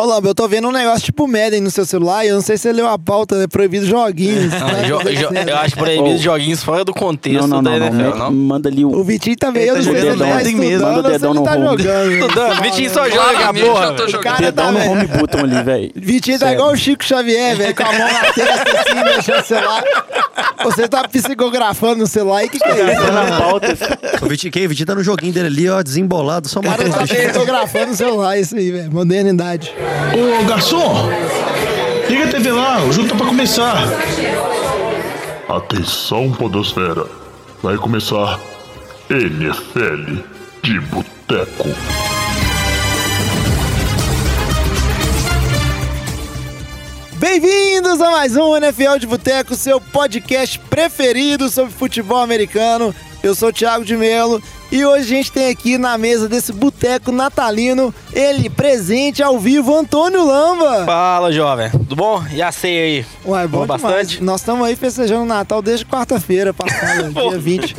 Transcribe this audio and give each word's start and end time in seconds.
Ô, 0.00 0.04
Lamba, 0.04 0.28
eu 0.28 0.34
tô 0.34 0.46
vendo 0.46 0.68
um 0.68 0.70
negócio 0.70 1.00
tipo 1.06 1.26
Madden 1.26 1.60
no 1.60 1.72
seu 1.72 1.84
celular 1.84 2.24
e 2.24 2.28
eu 2.28 2.36
não 2.36 2.40
sei 2.40 2.56
se 2.56 2.62
você 2.62 2.72
leu 2.72 2.86
a 2.86 2.96
pauta, 2.96 3.34
é 3.42 3.48
proibido 3.48 3.84
joguinhos. 3.84 4.52
Não, 4.52 4.68
né? 4.68 4.82
jo- 4.84 4.98
jo- 5.00 5.50
eu 5.50 5.56
acho 5.56 5.74
proibido 5.76 6.14
Oh. 6.14 6.18
joguinhos 6.18 6.62
fora 6.62 6.84
do 6.84 6.94
contexto 6.94 7.40
Não, 7.48 7.60
não, 7.60 7.62
da 7.64 7.70
não. 7.80 7.86
NFL, 7.88 8.16
não? 8.16 8.30
Manda 8.32 8.68
ali 8.68 8.84
O 8.84 8.90
um. 8.96 9.02
Vitinho 9.02 9.36
também, 9.36 9.62
Ele 9.62 9.70
eu 9.72 9.74
tá 9.74 9.80
não 9.80 9.84
sei 9.86 9.94
se 9.94 10.00
jogando 10.06 10.22
ele 10.22 10.30
tá 10.30 10.36
ontem 10.38 10.54
mesmo, 10.54 10.86
manda 10.86 11.00
o 11.00 11.02
dedão 11.10 11.30
ele 11.32 11.38
no 11.40 11.44
tá 11.44 11.52
home. 11.56 11.82
jogando. 11.82 12.12
Estudando, 12.14 12.62
Vitinho 12.62 12.90
só 12.90 13.10
joga, 13.10 13.54
porra. 13.54 13.84
eu 13.86 13.96
tô 13.96 14.04
O 14.04 14.08
jogando. 14.08 14.22
cara 14.22 14.36
Dedão 14.40 14.64
tá, 14.66 14.72
no 14.72 14.90
home 14.92 15.06
button 15.08 15.38
ali, 15.40 15.62
velho. 15.64 15.90
Vitinho 15.96 16.38
tá 16.38 16.52
igual 16.52 16.70
o 16.72 16.76
Chico 16.76 17.04
Xavier, 17.04 17.56
velho, 17.56 17.74
com 17.74 17.82
a 17.82 17.86
mão 17.92 17.98
na 17.98 18.32
testa 18.32 18.80
assim, 18.80 19.04
mexendo 19.16 19.40
o 19.40 19.44
celular. 19.44 19.82
Você 20.62 20.86
tá 20.88 21.08
psicografando 21.08 21.96
no 21.96 22.06
celular 22.06 22.38
aí, 22.38 22.46
o 22.46 22.50
que, 22.50 22.58
que 22.60 22.68
é 22.68 22.92
isso? 22.92 23.02
Tá 23.04 23.10
na 23.12 23.36
pauta. 23.40 23.66
O 24.22 24.26
Vitinho? 24.28 24.52
O 24.64 24.68
Vitinho 24.68 24.86
tá 24.86 24.94
no 24.94 25.02
joguinho 25.02 25.32
dele 25.32 25.46
ali, 25.48 25.68
ó, 25.68 25.82
desembolado, 25.82 26.48
só 26.48 26.60
O 26.60 26.62
cara 26.62 26.86
matando 26.86 27.08
tá 27.08 27.14
psicografando 27.14 27.86
no 27.88 27.94
celular, 27.96 28.38
isso 28.38 28.54
aí, 28.56 28.70
velho. 28.70 28.92
Modernidade. 28.92 29.72
Ô 30.14 30.44
garçom, 30.44 31.08
liga 32.08 32.24
a 32.24 32.28
TV 32.28 32.50
lá, 32.52 32.82
o 32.82 32.92
jogo 32.92 33.08
tá 33.08 33.14
pra 33.16 33.26
começar. 33.26 33.76
Atenção, 35.48 36.30
Podosfera. 36.32 37.06
Vai 37.62 37.76
começar 37.76 38.38
NFL 39.10 40.22
de 40.62 40.80
Boteco. 40.80 41.68
Bem-vindos 47.18 48.00
a 48.00 48.10
mais 48.12 48.36
um 48.36 48.56
NFL 48.56 48.98
de 49.00 49.06
Boteco, 49.06 49.56
seu 49.56 49.80
podcast 49.80 50.58
preferido 50.70 51.48
sobre 51.48 51.72
futebol 51.72 52.18
americano. 52.18 52.94
Eu 53.22 53.34
sou 53.34 53.48
o 53.48 53.52
Thiago 53.52 53.84
de 53.84 53.96
Melo 53.96 54.40
e 54.70 54.84
hoje 54.84 55.02
a 55.02 55.16
gente 55.16 55.32
tem 55.32 55.50
aqui 55.50 55.76
na 55.76 55.98
mesa 55.98 56.28
desse 56.28 56.52
boteco 56.52 57.10
natalino, 57.10 57.92
ele 58.12 58.48
presente 58.48 59.22
ao 59.22 59.38
vivo, 59.38 59.76
Antônio 59.76 60.24
Lamba. 60.24 60.84
Fala, 60.84 61.32
jovem. 61.32 61.70
Tudo 61.70 61.96
bom? 61.96 62.24
E 62.30 62.40
a 62.40 62.52
ceia 62.52 62.82
aí? 62.84 63.06
Ué, 63.24 63.46
bom 63.48 63.60
Bom 63.60 63.66
bastante? 63.66 64.22
Nós 64.22 64.40
estamos 64.40 64.66
aí 64.66 64.76
festejando 64.76 65.22
o 65.22 65.26
Natal 65.26 65.60
desde 65.60 65.84
quarta-feira 65.84 66.54
passada, 66.54 67.10
dia 67.10 67.38
20. 67.38 67.74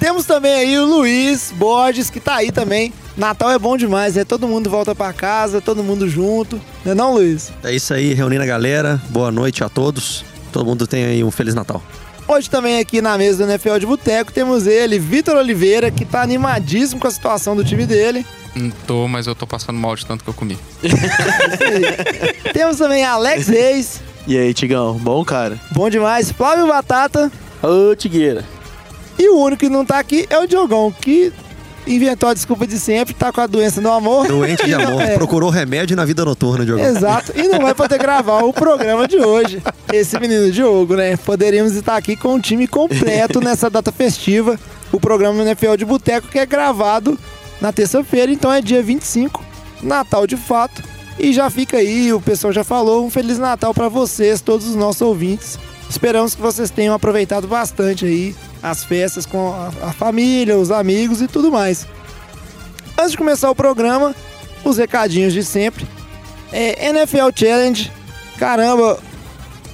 Temos 0.00 0.26
também 0.26 0.52
aí 0.52 0.78
o 0.78 0.84
Luiz 0.84 1.52
Borges, 1.56 2.10
que 2.10 2.18
tá 2.18 2.36
aí 2.36 2.50
também. 2.50 2.92
Natal 3.16 3.50
é 3.52 3.58
bom 3.58 3.76
demais, 3.76 4.16
é 4.16 4.24
todo 4.24 4.48
mundo 4.48 4.68
volta 4.68 4.94
pra 4.94 5.12
casa, 5.12 5.60
todo 5.60 5.84
mundo 5.84 6.08
junto. 6.08 6.60
Não 6.84 6.92
é 6.92 6.94
não, 6.94 7.14
Luiz? 7.14 7.52
É 7.62 7.72
isso 7.72 7.94
aí, 7.94 8.14
reunindo 8.14 8.42
a 8.42 8.46
galera. 8.46 9.00
Boa 9.10 9.30
noite 9.30 9.62
a 9.62 9.68
todos. 9.68 10.24
Todo 10.50 10.64
mundo 10.64 10.86
tem 10.86 11.04
aí 11.04 11.22
um 11.22 11.30
Feliz 11.30 11.54
Natal. 11.54 11.80
Hoje 12.32 12.48
também 12.48 12.78
aqui 12.78 13.02
na 13.02 13.18
mesa 13.18 13.44
do 13.44 13.50
NFL 13.50 13.76
de 13.76 13.84
Boteco 13.84 14.32
temos 14.32 14.66
ele, 14.66 14.98
Vitor 14.98 15.36
Oliveira, 15.36 15.90
que 15.90 16.02
tá 16.02 16.22
animadíssimo 16.22 16.98
com 16.98 17.06
a 17.06 17.10
situação 17.10 17.54
do 17.54 17.62
time 17.62 17.84
dele. 17.84 18.24
Não 18.56 18.70
tô, 18.70 19.06
mas 19.06 19.26
eu 19.26 19.34
tô 19.34 19.46
passando 19.46 19.78
mal 19.78 19.94
de 19.94 20.06
tanto 20.06 20.24
que 20.24 20.30
eu 20.30 20.32
comi. 20.32 20.58
temos 22.54 22.78
também 22.78 23.04
Alex 23.04 23.48
Reis, 23.48 24.00
E 24.26 24.38
aí, 24.38 24.54
Tigão? 24.54 24.94
Bom, 24.94 25.22
cara? 25.26 25.60
bom 25.72 25.90
demais, 25.90 26.32
Flávio 26.32 26.66
Batata. 26.66 27.30
Ô, 27.62 27.94
Tigueira. 27.94 28.46
E 29.18 29.28
o 29.28 29.36
único 29.36 29.60
que 29.60 29.68
não 29.68 29.84
tá 29.84 29.98
aqui 29.98 30.26
é 30.30 30.38
o 30.38 30.46
Diogão, 30.46 30.90
que 30.90 31.30
inventou 31.86 32.28
a 32.28 32.34
desculpa 32.34 32.66
de 32.66 32.78
sempre, 32.78 33.14
tá 33.14 33.32
com 33.32 33.40
a 33.40 33.46
doença 33.46 33.80
do 33.80 33.90
amor. 33.90 34.26
Doente 34.26 34.64
de 34.64 34.74
amor. 34.74 35.00
É. 35.02 35.14
Procurou 35.14 35.50
remédio 35.50 35.96
na 35.96 36.04
vida 36.04 36.24
noturna, 36.24 36.64
Diogo. 36.64 36.82
Exato, 36.82 37.32
e 37.34 37.48
não 37.48 37.60
vai 37.60 37.74
poder 37.74 37.98
gravar 37.98 38.42
o 38.44 38.52
programa 38.52 39.06
de 39.08 39.16
hoje. 39.16 39.62
Esse 39.92 40.18
menino 40.18 40.50
Diogo, 40.50 40.94
né? 40.96 41.16
Poderíamos 41.16 41.74
estar 41.74 41.96
aqui 41.96 42.16
com 42.16 42.34
o 42.34 42.40
time 42.40 42.66
completo 42.66 43.40
nessa 43.40 43.68
data 43.68 43.90
festiva. 43.92 44.58
O 44.90 45.00
programa 45.00 45.42
NFL 45.42 45.76
de 45.76 45.84
Boteco 45.84 46.28
que 46.28 46.38
é 46.38 46.46
gravado 46.46 47.18
na 47.60 47.72
terça-feira, 47.72 48.30
então 48.30 48.52
é 48.52 48.60
dia 48.60 48.82
25, 48.82 49.42
Natal 49.82 50.26
de 50.26 50.36
fato. 50.36 50.82
E 51.18 51.32
já 51.32 51.48
fica 51.50 51.76
aí, 51.76 52.12
o 52.12 52.20
pessoal 52.20 52.52
já 52.52 52.64
falou, 52.64 53.04
um 53.04 53.10
Feliz 53.10 53.38
Natal 53.38 53.72
para 53.74 53.88
vocês, 53.88 54.40
todos 54.40 54.66
os 54.66 54.74
nossos 54.74 55.02
ouvintes. 55.02 55.58
Esperamos 55.88 56.34
que 56.34 56.40
vocês 56.40 56.70
tenham 56.70 56.94
aproveitado 56.94 57.46
bastante 57.46 58.06
aí 58.06 58.34
as 58.62 58.84
festas 58.84 59.26
com 59.26 59.52
a, 59.82 59.92
família, 59.92 60.56
os 60.56 60.70
amigos 60.70 61.20
e 61.20 61.26
tudo 61.26 61.50
mais. 61.50 61.86
Antes 62.96 63.12
de 63.12 63.18
começar 63.18 63.50
o 63.50 63.54
programa, 63.54 64.14
os 64.64 64.78
recadinhos 64.78 65.32
de 65.32 65.42
sempre. 65.42 65.86
É, 66.52 66.88
NFL 66.88 67.30
Challenge, 67.34 67.90
caramba, 68.38 68.98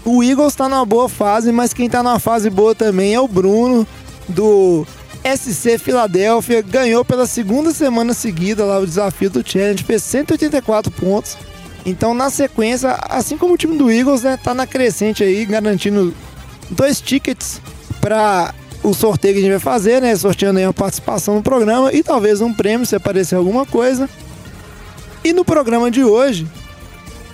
o 0.05 0.23
Eagles 0.23 0.55
tá 0.55 0.69
numa 0.69 0.87
boa 0.87 1.09
fase, 1.09 1.53
mas 1.53 1.75
quem 1.75 1.91
tá 1.91 2.03
numa 2.03 2.19
fase 2.19 2.49
boa 2.49 2.75
também 2.75 3.15
é 3.15 3.21
o 3.21 3.29
Bruno, 3.29 3.87
do 4.29 4.87
SC 5.25 5.79
Filadélfia. 5.79 6.63
Ganhou 6.63 7.05
pela 7.05 7.27
segunda 7.27 7.73
semana 7.73 8.15
seguida 8.15 8.65
lá 8.65 8.79
o 8.79 8.87
desafio 8.87 9.29
do 9.29 9.47
Challenge, 9.47 9.85
fez 9.85 10.03
184 10.03 10.91
pontos. 10.93 11.37
Então, 11.85 12.15
na 12.15 12.31
sequência, 12.31 12.97
assim 13.09 13.37
como 13.37 13.55
o 13.55 13.57
time 13.57 13.77
do 13.77 13.91
Eagles, 13.91 14.23
né, 14.23 14.39
tá 14.43 14.55
na 14.55 14.67
crescente 14.67 15.23
aí, 15.23 15.45
garantindo 15.45 16.15
dois 16.71 17.01
tickets 17.01 17.61
para 18.01 18.55
o 18.83 18.95
sorteio 18.95 19.35
que 19.35 19.41
a 19.41 19.43
gente 19.43 19.51
vai 19.51 19.61
fazer, 19.61 20.01
né? 20.01 20.15
Sorteando 20.17 20.59
aí 20.59 20.67
uma 20.67 20.73
participação 20.73 21.37
no 21.37 21.43
programa 21.43 21.93
e 21.93 22.03
talvez 22.03 22.41
um 22.41 22.53
prêmio 22.53 22.87
se 22.87 22.97
aparecer 22.97 23.35
alguma 23.35 23.67
coisa. 23.67 24.09
E 25.25 25.33
no 25.33 25.45
programa 25.45 25.91
de 25.91 26.05
hoje, 26.05 26.47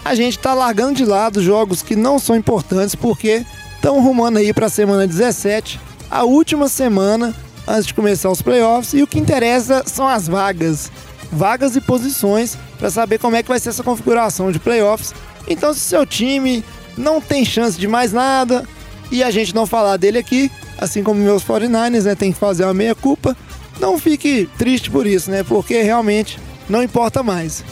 a 0.04 0.14
gente 0.14 0.38
tá 0.38 0.54
largando 0.54 0.94
de 0.94 1.04
lado 1.04 1.42
jogos 1.42 1.82
que 1.82 1.96
não 1.96 2.18
são 2.18 2.36
importantes 2.36 2.94
porque 2.94 3.44
estão 3.76 4.00
rumando 4.00 4.38
aí 4.38 4.52
para 4.52 4.66
a 4.66 4.70
semana 4.70 5.06
17, 5.06 5.80
a 6.10 6.24
última 6.24 6.68
semana 6.68 7.34
antes 7.66 7.86
de 7.86 7.94
começar 7.94 8.30
os 8.30 8.42
playoffs 8.42 8.92
e 8.94 9.02
o 9.02 9.06
que 9.06 9.18
interessa 9.18 9.82
são 9.86 10.06
as 10.06 10.28
vagas, 10.28 10.90
vagas 11.32 11.76
e 11.76 11.80
posições 11.80 12.58
para 12.78 12.90
saber 12.90 13.18
como 13.18 13.36
é 13.36 13.42
que 13.42 13.48
vai 13.48 13.58
ser 13.58 13.70
essa 13.70 13.82
configuração 13.82 14.52
de 14.52 14.58
playoffs. 14.58 15.14
Então, 15.48 15.72
se 15.72 15.80
seu 15.80 16.06
time 16.06 16.64
não 16.96 17.20
tem 17.20 17.44
chance 17.44 17.78
de 17.78 17.88
mais 17.88 18.12
nada 18.12 18.64
e 19.10 19.22
a 19.22 19.30
gente 19.30 19.54
não 19.54 19.66
falar 19.66 19.96
dele 19.96 20.18
aqui, 20.18 20.50
assim 20.84 21.02
como 21.02 21.20
meus 21.20 21.44
49ers, 21.44 22.04
né, 22.04 22.14
tem 22.14 22.32
que 22.32 22.38
fazer 22.38 22.64
uma 22.64 22.74
meia 22.74 22.94
culpa, 22.94 23.36
não 23.80 23.98
fique 23.98 24.48
triste 24.56 24.90
por 24.90 25.06
isso, 25.06 25.30
né? 25.30 25.42
Porque 25.42 25.82
realmente 25.82 26.38
não 26.68 26.82
importa 26.82 27.22
mais. 27.22 27.64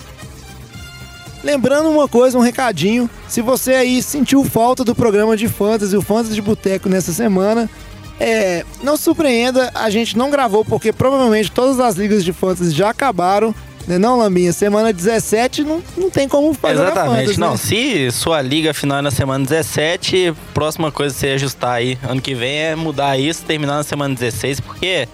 Lembrando 1.43 1.89
uma 1.91 2.07
coisa, 2.07 2.39
um 2.39 2.41
recadinho. 2.41 3.11
Se 3.29 3.41
você 3.41 3.75
aí 3.75 4.03
sentiu 4.03 4.45
falta 4.45 4.85
do 4.85 4.95
programa 4.95 5.37
de 5.37 5.49
Fantasy, 5.49 5.97
o 5.97 6.03
Fantasy 6.03 6.35
de 6.35 6.43
Boteco 6.43 6.89
nessa 6.89 7.13
semana, 7.13 7.69
é, 8.21 8.65
não 8.83 8.97
surpreenda, 8.97 9.71
a 9.75 9.91
gente 9.91 10.17
não 10.17 10.31
gravou 10.31 10.65
porque 10.65 10.93
provavelmente 10.93 11.51
todas 11.51 11.81
as 11.81 11.97
ligas 11.97 12.25
de 12.25 12.33
Fantasy 12.33 12.71
já 12.71 12.91
acabaram. 12.91 13.55
Né 13.87 13.99
não, 13.99 14.19
Lambinha? 14.19 14.53
Semana 14.53 14.93
17 14.93 15.65
não, 15.65 15.83
não 15.97 16.11
tem 16.11 16.29
como 16.29 16.55
fazer 16.55 16.83
Exatamente. 16.83 17.39
Não, 17.39 17.53
né? 17.53 17.57
se 17.57 18.11
sua 18.13 18.41
liga 18.41 18.73
final 18.73 18.99
é 18.99 19.03
na 19.03 19.11
semana 19.11 19.45
17, 19.45 20.35
próxima 20.55 20.93
coisa 20.93 21.15
que 21.15 21.21
você 21.21 21.29
ajustar 21.29 21.75
aí 21.75 21.99
ano 22.09 22.21
que 22.21 22.35
vem 22.35 22.59
é 22.59 22.77
mudar 22.77 23.19
isso, 23.19 23.43
terminar 23.45 23.75
na 23.75 23.83
semana 23.83 24.15
16, 24.15 24.61
porque 24.61 25.09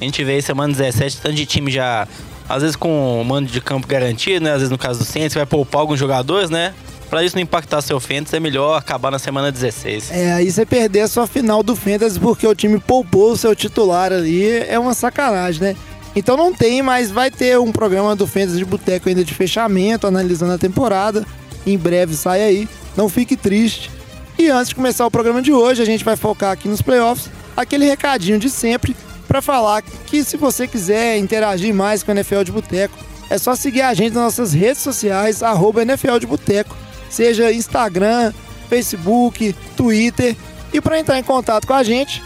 a 0.00 0.04
gente 0.04 0.24
vê 0.24 0.32
aí 0.32 0.42
semana 0.42 0.72
17, 0.72 1.18
tanto 1.18 1.34
de 1.34 1.46
time 1.46 1.70
já, 1.70 2.08
às 2.48 2.62
vezes 2.62 2.76
com 2.76 3.20
o 3.20 3.24
mando 3.24 3.50
de 3.50 3.60
campo 3.60 3.86
garantido, 3.86 4.44
né? 4.44 4.50
Às 4.50 4.58
vezes 4.58 4.70
no 4.70 4.78
caso 4.78 5.00
do 5.00 5.04
Saints, 5.04 5.34
vai 5.34 5.46
poupar 5.46 5.82
alguns 5.82 5.98
jogadores, 5.98 6.50
né? 6.50 6.74
Pra 7.10 7.24
isso 7.24 7.34
não 7.34 7.42
impactar 7.42 7.82
seu 7.82 7.98
fantasy, 7.98 8.36
é 8.36 8.40
melhor 8.40 8.78
acabar 8.78 9.10
na 9.10 9.18
semana 9.18 9.50
16. 9.50 10.12
É, 10.12 10.32
aí 10.32 10.50
você 10.50 10.64
perder 10.64 11.00
a 11.00 11.08
sua 11.08 11.26
final 11.26 11.60
do 11.60 11.74
Fantasy 11.74 12.20
porque 12.20 12.46
o 12.46 12.54
time 12.54 12.78
poupou 12.78 13.32
o 13.32 13.36
seu 13.36 13.54
titular 13.54 14.12
ali 14.12 14.48
é 14.48 14.78
uma 14.78 14.94
sacanagem, 14.94 15.60
né? 15.60 15.76
Então 16.14 16.36
não 16.36 16.52
tem, 16.52 16.82
mas 16.82 17.10
vai 17.10 17.30
ter 17.30 17.58
um 17.58 17.70
programa 17.70 18.16
do 18.16 18.26
Fantasy 18.26 18.58
de 18.58 18.64
Boteco 18.64 19.08
ainda 19.08 19.24
de 19.24 19.34
fechamento, 19.34 20.06
analisando 20.06 20.52
a 20.52 20.58
temporada. 20.58 21.24
Em 21.66 21.78
breve 21.78 22.14
sai 22.16 22.42
aí, 22.42 22.68
não 22.96 23.08
fique 23.08 23.36
triste. 23.36 23.90
E 24.38 24.48
antes 24.48 24.70
de 24.70 24.74
começar 24.74 25.06
o 25.06 25.10
programa 25.10 25.42
de 25.42 25.52
hoje, 25.52 25.82
a 25.82 25.84
gente 25.84 26.04
vai 26.04 26.16
focar 26.16 26.52
aqui 26.52 26.66
nos 26.66 26.82
playoffs, 26.82 27.30
aquele 27.56 27.84
recadinho 27.84 28.38
de 28.38 28.48
sempre 28.48 28.96
para 29.28 29.42
falar 29.42 29.82
que 29.82 30.24
se 30.24 30.36
você 30.36 30.66
quiser 30.66 31.18
interagir 31.18 31.72
mais 31.74 32.02
com 32.02 32.10
a 32.10 32.14
NFL 32.14 32.42
de 32.42 32.50
Boteco, 32.50 32.96
é 33.28 33.38
só 33.38 33.54
seguir 33.54 33.82
a 33.82 33.94
gente 33.94 34.12
nas 34.12 34.24
nossas 34.24 34.52
redes 34.52 34.82
sociais, 34.82 35.42
arroba 35.42 35.82
NFL 35.82 36.18
de 36.18 36.26
Boteco, 36.26 36.76
seja 37.08 37.52
Instagram, 37.52 38.32
Facebook, 38.68 39.54
Twitter. 39.76 40.36
E 40.72 40.80
para 40.80 40.98
entrar 40.98 41.18
em 41.18 41.22
contato 41.22 41.66
com 41.66 41.74
a 41.74 41.82
gente, 41.84 42.22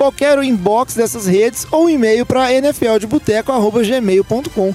qualquer 0.00 0.42
inbox 0.42 0.94
dessas 0.94 1.26
redes 1.26 1.66
ou 1.70 1.84
um 1.84 1.90
e-mail 1.90 2.24
para 2.24 2.50
nfldeboteco.gmail.com. 2.50 4.74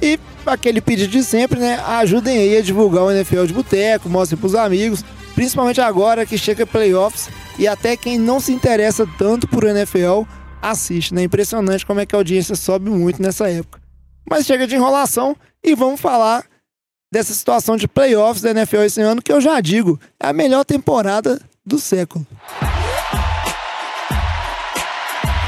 E 0.00 0.18
aquele 0.46 0.80
pedido 0.80 1.10
de 1.10 1.22
sempre, 1.22 1.60
né? 1.60 1.78
Ajudem 1.86 2.38
aí 2.38 2.56
a 2.56 2.62
divulgar 2.62 3.04
o 3.04 3.10
NFL 3.10 3.44
de 3.44 3.52
Boteco, 3.52 4.08
mostrem 4.08 4.40
pros 4.40 4.54
amigos, 4.54 5.04
principalmente 5.34 5.82
agora 5.82 6.24
que 6.24 6.38
chega 6.38 6.66
playoffs 6.66 7.28
e 7.58 7.68
até 7.68 7.98
quem 7.98 8.18
não 8.18 8.40
se 8.40 8.50
interessa 8.50 9.06
tanto 9.18 9.46
por 9.46 9.64
NFL 9.64 10.22
assiste, 10.62 11.12
né? 11.12 11.24
Impressionante 11.24 11.84
como 11.84 12.00
é 12.00 12.06
que 12.06 12.14
a 12.14 12.18
audiência 12.18 12.56
sobe 12.56 12.88
muito 12.88 13.20
nessa 13.20 13.50
época. 13.50 13.78
Mas 14.26 14.46
chega 14.46 14.66
de 14.66 14.74
enrolação 14.74 15.36
e 15.62 15.74
vamos 15.74 16.00
falar 16.00 16.46
dessa 17.12 17.34
situação 17.34 17.76
de 17.76 17.86
playoffs 17.86 18.40
da 18.40 18.52
NFL 18.52 18.78
esse 18.78 19.02
ano 19.02 19.20
que 19.20 19.30
eu 19.30 19.38
já 19.38 19.60
digo, 19.60 20.00
é 20.18 20.28
a 20.28 20.32
melhor 20.32 20.64
temporada 20.64 21.38
do 21.62 21.78
século. 21.78 22.26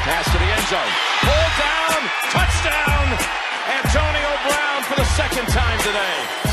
Pass 0.04 0.24
to 0.26 0.38
the 0.38 0.44
end 0.44 0.66
zone. 0.68 0.92
Pull 1.24 1.48
down. 1.56 2.00
Touchdown. 2.30 3.06
Antonio 3.72 4.30
Brown 4.46 4.82
for 4.84 4.96
the 4.96 5.04
second 5.16 5.46
time 5.48 5.78
today. 5.78 6.44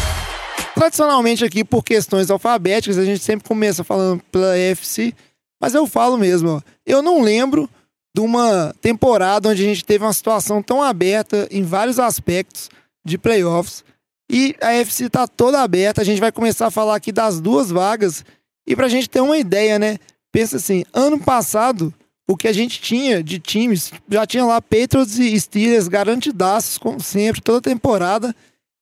tradicionalmente 0.73 1.43
aqui, 1.45 1.63
por 1.63 1.83
questões 1.83 2.31
alfabéticas, 2.31 2.97
a 2.97 3.05
gente 3.05 3.23
sempre 3.23 3.47
começa 3.47 3.83
falando 3.83 4.23
pela 4.31 4.53
AFC, 4.53 5.13
mas 5.61 5.75
eu 5.75 5.85
falo 5.85 6.17
mesmo, 6.17 6.63
eu 6.87 7.03
não 7.03 7.21
lembro 7.21 7.69
de 8.15 8.21
uma 8.21 8.73
temporada 8.81 9.49
onde 9.49 9.61
a 9.61 9.65
gente 9.65 9.85
teve 9.85 10.03
uma 10.03 10.13
situação 10.13 10.63
tão 10.63 10.81
aberta 10.81 11.47
em 11.51 11.61
vários 11.63 11.99
aspectos 11.99 12.69
de 13.05 13.17
playoffs. 13.17 13.83
E 14.31 14.55
a 14.61 14.69
AFC 14.79 15.09
tá 15.09 15.27
toda 15.27 15.61
aberta, 15.61 16.01
a 16.01 16.05
gente 16.05 16.19
vai 16.19 16.31
começar 16.31 16.67
a 16.67 16.71
falar 16.71 16.95
aqui 16.95 17.11
das 17.11 17.39
duas 17.39 17.69
vagas. 17.69 18.23
E 18.65 18.75
pra 18.75 18.87
gente 18.89 19.09
ter 19.09 19.21
uma 19.21 19.37
ideia, 19.37 19.77
né? 19.77 19.97
Pensa 20.31 20.55
assim, 20.57 20.83
ano 20.93 21.19
passado, 21.19 21.93
o 22.31 22.37
que 22.37 22.47
a 22.47 22.53
gente 22.53 22.81
tinha 22.81 23.21
de 23.21 23.39
times, 23.39 23.91
já 24.09 24.25
tinha 24.25 24.45
lá 24.45 24.61
Patriots 24.61 25.19
e 25.19 25.37
Steelers 25.37 25.89
garantidaços, 25.89 26.77
como 26.77 27.01
sempre, 27.01 27.41
toda 27.41 27.59
temporada. 27.59 28.33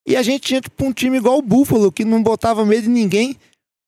E 0.08 0.16
a 0.16 0.22
gente 0.22 0.42
tinha 0.42 0.62
tipo 0.62 0.86
um 0.86 0.94
time 0.94 1.18
igual 1.18 1.40
o 1.40 1.42
Buffalo, 1.42 1.92
que 1.92 2.06
não 2.06 2.22
botava 2.22 2.64
medo 2.64 2.88
em 2.88 2.94
ninguém, 2.94 3.36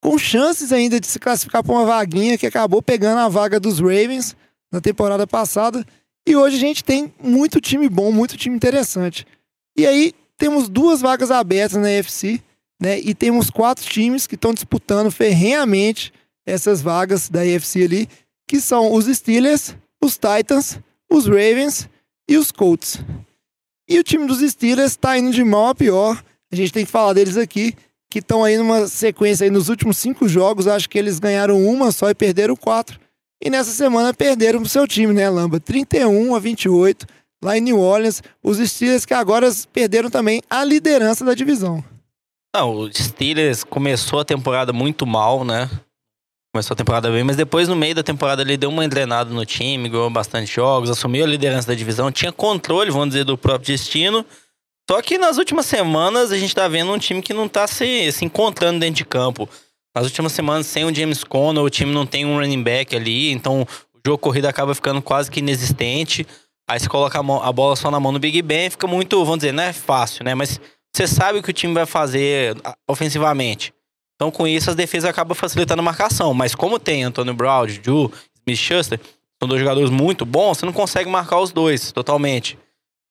com 0.01 0.17
chances 0.17 0.73
ainda 0.73 0.99
de 0.99 1.05
se 1.05 1.19
classificar 1.19 1.63
para 1.63 1.73
uma 1.73 1.85
vaguinha, 1.85 2.39
que 2.39 2.47
acabou 2.47 2.81
pegando 2.81 3.19
a 3.19 3.29
vaga 3.29 3.59
dos 3.59 3.79
Ravens 3.79 4.35
na 4.71 4.81
temporada 4.81 5.27
passada. 5.27 5.85
E 6.27 6.35
hoje 6.35 6.55
a 6.55 6.59
gente 6.59 6.83
tem 6.83 7.13
muito 7.21 7.61
time 7.61 7.87
bom, 7.87 8.11
muito 8.11 8.35
time 8.35 8.55
interessante. 8.55 9.27
E 9.77 9.85
aí 9.85 10.11
temos 10.39 10.69
duas 10.69 11.01
vagas 11.01 11.29
abertas 11.29 11.77
na 11.79 11.87
UFC, 11.87 12.41
né? 12.81 12.99
E 12.99 13.13
temos 13.13 13.51
quatro 13.51 13.87
times 13.87 14.25
que 14.25 14.33
estão 14.33 14.55
disputando 14.55 15.11
ferrenhamente 15.11 16.11
essas 16.47 16.81
vagas 16.81 17.29
da 17.29 17.41
UFC 17.41 17.83
ali, 17.83 18.09
que 18.51 18.59
são 18.59 18.93
os 18.93 19.05
Steelers, 19.05 19.77
os 20.03 20.17
Titans, 20.17 20.77
os 21.09 21.25
Ravens 21.25 21.87
e 22.29 22.35
os 22.35 22.51
Colts. 22.51 22.99
E 23.87 23.97
o 23.97 24.03
time 24.03 24.27
dos 24.27 24.39
Steelers 24.39 24.91
está 24.91 25.17
indo 25.17 25.31
de 25.31 25.41
mal 25.41 25.67
a 25.67 25.75
pior. 25.75 26.21
A 26.51 26.55
gente 26.57 26.73
tem 26.73 26.83
que 26.83 26.91
falar 26.91 27.13
deles 27.13 27.37
aqui, 27.37 27.73
que 28.09 28.19
estão 28.19 28.43
aí 28.43 28.57
numa 28.57 28.89
sequência 28.89 29.45
aí 29.45 29.49
nos 29.49 29.69
últimos 29.69 29.97
cinco 29.99 30.27
jogos. 30.27 30.67
Acho 30.67 30.89
que 30.89 30.99
eles 30.99 31.17
ganharam 31.17 31.65
uma 31.65 31.93
só 31.93 32.09
e 32.09 32.13
perderam 32.13 32.57
quatro. 32.57 32.99
E 33.41 33.49
nessa 33.49 33.71
semana 33.71 34.13
perderam 34.13 34.59
pro 34.59 34.67
seu 34.67 34.85
time, 34.85 35.13
né, 35.13 35.29
Lamba? 35.29 35.57
31 35.57 36.35
a 36.35 36.39
28 36.39 37.07
lá 37.41 37.57
em 37.57 37.61
New 37.61 37.79
Orleans. 37.79 38.21
Os 38.43 38.57
Steelers 38.57 39.05
que 39.05 39.13
agora 39.13 39.49
perderam 39.71 40.09
também 40.09 40.41
a 40.49 40.61
liderança 40.65 41.23
da 41.23 41.33
divisão. 41.33 41.81
Não, 42.53 42.75
o 42.75 42.93
Steelers 42.93 43.63
começou 43.63 44.19
a 44.19 44.25
temporada 44.25 44.73
muito 44.73 45.07
mal, 45.07 45.45
né? 45.45 45.69
Começou 46.53 46.73
a 46.73 46.77
temporada 46.77 47.09
bem, 47.09 47.23
mas 47.23 47.37
depois 47.37 47.69
no 47.69 47.77
meio 47.77 47.95
da 47.95 48.03
temporada 48.03 48.41
ele 48.41 48.57
deu 48.57 48.69
uma 48.69 48.83
engrenada 48.83 49.33
no 49.33 49.45
time, 49.45 49.87
ganhou 49.87 50.09
bastante 50.09 50.51
jogos, 50.51 50.89
assumiu 50.89 51.23
a 51.23 51.27
liderança 51.27 51.69
da 51.69 51.73
divisão, 51.73 52.11
tinha 52.11 52.29
controle, 52.29 52.91
vamos 52.91 53.09
dizer, 53.09 53.23
do 53.23 53.37
próprio 53.37 53.67
destino. 53.67 54.25
Só 54.89 55.01
que 55.01 55.17
nas 55.17 55.37
últimas 55.37 55.65
semanas 55.65 56.29
a 56.29 56.37
gente 56.37 56.53
tá 56.53 56.67
vendo 56.67 56.91
um 56.91 56.97
time 56.97 57.21
que 57.21 57.33
não 57.33 57.47
tá 57.47 57.67
se, 57.67 58.11
se 58.11 58.25
encontrando 58.25 58.81
dentro 58.81 58.95
de 58.95 59.05
campo. 59.05 59.47
Nas 59.95 60.05
últimas 60.05 60.33
semanas, 60.33 60.67
sem 60.67 60.83
o 60.83 60.93
James 60.93 61.23
Conner, 61.23 61.63
o 61.63 61.69
time 61.69 61.93
não 61.93 62.05
tem 62.05 62.25
um 62.25 62.37
running 62.37 62.61
back 62.61 62.93
ali, 62.93 63.31
então 63.31 63.61
o 63.61 63.99
jogo 64.05 64.17
corrido 64.17 64.47
acaba 64.47 64.75
ficando 64.75 65.01
quase 65.01 65.31
que 65.31 65.39
inexistente. 65.39 66.27
Aí 66.69 66.77
você 66.77 66.89
coloca 66.89 67.17
a, 67.17 67.23
mão, 67.23 67.41
a 67.41 67.51
bola 67.53 67.77
só 67.77 67.89
na 67.89 67.99
mão 67.99 68.11
do 68.11 68.19
Big 68.19 68.41
Ben, 68.41 68.69
fica 68.69 68.87
muito, 68.87 69.23
vamos 69.23 69.39
dizer, 69.39 69.53
não 69.53 69.63
é 69.63 69.71
fácil, 69.71 70.25
né? 70.25 70.35
Mas 70.35 70.59
você 70.93 71.07
sabe 71.07 71.39
o 71.39 71.43
que 71.43 71.49
o 71.49 71.53
time 71.53 71.73
vai 71.73 71.85
fazer 71.85 72.57
ofensivamente. 72.89 73.73
Então, 74.21 74.29
com 74.29 74.45
isso, 74.45 74.69
as 74.69 74.75
defesas 74.75 75.09
acabam 75.09 75.33
facilitando 75.33 75.79
a 75.79 75.83
marcação. 75.83 76.31
Mas 76.31 76.53
como 76.53 76.77
tem 76.77 77.03
Antônio 77.03 77.33
Brown, 77.33 77.67
Ju, 77.67 78.11
Smith 78.37 78.59
Schuster, 78.59 78.99
são 79.41 79.49
dois 79.49 79.59
jogadores 79.59 79.89
muito 79.89 80.27
bons, 80.27 80.59
você 80.59 80.65
não 80.67 80.71
consegue 80.71 81.09
marcar 81.09 81.39
os 81.39 81.51
dois 81.51 81.91
totalmente. 81.91 82.55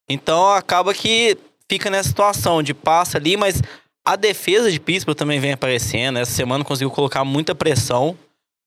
Então, 0.08 0.52
acaba 0.52 0.94
que 0.94 1.36
fica 1.68 1.90
nessa 1.90 2.10
situação 2.10 2.62
de 2.62 2.72
passa 2.72 3.18
ali, 3.18 3.36
mas 3.36 3.60
a 4.06 4.14
defesa 4.14 4.70
de 4.70 4.78
Pittsburgh 4.78 5.16
também 5.16 5.40
vem 5.40 5.50
aparecendo. 5.50 6.20
Essa 6.20 6.30
semana 6.30 6.62
conseguiu 6.62 6.92
colocar 6.92 7.24
muita 7.24 7.56
pressão 7.56 8.16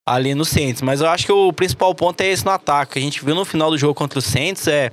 ali 0.05 0.35
no 0.35 0.43
Saints. 0.43 0.81
Mas 0.81 0.99
eu 0.99 1.07
acho 1.07 1.25
que 1.25 1.31
o 1.31 1.53
principal 1.53 1.95
ponto 1.95 2.19
é 2.19 2.27
esse 2.27 2.43
no 2.43 2.51
ataque. 2.51 2.99
A 2.99 3.01
gente 3.01 3.23
viu 3.23 3.35
no 3.35 3.45
final 3.45 3.69
do 3.69 3.77
jogo 3.77 3.93
contra 3.93 4.19
o 4.19 4.21
Saints, 4.21 4.67
é... 4.67 4.91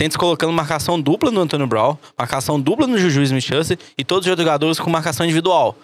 Saints 0.00 0.16
colocando 0.16 0.52
marcação 0.52 1.00
dupla 1.00 1.30
no 1.30 1.42
Antônio 1.42 1.68
Brown, 1.68 1.96
marcação 2.18 2.60
dupla 2.60 2.88
no 2.88 2.98
Juju 2.98 3.22
Smith-Schuster 3.22 3.78
e 3.96 4.02
todos 4.02 4.28
os 4.28 4.36
jogadores 4.36 4.80
com 4.80 4.90
marcação 4.90 5.24
individual. 5.24 5.76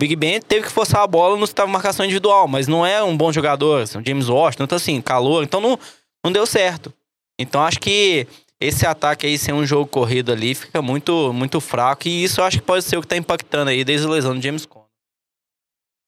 Big 0.00 0.14
Ben 0.14 0.40
teve 0.40 0.66
que 0.66 0.72
forçar 0.72 1.02
a 1.02 1.06
bola 1.06 1.36
no 1.36 1.44
estava 1.44 1.70
marcação 1.70 2.04
individual, 2.04 2.46
mas 2.46 2.68
não 2.68 2.86
é 2.86 3.02
um 3.02 3.16
bom 3.16 3.32
jogador, 3.32 3.82
assim, 3.82 4.00
James 4.06 4.28
Washington, 4.28 4.64
então 4.64 4.76
assim, 4.76 5.00
calor, 5.00 5.42
então 5.42 5.60
não, 5.60 5.78
não 6.24 6.30
deu 6.30 6.46
certo. 6.46 6.92
Então 7.38 7.62
acho 7.62 7.80
que 7.80 8.26
esse 8.60 8.86
ataque 8.86 9.26
aí 9.26 9.36
sem 9.36 9.52
um 9.52 9.66
jogo 9.66 9.86
corrido 9.86 10.32
ali 10.32 10.54
fica 10.54 10.80
muito 10.82 11.32
muito 11.32 11.60
fraco 11.60 12.08
e 12.08 12.24
isso 12.24 12.40
eu 12.40 12.44
acho 12.44 12.58
que 12.58 12.64
pode 12.64 12.84
ser 12.84 12.96
o 12.96 13.00
que 13.00 13.06
está 13.06 13.16
impactando 13.16 13.70
aí 13.70 13.84
desde 13.84 14.06
a 14.06 14.10
lesão 14.10 14.34
do 14.34 14.42
James 14.42 14.66
Conner. 14.66 14.88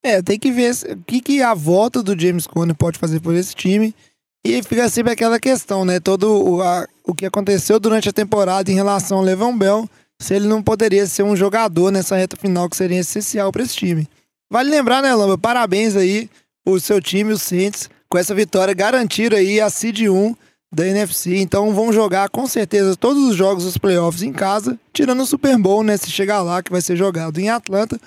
É, 0.03 0.23
tem 0.23 0.39
que 0.39 0.51
ver 0.51 0.73
o 0.91 1.05
que, 1.05 1.21
que 1.21 1.43
a 1.43 1.53
volta 1.53 2.03
do 2.03 2.19
James 2.19 2.47
Conner 2.47 2.75
pode 2.75 2.99
fazer 2.99 3.21
por 3.21 3.35
esse 3.35 3.55
time. 3.55 3.95
E 4.43 4.63
fica 4.63 4.89
sempre 4.89 5.13
aquela 5.13 5.39
questão, 5.39 5.85
né? 5.85 6.01
Todo 6.01 6.33
o, 6.33 6.63
a, 6.63 6.89
o 7.05 7.15
que 7.15 7.27
aconteceu 7.27 7.79
durante 7.79 8.09
a 8.09 8.13
temporada 8.13 8.71
em 8.71 8.75
relação 8.75 9.19
ao 9.19 9.25
Levão 9.25 9.57
Bell 9.57 9.87
se 10.21 10.35
ele 10.35 10.47
não 10.47 10.63
poderia 10.63 11.07
ser 11.07 11.23
um 11.23 11.35
jogador 11.35 11.91
nessa 11.91 12.15
reta 12.15 12.37
final 12.37 12.69
que 12.69 12.77
seria 12.77 13.01
essencial 13.01 13.51
para 13.51 13.63
esse 13.63 13.75
time. 13.75 14.07
Vale 14.53 14.71
lembrar, 14.71 15.03
né, 15.03 15.15
Lamba? 15.15 15.39
Parabéns 15.39 15.97
aí 15.97 16.29
o 16.65 16.79
seu 16.79 17.01
time, 17.01 17.33
os 17.33 17.43
Saints, 17.43 17.89
com 18.09 18.19
essa 18.19 18.35
vitória 18.35 18.75
garantiram 18.75 19.37
aí 19.39 19.61
a 19.61 19.71
seed 19.71 20.03
1 20.03 20.37
da 20.73 20.87
NFC. 20.87 21.39
Então 21.39 21.73
vão 21.75 21.93
jogar 21.93 22.29
com 22.29 22.47
certeza 22.47 22.95
todos 22.95 23.25
os 23.25 23.35
jogos 23.35 23.65
dos 23.65 23.79
playoffs 23.79 24.23
em 24.23 24.33
casa, 24.33 24.79
tirando 24.93 25.23
o 25.23 25.27
Super 25.27 25.57
Bowl, 25.57 25.83
né, 25.83 25.97
se 25.97 26.11
chegar 26.11 26.43
lá 26.43 26.63
que 26.63 26.71
vai 26.71 26.83
ser 26.83 26.97
jogado 26.97 27.41
em 27.41 27.49
Atlanta. 27.49 27.99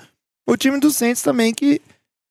O 0.48 0.56
time 0.56 0.80
dos 0.80 0.96
Saints 0.96 1.24
também 1.24 1.54
que 1.54 1.82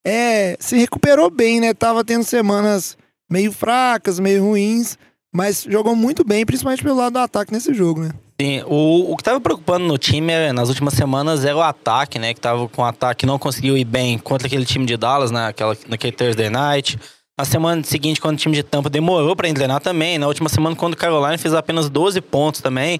é, 0.06 0.56
se 0.61 0.76
recuperou 0.76 1.31
bem, 1.31 1.61
né? 1.61 1.73
Tava 1.75 2.05
tendo 2.05 2.25
semanas 2.25 2.96
meio 3.31 3.52
fracas, 3.52 4.19
meio 4.19 4.44
ruins, 4.44 4.99
mas 5.32 5.62
jogou 5.62 5.96
muito 5.96 6.25
bem, 6.25 6.44
principalmente 6.44 6.82
pelo 6.82 6.96
lado 6.96 7.14
do 7.14 7.19
ataque 7.19 7.52
nesse 7.52 7.73
jogo, 7.73 8.02
né? 8.02 8.11
Sim, 8.42 8.60
o, 8.66 9.12
o 9.12 9.16
que 9.16 9.20
estava 9.20 9.40
preocupando 9.40 9.86
no 9.86 9.96
time 9.96 10.32
é, 10.32 10.52
nas 10.52 10.68
últimas 10.68 10.94
semanas 10.94 11.44
era 11.44 11.56
o 11.56 11.62
ataque, 11.62 12.18
né? 12.18 12.34
Que 12.34 12.40
tava 12.40 12.68
com 12.68 12.82
o 12.82 12.84
ataque 12.84 13.24
não 13.24 13.38
conseguiu 13.38 13.78
ir 13.78 13.84
bem 13.84 14.18
contra 14.18 14.48
aquele 14.48 14.64
time 14.64 14.84
de 14.84 14.96
Dallas 14.96 15.30
naquela, 15.30 15.78
naquele 15.86 16.10
Thursday 16.10 16.50
night. 16.50 16.98
Na 17.38 17.44
semana 17.44 17.84
seguinte, 17.84 18.20
quando 18.20 18.34
o 18.34 18.40
time 18.40 18.56
de 18.56 18.64
Tampa 18.64 18.90
demorou 18.90 19.36
para 19.36 19.48
engrenar 19.48 19.80
também. 19.80 20.18
Na 20.18 20.26
última 20.26 20.48
semana, 20.48 20.74
quando 20.74 20.94
o 20.94 20.96
Carolina 20.96 21.38
fez 21.38 21.54
apenas 21.54 21.88
12 21.88 22.20
pontos 22.20 22.60
também. 22.60 22.98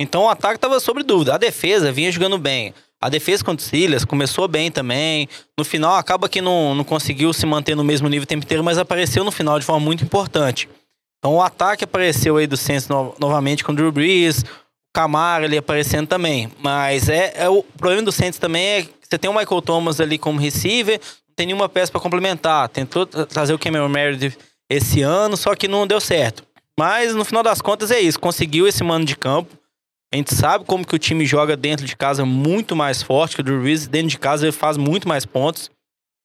Então 0.00 0.22
o 0.22 0.28
ataque 0.30 0.54
estava 0.54 0.80
sobre 0.80 1.02
dúvida. 1.02 1.34
A 1.34 1.38
defesa 1.38 1.92
vinha 1.92 2.10
jogando 2.10 2.38
bem. 2.38 2.72
A 2.98 3.10
defesa 3.10 3.44
contra 3.44 3.62
o 3.62 3.68
Silas 3.68 4.06
começou 4.06 4.48
bem 4.48 4.70
também. 4.70 5.28
No 5.58 5.66
final, 5.66 5.96
acaba 5.96 6.30
que 6.30 6.40
não, 6.40 6.74
não 6.74 6.82
conseguiu 6.82 7.30
se 7.34 7.44
manter 7.44 7.76
no 7.76 7.84
mesmo 7.84 8.08
nível 8.08 8.24
o 8.24 8.26
tempo 8.26 8.46
inteiro, 8.46 8.64
mas 8.64 8.78
apareceu 8.78 9.22
no 9.22 9.30
final 9.30 9.58
de 9.58 9.66
forma 9.66 9.84
muito 9.84 10.02
importante. 10.02 10.66
Então 11.18 11.34
o 11.34 11.42
ataque 11.42 11.84
apareceu 11.84 12.38
aí 12.38 12.46
do 12.46 12.56
Saints 12.56 12.88
no, 12.88 13.14
novamente 13.20 13.62
com 13.62 13.72
o 13.72 13.74
Drew 13.74 13.92
Brees, 13.92 14.46
Camaro 14.98 15.44
ali 15.44 15.56
aparecendo 15.56 16.08
também. 16.08 16.50
Mas 16.60 17.08
é, 17.08 17.32
é 17.36 17.48
o 17.48 17.62
problema 17.62 18.02
do 18.02 18.10
Saints 18.10 18.36
também 18.36 18.66
é 18.66 18.82
que 18.82 18.90
você 19.08 19.16
tem 19.16 19.30
o 19.30 19.32
Michael 19.32 19.62
Thomas 19.62 20.00
ali 20.00 20.18
como 20.18 20.40
receiver, 20.40 20.98
não 21.28 21.34
tem 21.36 21.46
nenhuma 21.46 21.68
peça 21.68 21.92
para 21.92 22.00
complementar. 22.00 22.68
Tentou 22.68 23.06
trazer 23.06 23.54
o 23.54 23.58
Cameron 23.60 23.88
Meredith 23.88 24.36
esse 24.68 25.00
ano, 25.02 25.36
só 25.36 25.54
que 25.54 25.68
não 25.68 25.86
deu 25.86 26.00
certo. 26.00 26.42
Mas 26.76 27.14
no 27.14 27.24
final 27.24 27.44
das 27.44 27.60
contas 27.60 27.92
é 27.92 28.00
isso, 28.00 28.18
conseguiu 28.18 28.66
esse 28.66 28.82
mano 28.82 29.04
de 29.04 29.16
campo. 29.16 29.56
A 30.12 30.16
gente 30.16 30.34
sabe 30.34 30.64
como 30.64 30.84
que 30.84 30.96
o 30.96 30.98
time 30.98 31.24
joga 31.24 31.56
dentro 31.56 31.86
de 31.86 31.94
casa 31.94 32.24
muito 32.24 32.74
mais 32.74 33.00
forte, 33.00 33.36
que 33.36 33.40
o 33.40 33.44
Drew 33.44 33.60
Brees 33.60 33.86
dentro 33.86 34.08
de 34.08 34.18
casa 34.18 34.46
ele 34.46 34.52
faz 34.52 34.76
muito 34.76 35.06
mais 35.06 35.24
pontos. 35.24 35.70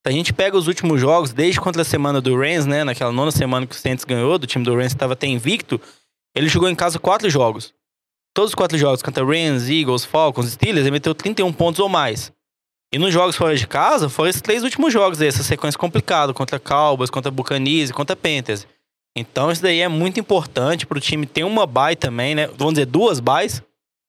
A 0.04 0.10
gente 0.10 0.34
pega 0.34 0.58
os 0.58 0.68
últimos 0.68 1.00
jogos, 1.00 1.32
desde 1.32 1.62
contra 1.62 1.84
a 1.84 1.86
semana 1.86 2.20
do 2.20 2.36
Rams, 2.36 2.66
né, 2.66 2.84
naquela 2.84 3.12
nona 3.12 3.30
semana 3.30 3.68
que 3.68 3.76
o 3.76 3.78
Saints 3.78 4.04
ganhou, 4.04 4.40
do 4.40 4.48
time 4.48 4.66
do 4.66 4.74
Rams 4.74 4.94
estava 4.94 5.14
até 5.14 5.28
invicto, 5.28 5.80
ele 6.36 6.50
jogou 6.50 6.70
em 6.70 6.76
casa 6.76 6.98
quatro 6.98 7.30
jogos. 7.30 7.72
Todos 8.34 8.52
os 8.52 8.56
quatro 8.56 8.78
jogos 8.78 9.04
contra 9.04 9.24
Rams, 9.24 9.70
Eagles, 9.70 10.06
Falcons, 10.06 10.52
Steelers, 10.52 10.86
ele 10.86 10.92
meteu 10.92 11.14
31 11.14 11.54
pontos 11.54 11.80
ou 11.80 11.88
mais. 11.88 12.32
E 12.92 12.98
nos 12.98 13.14
jogos 13.14 13.36
fora 13.36 13.56
de 13.56 13.68
casa, 13.68 14.10
foram 14.10 14.30
esses 14.30 14.42
três 14.42 14.64
últimos 14.64 14.92
jogos 14.92 15.22
aí, 15.22 15.28
essa 15.28 15.44
sequência 15.44 15.80
complicada, 15.80 16.34
contra 16.34 16.60
Cowboys, 16.60 17.10
contra 17.10 17.32
Buccaneers 17.32 17.90
e 17.90 17.94
contra 17.94 18.16
Panthers. 18.16 18.68
Então 19.16 19.52
isso 19.52 19.62
daí 19.62 19.82
é 19.82 19.88
muito 19.88 20.20
importante 20.20 20.86
para 20.86 20.98
o 20.98 21.02
time 21.02 21.26
ter 21.26 21.44
uma 21.44 21.68
bye 21.68 21.96
também, 21.96 22.34
né? 22.34 22.48
Vamos 22.58 22.74
dizer, 22.76 22.86
duas 22.86 23.20
byes, 23.20 23.62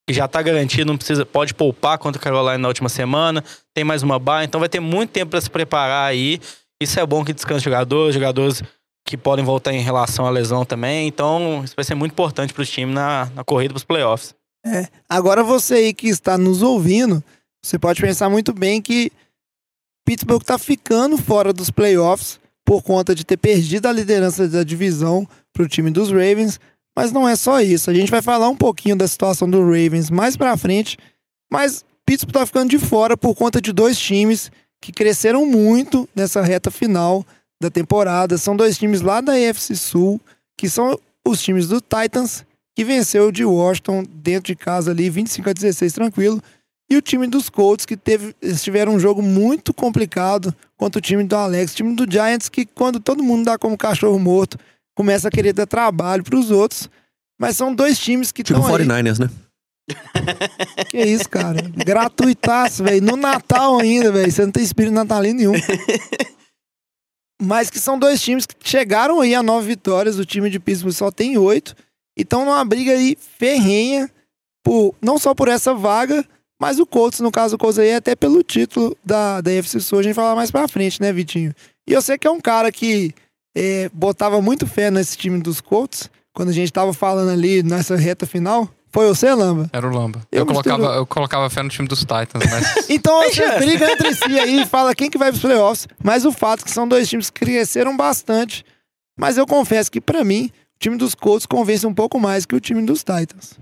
que 0.07 0.13
já 0.13 0.25
está 0.25 0.41
garantido, 0.41 0.91
não 0.91 0.97
precisa, 0.97 1.25
pode 1.25 1.53
poupar 1.53 1.97
contra 1.97 2.19
a 2.19 2.23
Carolina 2.23 2.57
na 2.57 2.67
última 2.67 2.89
semana, 2.89 3.43
tem 3.73 3.83
mais 3.83 4.03
uma 4.03 4.19
bye, 4.19 4.45
então 4.45 4.59
vai 4.59 4.69
ter 4.69 4.79
muito 4.79 5.11
tempo 5.11 5.31
para 5.31 5.41
se 5.41 5.49
preparar 5.49 6.09
aí. 6.09 6.39
Isso 6.81 6.99
é 6.99 7.05
bom 7.05 7.23
que 7.23 7.33
descansa 7.33 7.61
jogadores, 7.61 8.13
jogadores 8.13 8.63
que 9.05 9.15
podem 9.15 9.45
voltar 9.45 9.71
em 9.71 9.81
relação 9.81 10.25
à 10.25 10.31
lesão 10.31 10.65
também. 10.65 11.07
Então, 11.07 11.61
isso 11.63 11.75
vai 11.75 11.85
ser 11.85 11.93
muito 11.93 12.13
importante 12.13 12.53
para 12.53 12.63
o 12.63 12.65
time 12.65 12.91
na, 12.91 13.29
na 13.35 13.43
corrida 13.43 13.73
para 13.73 13.77
os 13.77 13.83
playoffs. 13.83 14.33
É. 14.65 14.87
Agora 15.07 15.43
você 15.43 15.75
aí 15.75 15.93
que 15.93 16.07
está 16.07 16.37
nos 16.39 16.63
ouvindo, 16.63 17.23
você 17.63 17.77
pode 17.77 18.01
pensar 18.01 18.29
muito 18.29 18.51
bem 18.51 18.81
que 18.81 19.11
Pittsburgh 20.03 20.41
está 20.41 20.57
ficando 20.57 21.17
fora 21.17 21.53
dos 21.53 21.69
playoffs 21.69 22.39
por 22.65 22.81
conta 22.81 23.13
de 23.13 23.23
ter 23.23 23.37
perdido 23.37 23.87
a 23.87 23.91
liderança 23.91 24.47
da 24.47 24.63
divisão 24.63 25.27
para 25.53 25.61
o 25.63 25.67
time 25.67 25.91
dos 25.91 26.09
Ravens. 26.09 26.59
Mas 26.97 27.11
não 27.11 27.29
é 27.29 27.35
só 27.35 27.61
isso. 27.61 27.91
A 27.91 27.93
gente 27.93 28.09
vai 28.09 28.23
falar 28.23 28.49
um 28.49 28.55
pouquinho 28.55 28.95
da 28.95 29.07
situação 29.07 29.47
do 29.47 29.61
Ravens 29.61 30.09
mais 30.09 30.35
para 30.35 30.57
frente. 30.57 30.97
Mas 31.51 31.85
Pittsburgh 32.05 32.33
tá 32.33 32.45
ficando 32.45 32.71
de 32.71 32.79
fora 32.79 33.15
por 33.15 33.35
conta 33.35 33.61
de 33.61 33.71
dois 33.71 33.99
times 33.99 34.51
que 34.81 34.91
cresceram 34.91 35.45
muito 35.45 36.09
nessa 36.15 36.41
reta 36.41 36.71
final 36.71 37.23
da 37.61 37.69
temporada. 37.69 38.37
São 38.37 38.55
dois 38.55 38.77
times 38.77 39.01
lá 39.01 39.21
da 39.21 39.33
AFC 39.33 39.75
Sul, 39.75 40.19
que 40.57 40.69
são 40.69 40.99
os 41.25 41.41
times 41.41 41.67
do 41.67 41.81
Titans, 41.81 42.45
que 42.75 42.83
venceu 42.83 43.27
o 43.27 43.31
de 43.31 43.45
Washington 43.45 44.03
dentro 44.07 44.47
de 44.47 44.55
casa 44.55 44.91
ali, 44.91 45.09
25 45.09 45.49
a 45.49 45.53
16, 45.53 45.93
tranquilo. 45.93 46.41
E 46.89 46.95
o 46.95 47.01
time 47.01 47.25
dos 47.25 47.49
Colts, 47.49 47.85
que 47.85 47.97
teve, 47.97 48.35
tiveram 48.61 48.93
um 48.93 48.99
jogo 48.99 49.21
muito 49.21 49.73
complicado 49.73 50.53
contra 50.77 50.99
o 50.99 51.01
time 51.01 51.23
do 51.23 51.35
Alex, 51.35 51.71
o 51.71 51.75
time 51.75 51.95
do 51.95 52.09
Giants, 52.09 52.47
que 52.47 52.65
quando 52.65 52.99
todo 52.99 53.23
mundo 53.23 53.45
dá 53.45 53.57
como 53.57 53.77
cachorro 53.77 54.19
morto, 54.19 54.59
começa 54.93 55.27
a 55.27 55.31
querer 55.31 55.53
dar 55.53 55.65
trabalho 55.65 56.23
para 56.23 56.37
os 56.37 56.51
outros. 56.51 56.89
Mas 57.39 57.57
são 57.57 57.73
dois 57.73 57.97
times 57.97 58.31
que 58.31 58.43
Tipo 58.43 58.59
estão 58.59 58.75
aí. 58.75 58.85
49ers, 58.85 59.19
né? 59.19 59.29
Que 60.89 60.97
isso, 60.99 61.29
cara? 61.29 61.61
Gratuitaço, 61.61 62.83
velho. 62.83 63.05
No 63.05 63.15
Natal 63.15 63.79
ainda, 63.79 64.11
velho. 64.11 64.31
Você 64.31 64.43
não 64.43 64.51
tem 64.51 64.63
espírito 64.63 64.93
natalino 64.93 65.37
nenhum. 65.37 65.53
Mas 67.41 67.69
que 67.69 67.79
são 67.79 67.99
dois 67.99 68.21
times 68.21 68.45
que 68.45 68.55
chegaram 68.63 69.19
aí 69.19 69.35
a 69.35 69.43
nove 69.43 69.67
vitórias. 69.67 70.17
O 70.17 70.25
time 70.25 70.49
de 70.49 70.59
Pittsburgh 70.59 70.93
só 70.93 71.11
tem 71.11 71.37
oito. 71.37 71.75
E 72.17 72.21
estão 72.21 72.45
numa 72.45 72.63
briga 72.63 72.91
aí 72.91 73.17
ferrenha. 73.37 74.09
Por, 74.63 74.95
não 75.01 75.19
só 75.19 75.35
por 75.35 75.47
essa 75.47 75.73
vaga, 75.75 76.25
mas 76.59 76.79
o 76.79 76.85
Colts, 76.85 77.19
no 77.19 77.31
caso 77.31 77.55
o 77.55 77.57
Colts 77.59 77.77
aí, 77.77 77.89
é 77.89 77.95
até 77.97 78.15
pelo 78.15 78.41
título 78.41 78.97
da, 79.03 79.41
da 79.41 79.51
UFC 79.51 79.79
Sul. 79.79 79.99
A 79.99 80.03
gente 80.03 80.15
fala 80.15 80.35
mais 80.35 80.49
pra 80.49 80.67
frente, 80.67 80.99
né, 81.01 81.13
Vitinho? 81.13 81.53
E 81.87 81.93
eu 81.93 82.01
sei 82.01 82.17
que 82.17 82.25
é 82.25 82.31
um 82.31 82.41
cara 82.41 82.71
que 82.71 83.13
é, 83.55 83.89
botava 83.93 84.41
muito 84.41 84.65
fé 84.65 84.89
nesse 84.89 85.17
time 85.17 85.39
dos 85.39 85.61
Colts. 85.61 86.09
Quando 86.33 86.49
a 86.49 86.53
gente 86.53 86.73
tava 86.73 86.93
falando 86.93 87.29
ali 87.29 87.61
nessa 87.61 87.95
reta 87.95 88.25
final. 88.25 88.69
Foi 88.95 89.07
você, 89.09 89.33
Lamba? 89.35 89.69
Era 89.73 89.85
o 89.85 89.93
Lamba. 89.93 90.21
Eu 90.31 90.39
Eu, 90.39 90.45
misturo- 90.45 90.69
colocava, 90.69 90.95
eu 90.95 91.05
colocava 91.05 91.49
fé 91.49 91.61
no 91.61 91.67
time 91.67 91.85
dos 91.85 91.99
Titans, 91.99 92.43
mas. 92.49 92.87
Então 92.89 93.21
vocês 93.27 93.55
brigam 93.57 93.89
entre 93.89 94.15
si 94.15 94.39
aí 94.39 94.61
e 94.61 94.65
fala 94.65 94.95
quem 94.95 95.09
que 95.09 95.17
vai 95.17 95.31
pros 95.31 95.41
playoffs. 95.41 95.85
Mas 96.01 96.23
o 96.23 96.31
fato 96.31 96.61
é 96.61 96.63
que 96.63 96.71
são 96.71 96.87
dois 96.87 97.09
times 97.09 97.29
que 97.29 97.41
cresceram 97.45 97.97
bastante. 97.97 98.63
Mas 99.19 99.37
eu 99.37 99.45
confesso 99.45 99.91
que 99.91 99.99
pra 99.99 100.23
mim, 100.23 100.45
o 100.45 100.79
time 100.79 100.95
dos 100.95 101.13
Colts 101.13 101.45
convence 101.45 101.85
um 101.85 101.93
pouco 101.93 102.17
mais 102.21 102.45
que 102.45 102.55
o 102.55 102.59
time 102.61 102.81
dos 102.85 102.99
Titans. 102.99 103.59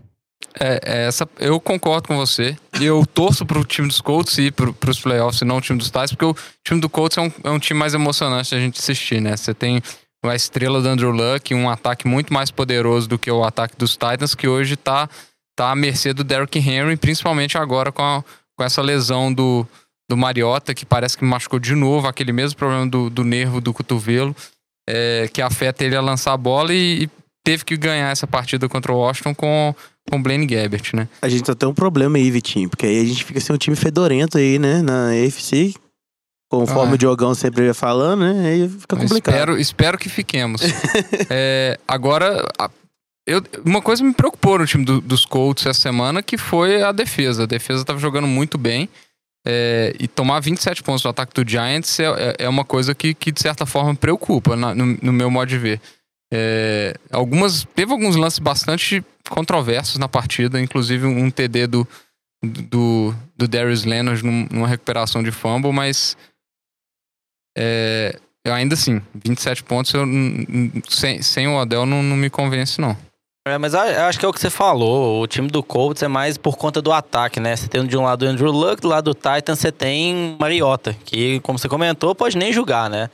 É, 0.59 0.79
é 0.85 1.07
essa, 1.07 1.27
eu 1.39 1.59
concordo 1.59 2.07
com 2.09 2.15
você. 2.15 2.55
E 2.79 2.85
eu 2.85 3.03
torço 3.03 3.43
pro 3.43 3.63
time 3.65 3.87
dos 3.87 4.01
Colts 4.01 4.37
ir 4.37 4.51
pro, 4.51 4.71
pros 4.71 4.99
playoffs 4.99 5.41
e 5.41 5.45
não 5.45 5.57
o 5.57 5.61
time 5.61 5.79
dos 5.79 5.87
Titans, 5.87 6.11
porque 6.11 6.25
o 6.25 6.35
time 6.63 6.79
do 6.79 6.87
Colts 6.87 7.17
é 7.17 7.21
um, 7.21 7.31
é 7.43 7.49
um 7.49 7.57
time 7.57 7.79
mais 7.79 7.95
emocionante 7.95 8.51
da 8.53 8.59
gente 8.61 8.77
assistir, 8.79 9.19
né? 9.19 9.35
Você 9.35 9.51
tem 9.51 9.81
a 10.29 10.35
estrela 10.35 10.81
do 10.81 10.87
Andrew 10.87 11.11
Luck, 11.11 11.53
um 11.53 11.69
ataque 11.69 12.07
muito 12.07 12.33
mais 12.33 12.49
poderoso 12.51 13.07
do 13.07 13.17
que 13.19 13.29
o 13.29 13.43
ataque 13.43 13.75
dos 13.77 13.91
Titans, 13.91 14.33
que 14.35 14.47
hoje 14.47 14.75
tá, 14.75 15.09
tá 15.55 15.71
à 15.71 15.75
mercê 15.75 16.13
do 16.13 16.23
Derrick 16.23 16.57
Henry, 16.59 16.95
principalmente 16.97 17.57
agora 17.57 17.91
com, 17.91 18.01
a- 18.03 18.23
com 18.57 18.63
essa 18.63 18.81
lesão 18.81 19.33
do, 19.33 19.65
do 20.09 20.15
Mariota, 20.17 20.73
que 20.73 20.85
parece 20.85 21.17
que 21.17 21.25
machucou 21.25 21.59
de 21.59 21.75
novo, 21.75 22.07
aquele 22.07 22.31
mesmo 22.31 22.57
problema 22.57 22.87
do, 22.87 23.09
do 23.09 23.23
nervo 23.23 23.59
do 23.59 23.73
cotovelo, 23.73 24.35
é, 24.89 25.29
que 25.31 25.41
afeta 25.41 25.83
ele 25.83 25.95
a 25.95 26.01
lançar 26.01 26.33
a 26.33 26.37
bola 26.37 26.73
e, 26.73 27.03
e 27.03 27.09
teve 27.43 27.63
que 27.65 27.75
ganhar 27.77 28.09
essa 28.11 28.25
partida 28.27 28.67
contra 28.69 28.91
o 28.91 28.97
Washington 28.97 29.33
com 29.35 29.75
com 30.11 30.21
Blaine 30.21 30.45
Gabbert, 30.45 30.89
né? 30.93 31.07
A 31.21 31.29
gente 31.29 31.45
só 31.45 31.55
tem 31.55 31.67
um 31.69 31.73
problema 31.73 32.17
aí, 32.17 32.29
Vitinho, 32.29 32.69
porque 32.69 32.85
aí 32.85 32.99
a 32.99 33.05
gente 33.05 33.23
fica 33.23 33.39
sem 33.39 33.55
um 33.55 33.57
time 33.57 33.73
fedorento 33.73 34.37
aí, 34.37 34.59
né, 34.59 34.81
na 34.81 35.11
AFC. 35.11 35.73
Conforme 36.59 36.89
Ah, 36.89 36.91
é. 36.91 36.93
o 36.93 36.97
Diogão 36.97 37.33
sempre 37.33 37.65
ia 37.65 37.73
falando, 37.73 38.21
né? 38.31 38.49
Aí 38.49 38.69
fica 38.69 38.95
Eu 38.95 38.99
complicado. 38.99 39.33
Espero, 39.33 39.59
espero 39.59 39.97
que 39.97 40.07
fiquemos. 40.09 40.61
É, 41.29 41.79
agora, 41.87 42.45
eu, 43.25 43.41
uma 43.65 43.81
coisa 43.81 44.03
me 44.03 44.13
preocupou 44.13 44.59
no 44.59 44.65
time 44.67 44.85
do- 44.85 45.01
dos 45.01 45.25
Colts 45.25 45.65
essa 45.65 45.79
semana, 45.81 46.21
que 46.21 46.37
foi 46.37 46.83
a 46.83 46.91
defesa. 46.91 47.43
A 47.43 47.47
defesa 47.47 47.81
estava 47.81 47.99
jogando 47.99 48.27
muito 48.27 48.57
bem. 48.57 48.87
é, 49.45 49.93
e 49.99 50.07
tomar 50.07 50.39
27 50.39 50.81
pontos 50.83 51.03
no 51.03 51.09
ataque 51.09 51.33
do 51.33 51.49
Giants 51.49 51.99
é, 51.99 52.05
é- 52.05 52.35
é 52.45 52.49
uma 52.49 52.63
coisa 52.63 52.95
que, 52.95 53.13
que, 53.13 53.29
de 53.31 53.41
certa 53.41 53.65
forma, 53.65 53.93
preocupa, 53.93 54.55
na- 54.55 54.73
no, 54.73 54.97
no 55.01 55.11
meu 55.11 55.29
modo 55.29 55.49
de 55.49 55.57
ver. 55.57 55.81
É, 56.33 56.95
algumas, 57.11 57.65
teve 57.75 57.91
alguns 57.91 58.15
lances 58.15 58.39
bastante 58.39 59.03
controversos 59.29 59.97
na 59.97 60.07
partida, 60.07 60.61
inclusive 60.61 61.05
um 61.05 61.29
TD 61.29 61.67
do, 61.67 61.87
do, 62.41 63.13
do 63.35 63.47
Darius 63.47 63.83
Leonard 63.83 64.23
num- 64.23 64.47
numa 64.51 64.67
recuperação 64.67 65.21
de 65.21 65.31
fumble, 65.31 65.73
mas 65.73 66.15
é, 67.57 68.19
eu 68.45 68.53
ainda 68.53 68.73
assim, 68.73 69.01
27 69.23 69.63
pontos 69.63 69.93
eu, 69.93 70.05
sem, 70.89 71.21
sem 71.21 71.47
o 71.47 71.55
Odell 71.55 71.85
não, 71.85 72.03
não 72.03 72.17
me 72.17 72.29
convence, 72.29 72.79
não. 72.79 72.97
É, 73.45 73.57
mas 73.57 73.75
acho 73.75 74.17
que 74.17 74.25
é 74.25 74.27
o 74.27 74.31
que 74.31 74.39
você 74.39 74.49
falou. 74.49 75.21
O 75.21 75.27
time 75.27 75.49
do 75.49 75.61
Colts 75.61 76.01
é 76.01 76.07
mais 76.07 76.37
por 76.37 76.55
conta 76.55 76.81
do 76.81 76.93
ataque, 76.93 77.41
né? 77.41 77.55
Você 77.55 77.67
tem 77.67 77.85
de 77.85 77.97
um 77.97 78.03
lado 78.03 78.23
o 78.23 78.27
Andrew 78.27 78.51
Luck, 78.51 78.81
do 78.81 78.87
lado 78.87 79.13
do 79.13 79.13
Titan 79.13 79.55
você 79.55 79.71
tem 79.71 80.37
Mariota, 80.39 80.95
que, 81.05 81.41
como 81.41 81.59
você 81.59 81.67
comentou, 81.67 82.15
pode 82.15 82.37
nem 82.37 82.53
julgar, 82.53 82.89
né? 82.89 83.09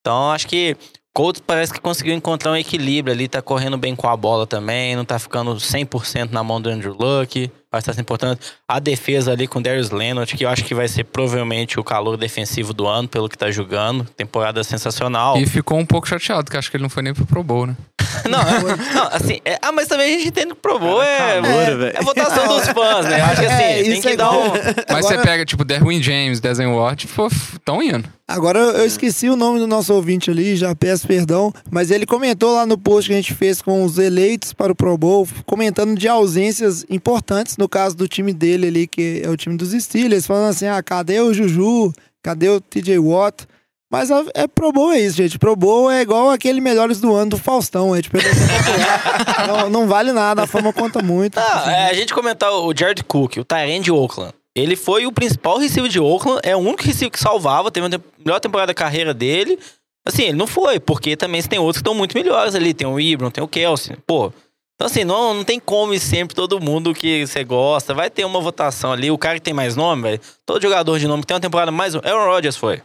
Então 0.00 0.30
acho 0.30 0.46
que 0.46 0.76
Colts 1.12 1.42
parece 1.44 1.72
que 1.72 1.80
conseguiu 1.80 2.14
encontrar 2.14 2.52
um 2.52 2.56
equilíbrio 2.56 3.12
ali, 3.12 3.26
tá 3.26 3.42
correndo 3.42 3.76
bem 3.76 3.96
com 3.96 4.08
a 4.08 4.16
bola 4.16 4.46
também, 4.46 4.94
não 4.94 5.04
tá 5.04 5.18
ficando 5.18 5.56
100% 5.56 6.30
na 6.30 6.44
mão 6.44 6.60
do 6.60 6.70
Andrew 6.70 6.94
Luck, 6.94 7.50
vai 7.76 7.80
estar 7.80 7.92
sendo 7.92 8.02
importante. 8.02 8.40
A 8.68 8.78
defesa 8.78 9.32
ali 9.32 9.46
com 9.46 9.58
o 9.58 9.62
Darius 9.62 9.90
Leonard, 9.90 10.34
que 10.36 10.44
eu 10.44 10.48
acho 10.48 10.64
que 10.64 10.74
vai 10.74 10.88
ser 10.88 11.04
provavelmente 11.04 11.78
o 11.78 11.84
calor 11.84 12.16
defensivo 12.16 12.72
do 12.72 12.86
ano, 12.86 13.06
pelo 13.08 13.28
que 13.28 13.36
tá 13.38 13.50
jogando. 13.50 14.04
Temporada 14.16 14.62
sensacional. 14.64 15.36
E 15.38 15.46
ficou 15.46 15.78
um 15.78 15.86
pouco 15.86 16.08
chateado, 16.08 16.50
que 16.50 16.56
acho 16.56 16.70
que 16.70 16.76
ele 16.76 16.82
não 16.82 16.90
foi 16.90 17.02
nem 17.02 17.12
pro 17.14 17.26
Pro 17.26 17.42
Bowl, 17.42 17.66
né? 17.66 17.76
Não, 18.30 18.40
é- 18.40 18.94
não, 18.94 19.08
assim, 19.12 19.40
é- 19.44 19.58
ah, 19.60 19.70
mas 19.72 19.88
também 19.88 20.14
a 20.14 20.18
gente 20.18 20.28
entende 20.28 20.48
que 20.54 20.60
provou, 20.60 21.02
é, 21.02 21.40
calor, 21.42 21.82
é, 21.84 21.96
é 21.98 22.02
votação 22.02 22.46
dos 22.48 22.66
fãs, 22.68 23.04
né? 23.04 23.20
Eu 23.20 23.24
acho 23.26 23.40
que 23.40 23.46
assim, 23.46 23.62
É, 23.62 23.82
tem 23.82 23.92
isso 23.92 24.02
que 24.02 24.08
é 24.08 24.16
dar 24.16 24.30
um. 24.30 24.48
Mas 24.52 24.64
Agora- 24.88 25.02
você 25.02 25.18
pega, 25.18 25.44
tipo, 25.44 25.64
Derwin 25.64 26.02
James, 26.02 26.40
Dezen 26.40 26.68
Ward, 26.68 27.06
estão 27.54 27.82
indo. 27.82 28.08
Agora 28.28 28.58
eu 28.58 28.84
esqueci 28.84 29.28
o 29.28 29.36
nome 29.36 29.60
do 29.60 29.68
nosso 29.68 29.94
ouvinte 29.94 30.30
ali, 30.32 30.56
já 30.56 30.74
peço 30.74 31.06
perdão, 31.06 31.52
mas 31.70 31.92
ele 31.92 32.04
comentou 32.04 32.54
lá 32.54 32.66
no 32.66 32.76
post 32.76 33.08
que 33.08 33.14
a 33.14 33.16
gente 33.16 33.32
fez 33.34 33.62
com 33.62 33.84
os 33.84 33.98
eleitos 33.98 34.52
para 34.52 34.72
o 34.72 34.74
Pro 34.74 34.98
Bowl, 34.98 35.28
comentando 35.46 35.96
de 35.96 36.08
ausências 36.08 36.84
importantes, 36.90 37.56
no 37.56 37.68
caso 37.68 37.96
do 37.96 38.08
time 38.08 38.32
dele 38.32 38.66
ali, 38.66 38.86
que 38.88 39.22
é 39.24 39.30
o 39.30 39.36
time 39.36 39.56
dos 39.56 39.70
Steelers, 39.70 40.26
falando 40.26 40.48
assim: 40.50 40.66
ah, 40.66 40.82
cadê 40.82 41.20
o 41.20 41.32
Juju? 41.32 41.92
Cadê 42.20 42.48
o 42.48 42.60
TJ 42.60 42.98
Watt? 42.98 43.46
Mas 43.88 44.10
a- 44.10 44.24
é 44.34 44.48
Pro 44.48 44.72
Bowl 44.72 44.90
é 44.92 44.98
isso, 44.98 45.16
gente. 45.16 45.38
Pro 45.38 45.54
Bowl 45.54 45.88
é 45.88 46.02
igual 46.02 46.28
aquele 46.30 46.60
Melhores 46.60 47.00
do 47.00 47.14
Ano 47.14 47.30
do 47.30 47.38
Faustão. 47.38 47.94
É 47.94 48.02
tipo, 48.02 48.16
é 48.18 49.46
não, 49.46 49.70
não 49.70 49.86
vale 49.86 50.10
nada, 50.10 50.42
a 50.42 50.46
fama 50.48 50.72
conta 50.72 51.00
muito. 51.00 51.38
Ah, 51.38 51.64
é, 51.68 51.90
a 51.90 51.94
gente 51.94 52.12
comentar 52.12 52.50
o 52.50 52.74
Jared 52.76 53.04
Cook, 53.04 53.36
o 53.36 53.44
Tyrant 53.44 53.82
de 53.84 53.92
Oakland. 53.92 54.34
Ele 54.56 54.74
foi 54.74 55.06
o 55.06 55.12
principal 55.12 55.58
receiver 55.58 55.90
de 55.90 56.00
Oakland, 56.00 56.40
é 56.42 56.56
o 56.56 56.60
único 56.60 56.82
receiver 56.82 57.10
que 57.10 57.20
salvava, 57.20 57.70
teve 57.70 57.86
a 57.86 58.00
melhor 58.18 58.40
temporada 58.40 58.68
da 58.68 58.74
carreira 58.74 59.12
dele. 59.12 59.58
Assim, 60.02 60.22
ele 60.22 60.38
não 60.38 60.46
foi, 60.46 60.80
porque 60.80 61.14
também 61.14 61.42
tem 61.42 61.58
outros 61.58 61.76
que 61.76 61.80
estão 61.82 61.94
muito 61.94 62.16
melhores 62.16 62.54
ali. 62.54 62.72
Tem 62.72 62.86
o 62.86 62.98
Ibram, 62.98 63.30
tem 63.30 63.44
o 63.44 63.48
Kelsey. 63.48 63.96
Pô. 64.06 64.32
Então, 64.74 64.86
assim, 64.86 65.04
não, 65.04 65.34
não 65.34 65.44
tem 65.44 65.60
como 65.60 65.92
ir 65.92 66.00
sempre 66.00 66.34
todo 66.34 66.58
mundo 66.60 66.94
que 66.94 67.26
você 67.26 67.44
gosta. 67.44 67.92
Vai 67.92 68.08
ter 68.08 68.24
uma 68.24 68.40
votação 68.40 68.92
ali. 68.92 69.10
O 69.10 69.18
cara 69.18 69.34
que 69.34 69.42
tem 69.42 69.52
mais 69.52 69.76
nome, 69.76 70.02
velho. 70.02 70.20
Todo 70.46 70.62
jogador 70.62 70.98
de 70.98 71.06
nome 71.06 71.22
que 71.22 71.26
tem 71.26 71.34
uma 71.34 71.40
temporada 71.40 71.70
mais. 71.70 71.94
Aaron 71.94 72.24
Rodgers 72.24 72.56
foi. 72.56 72.80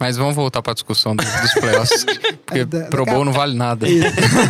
Mas 0.00 0.16
vamos 0.16 0.36
voltar 0.36 0.62
pra 0.62 0.74
discussão 0.74 1.16
dos, 1.16 1.26
dos 1.26 1.54
playoffs. 1.54 2.04
porque 2.46 2.64
da- 2.64 2.84
Pro 2.86 2.98
daqui 3.04 3.10
a- 3.10 3.14
Bowl 3.14 3.24
não 3.24 3.32
vale 3.32 3.54
nada. 3.56 3.88
E, 3.88 4.00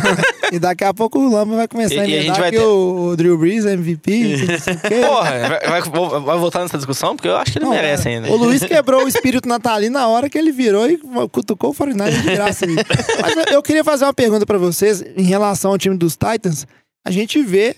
e 0.53 0.59
daqui 0.59 0.83
a 0.83 0.93
pouco 0.93 1.17
o 1.17 1.27
Lama 1.31 1.55
vai 1.55 1.67
começar 1.67 1.95
E- 1.95 1.99
a 1.99 2.05
e 2.05 2.05
a 2.05 2.07
gente 2.21 2.25
emendar 2.27 2.39
vai 2.39 2.51
que 2.51 2.57
ter- 2.57 2.63
o, 2.63 3.07
o 3.07 3.15
Drew 3.17 3.35
Brees 3.35 3.65
é 3.65 3.73
MVP. 3.73 4.35
Porra, 5.07 5.31
vai, 5.67 5.81
vai- 5.81 6.21
vai 6.21 6.37
voltar 6.37 6.59
nessa 6.61 6.77
discussão? 6.77 7.15
Porque 7.15 7.27
eu 7.27 7.35
acho 7.35 7.51
que 7.53 7.57
ele 7.57 7.65
Não, 7.65 7.71
merece 7.71 8.03
cara, 8.03 8.15
ainda. 8.17 8.31
O 8.31 8.35
Luiz 8.35 8.63
quebrou 8.63 9.03
o 9.05 9.07
espírito 9.07 9.49
natalino 9.49 9.93
na 9.97 10.07
hora 10.07 10.29
que 10.29 10.37
ele 10.37 10.51
virou 10.51 10.87
e 10.87 10.99
cutucou 11.31 11.71
o 11.71 11.75
49 11.75 12.21
de 12.21 12.31
graça 12.31 12.65
aí. 12.65 12.75
Mas 13.21 13.35
eu- 13.47 13.55
eu 13.55 13.63
queria 13.63 13.83
fazer 13.83 14.05
uma 14.05 14.13
pergunta 14.13 14.45
pra 14.45 14.59
vocês 14.59 15.03
em 15.17 15.23
relação 15.23 15.71
ao 15.71 15.77
time 15.79 15.97
dos 15.97 16.15
Titans. 16.15 16.67
A 17.03 17.09
gente 17.09 17.41
vê 17.41 17.75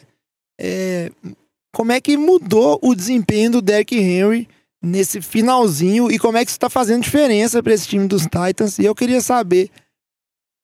é, 0.60 1.10
como 1.74 1.94
é 1.94 2.01
que 2.01 2.18
mudou 2.18 2.78
o 2.84 2.94
desempenho 2.94 3.50
do 3.50 3.62
Derrick 3.62 3.96
Henry 3.98 4.48
nesse 4.82 5.22
finalzinho 5.22 6.12
e 6.12 6.18
como 6.18 6.38
é 6.38 6.44
que 6.44 6.50
isso 6.50 6.60
tá 6.60 6.70
fazendo 6.70 7.04
diferença 7.04 7.62
pra 7.62 7.74
esse 7.74 7.88
time 7.88 8.08
dos 8.08 8.24
Titans. 8.24 8.80
E 8.80 8.86
eu 8.86 8.96
queria 8.96 9.22
saber, 9.22 9.70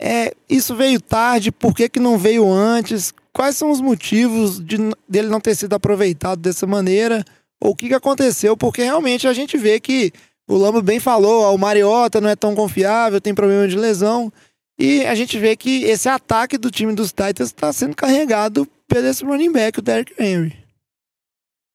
é, 0.02 0.34
isso 0.50 0.76
veio 0.76 1.00
tarde, 1.00 1.52
por 1.52 1.76
que, 1.76 1.88
que 1.88 2.00
não 2.00 2.18
veio 2.18 2.50
antes? 2.52 3.14
Quais 3.32 3.56
são 3.56 3.70
os 3.70 3.80
motivos 3.80 4.60
de, 4.60 4.78
dele 5.08 5.28
não 5.28 5.40
ter 5.40 5.56
sido 5.56 5.74
aproveitado 5.74 6.40
dessa 6.40 6.66
maneira? 6.66 7.24
Ou 7.62 7.72
o 7.72 7.76
que, 7.76 7.88
que 7.88 7.94
aconteceu? 7.94 8.58
Porque 8.58 8.84
realmente 8.84 9.28
a 9.28 9.34
gente 9.34 9.58
vê 9.58 9.80
que 9.80 10.12
o 10.48 10.56
Lamba 10.56 10.82
bem 10.82 11.00
falou, 11.00 11.44
ó, 11.44 11.54
o 11.54 11.58
Mariota 11.58 12.22
não 12.22 12.30
é 12.30 12.36
tão 12.36 12.56
confiável, 12.56 13.22
tem 13.22 13.36
problema 13.36 13.68
de 13.68 13.76
lesão. 13.76 14.32
E 14.80 15.06
a 15.06 15.16
gente 15.16 15.38
vê 15.40 15.56
que 15.56 15.84
esse 15.84 16.08
ataque 16.08 16.58
do 16.58 16.72
time 16.72 16.94
dos 16.94 17.10
Titans 17.10 17.50
está 17.50 17.74
sendo 17.74 17.96
carregado 17.96 18.68
pelo 18.88 19.08
esse 19.08 19.26
running 19.26 19.52
back, 19.52 19.80
o 19.80 19.82
Derrick 19.82 20.14
Henry. 20.20 20.67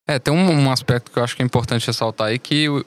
É, 0.07 0.19
tem 0.19 0.33
um, 0.33 0.51
um 0.65 0.71
aspecto 0.71 1.11
que 1.11 1.17
eu 1.17 1.23
acho 1.23 1.35
que 1.35 1.41
é 1.41 1.45
importante 1.45 1.87
ressaltar 1.87 2.27
aí, 2.27 2.39
que 2.39 2.67
o, 2.69 2.85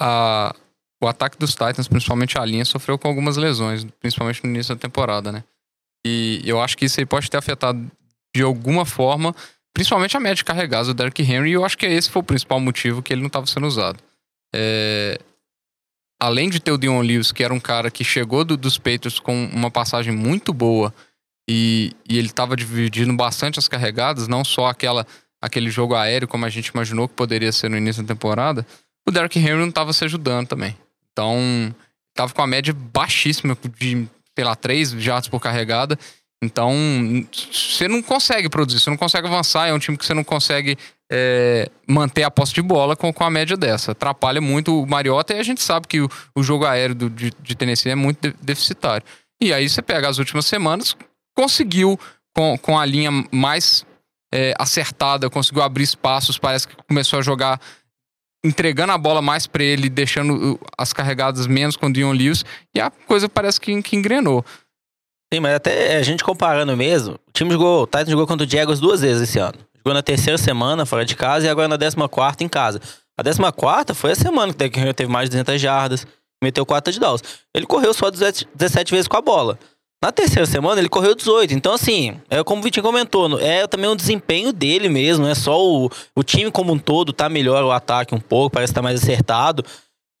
a- 0.00 0.54
o 1.02 1.06
ataque 1.06 1.36
dos 1.38 1.50
Titans, 1.52 1.86
principalmente 1.88 2.38
a 2.38 2.44
linha, 2.44 2.64
sofreu 2.64 2.98
com 2.98 3.06
algumas 3.08 3.36
lesões, 3.36 3.84
principalmente 4.00 4.42
no 4.44 4.50
início 4.50 4.74
da 4.74 4.80
temporada, 4.80 5.30
né? 5.30 5.44
E 6.06 6.42
eu 6.44 6.60
acho 6.62 6.76
que 6.76 6.86
isso 6.86 6.98
aí 7.00 7.06
pode 7.06 7.30
ter 7.30 7.36
afetado 7.36 7.90
de 8.34 8.42
alguma 8.42 8.84
forma 8.84 9.34
principalmente 9.76 10.16
a 10.16 10.20
média 10.20 10.36
de 10.36 10.44
carregados 10.44 10.86
do 10.86 10.94
Derrick 10.94 11.20
Henry, 11.20 11.50
e 11.50 11.54
eu 11.54 11.64
acho 11.64 11.76
que 11.76 11.84
esse 11.84 12.08
foi 12.08 12.20
o 12.20 12.24
principal 12.24 12.60
motivo 12.60 13.02
que 13.02 13.12
ele 13.12 13.20
não 13.22 13.26
estava 13.26 13.44
sendo 13.46 13.66
usado. 13.66 13.98
É, 14.54 15.18
além 16.22 16.48
de 16.48 16.60
ter 16.60 16.70
o 16.70 16.78
Dion 16.78 17.00
Lewis, 17.02 17.32
que 17.32 17.42
era 17.42 17.52
um 17.52 17.58
cara 17.58 17.90
que 17.90 18.04
chegou 18.04 18.44
do- 18.44 18.56
dos 18.56 18.78
Patriots 18.78 19.18
com 19.18 19.46
uma 19.46 19.72
passagem 19.72 20.14
muito 20.14 20.52
boa 20.52 20.94
e, 21.50 21.92
e 22.08 22.16
ele 22.16 22.28
estava 22.28 22.56
dividindo 22.56 23.12
bastante 23.16 23.58
as 23.58 23.66
carregadas, 23.66 24.28
não 24.28 24.44
só 24.44 24.66
aquela, 24.66 25.04
aquele 25.44 25.70
jogo 25.70 25.94
aéreo 25.94 26.26
como 26.28 26.44
a 26.46 26.50
gente 26.50 26.68
imaginou 26.68 27.08
que 27.08 27.14
poderia 27.14 27.52
ser 27.52 27.68
no 27.68 27.76
início 27.76 28.02
da 28.02 28.14
temporada, 28.14 28.66
o 29.06 29.10
Derrick 29.10 29.38
Henry 29.38 29.54
não 29.58 29.68
estava 29.68 29.92
se 29.92 30.04
ajudando 30.04 30.46
também. 30.48 30.76
Então, 31.12 31.74
estava 32.10 32.32
com 32.32 32.42
a 32.42 32.46
média 32.46 32.74
baixíssima 32.74 33.56
de, 33.78 34.06
sei 34.36 34.44
lá, 34.44 34.54
3 34.56 34.90
jatos 34.92 35.28
por 35.28 35.40
carregada. 35.40 35.98
Então, 36.42 36.72
você 37.52 37.86
não 37.88 38.02
consegue 38.02 38.48
produzir, 38.48 38.80
você 38.80 38.90
não 38.90 38.96
consegue 38.96 39.26
avançar. 39.26 39.68
É 39.68 39.72
um 39.72 39.78
time 39.78 39.96
que 39.96 40.04
você 40.04 40.12
não 40.14 40.24
consegue 40.24 40.76
é, 41.10 41.70
manter 41.86 42.22
a 42.22 42.30
posse 42.30 42.52
de 42.52 42.60
bola 42.62 42.96
com, 42.96 43.12
com 43.12 43.24
a 43.24 43.30
média 43.30 43.56
dessa. 43.56 43.92
Atrapalha 43.92 44.40
muito 44.40 44.82
o 44.82 44.86
Mariota 44.86 45.34
e 45.34 45.38
a 45.38 45.42
gente 45.42 45.62
sabe 45.62 45.86
que 45.86 46.00
o, 46.00 46.08
o 46.34 46.42
jogo 46.42 46.64
aéreo 46.66 46.94
do- 46.94 47.10
de, 47.10 47.30
de 47.40 47.54
Tennessee 47.54 47.92
é 47.92 47.94
muito 47.94 48.28
de- 48.30 48.36
deficitário. 48.42 49.06
E 49.42 49.52
aí 49.52 49.68
você 49.68 49.80
pega 49.82 50.08
as 50.08 50.18
últimas 50.18 50.46
semanas, 50.46 50.96
conseguiu 51.36 51.98
com, 52.34 52.58
com 52.58 52.78
a 52.78 52.84
linha 52.84 53.10
mais 53.30 53.86
é, 54.34 54.52
acertada, 54.58 55.30
conseguiu 55.30 55.62
abrir 55.62 55.84
espaços, 55.84 56.36
parece 56.36 56.66
que 56.66 56.74
começou 56.88 57.20
a 57.20 57.22
jogar 57.22 57.60
entregando 58.44 58.92
a 58.92 58.98
bola 58.98 59.22
mais 59.22 59.46
pra 59.46 59.62
ele, 59.62 59.88
deixando 59.88 60.58
as 60.76 60.92
carregadas 60.92 61.46
menos 61.46 61.76
com 61.76 61.86
o 61.86 61.92
Dion 61.92 62.12
Lewis, 62.12 62.44
e 62.74 62.80
a 62.80 62.90
coisa 62.90 63.28
parece 63.28 63.60
que, 63.60 63.80
que 63.80 63.94
engrenou. 63.94 64.44
Sim, 65.32 65.38
mas 65.38 65.54
até 65.54 65.96
a 65.96 66.02
gente 66.02 66.24
comparando 66.24 66.76
mesmo, 66.76 67.14
o 67.14 67.32
time 67.32 67.52
jogou, 67.52 67.84
o 67.84 67.86
Titans 67.86 68.10
jogou 68.10 68.26
contra 68.26 68.44
o 68.44 68.50
Jaguars 68.50 68.80
duas 68.80 69.02
vezes 69.02 69.28
esse 69.28 69.38
ano. 69.38 69.58
Jogou 69.78 69.94
na 69.94 70.02
terceira 70.02 70.36
semana, 70.36 70.84
fora 70.84 71.04
de 71.04 71.14
casa, 71.14 71.46
e 71.46 71.48
agora 71.48 71.68
na 71.68 71.76
décima 71.76 72.08
quarta 72.08 72.42
em 72.42 72.48
casa. 72.48 72.80
A 73.16 73.22
décima 73.22 73.52
quarta 73.52 73.94
foi 73.94 74.10
a 74.10 74.16
semana 74.16 74.52
que 74.52 74.94
teve 74.94 75.10
mais 75.10 75.30
de 75.30 75.36
200 75.36 75.60
jardas, 75.60 76.06
meteu 76.42 76.66
4 76.66 76.92
touchdowns. 76.92 77.22
Ele 77.54 77.66
correu 77.66 77.94
só 77.94 78.10
17 78.10 78.48
17 78.52 78.90
vezes 78.90 79.08
com 79.08 79.16
a 79.16 79.22
bola. 79.22 79.58
Na 80.04 80.12
terceira 80.12 80.44
semana 80.44 80.78
ele 80.78 80.88
correu 80.90 81.14
18. 81.14 81.54
Então, 81.54 81.72
assim, 81.72 82.20
é 82.28 82.44
como 82.44 82.60
o 82.60 82.62
Vitinho 82.62 82.84
comentou, 82.84 83.40
é 83.40 83.66
também 83.66 83.88
um 83.88 83.96
desempenho 83.96 84.52
dele 84.52 84.86
mesmo. 84.86 85.26
É 85.26 85.34
só 85.34 85.58
o, 85.58 85.88
o 86.14 86.22
time 86.22 86.50
como 86.50 86.74
um 86.74 86.78
todo 86.78 87.10
tá 87.10 87.26
melhor 87.26 87.64
o 87.64 87.72
ataque 87.72 88.14
um 88.14 88.20
pouco, 88.20 88.52
parece 88.52 88.70
que 88.70 88.74
tá 88.74 88.82
mais 88.82 89.02
acertado. 89.02 89.64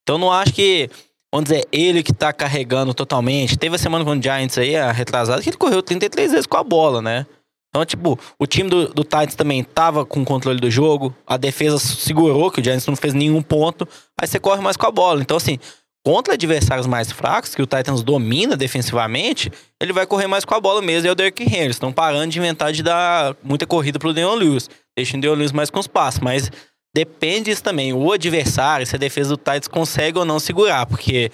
Então, 0.02 0.16
não 0.16 0.32
acho 0.32 0.54
que, 0.54 0.88
vamos 1.30 1.50
dizer, 1.50 1.68
ele 1.70 2.02
que 2.02 2.14
tá 2.14 2.32
carregando 2.32 2.94
totalmente. 2.94 3.58
Teve 3.58 3.76
a 3.76 3.78
semana 3.78 4.06
com 4.06 4.12
o 4.12 4.22
Giants 4.22 4.56
aí, 4.56 4.74
a 4.74 4.90
retrasada, 4.90 5.42
que 5.42 5.50
ele 5.50 5.58
correu 5.58 5.82
33 5.82 6.32
vezes 6.32 6.46
com 6.46 6.56
a 6.56 6.64
bola, 6.64 7.02
né? 7.02 7.26
Então, 7.68 7.84
tipo, 7.84 8.18
o 8.38 8.46
time 8.46 8.70
do, 8.70 8.88
do 8.88 9.04
Titans 9.04 9.34
também 9.34 9.62
tava 9.62 10.06
com 10.06 10.22
o 10.22 10.24
controle 10.24 10.60
do 10.60 10.70
jogo, 10.70 11.14
a 11.26 11.36
defesa 11.36 11.78
segurou, 11.78 12.50
que 12.50 12.62
o 12.62 12.64
Giants 12.64 12.86
não 12.86 12.96
fez 12.96 13.12
nenhum 13.12 13.42
ponto, 13.42 13.86
aí 14.18 14.26
você 14.26 14.40
corre 14.40 14.62
mais 14.62 14.78
com 14.78 14.86
a 14.86 14.90
bola. 14.90 15.20
Então, 15.20 15.36
assim, 15.36 15.58
contra 16.04 16.34
adversários 16.34 16.86
mais 16.86 17.10
fracos, 17.10 17.54
que 17.54 17.62
o 17.62 17.66
Titans 17.66 18.02
domina 18.02 18.56
defensivamente, 18.56 19.50
ele 19.80 19.92
vai 19.92 20.06
correr 20.06 20.26
mais 20.26 20.44
com 20.44 20.54
a 20.54 20.60
bola 20.60 20.82
mesmo, 20.82 21.06
e 21.06 21.08
é 21.08 21.12
o 21.12 21.14
Derrick 21.14 21.42
Henry. 21.42 21.70
Estão 21.70 21.92
parando 21.92 22.30
de 22.30 22.38
inventar 22.38 22.72
de 22.72 22.82
dar 22.82 23.34
muita 23.42 23.66
corrida 23.66 23.98
pro 23.98 24.12
Deion 24.12 24.34
Lewis, 24.34 24.68
deixando 24.96 25.20
o 25.20 25.22
Deion 25.22 25.34
Lewis 25.34 25.52
mais 25.52 25.70
com 25.70 25.80
os 25.80 25.86
passos, 25.86 26.20
mas 26.20 26.50
depende 26.94 27.44
disso 27.44 27.62
também, 27.62 27.92
o 27.92 28.12
adversário, 28.12 28.86
se 28.86 28.94
a 28.94 28.98
defesa 28.98 29.30
do 29.30 29.36
Titans 29.38 29.66
consegue 29.66 30.18
ou 30.18 30.24
não 30.24 30.38
segurar, 30.38 30.84
porque 30.84 31.30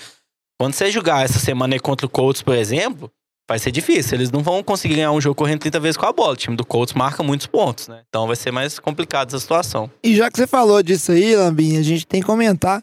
quando 0.59 0.75
você 0.75 0.91
jogar 0.91 1.25
essa 1.25 1.39
semana 1.39 1.79
contra 1.81 2.07
o 2.07 2.11
Colts, 2.11 2.43
por 2.43 2.55
exemplo, 2.55 3.11
vai 3.49 3.59
ser 3.59 3.73
difícil. 3.73 4.17
Eles 4.17 4.31
não 4.31 4.45
vão 4.45 4.63
conseguir 4.63 4.95
ganhar 4.95 5.11
um 5.11 5.21
jogo 5.21 5.35
correndo 5.35 5.59
30 5.59 5.81
vezes 5.81 5.97
com 5.97 6.07
a 6.07 6.13
bola. 6.13 6.35
O 6.35 6.37
time 6.37 6.55
do 6.55 6.65
Colts 6.65 6.95
marca 6.95 7.21
muitos 7.23 7.49
pontos, 7.49 7.89
né? 7.89 8.03
Então 8.09 8.29
vai 8.29 8.37
ser 8.37 8.53
mais 8.53 8.79
complicado 8.79 9.29
essa 9.29 9.41
situação. 9.41 9.91
E 10.05 10.15
já 10.15 10.31
que 10.31 10.37
você 10.37 10.47
falou 10.47 10.81
disso 10.83 11.11
aí, 11.11 11.35
Lambinha, 11.35 11.81
a 11.81 11.83
gente 11.83 12.07
tem 12.07 12.21
que 12.21 12.27
comentar, 12.27 12.81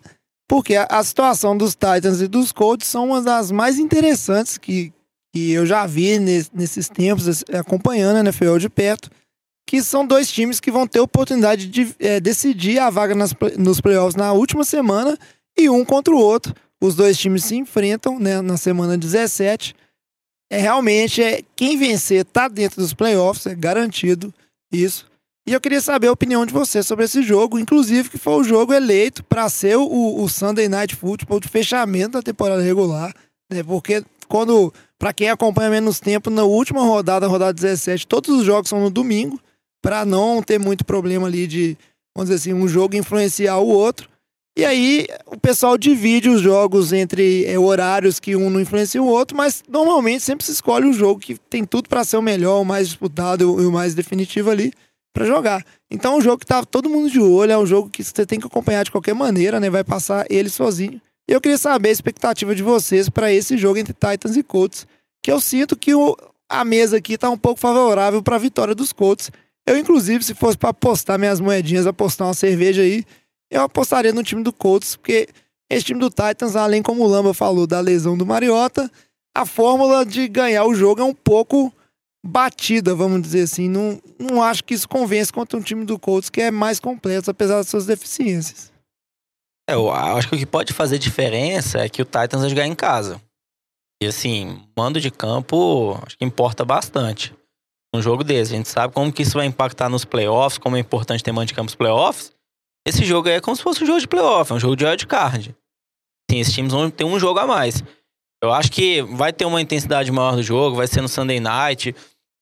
porque 0.47 0.75
a, 0.75 0.83
a 0.85 1.03
situação 1.03 1.57
dos 1.57 1.73
Titans 1.73 2.21
e 2.21 2.27
dos 2.27 2.51
Colts 2.51 2.87
são 2.87 3.07
uma 3.07 3.21
das 3.21 3.51
mais 3.51 3.77
interessantes 3.77 4.57
que, 4.57 4.93
que 5.33 5.51
eu 5.51 5.65
já 5.65 5.85
vi 5.85 6.17
nes- 6.19 6.49
nesses 6.53 6.87
tempos, 6.87 7.43
acompanhando 7.53 8.17
a 8.17 8.19
NFL 8.21 8.57
de 8.57 8.69
perto, 8.69 9.09
que 9.67 9.83
são 9.83 10.05
dois 10.07 10.31
times 10.31 10.59
que 10.61 10.71
vão 10.71 10.87
ter 10.87 11.01
oportunidade 11.01 11.67
de 11.67 11.93
eh, 11.99 12.21
decidir 12.21 12.79
a 12.79 12.89
vaga 12.89 13.13
nas 13.13 13.33
nos 13.57 13.81
playoffs 13.81 14.15
na 14.15 14.31
última 14.31 14.63
semana 14.63 15.17
e 15.57 15.69
um 15.69 15.83
contra 15.83 16.13
o 16.15 16.19
outro. 16.19 16.53
Os 16.81 16.95
dois 16.95 17.17
times 17.17 17.43
se 17.43 17.55
enfrentam 17.57 18.17
né, 18.17 18.41
na 18.41 18.55
semana 18.55 18.97
17. 18.97 19.75
É 20.49 20.59
realmente 20.59 21.21
é 21.21 21.41
quem 21.55 21.75
vencer 21.77 22.23
tá 22.23 22.47
dentro 22.47 22.79
dos 22.79 22.93
playoffs, 22.93 23.45
é 23.45 23.53
garantido 23.55 24.33
isso. 24.71 25.05
E 25.47 25.53
eu 25.53 25.61
queria 25.61 25.79
saber 25.79 26.07
a 26.07 26.11
opinião 26.11 26.45
de 26.45 26.51
você 26.51 26.83
sobre 26.83 27.05
esse 27.05 27.23
jogo, 27.23 27.57
inclusive 27.57 28.09
que 28.09 28.17
foi 28.17 28.33
o 28.33 28.43
jogo 28.43 28.73
eleito 28.73 29.23
para 29.23 29.47
ser 29.47 29.77
o, 29.77 30.21
o 30.21 30.27
Sunday 30.27 30.67
Night 30.67 30.93
Football 30.93 31.39
de 31.39 31.47
fechamento 31.47 32.11
da 32.11 32.21
temporada 32.21 32.61
regular, 32.61 33.13
né? 33.49 33.63
Porque 33.63 34.03
quando, 34.27 34.73
para 34.99 35.13
quem 35.13 35.29
acompanha 35.29 35.69
menos 35.69 36.01
tempo, 36.01 36.29
na 36.29 36.43
última 36.43 36.81
rodada, 36.81 37.27
rodada 37.27 37.53
17, 37.53 38.05
todos 38.07 38.29
os 38.29 38.43
jogos 38.43 38.69
são 38.69 38.81
no 38.81 38.89
domingo, 38.89 39.39
para 39.81 40.03
não 40.03 40.43
ter 40.43 40.59
muito 40.59 40.83
problema 40.83 41.27
ali 41.27 41.47
de, 41.47 41.77
vamos 42.13 42.29
dizer 42.29 42.41
assim, 42.41 42.53
um 42.53 42.67
jogo 42.67 42.97
influenciar 42.97 43.57
o 43.59 43.69
outro. 43.69 44.09
E 44.57 44.65
aí 44.65 45.07
o 45.27 45.39
pessoal 45.39 45.77
divide 45.77 46.27
os 46.27 46.41
jogos 46.41 46.91
entre 46.91 47.45
é, 47.45 47.57
horários 47.57 48.19
que 48.19 48.35
um 48.35 48.49
não 48.49 48.59
influencia 48.59 49.01
o 49.01 49.07
outro, 49.07 49.37
mas 49.37 49.63
normalmente 49.69 50.23
sempre 50.23 50.45
se 50.45 50.51
escolhe 50.51 50.85
um 50.85 50.91
jogo 50.91 51.21
que 51.21 51.37
tem 51.49 51.63
tudo 51.63 51.87
para 51.87 52.03
ser 52.03 52.17
o 52.17 52.21
melhor, 52.21 52.59
o 52.59 52.65
mais 52.65 52.89
disputado 52.89 53.61
e 53.61 53.65
o 53.65 53.71
mais 53.71 53.95
definitivo 53.95 54.49
ali 54.49 54.73
para 55.17 55.25
jogar. 55.25 55.65
Então 55.89 56.13
é 56.13 56.17
um 56.17 56.21
jogo 56.21 56.37
que 56.37 56.45
tá 56.45 56.63
todo 56.63 56.87
mundo 56.87 57.09
de 57.09 57.19
olho, 57.19 57.51
é 57.51 57.57
um 57.57 57.65
jogo 57.65 57.89
que 57.89 58.03
você 58.03 58.23
tem 58.23 58.39
que 58.39 58.45
acompanhar 58.45 58.83
de 58.83 58.91
qualquer 58.91 59.15
maneira, 59.15 59.59
né? 59.59 59.67
Vai 59.67 59.83
passar 59.83 60.27
ele 60.29 60.47
sozinho. 60.47 61.01
E 61.27 61.33
eu 61.33 61.41
queria 61.41 61.57
saber 61.57 61.89
a 61.89 61.91
expectativa 61.91 62.53
de 62.53 62.61
vocês 62.61 63.09
para 63.09 63.33
esse 63.33 63.57
jogo 63.57 63.79
entre 63.79 63.93
Titans 63.93 64.37
e 64.37 64.43
Colts, 64.43 64.85
que 65.23 65.31
eu 65.31 65.41
sinto 65.41 65.75
que 65.75 65.95
o- 65.95 66.15
a 66.47 66.63
mesa 66.63 66.97
aqui 66.97 67.17
tá 67.17 67.29
um 67.31 67.37
pouco 67.37 67.59
favorável 67.59 68.21
para 68.21 68.35
a 68.35 68.39
vitória 68.39 68.75
dos 68.75 68.93
Colts. 68.93 69.31
Eu 69.65 69.75
inclusive, 69.77 70.23
se 70.23 70.35
fosse 70.35 70.57
para 70.57 70.69
apostar 70.69 71.17
minhas 71.17 71.39
moedinhas, 71.39 71.87
apostar 71.87 72.27
uma 72.27 72.33
cerveja 72.35 72.83
aí, 72.83 73.03
eu 73.49 73.61
apostaria 73.63 74.13
no 74.13 74.23
time 74.23 74.43
do 74.43 74.53
Colts, 74.53 74.95
porque 74.95 75.27
esse 75.69 75.85
time 75.85 75.99
do 75.99 76.09
Titans, 76.11 76.55
além 76.55 76.83
como 76.83 77.03
o 77.03 77.07
Lamba 77.07 77.33
falou 77.33 77.65
da 77.65 77.79
lesão 77.79 78.15
do 78.15 78.25
Mariota, 78.25 78.89
a 79.35 79.45
fórmula 79.45 80.05
de 80.05 80.27
ganhar 80.27 80.63
o 80.65 80.75
jogo 80.75 81.01
é 81.01 81.03
um 81.03 81.13
pouco 81.13 81.73
batida, 82.25 82.95
vamos 82.95 83.21
dizer 83.21 83.43
assim. 83.43 83.69
Não, 83.69 84.01
não 84.19 84.41
acho 84.41 84.63
que 84.63 84.73
isso 84.73 84.87
convence 84.87 85.31
contra 85.31 85.57
um 85.57 85.61
time 85.61 85.85
do 85.85 85.99
Colts 85.99 86.29
que 86.29 86.41
é 86.41 86.51
mais 86.51 86.79
completo, 86.79 87.31
apesar 87.31 87.57
das 87.57 87.69
suas 87.69 87.85
deficiências. 87.85 88.71
É, 89.69 89.73
eu 89.73 89.91
acho 89.91 90.29
que 90.29 90.35
o 90.35 90.37
que 90.37 90.45
pode 90.45 90.73
fazer 90.73 90.97
diferença 90.97 91.79
é 91.79 91.89
que 91.89 92.01
o 92.01 92.05
Titans 92.05 92.41
vai 92.41 92.49
jogar 92.49 92.65
em 92.65 92.75
casa. 92.75 93.21
E 94.01 94.05
assim, 94.05 94.61
mando 94.77 95.01
de 95.01 95.11
campo, 95.11 95.99
acho 96.05 96.17
que 96.17 96.23
importa 96.23 96.63
bastante. 96.63 97.35
Um 97.93 98.01
jogo 98.01 98.23
desse, 98.23 98.53
a 98.53 98.57
gente 98.57 98.69
sabe 98.69 98.93
como 98.93 99.11
que 99.11 99.23
isso 99.23 99.33
vai 99.33 99.45
impactar 99.45 99.89
nos 99.89 100.05
playoffs, 100.05 100.57
como 100.57 100.77
é 100.77 100.79
importante 100.79 101.23
ter 101.23 101.31
mando 101.31 101.47
de 101.47 101.53
campo 101.53 101.65
nos 101.65 101.75
playoffs. 101.75 102.31
Esse 102.87 103.03
jogo 103.03 103.27
aí 103.27 103.35
é 103.35 103.41
como 103.41 103.55
se 103.55 103.63
fosse 103.63 103.83
um 103.83 103.87
jogo 103.87 103.99
de 103.99 104.07
playoff, 104.07 104.51
é 104.51 104.55
um 104.55 104.59
jogo 104.59 104.75
de 104.75 104.85
wildcard. 104.85 105.55
Sim, 106.29 106.39
esses 106.39 106.53
times 106.53 106.71
vão 106.71 106.89
ter 106.89 107.03
um 107.03 107.19
jogo 107.19 107.39
a 107.39 107.47
mais. 107.47 107.83
Eu 108.41 108.53
acho 108.53 108.71
que 108.71 109.01
vai 109.01 109.33
ter 109.33 109.45
uma 109.45 109.61
intensidade 109.61 110.11
maior 110.11 110.35
do 110.35 110.43
jogo, 110.43 110.75
vai 110.75 110.87
ser 110.87 111.01
no 111.01 111.07
Sunday 111.07 111.39
Night. 111.39 111.95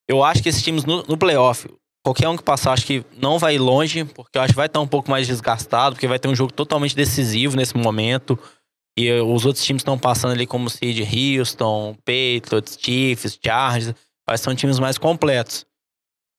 Eu 0.08 0.24
acho 0.24 0.44
que 0.44 0.50
esses 0.50 0.62
times 0.62 0.84
no, 0.84 1.04
no 1.04 1.18
playoff, 1.18 1.68
qualquer 2.04 2.28
um 2.28 2.36
que 2.36 2.44
passar, 2.44 2.74
acho 2.74 2.86
que 2.86 3.04
não 3.18 3.40
vai 3.40 3.56
ir 3.56 3.60
longe, 3.60 4.04
porque 4.04 4.38
eu 4.38 4.42
acho 4.42 4.54
que 4.54 4.58
vai 4.58 4.68
estar 4.68 4.82
um 4.82 4.88
pouco 4.88 5.10
mais 5.10 5.26
desgastado, 5.26 5.96
porque 5.96 6.08
vai 6.08 6.20
ter 6.20 6.28
um 6.28 6.36
jogo 6.36 6.52
totalmente 6.52 6.96
decisivo 6.96 7.56
nesse 7.56 7.76
momento. 7.78 8.38
E 8.98 9.12
os 9.12 9.46
outros 9.46 9.64
times 9.64 9.82
estão 9.82 9.98
passando 9.98 10.32
ali 10.32 10.46
como 10.46 10.70
Seed 10.70 11.00
Houston, 11.00 11.96
Patriots, 12.06 12.78
Chiefs, 12.80 13.40
Chargers. 13.44 13.94
Vai 14.28 14.38
ser 14.38 14.56
times 14.56 14.80
mais 14.80 14.98
completos. 14.98 15.66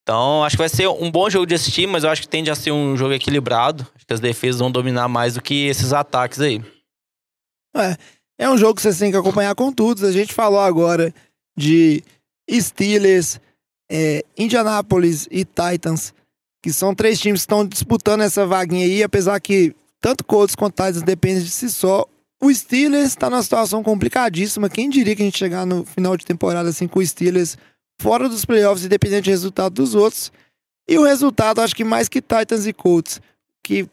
Então, 0.03 0.45
acho 0.45 0.57
que 0.57 0.63
vai 0.63 0.69
ser 0.69 0.89
um 0.89 1.11
bom 1.11 1.29
jogo 1.29 1.47
de 1.47 1.55
assistir, 1.55 1.87
mas 1.87 2.05
eu 2.05 2.11
acho 2.11 2.23
que 2.23 2.29
tende 2.29 2.51
a 2.51 2.55
ser 2.55 2.71
um 2.71 2.97
jogo 2.97 3.13
equilibrado. 3.13 3.87
Acho 3.95 4.07
que 4.07 4.15
as 4.15 4.21
defesas 4.21 4.61
vão 4.61 4.71
dominar 4.71 5.09
mais 5.09 5.35
do 5.35 5.43
que 5.43 5.67
esses 5.67 5.93
ataques 5.93 6.41
aí. 6.41 6.63
É 7.77 7.97
um 8.39 8.59
jogo 8.59 8.75
que 8.75 8.83
vocês 8.83 8.99
têm 8.99 9.11
que 9.11 9.17
acompanhar 9.17 9.55
com 9.55 9.73
todos. 9.73 10.03
A 10.03 10.13
gente 10.13 10.35
falou 10.35 10.61
agora 10.61 11.13
de 11.57 12.03
Steelers, 12.51 13.41
é, 13.91 14.25
Indianapolis 14.37 15.27
e 15.31 15.45
Titans, 15.45 16.13
que 16.63 16.73
são 16.73 16.95
três 16.95 17.19
times 17.19 17.41
que 17.41 17.45
estão 17.45 17.67
disputando 17.67 18.23
essa 18.23 18.47
vaguinha 18.47 18.85
aí, 18.85 19.03
apesar 19.03 19.41
que 19.41 19.75
tanto 20.01 20.25
Colts 20.25 20.55
quanto 20.55 20.75
Titans 20.75 21.03
dependem 21.03 21.43
de 21.43 21.51
si 21.51 21.71
só. 21.71 22.05
O 22.43 22.53
Steelers 22.53 23.09
está 23.09 23.31
numa 23.31 23.43
situação 23.43 23.83
complicadíssima. 23.83 24.69
Quem 24.69 24.91
diria 24.91 25.17
que 25.17 25.23
a 25.23 25.25
gente 25.25 25.39
chegar 25.39 25.65
no 25.65 25.85
final 25.85 26.17
de 26.17 26.27
temporada 26.27 26.69
assim 26.69 26.87
com 26.87 26.99
o 26.99 27.07
Steelers 27.07 27.57
fora 28.01 28.29
dos 28.29 28.45
playoffs, 28.45 28.85
independente 28.85 29.25
do 29.25 29.31
resultado 29.31 29.75
dos 29.75 29.95
outros. 29.95 30.31
E 30.89 30.99
o 30.99 31.05
resultado, 31.05 31.61
acho 31.61 31.75
que 31.75 31.85
mais 31.85 32.09
que 32.09 32.21
Titans 32.21 32.67
e 32.67 32.73
Colts, 32.73 33.21
que 33.63 33.89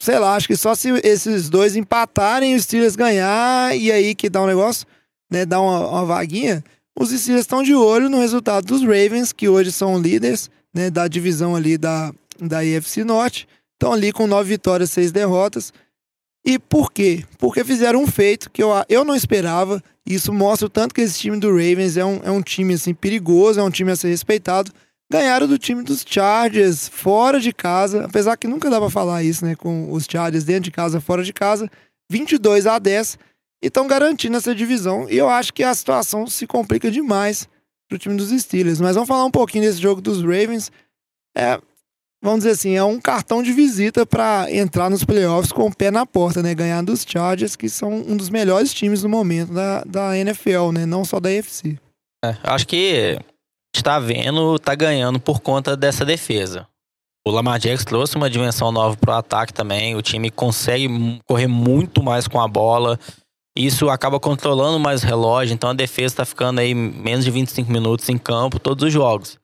sei 0.00 0.18
lá, 0.18 0.36
acho 0.36 0.46
que 0.46 0.56
só 0.56 0.74
se 0.74 0.90
esses 1.02 1.48
dois 1.48 1.76
empatarem 1.76 2.54
os 2.54 2.64
Steelers 2.64 2.96
ganhar 2.96 3.76
e 3.76 3.90
aí 3.90 4.14
que 4.14 4.30
dá 4.30 4.42
um 4.42 4.46
negócio, 4.46 4.86
né, 5.30 5.44
dá 5.44 5.60
uma, 5.60 5.88
uma 5.88 6.04
vaguinha, 6.04 6.62
os 6.98 7.10
Steelers 7.10 7.44
estão 7.44 7.62
de 7.62 7.74
olho 7.74 8.08
no 8.08 8.18
resultado 8.18 8.66
dos 8.66 8.82
Ravens, 8.82 9.32
que 9.32 9.48
hoje 9.48 9.70
são 9.70 9.98
líderes 9.98 10.50
né, 10.74 10.90
da 10.90 11.06
divisão 11.06 11.54
ali 11.54 11.78
da, 11.78 12.12
da 12.40 12.64
IFC 12.64 13.04
Norte. 13.04 13.48
Estão 13.74 13.92
ali 13.92 14.12
com 14.12 14.26
nove 14.26 14.48
vitórias, 14.48 14.90
seis 14.90 15.12
derrotas. 15.12 15.72
E 16.44 16.58
por 16.58 16.90
quê? 16.90 17.24
Porque 17.38 17.62
fizeram 17.62 18.02
um 18.02 18.06
feito 18.06 18.50
que 18.50 18.60
eu, 18.62 18.70
eu 18.88 19.04
não 19.04 19.14
esperava. 19.14 19.80
Isso 20.04 20.32
mostra 20.32 20.66
o 20.66 20.70
tanto 20.70 20.94
que 20.94 21.00
esse 21.00 21.18
time 21.18 21.38
do 21.38 21.50
Ravens 21.50 21.96
é 21.96 22.04
um, 22.04 22.20
é 22.24 22.30
um 22.30 22.42
time 22.42 22.74
assim, 22.74 22.92
perigoso, 22.92 23.60
é 23.60 23.62
um 23.62 23.70
time 23.70 23.92
a 23.92 23.96
ser 23.96 24.08
respeitado. 24.08 24.72
Ganharam 25.10 25.46
do 25.46 25.58
time 25.58 25.82
dos 25.82 26.04
Chargers 26.06 26.88
fora 26.88 27.40
de 27.40 27.52
casa, 27.52 28.04
apesar 28.04 28.36
que 28.36 28.46
nunca 28.46 28.68
dá 28.68 28.78
pra 28.78 28.90
falar 28.90 29.22
isso, 29.22 29.44
né? 29.44 29.56
Com 29.56 29.90
os 29.90 30.06
Chargers 30.08 30.44
dentro 30.44 30.64
de 30.64 30.70
casa, 30.70 31.00
fora 31.00 31.22
de 31.22 31.32
casa, 31.32 31.70
22 32.10 32.66
a 32.66 32.78
10 32.78 33.18
e 33.62 33.66
estão 33.68 33.86
garantindo 33.86 34.36
essa 34.36 34.54
divisão. 34.54 35.08
E 35.08 35.16
eu 35.16 35.28
acho 35.28 35.52
que 35.52 35.62
a 35.64 35.74
situação 35.74 36.26
se 36.26 36.46
complica 36.46 36.90
demais 36.90 37.48
pro 37.88 37.98
time 37.98 38.16
dos 38.16 38.30
Steelers. 38.30 38.80
Mas 38.80 38.94
vamos 38.94 39.08
falar 39.08 39.24
um 39.24 39.30
pouquinho 39.30 39.64
desse 39.64 39.80
jogo 39.80 40.00
dos 40.00 40.20
Ravens. 40.20 40.70
É, 41.36 41.58
vamos 42.22 42.40
dizer 42.40 42.50
assim, 42.50 42.76
é 42.76 42.84
um 42.84 43.00
cartão 43.00 43.42
de 43.42 43.52
visita 43.52 44.06
para 44.06 44.46
entrar 44.50 44.90
nos 44.90 45.04
playoffs 45.04 45.52
com 45.52 45.66
o 45.66 45.74
pé 45.74 45.90
na 45.90 46.06
porta, 46.06 46.42
né? 46.42 46.54
Ganhar 46.54 46.82
dos 46.82 47.04
Chargers, 47.06 47.56
que 47.56 47.68
são 47.68 47.92
um 47.92 48.16
dos 48.16 48.30
melhores 48.30 48.72
times 48.72 49.02
no 49.02 49.08
momento 49.08 49.52
da, 49.52 49.82
da 49.84 50.16
NFL, 50.18 50.72
né? 50.72 50.86
Não 50.86 51.04
só 51.04 51.18
da 51.18 51.30
UFC. 51.30 51.78
É, 52.24 52.36
acho 52.42 52.66
que 52.66 53.18
está 53.74 53.98
vendo, 53.98 54.58
tá 54.58 54.74
ganhando 54.74 55.20
por 55.20 55.40
conta 55.40 55.76
dessa 55.76 56.04
defesa. 56.04 56.66
O 57.26 57.30
Lamar 57.30 57.58
Jackson 57.58 57.84
trouxe 57.84 58.16
uma 58.16 58.30
dimensão 58.30 58.72
nova 58.72 58.96
pro 58.96 59.12
ataque 59.12 59.52
também. 59.52 59.94
O 59.94 60.02
time 60.02 60.30
consegue 60.30 61.20
correr 61.26 61.46
muito 61.46 62.02
mais 62.02 62.26
com 62.26 62.40
a 62.40 62.48
bola. 62.48 62.98
Isso 63.56 63.90
acaba 63.90 64.18
controlando 64.18 64.78
mais 64.78 65.02
o 65.02 65.06
relógio. 65.06 65.52
Então 65.52 65.70
a 65.70 65.74
defesa 65.74 66.14
está 66.14 66.24
ficando 66.24 66.60
aí 66.60 66.74
menos 66.74 67.24
de 67.24 67.30
25 67.30 67.70
minutos 67.70 68.08
em 68.08 68.16
campo 68.16 68.58
todos 68.58 68.84
os 68.84 68.92
jogos. 68.92 69.38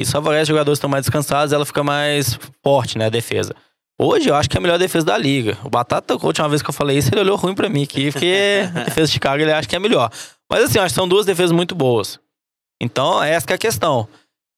Isso 0.00 0.12
favorece 0.12 0.42
os 0.42 0.48
jogadores 0.48 0.78
estão 0.78 0.90
mais 0.90 1.04
descansados, 1.04 1.52
ela 1.52 1.64
fica 1.64 1.82
mais 1.82 2.38
forte, 2.62 2.98
né, 2.98 3.06
a 3.06 3.10
defesa. 3.10 3.54
Hoje 3.98 4.28
eu 4.28 4.34
acho 4.34 4.48
que 4.48 4.56
é 4.56 4.58
a 4.58 4.60
melhor 4.60 4.78
defesa 4.78 5.06
da 5.06 5.16
liga. 5.16 5.56
O 5.64 5.70
Batata, 5.70 6.14
a 6.14 6.26
última 6.26 6.48
vez 6.48 6.60
que 6.60 6.68
eu 6.68 6.74
falei 6.74 6.98
isso, 6.98 7.08
ele 7.12 7.22
olhou 7.22 7.36
ruim 7.36 7.54
para 7.54 7.68
mim 7.68 7.82
aqui, 7.82 8.12
porque 8.12 8.62
a 8.76 8.84
defesa 8.84 9.06
de 9.06 9.12
Chicago 9.14 9.42
ele 9.42 9.52
acha 9.52 9.66
que 9.66 9.74
é 9.74 9.78
melhor. 9.78 10.10
Mas 10.50 10.64
assim, 10.64 10.78
eu 10.78 10.84
acho 10.84 10.94
que 10.94 11.00
são 11.00 11.08
duas 11.08 11.24
defesas 11.24 11.50
muito 11.50 11.74
boas. 11.74 12.20
Então, 12.80 13.22
essa 13.22 13.46
é 13.50 13.54
a 13.54 13.58
questão. 13.58 14.08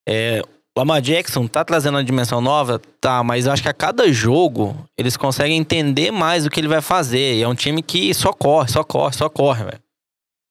É, 0.08 0.42
o 0.76 0.80
Lamar 0.80 1.00
Jackson 1.00 1.46
tá 1.46 1.64
trazendo 1.64 1.96
uma 1.96 2.04
dimensão 2.04 2.40
nova? 2.40 2.80
Tá, 3.00 3.22
mas 3.22 3.46
eu 3.46 3.52
acho 3.52 3.62
que 3.62 3.68
a 3.68 3.74
cada 3.74 4.12
jogo 4.12 4.76
eles 4.96 5.16
conseguem 5.16 5.56
entender 5.56 6.10
mais 6.10 6.46
o 6.46 6.50
que 6.50 6.60
ele 6.60 6.68
vai 6.68 6.80
fazer. 6.80 7.36
E 7.36 7.42
é 7.42 7.48
um 7.48 7.54
time 7.54 7.82
que 7.82 8.12
só 8.14 8.32
corre, 8.32 8.68
só 8.68 8.84
corre, 8.84 9.14
só 9.14 9.28
corre, 9.28 9.64
velho. 9.64 9.80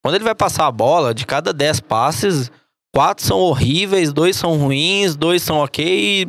Quando 0.04 0.16
ele 0.16 0.24
vai 0.24 0.36
passar 0.36 0.68
a 0.68 0.72
bola, 0.72 1.14
de 1.14 1.26
cada 1.26 1.52
10 1.52 1.82
passes, 1.82 2.52
quatro 2.94 3.26
são 3.26 3.40
horríveis, 3.40 4.14
dois 4.14 4.36
são 4.36 4.58
ruins, 4.58 5.16
dois 5.16 5.44
são 5.44 5.58
ok, 5.58 6.28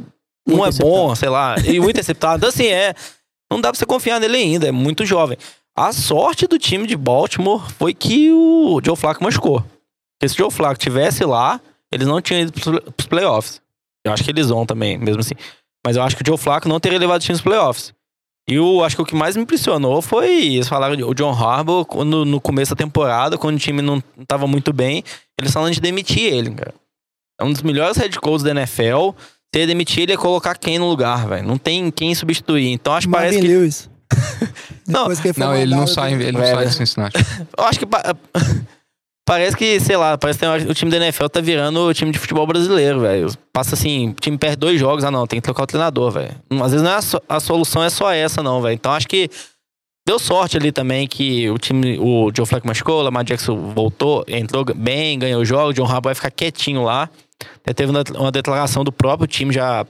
um 0.49 0.65
é 0.65 0.71
bom, 0.73 1.15
sei 1.15 1.29
lá, 1.29 1.57
e 1.61 1.79
um 1.79 1.89
interceptado. 1.89 2.47
Assim, 2.47 2.67
é. 2.67 2.95
Não 3.51 3.61
dá 3.61 3.71
pra 3.71 3.79
você 3.79 3.87
confiar 3.87 4.21
nele 4.21 4.37
ainda, 4.37 4.69
é 4.69 4.73
muito 4.73 5.07
jovem. 5.07 5.39
A 5.77 5.93
sorte 5.93 6.47
do 6.47 6.59
time 6.59 6.87
de 6.87 6.97
Baltimore 6.97 7.71
foi 7.79 7.95
que 7.95 8.31
o 8.33 8.81
Joe 8.85 8.97
Flacco 8.97 9.23
machucou. 9.23 9.65
Porque 10.19 10.29
se 10.29 10.35
o 10.35 10.39
Joe 10.39 10.51
Flacco 10.51 10.81
tivesse 10.81 11.25
lá, 11.25 11.61
eles 11.93 12.07
não 12.07 12.21
tinham 12.21 12.43
ido 12.43 12.53
pros 12.53 13.07
playoffs. 13.07 13.61
Eu 14.05 14.13
acho 14.13 14.25
que 14.25 14.31
eles 14.31 14.49
vão 14.49 14.67
também, 14.67 14.99
mesmo 14.99 15.21
assim. 15.21 15.35
Mas 15.87 15.97
eu 15.97 16.03
acho 16.03 16.17
que 16.17 16.23
o 16.23 16.27
Joe 16.27 16.37
Flacco 16.37 16.69
não 16.69 16.81
teria 16.81 16.99
levado 16.99 17.21
o 17.21 17.25
time 17.25 17.39
pros 17.39 17.43
playoffs. 17.43 17.95
E 18.49 18.59
o, 18.59 18.83
acho 18.83 18.97
que 18.97 19.03
o 19.03 19.05
que 19.05 19.15
mais 19.15 19.37
me 19.37 19.43
impressionou 19.43 20.01
foi, 20.01 20.55
eles 20.55 20.69
falaram, 20.69 21.07
o 21.07 21.15
John 21.15 21.33
Harbaugh, 21.33 21.85
quando, 21.85 22.25
no 22.25 22.41
começo 22.41 22.75
da 22.75 22.77
temporada, 22.77 23.37
quando 23.37 23.57
o 23.57 23.59
time 23.59 23.83
não 23.83 24.03
estava 24.19 24.47
muito 24.47 24.73
bem, 24.73 25.05
eles 25.39 25.53
falaram 25.53 25.71
de 25.71 25.81
demitir 25.81 26.33
ele, 26.33 26.51
cara. 26.53 26.75
É 27.39 27.45
um 27.45 27.53
dos 27.53 27.63
melhores 27.63 27.99
head 27.99 28.19
coaches 28.19 28.43
da 28.43 28.51
NFL. 28.51 29.11
Se 29.55 29.61
ele 29.61 29.67
demitir, 29.67 30.05
ele 30.05 30.13
ia 30.13 30.19
colocar 30.19 30.57
quem 30.57 30.79
no 30.79 30.89
lugar, 30.89 31.29
velho. 31.29 31.47
Não 31.47 31.59
tem 31.59 31.91
quem 31.91 32.15
substituir. 32.15 32.71
Então 32.73 32.95
acho 32.95 33.07
que 33.07 33.13
Marvin 33.13 33.29
parece 33.29 33.41
que... 33.41 33.49
Lewis. 33.49 33.91
Não, 34.89 35.07
que 35.09 35.33
foi 35.35 35.45
Não, 35.45 35.55
ele 35.55 35.75
não 35.75 35.87
sai, 35.87 36.15
ele 36.15 36.33
não 36.33 36.43
É, 36.43 36.55
sai 36.55 36.67
de 36.67 36.75
Cincinnati. 36.75 37.19
Eu 37.59 37.65
acho 37.65 37.79
que 37.79 37.87
parece 39.29 39.55
que, 39.57 39.79
sei 39.79 39.97
lá, 39.97 40.17
parece 40.17 40.39
que 40.39 40.47
o 40.71 40.75
time 40.75 40.91
da 40.91 40.97
NFL 40.97 41.27
tá 41.27 41.41
virando 41.41 41.81
o 41.87 41.93
time 41.93 42.11
de 42.11 42.19
futebol 42.19 42.47
brasileiro, 42.47 43.01
velho. 43.01 43.31
Passa 43.53 43.75
assim, 43.75 44.09
o 44.09 44.15
time 44.15 44.39
perde 44.39 44.57
dois 44.57 44.81
jogos, 44.81 45.05
ah 45.05 45.11
não, 45.11 45.27
tem 45.27 45.39
que 45.39 45.45
trocar 45.45 45.65
o 45.65 45.67
treinador, 45.67 46.11
velho. 46.11 46.35
Às 46.63 46.71
vezes 46.73 46.83
não 46.83 46.91
é 46.91 46.95
a, 46.95 47.03
so- 47.03 47.23
a 47.29 47.39
solução 47.39 47.83
é 47.85 47.91
só 47.91 48.11
essa, 48.11 48.43
não, 48.43 48.63
velho. 48.63 48.75
Então 48.75 48.91
acho 48.93 49.07
que 49.07 49.29
deu 50.07 50.19
sorte 50.19 50.57
ali 50.57 50.73
também 50.73 51.07
que 51.07 51.51
o 51.51 51.59
time, 51.59 51.99
o 52.01 52.31
Joe 52.35 52.47
Flacco 52.47 52.67
machucou, 52.67 53.01
o 53.01 53.03
Lamar 53.03 53.23
Jackson 53.25 53.55
voltou, 53.75 54.25
entrou 54.27 54.65
bem, 54.75 55.19
ganhou 55.19 55.43
o 55.43 55.45
jogo, 55.45 55.69
o 55.69 55.73
John 55.75 55.85
Harbaugh 55.85 56.05
vai 56.09 56.15
ficar 56.15 56.31
quietinho 56.31 56.83
lá. 56.83 57.11
Até 57.59 57.75
teve 57.75 57.91
uma, 57.91 58.03
uma 58.19 58.33
declaração 58.33 58.83
do 58.83 58.91
próprio 58.91 59.27
time 59.27 59.53
já 59.53 59.87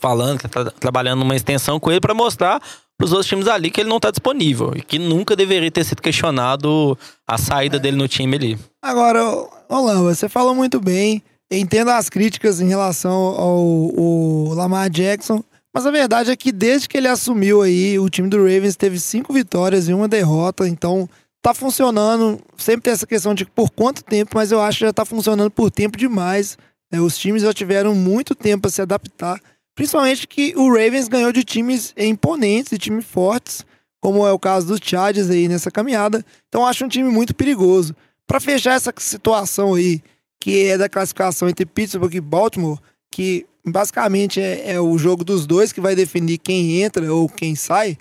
falando 0.00 0.38
que 0.38 0.46
tá 0.48 0.62
tra- 0.64 0.72
trabalhando 0.78 1.18
numa 1.20 1.34
extensão 1.34 1.80
com 1.80 1.90
ele 1.90 2.00
pra 2.00 2.14
mostrar 2.14 2.62
pros 2.98 3.12
outros 3.12 3.28
times 3.28 3.46
ali 3.46 3.70
que 3.70 3.80
ele 3.80 3.88
não 3.88 4.00
tá 4.00 4.10
disponível 4.10 4.72
e 4.74 4.82
que 4.82 4.98
nunca 4.98 5.36
deveria 5.36 5.70
ter 5.70 5.84
sido 5.84 6.02
questionado 6.02 6.98
a 7.26 7.38
saída 7.38 7.78
dele 7.78 7.96
no 7.96 8.08
time 8.08 8.36
ali. 8.36 8.58
Agora, 8.82 9.24
ô, 9.24 9.48
ô 9.68 9.80
Lamba, 9.80 10.12
você 10.12 10.28
falou 10.28 10.54
muito 10.54 10.80
bem. 10.80 11.22
Entendo 11.50 11.90
as 11.90 12.10
críticas 12.10 12.60
em 12.60 12.68
relação 12.68 13.12
ao, 13.12 13.58
ao 13.96 14.54
Lamar 14.54 14.90
Jackson. 14.90 15.42
Mas 15.72 15.86
a 15.86 15.90
verdade 15.90 16.30
é 16.30 16.36
que 16.36 16.50
desde 16.50 16.88
que 16.88 16.98
ele 16.98 17.08
assumiu 17.08 17.62
aí, 17.62 17.98
o 17.98 18.10
time 18.10 18.28
do 18.28 18.38
Ravens 18.38 18.76
teve 18.76 18.98
cinco 18.98 19.32
vitórias 19.32 19.88
e 19.88 19.94
uma 19.94 20.08
derrota. 20.08 20.68
Então, 20.68 21.08
tá 21.40 21.54
funcionando. 21.54 22.40
Sempre 22.56 22.82
tem 22.82 22.92
essa 22.92 23.06
questão 23.06 23.32
de 23.34 23.46
por 23.46 23.70
quanto 23.70 24.02
tempo, 24.04 24.32
mas 24.34 24.52
eu 24.52 24.60
acho 24.60 24.78
que 24.80 24.84
já 24.86 24.92
tá 24.92 25.04
funcionando 25.04 25.50
por 25.50 25.70
tempo 25.70 25.96
demais. 25.96 26.58
né? 26.92 27.00
os 27.00 27.16
times 27.16 27.42
já 27.42 27.52
tiveram 27.54 27.94
muito 27.94 28.34
tempo 28.34 28.62
para 28.62 28.70
se 28.70 28.82
adaptar. 28.82 29.40
Principalmente 29.78 30.26
que 30.26 30.54
o 30.56 30.72
Ravens 30.72 31.06
ganhou 31.06 31.30
de 31.30 31.44
times 31.44 31.94
imponentes 31.96 32.72
e 32.72 32.78
times 32.78 33.04
fortes, 33.04 33.64
como 34.00 34.26
é 34.26 34.32
o 34.32 34.38
caso 34.38 34.66
dos 34.66 34.80
Chargers 34.82 35.30
aí 35.30 35.46
nessa 35.46 35.70
caminhada. 35.70 36.26
Então, 36.48 36.66
acho 36.66 36.84
um 36.84 36.88
time 36.88 37.08
muito 37.08 37.32
perigoso. 37.32 37.94
Para 38.26 38.40
fechar 38.40 38.74
essa 38.74 38.92
situação 38.98 39.74
aí, 39.74 40.02
que 40.40 40.66
é 40.66 40.76
da 40.76 40.88
classificação 40.88 41.48
entre 41.48 41.64
Pittsburgh 41.64 42.12
e 42.12 42.20
Baltimore, 42.20 42.80
que 43.08 43.46
basicamente 43.64 44.40
é, 44.40 44.72
é 44.72 44.80
o 44.80 44.98
jogo 44.98 45.22
dos 45.22 45.46
dois 45.46 45.72
que 45.72 45.80
vai 45.80 45.94
definir 45.94 46.38
quem 46.38 46.82
entra 46.82 47.14
ou 47.14 47.28
quem 47.28 47.54
sai. 47.54 47.96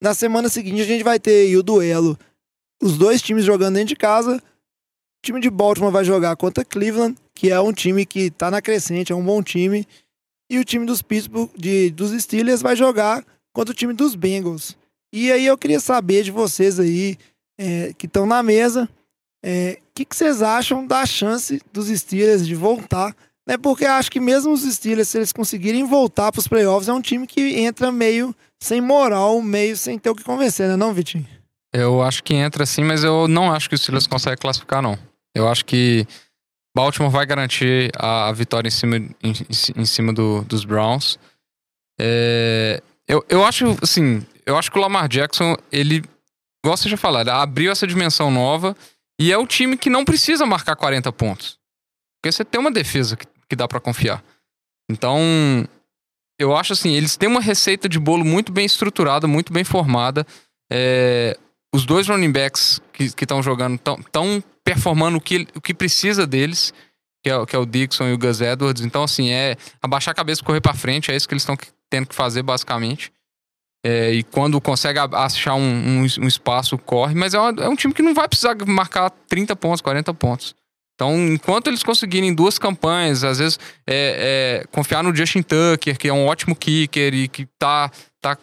Na 0.00 0.14
semana 0.14 0.48
seguinte 0.48 0.80
a 0.80 0.86
gente 0.86 1.04
vai 1.04 1.20
ter 1.20 1.48
aí 1.48 1.54
o 1.54 1.62
duelo, 1.62 2.18
os 2.82 2.96
dois 2.96 3.20
times 3.20 3.44
jogando 3.44 3.74
dentro 3.74 3.90
de 3.90 3.96
casa. 3.96 4.36
O 4.36 5.22
time 5.22 5.38
de 5.38 5.50
Baltimore 5.50 5.92
vai 5.92 6.02
jogar 6.02 6.34
contra 6.36 6.64
Cleveland, 6.64 7.14
que 7.34 7.50
é 7.50 7.60
um 7.60 7.74
time 7.74 8.06
que 8.06 8.30
tá 8.30 8.50
na 8.50 8.62
crescente, 8.62 9.12
é 9.12 9.14
um 9.14 9.22
bom 9.22 9.42
time. 9.42 9.86
E 10.50 10.58
o 10.58 10.64
time 10.64 10.84
dos 10.84 11.00
Pittsburgh, 11.00 11.48
de, 11.56 11.90
dos 11.90 12.10
Steelers, 12.20 12.60
vai 12.60 12.74
jogar 12.74 13.24
contra 13.52 13.72
o 13.72 13.76
time 13.76 13.92
dos 13.92 14.16
Bengals. 14.16 14.76
E 15.12 15.30
aí 15.30 15.46
eu 15.46 15.56
queria 15.56 15.78
saber 15.78 16.24
de 16.24 16.32
vocês 16.32 16.80
aí, 16.80 17.16
é, 17.58 17.92
que 17.96 18.06
estão 18.06 18.26
na 18.26 18.42
mesa, 18.42 18.88
é, 19.44 19.78
o 19.80 19.94
que, 19.94 20.04
que 20.04 20.16
vocês 20.16 20.42
acham 20.42 20.86
da 20.86 21.06
chance 21.06 21.60
dos 21.72 21.86
Steelers 21.88 22.46
de 22.46 22.54
voltar? 22.54 23.14
Né? 23.46 23.56
Porque 23.56 23.84
acho 23.84 24.10
que 24.10 24.20
mesmo 24.20 24.52
os 24.52 24.62
Steelers, 24.62 25.08
se 25.08 25.18
eles 25.18 25.32
conseguirem 25.32 25.84
voltar 25.84 26.30
para 26.30 26.40
os 26.40 26.48
playoffs, 26.48 26.88
é 26.88 26.92
um 26.92 27.00
time 27.00 27.26
que 27.26 27.60
entra 27.60 27.90
meio 27.90 28.34
sem 28.60 28.80
moral, 28.80 29.40
meio 29.40 29.76
sem 29.76 29.98
ter 29.98 30.10
o 30.10 30.14
que 30.14 30.22
convencer, 30.22 30.68
né 30.68 30.76
não, 30.76 30.92
Vitinho? 30.92 31.26
Eu 31.72 32.02
acho 32.02 32.22
que 32.22 32.34
entra 32.34 32.66
sim, 32.66 32.82
mas 32.82 33.04
eu 33.04 33.28
não 33.28 33.52
acho 33.52 33.68
que 33.68 33.74
o 33.74 33.78
Steelers 33.78 34.06
consegue 34.06 34.36
classificar, 34.36 34.82
não. 34.82 34.98
Eu 35.34 35.48
acho 35.48 35.64
que 35.64 36.06
Baltimore 36.80 37.10
vai 37.10 37.26
garantir 37.26 37.90
a, 37.96 38.28
a 38.28 38.32
vitória 38.32 38.68
em 38.68 38.70
cima, 38.70 38.96
em, 38.96 39.12
em 39.76 39.84
cima 39.84 40.12
do- 40.12 40.42
dos 40.44 40.64
Browns. 40.64 41.18
É, 42.00 42.82
eu, 43.06 43.24
eu 43.28 43.44
acho, 43.44 43.76
assim, 43.82 44.24
eu 44.46 44.56
acho 44.56 44.70
que 44.70 44.78
o 44.78 44.80
Lamar 44.80 45.08
Jackson, 45.08 45.56
ele, 45.70 46.02
você 46.64 46.88
já 46.88 46.96
falou, 46.96 47.20
ele 47.20 47.30
abriu 47.30 47.70
essa 47.70 47.86
dimensão 47.86 48.30
nova 48.30 48.74
e 49.20 49.30
é 49.32 49.36
o 49.38 49.46
time 49.46 49.76
que 49.76 49.90
não 49.90 50.04
precisa 50.04 50.46
marcar 50.46 50.74
40 50.76 51.12
pontos. 51.12 51.58
Porque 52.22 52.32
você 52.32 52.44
tem 52.44 52.60
uma 52.60 52.70
defesa 52.70 53.16
que, 53.16 53.26
que 53.48 53.56
dá 53.56 53.68
pra 53.68 53.80
confiar. 53.80 54.24
Então, 54.90 55.20
eu 56.38 56.56
acho 56.56 56.72
assim, 56.72 56.94
eles 56.94 57.16
têm 57.16 57.28
uma 57.28 57.40
receita 57.40 57.88
de 57.88 57.98
bolo 57.98 58.24
muito 58.24 58.50
bem 58.50 58.64
estruturada, 58.64 59.26
muito 59.28 59.52
bem 59.52 59.64
formada. 59.64 60.26
É, 60.72 61.36
os 61.74 61.84
dois 61.84 62.08
running 62.08 62.32
backs 62.32 62.80
que 62.92 63.04
estão 63.22 63.42
jogando 63.42 63.74
estão 63.76 64.42
performando 64.74 65.18
o 65.18 65.20
que, 65.20 65.46
o 65.54 65.60
que 65.60 65.74
precisa 65.74 66.26
deles, 66.26 66.72
que 67.24 67.30
é, 67.30 67.46
que 67.46 67.56
é 67.56 67.58
o 67.58 67.66
Dixon 67.66 68.08
e 68.08 68.12
o 68.12 68.18
Gus 68.18 68.40
Edwards. 68.40 68.84
Então, 68.84 69.02
assim, 69.02 69.30
é 69.30 69.56
abaixar 69.82 70.12
a 70.12 70.14
cabeça 70.14 70.40
e 70.40 70.44
correr 70.44 70.60
pra 70.60 70.74
frente, 70.74 71.10
é 71.10 71.16
isso 71.16 71.26
que 71.28 71.34
eles 71.34 71.42
estão 71.42 71.56
tendo 71.88 72.06
que 72.06 72.14
fazer, 72.14 72.42
basicamente. 72.42 73.12
É, 73.84 74.12
e 74.12 74.22
quando 74.22 74.60
consegue 74.60 74.98
achar 74.98 75.54
um, 75.54 75.60
um, 75.60 76.00
um 76.02 76.26
espaço, 76.28 76.76
corre. 76.78 77.14
Mas 77.14 77.32
é, 77.34 77.38
uma- 77.40 77.62
é 77.64 77.68
um 77.68 77.74
time 77.74 77.94
que 77.94 78.02
não 78.02 78.14
vai 78.14 78.28
precisar 78.28 78.54
marcar 78.66 79.10
30 79.28 79.56
pontos, 79.56 79.80
40 79.80 80.12
pontos. 80.14 80.54
Então, 80.94 81.16
enquanto 81.32 81.68
eles 81.68 81.82
conseguirem 81.82 82.34
duas 82.34 82.58
campanhas, 82.58 83.24
às 83.24 83.38
vezes 83.38 83.58
é, 83.86 84.60
é, 84.62 84.66
confiar 84.70 85.02
no 85.02 85.16
Justin 85.16 85.40
Tucker, 85.40 85.96
que 85.98 86.08
é 86.08 86.12
um 86.12 86.26
ótimo 86.26 86.54
kicker 86.54 87.14
e 87.14 87.26
que 87.26 87.46
tá, 87.58 87.90
tá 88.20 88.36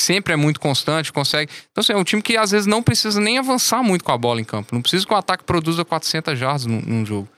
sempre 0.00 0.32
é 0.32 0.36
muito 0.36 0.60
constante, 0.60 1.12
consegue. 1.12 1.50
Então, 1.70 1.82
assim, 1.82 1.92
é 1.92 1.96
um 1.96 2.04
time 2.04 2.22
que 2.22 2.36
às 2.36 2.50
vezes 2.50 2.66
não 2.66 2.82
precisa 2.82 3.20
nem 3.20 3.38
avançar 3.38 3.82
muito 3.82 4.04
com 4.04 4.12
a 4.12 4.18
bola 4.18 4.40
em 4.40 4.44
campo. 4.44 4.74
Não 4.74 4.82
precisa 4.82 5.06
que 5.06 5.12
o 5.12 5.16
ataque 5.16 5.44
produza 5.44 5.84
400 5.84 6.38
jardas 6.38 6.66
num, 6.66 6.80
num 6.80 7.06
jogo. 7.06 7.28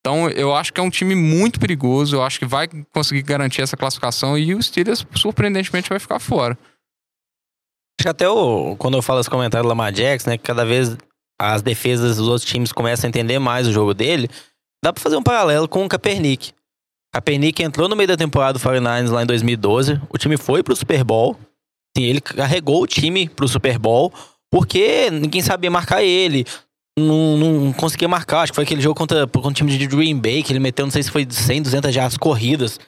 Então, 0.00 0.28
eu 0.30 0.54
acho 0.54 0.72
que 0.72 0.80
é 0.80 0.82
um 0.82 0.90
time 0.90 1.14
muito 1.14 1.60
perigoso. 1.60 2.16
Eu 2.16 2.22
acho 2.22 2.38
que 2.38 2.44
vai 2.44 2.68
conseguir 2.92 3.22
garantir 3.22 3.62
essa 3.62 3.76
classificação 3.76 4.36
e 4.36 4.54
o 4.54 4.62
Steelers, 4.62 5.06
surpreendentemente, 5.14 5.88
vai 5.88 5.98
ficar 5.98 6.18
fora. 6.18 6.58
Acho 7.98 8.04
que 8.04 8.08
até 8.08 8.28
o, 8.28 8.74
quando 8.76 8.96
eu 8.96 9.02
falo 9.02 9.20
esse 9.20 9.30
comentário 9.30 9.62
do 9.62 9.68
Lamar 9.68 9.92
Jackson, 9.92 10.30
né, 10.30 10.38
que 10.38 10.44
cada 10.44 10.64
vez 10.64 10.96
as 11.40 11.62
defesas 11.62 12.16
dos 12.16 12.28
outros 12.28 12.48
times 12.48 12.72
começam 12.72 13.06
a 13.06 13.08
entender 13.08 13.38
mais 13.38 13.66
o 13.66 13.72
jogo 13.72 13.94
dele, 13.94 14.28
dá 14.82 14.92
pra 14.92 15.02
fazer 15.02 15.16
um 15.16 15.22
paralelo 15.22 15.68
com 15.68 15.84
o 15.84 15.88
Kaepernick. 15.88 16.52
Kaepernick 17.12 17.62
entrou 17.62 17.88
no 17.88 17.96
meio 17.96 18.08
da 18.08 18.16
temporada 18.16 18.58
do 18.58 18.60
49ers 18.60 19.10
lá 19.10 19.22
em 19.22 19.26
2012, 19.26 20.00
o 20.08 20.18
time 20.18 20.36
foi 20.36 20.62
pro 20.62 20.74
Super 20.74 21.04
Bowl, 21.04 21.36
sim, 21.96 22.04
ele 22.04 22.20
carregou 22.20 22.82
o 22.82 22.86
time 22.86 23.28
pro 23.28 23.48
Super 23.48 23.78
Bowl, 23.78 24.12
porque 24.50 25.10
ninguém 25.10 25.42
sabia 25.42 25.70
marcar 25.70 26.02
ele, 26.02 26.44
não, 26.98 27.36
não 27.36 27.72
conseguia 27.72 28.08
marcar, 28.08 28.42
acho 28.42 28.52
que 28.52 28.56
foi 28.56 28.64
aquele 28.64 28.82
jogo 28.82 28.94
contra, 28.94 29.26
contra 29.26 29.48
o 29.48 29.52
time 29.52 29.76
de 29.76 29.86
Green 29.86 30.18
Bay, 30.18 30.42
que 30.42 30.52
ele 30.52 30.60
meteu, 30.60 30.84
não 30.84 30.92
sei 30.92 31.02
se 31.02 31.10
foi 31.10 31.26
100, 31.28 31.62
200 31.62 31.94
jardas 31.94 32.16
corridas, 32.16 32.78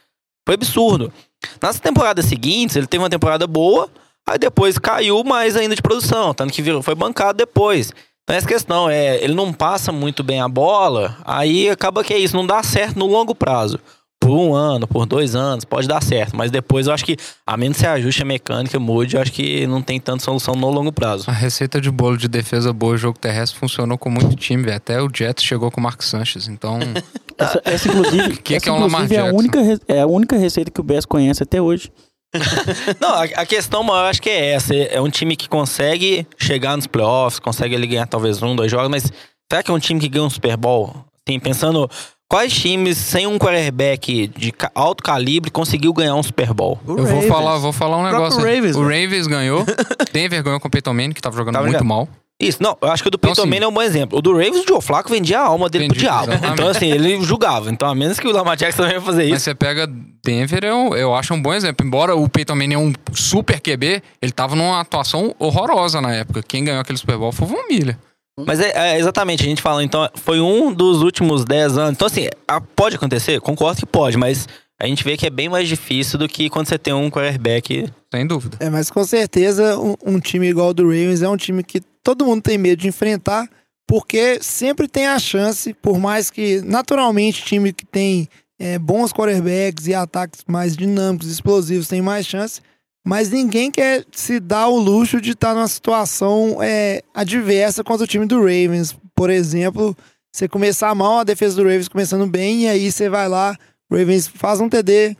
foi 0.46 0.54
absurdo. 0.54 1.12
Nas 1.60 1.80
temporadas 1.80 2.26
seguintes, 2.26 2.76
ele 2.76 2.86
teve 2.86 3.02
uma 3.02 3.10
temporada 3.10 3.46
boa, 3.46 3.88
aí 4.28 4.38
depois 4.38 4.78
caiu 4.78 5.24
mais 5.24 5.56
ainda 5.56 5.74
de 5.74 5.82
produção, 5.82 6.34
tanto 6.34 6.52
que 6.52 6.62
virou, 6.62 6.82
foi 6.82 6.94
bancado 6.94 7.38
depois. 7.38 7.92
Então 8.22 8.36
essa 8.36 8.46
questão 8.46 8.88
é, 8.88 9.22
ele 9.22 9.34
não 9.34 9.52
passa 9.52 9.92
muito 9.92 10.22
bem 10.22 10.40
a 10.40 10.48
bola, 10.48 11.16
aí 11.24 11.68
acaba 11.68 12.02
que 12.02 12.12
é 12.12 12.18
isso, 12.18 12.36
não 12.36 12.46
dá 12.46 12.62
certo 12.62 12.98
no 12.98 13.06
longo 13.06 13.34
prazo. 13.34 13.78
Por 14.24 14.38
um 14.38 14.54
ano, 14.54 14.88
por 14.88 15.04
dois 15.04 15.34
anos, 15.34 15.66
pode 15.66 15.86
dar 15.86 16.02
certo. 16.02 16.34
Mas 16.34 16.50
depois 16.50 16.86
eu 16.86 16.94
acho 16.94 17.04
que, 17.04 17.16
a 17.46 17.56
menos 17.56 17.76
que 17.76 17.82
você 17.82 17.88
ajuste 17.88 18.22
a 18.22 18.24
mecânica, 18.24 18.80
mude, 18.80 19.16
eu 19.16 19.20
acho 19.20 19.30
que 19.30 19.66
não 19.66 19.82
tem 19.82 20.00
tanta 20.00 20.24
solução 20.24 20.54
no 20.54 20.70
longo 20.70 20.90
prazo. 20.90 21.24
A 21.28 21.32
receita 21.32 21.78
de 21.78 21.90
bolo 21.90 22.16
de 22.16 22.26
defesa 22.26 22.72
boa 22.72 22.96
jogo 22.96 23.18
terrestre 23.18 23.58
funcionou 23.58 23.98
com 23.98 24.08
muito 24.08 24.34
time, 24.34 24.62
velho. 24.62 24.76
Até 24.76 25.02
o 25.02 25.10
Jets 25.14 25.44
chegou 25.44 25.70
com 25.70 25.78
o 25.78 25.82
Mark 25.82 26.02
Sanches. 26.02 26.48
Então, 26.48 26.78
Essa, 27.36 27.60
essa, 27.64 27.88
inclusive, 27.88 28.36
Que 28.42 28.54
essa, 28.54 28.64
que 28.64 28.70
é 28.70 28.72
um 28.72 28.86
inclusive, 28.86 29.16
é 29.16 29.20
a 29.20 29.32
única, 29.32 29.58
é 29.88 30.00
a 30.00 30.06
única 30.06 30.36
receita 30.36 30.70
que 30.70 30.80
o 30.80 30.84
Bears 30.84 31.04
conhece 31.04 31.42
até 31.42 31.60
hoje. 31.60 31.90
Não, 33.00 33.10
a, 33.10 33.24
a 33.24 33.46
questão 33.46 33.82
maior 33.82 34.08
acho 34.08 34.22
que 34.22 34.30
é 34.30 34.52
essa. 34.52 34.74
É 34.74 35.00
um 35.00 35.10
time 35.10 35.36
que 35.36 35.48
consegue 35.48 36.26
chegar 36.38 36.76
nos 36.76 36.86
playoffs, 36.86 37.38
consegue 37.38 37.74
ali 37.74 37.86
ganhar 37.86 38.06
talvez 38.06 38.42
um, 38.42 38.56
dois 38.56 38.70
jogos, 38.70 38.88
mas 38.88 39.12
será 39.50 39.62
que 39.62 39.70
é 39.70 39.74
um 39.74 39.78
time 39.78 40.00
que 40.00 40.08
ganha 40.08 40.24
um 40.24 40.30
Super 40.30 40.56
Bowl? 40.56 41.04
Assim, 41.26 41.38
pensando 41.38 41.88
quais 42.28 42.52
times 42.52 42.96
sem 42.98 43.26
um 43.26 43.38
quarterback 43.38 44.28
de 44.28 44.52
alto 44.74 45.02
calibre 45.02 45.50
conseguiu 45.50 45.92
ganhar 45.92 46.14
um 46.14 46.22
Super 46.22 46.52
Bowl? 46.52 46.78
O 46.86 46.92
eu 46.92 46.96
vou 46.98 47.06
Ravens. 47.06 47.26
falar, 47.28 47.58
vou 47.58 47.72
falar 47.72 47.98
um 47.98 48.04
negócio. 48.04 48.38
Ravens, 48.40 48.76
o 48.76 48.84
velho. 48.84 49.02
Ravens 49.04 49.26
ganhou, 49.26 49.64
Denver 50.12 50.42
ganhou 50.42 50.60
com 50.60 50.68
o 50.68 50.70
Peyton 50.70 50.92
Manning, 50.94 51.12
que 51.12 51.20
tava 51.22 51.36
jogando 51.36 51.54
Tá 51.54 51.60
muito 51.60 51.72
ligado? 51.72 51.84
mal. 51.86 52.08
Isso, 52.40 52.60
não, 52.60 52.76
eu 52.82 52.90
acho 52.90 53.00
que 53.00 53.06
o 53.08 53.10
do 53.12 53.16
Então, 53.16 53.28
Peyton 53.30 53.42
assim- 53.42 53.50
Manning 53.50 53.64
é 53.64 53.68
um 53.68 53.72
bom 53.72 53.80
exemplo. 53.82 54.18
O 54.18 54.20
do 54.20 54.32
Ravens, 54.32 54.56
o 54.64 54.64
Joe 54.68 54.82
Flacco 54.82 55.08
vendia 55.08 55.38
a 55.38 55.46
alma 55.46 55.68
dele 55.70 55.86
pro 55.86 55.94
Entendi, 55.96 56.04
diabo. 56.10 56.32
exatamente. 56.32 56.52
Então, 56.52 56.68
assim, 56.68 56.90
ele 56.90 57.22
julgava. 57.24 57.70
Então, 57.70 57.88
a 57.88 57.94
menos 57.94 58.18
que 58.18 58.26
o 58.26 58.32
Lamar 58.32 58.56
Jackson 58.56 58.82
também 58.82 58.96
vai 58.98 59.06
fazer 59.06 59.22
Mas 59.30 59.36
isso. 59.36 59.44
você 59.44 59.54
pega 59.54 59.86
Denver, 60.24 60.64
eu, 60.64 60.96
eu 60.96 61.14
acho 61.14 61.32
um 61.32 61.40
bom 61.40 61.54
exemplo. 61.54 61.86
Embora 61.86 62.16
o 62.16 62.28
Peyton 62.28 62.56
Manning 62.56 62.74
é 62.74 62.78
um 62.78 62.92
super 63.12 63.60
QB, 63.60 64.02
ele 64.20 64.32
tava 64.32 64.56
numa 64.56 64.80
atuação 64.80 65.32
horrorosa 65.38 66.00
na 66.00 66.12
época. 66.12 66.42
Quem 66.42 66.64
ganhou 66.64 66.80
aquele 66.80 66.98
Super 66.98 67.16
Bowl 67.16 67.30
foi 67.30 67.46
o 67.46 67.50
Von 67.50 67.68
Miller. 67.70 67.96
Mas 68.38 68.58
é, 68.60 68.72
é 68.74 68.98
exatamente, 68.98 69.42
a 69.44 69.46
gente 69.46 69.62
fala, 69.62 69.82
então, 69.84 70.08
foi 70.16 70.40
um 70.40 70.72
dos 70.72 71.02
últimos 71.02 71.44
10 71.44 71.78
anos. 71.78 71.92
Então, 71.92 72.06
assim, 72.06 72.28
a- 72.48 72.60
pode 72.60 72.96
acontecer? 72.96 73.40
Concordo 73.40 73.78
que 73.80 73.86
pode, 73.86 74.16
mas 74.16 74.48
a 74.80 74.86
gente 74.86 75.04
vê 75.04 75.16
que 75.16 75.26
é 75.26 75.30
bem 75.30 75.48
mais 75.48 75.68
difícil 75.68 76.18
do 76.18 76.28
que 76.28 76.50
quando 76.50 76.66
você 76.66 76.76
tem 76.76 76.92
um 76.92 77.08
quarterback. 77.10 77.88
Sem 78.12 78.26
dúvida. 78.26 78.56
É, 78.60 78.68
mas 78.68 78.90
com 78.90 79.04
certeza 79.04 79.78
um, 79.78 79.94
um 80.04 80.18
time 80.18 80.48
igual 80.48 80.70
o 80.70 80.74
do 80.74 80.82
Ravens 80.84 81.22
é 81.22 81.28
um 81.28 81.36
time 81.36 81.62
que 81.62 81.80
todo 82.02 82.24
mundo 82.26 82.42
tem 82.42 82.58
medo 82.58 82.80
de 82.82 82.88
enfrentar, 82.88 83.48
porque 83.86 84.38
sempre 84.42 84.88
tem 84.88 85.06
a 85.06 85.18
chance, 85.18 85.72
por 85.74 85.98
mais 85.98 86.28
que 86.30 86.60
naturalmente 86.62 87.44
time 87.44 87.72
que 87.72 87.86
tem 87.86 88.28
é, 88.58 88.78
bons 88.78 89.12
quarterbacks 89.12 89.86
e 89.86 89.94
ataques 89.94 90.40
mais 90.48 90.76
dinâmicos, 90.76 91.28
explosivos, 91.28 91.86
tem 91.86 92.02
mais 92.02 92.26
chance, 92.26 92.60
mas 93.04 93.30
ninguém 93.30 93.70
quer 93.70 94.04
se 94.10 94.40
dar 94.40 94.68
o 94.68 94.78
luxo 94.78 95.20
de 95.20 95.32
estar 95.32 95.54
numa 95.54 95.68
situação 95.68 96.62
é, 96.62 97.02
adversa 97.12 97.84
contra 97.84 98.04
o 98.04 98.08
time 98.08 98.24
do 98.24 98.38
Ravens. 98.38 98.96
Por 99.14 99.28
exemplo, 99.28 99.94
você 100.32 100.48
começar 100.48 100.94
mal, 100.94 101.18
a 101.18 101.24
defesa 101.24 101.54
do 101.56 101.62
Ravens 101.62 101.88
começando 101.88 102.26
bem, 102.26 102.62
e 102.62 102.68
aí 102.68 102.90
você 102.90 103.10
vai 103.10 103.28
lá, 103.28 103.56
o 103.90 103.96
Ravens 103.96 104.26
faz 104.26 104.58
um 104.58 104.68
TD, 104.70 105.16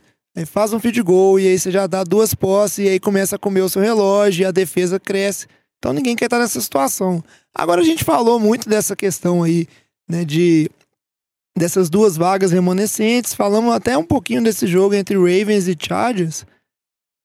faz 0.47 0.73
um 0.73 0.79
feed 0.79 1.01
goal 1.03 1.39
e 1.39 1.47
aí 1.47 1.59
você 1.59 1.69
já 1.69 1.85
dá 1.85 2.03
duas 2.03 2.33
posses 2.33 2.79
e 2.79 2.89
aí 2.89 2.99
começa 2.99 3.35
a 3.35 3.39
comer 3.39 3.61
o 3.61 3.69
seu 3.69 3.81
relógio 3.81 4.41
e 4.41 4.45
a 4.45 4.51
defesa 4.51 4.99
cresce. 4.99 5.45
Então 5.77 5.93
ninguém 5.93 6.15
quer 6.15 6.25
estar 6.25 6.39
nessa 6.39 6.59
situação. 6.59 7.23
Agora 7.53 7.81
a 7.81 7.85
gente 7.85 8.03
falou 8.03 8.39
muito 8.39 8.67
dessa 8.67 8.95
questão 8.95 9.43
aí, 9.43 9.67
né, 10.09 10.25
de 10.25 10.69
dessas 11.57 11.89
duas 11.89 12.17
vagas 12.17 12.51
remanescentes. 12.51 13.33
Falamos 13.33 13.73
até 13.73 13.95
um 13.97 14.03
pouquinho 14.03 14.43
desse 14.43 14.67
jogo 14.67 14.95
entre 14.95 15.15
Ravens 15.15 15.67
e 15.67 15.77
Chargers. 15.79 16.45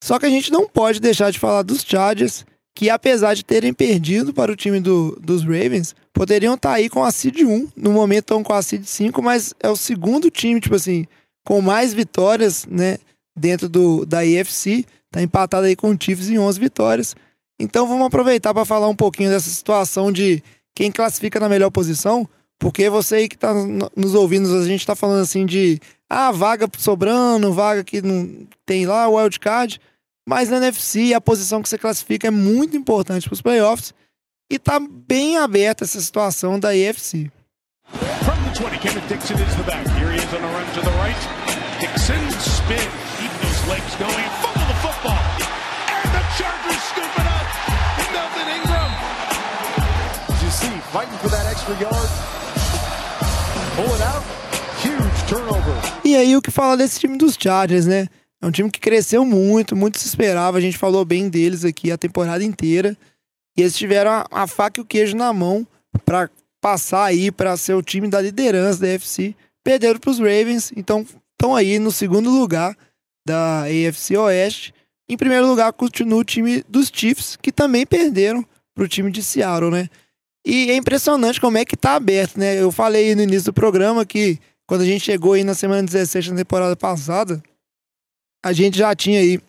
Só 0.03 0.19
que 0.19 0.27
a 0.27 0.31
gente 0.31 0.51
não 0.51 0.67
pode 0.69 1.01
deixar 1.01 1.31
de 1.31 1.39
falar 1.39 1.63
dos 1.63 1.83
Chargers, 1.83 2.45
que 2.75 2.89
apesar 2.89 3.35
de 3.35 3.45
terem 3.45 3.73
perdido 3.75 4.33
para 4.33 4.51
o 4.51 4.57
time 4.57 4.81
do, 4.81 5.19
dos 5.21 5.43
Ravens, 5.43 5.95
poderiam 6.13 6.55
estar 6.55 6.73
aí 6.73 6.89
com 6.89 7.05
a 7.05 7.11
seed 7.11 7.43
1. 7.43 7.69
No 7.77 7.93
momento 7.93 8.25
estão 8.25 8.43
com 8.43 8.55
a 8.55 8.63
seed 8.63 8.85
5, 8.85 9.21
mas 9.21 9.53
é 9.61 9.69
o 9.69 9.77
segundo 9.77 10.31
time, 10.31 10.61
tipo 10.61 10.75
assim, 10.77 11.07
com 11.45 11.61
mais 11.61 11.93
vitórias, 11.93 12.65
né, 12.67 12.99
dentro 13.37 13.69
do, 13.69 14.07
da 14.07 14.25
IFC, 14.25 14.85
tá 15.11 15.21
empatado 15.21 15.67
aí 15.67 15.77
com 15.77 15.91
o 15.91 15.97
Chiefs 16.01 16.29
em 16.31 16.39
11 16.39 16.59
vitórias. 16.59 17.15
Então 17.59 17.87
vamos 17.87 18.07
aproveitar 18.07 18.55
para 18.55 18.65
falar 18.65 18.89
um 18.89 18.97
pouquinho 18.97 19.31
dessa 19.31 19.51
situação 19.51 20.11
de 20.11 20.43
quem 20.75 20.91
classifica 20.91 21.39
na 21.39 21.49
melhor 21.49 21.71
posição, 21.71 22.27
porque 22.59 22.89
você 22.89 23.17
aí 23.17 23.29
que 23.29 23.37
tá 23.37 23.53
no- 23.53 23.91
nos 23.95 24.15
ouvindo, 24.15 24.55
a 24.57 24.65
gente 24.65 24.87
tá 24.87 24.95
falando 24.95 25.21
assim 25.23 25.45
de 25.45 25.79
ah, 26.09 26.31
vaga 26.33 26.69
sobrando, 26.79 27.53
vaga 27.53 27.85
que 27.85 28.01
não 28.01 28.47
tem 28.65 28.87
lá, 28.87 29.09
o 29.09 29.17
wildcard, 29.17 29.81
mas 30.31 30.49
na 30.49 30.59
NFC 30.59 31.13
a 31.13 31.21
posição 31.21 31.61
que 31.61 31.69
você 31.69 31.77
classifica 31.77 32.29
é 32.29 32.31
muito 32.31 32.77
importante 32.77 33.29
para 33.29 33.35
os 33.35 33.43
playoffs 33.43 33.93
e 34.49 34.61
tá 34.61 34.79
bem 34.79 35.37
aberta 35.37 35.83
essa 35.83 36.01
situação 36.01 36.57
da 36.57 36.73
IFC. 36.73 37.29
From 37.91 38.39
the 38.45 38.55
20, 38.55 38.79
Kenneth 38.79 39.09
Dixon 39.09 39.35
is 39.35 39.57
the 39.57 39.65
back. 39.65 39.83
Here 39.99 40.13
he 40.13 40.19
is 40.19 40.33
on 40.33 40.41
the 40.41 40.47
run 40.55 40.65
to 40.75 40.83
the 40.83 40.95
right. 41.03 41.19
Dixon 41.81 42.23
spin, 42.39 42.79
keeping 43.19 43.43
his 43.43 43.59
legs 43.67 43.97
going. 43.99 44.23
Fumble 44.39 44.67
the 44.71 44.79
football. 44.79 45.19
And 45.99 46.13
the 46.15 46.23
Chargers 46.39 46.79
scoop 46.95 47.11
it 47.11 47.27
up. 47.27 47.47
Melvin 48.15 48.49
Ingram. 48.55 48.91
As 50.31 50.43
you 50.45 50.51
see, 50.51 50.79
fighting 50.95 51.19
for 51.19 51.31
that 51.31 51.47
extra 51.51 51.75
yard. 51.75 52.11
Pull 53.75 53.93
it 53.97 54.03
out. 54.03 54.23
Huge 54.79 55.29
turnover. 55.29 55.75
E 56.05 56.15
aí 56.15 56.37
o 56.37 56.41
que 56.41 56.53
fala 56.53 56.77
desse 56.77 57.01
time 57.01 57.19
dos 57.19 57.37
Chargers, 57.37 57.87
né? 57.87 58.07
É 58.43 58.47
um 58.47 58.51
time 58.51 58.71
que 58.71 58.81
cresceu 58.81 59.25
muito, 59.25 59.77
muito 59.77 59.99
se 59.99 60.07
esperava. 60.07 60.59
A 60.59 60.61
gente 60.61 60.79
falou 60.79 61.05
bem 61.05 61.29
deles 61.29 61.65
aqui 61.65 61.93
a 61.93 61.99
temporada 61.99 62.43
inteira. 62.43 62.97
E 63.57 63.61
eles 63.61 63.77
tiveram 63.77 64.11
a, 64.11 64.27
a 64.31 64.47
faca 64.47 64.81
e 64.81 64.83
o 64.83 64.87
queijo 64.87 65.17
na 65.17 65.33
mão 65.33 65.67
para 66.05 66.31
passar 66.61 67.05
aí 67.05 67.31
para 67.31 67.57
ser 67.57 67.75
o 67.75 67.83
time 67.83 68.09
da 68.09 68.21
liderança 68.21 68.81
da 68.81 68.95
AFC. 68.95 69.35
Perderam 69.63 70.01
para 70.01 70.11
os 70.11 70.19
Ravens, 70.19 70.73
então 70.75 71.07
estão 71.33 71.55
aí 71.55 71.79
no 71.79 71.93
segundo 71.93 72.31
lugar 72.31 72.77
da 73.27 73.65
AFC 73.65 74.17
Oeste. 74.17 74.75
Em 75.09 75.17
primeiro 75.17 75.47
lugar 75.47 75.73
continua 75.73 76.21
o 76.21 76.25
time 76.25 76.65
dos 76.69 76.91
Chiefs, 76.93 77.37
que 77.37 77.53
também 77.53 77.85
perderam 77.85 78.47
para 78.75 78.85
o 78.85 78.89
time 78.89 79.11
de 79.11 79.23
Seattle, 79.23 79.71
né? 79.71 79.89
E 80.47 80.71
é 80.71 80.77
impressionante 80.77 81.41
como 81.41 81.59
é 81.59 81.65
que 81.65 81.77
tá 81.77 81.97
aberto, 81.97 82.39
né? 82.39 82.61
Eu 82.61 82.73
falei 82.73 83.15
no 83.15 83.23
início 83.23 83.47
do 83.47 83.53
programa 83.53 84.07
que 84.07 84.39
quando 84.67 84.83
a 84.83 84.87
gente 84.87 85.05
chegou 85.05 85.35
aí 85.35 85.45
na 85.45 85.53
semana 85.53 85.83
17 85.83 86.31
da 86.31 86.37
temporada 86.37 86.77
passada, 86.77 87.43
a 88.43 88.53
gente 88.53 88.79
já 88.79 88.95
tinha 88.95 89.21
aí 89.21 89.41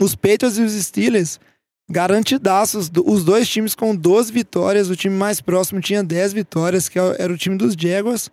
os 0.00 0.14
Patriots 0.14 0.58
e 0.58 0.62
os 0.62 0.72
Steelers 0.72 1.40
garantidaços, 1.88 2.90
os 3.04 3.24
dois 3.24 3.48
times 3.48 3.74
com 3.74 3.94
12 3.94 4.32
vitórias, 4.32 4.90
o 4.90 4.96
time 4.96 5.14
mais 5.14 5.40
próximo 5.40 5.80
tinha 5.80 6.02
10 6.02 6.32
vitórias, 6.32 6.88
que 6.88 6.98
era 6.98 7.32
o 7.32 7.38
time 7.38 7.56
dos 7.56 7.74
Jaguars. 7.74 8.30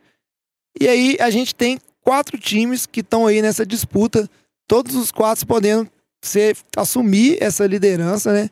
E 0.79 0.87
aí 0.87 1.17
a 1.19 1.29
gente 1.29 1.53
tem 1.53 1.79
quatro 2.01 2.37
times 2.37 2.85
que 2.85 3.01
estão 3.01 3.27
aí 3.27 3.41
nessa 3.41 3.65
disputa, 3.65 4.29
todos 4.67 4.95
os 4.95 5.11
quatro 5.11 5.45
podendo 5.45 5.89
ser, 6.23 6.57
assumir 6.75 7.37
essa 7.41 7.65
liderança, 7.67 8.33
né? 8.33 8.49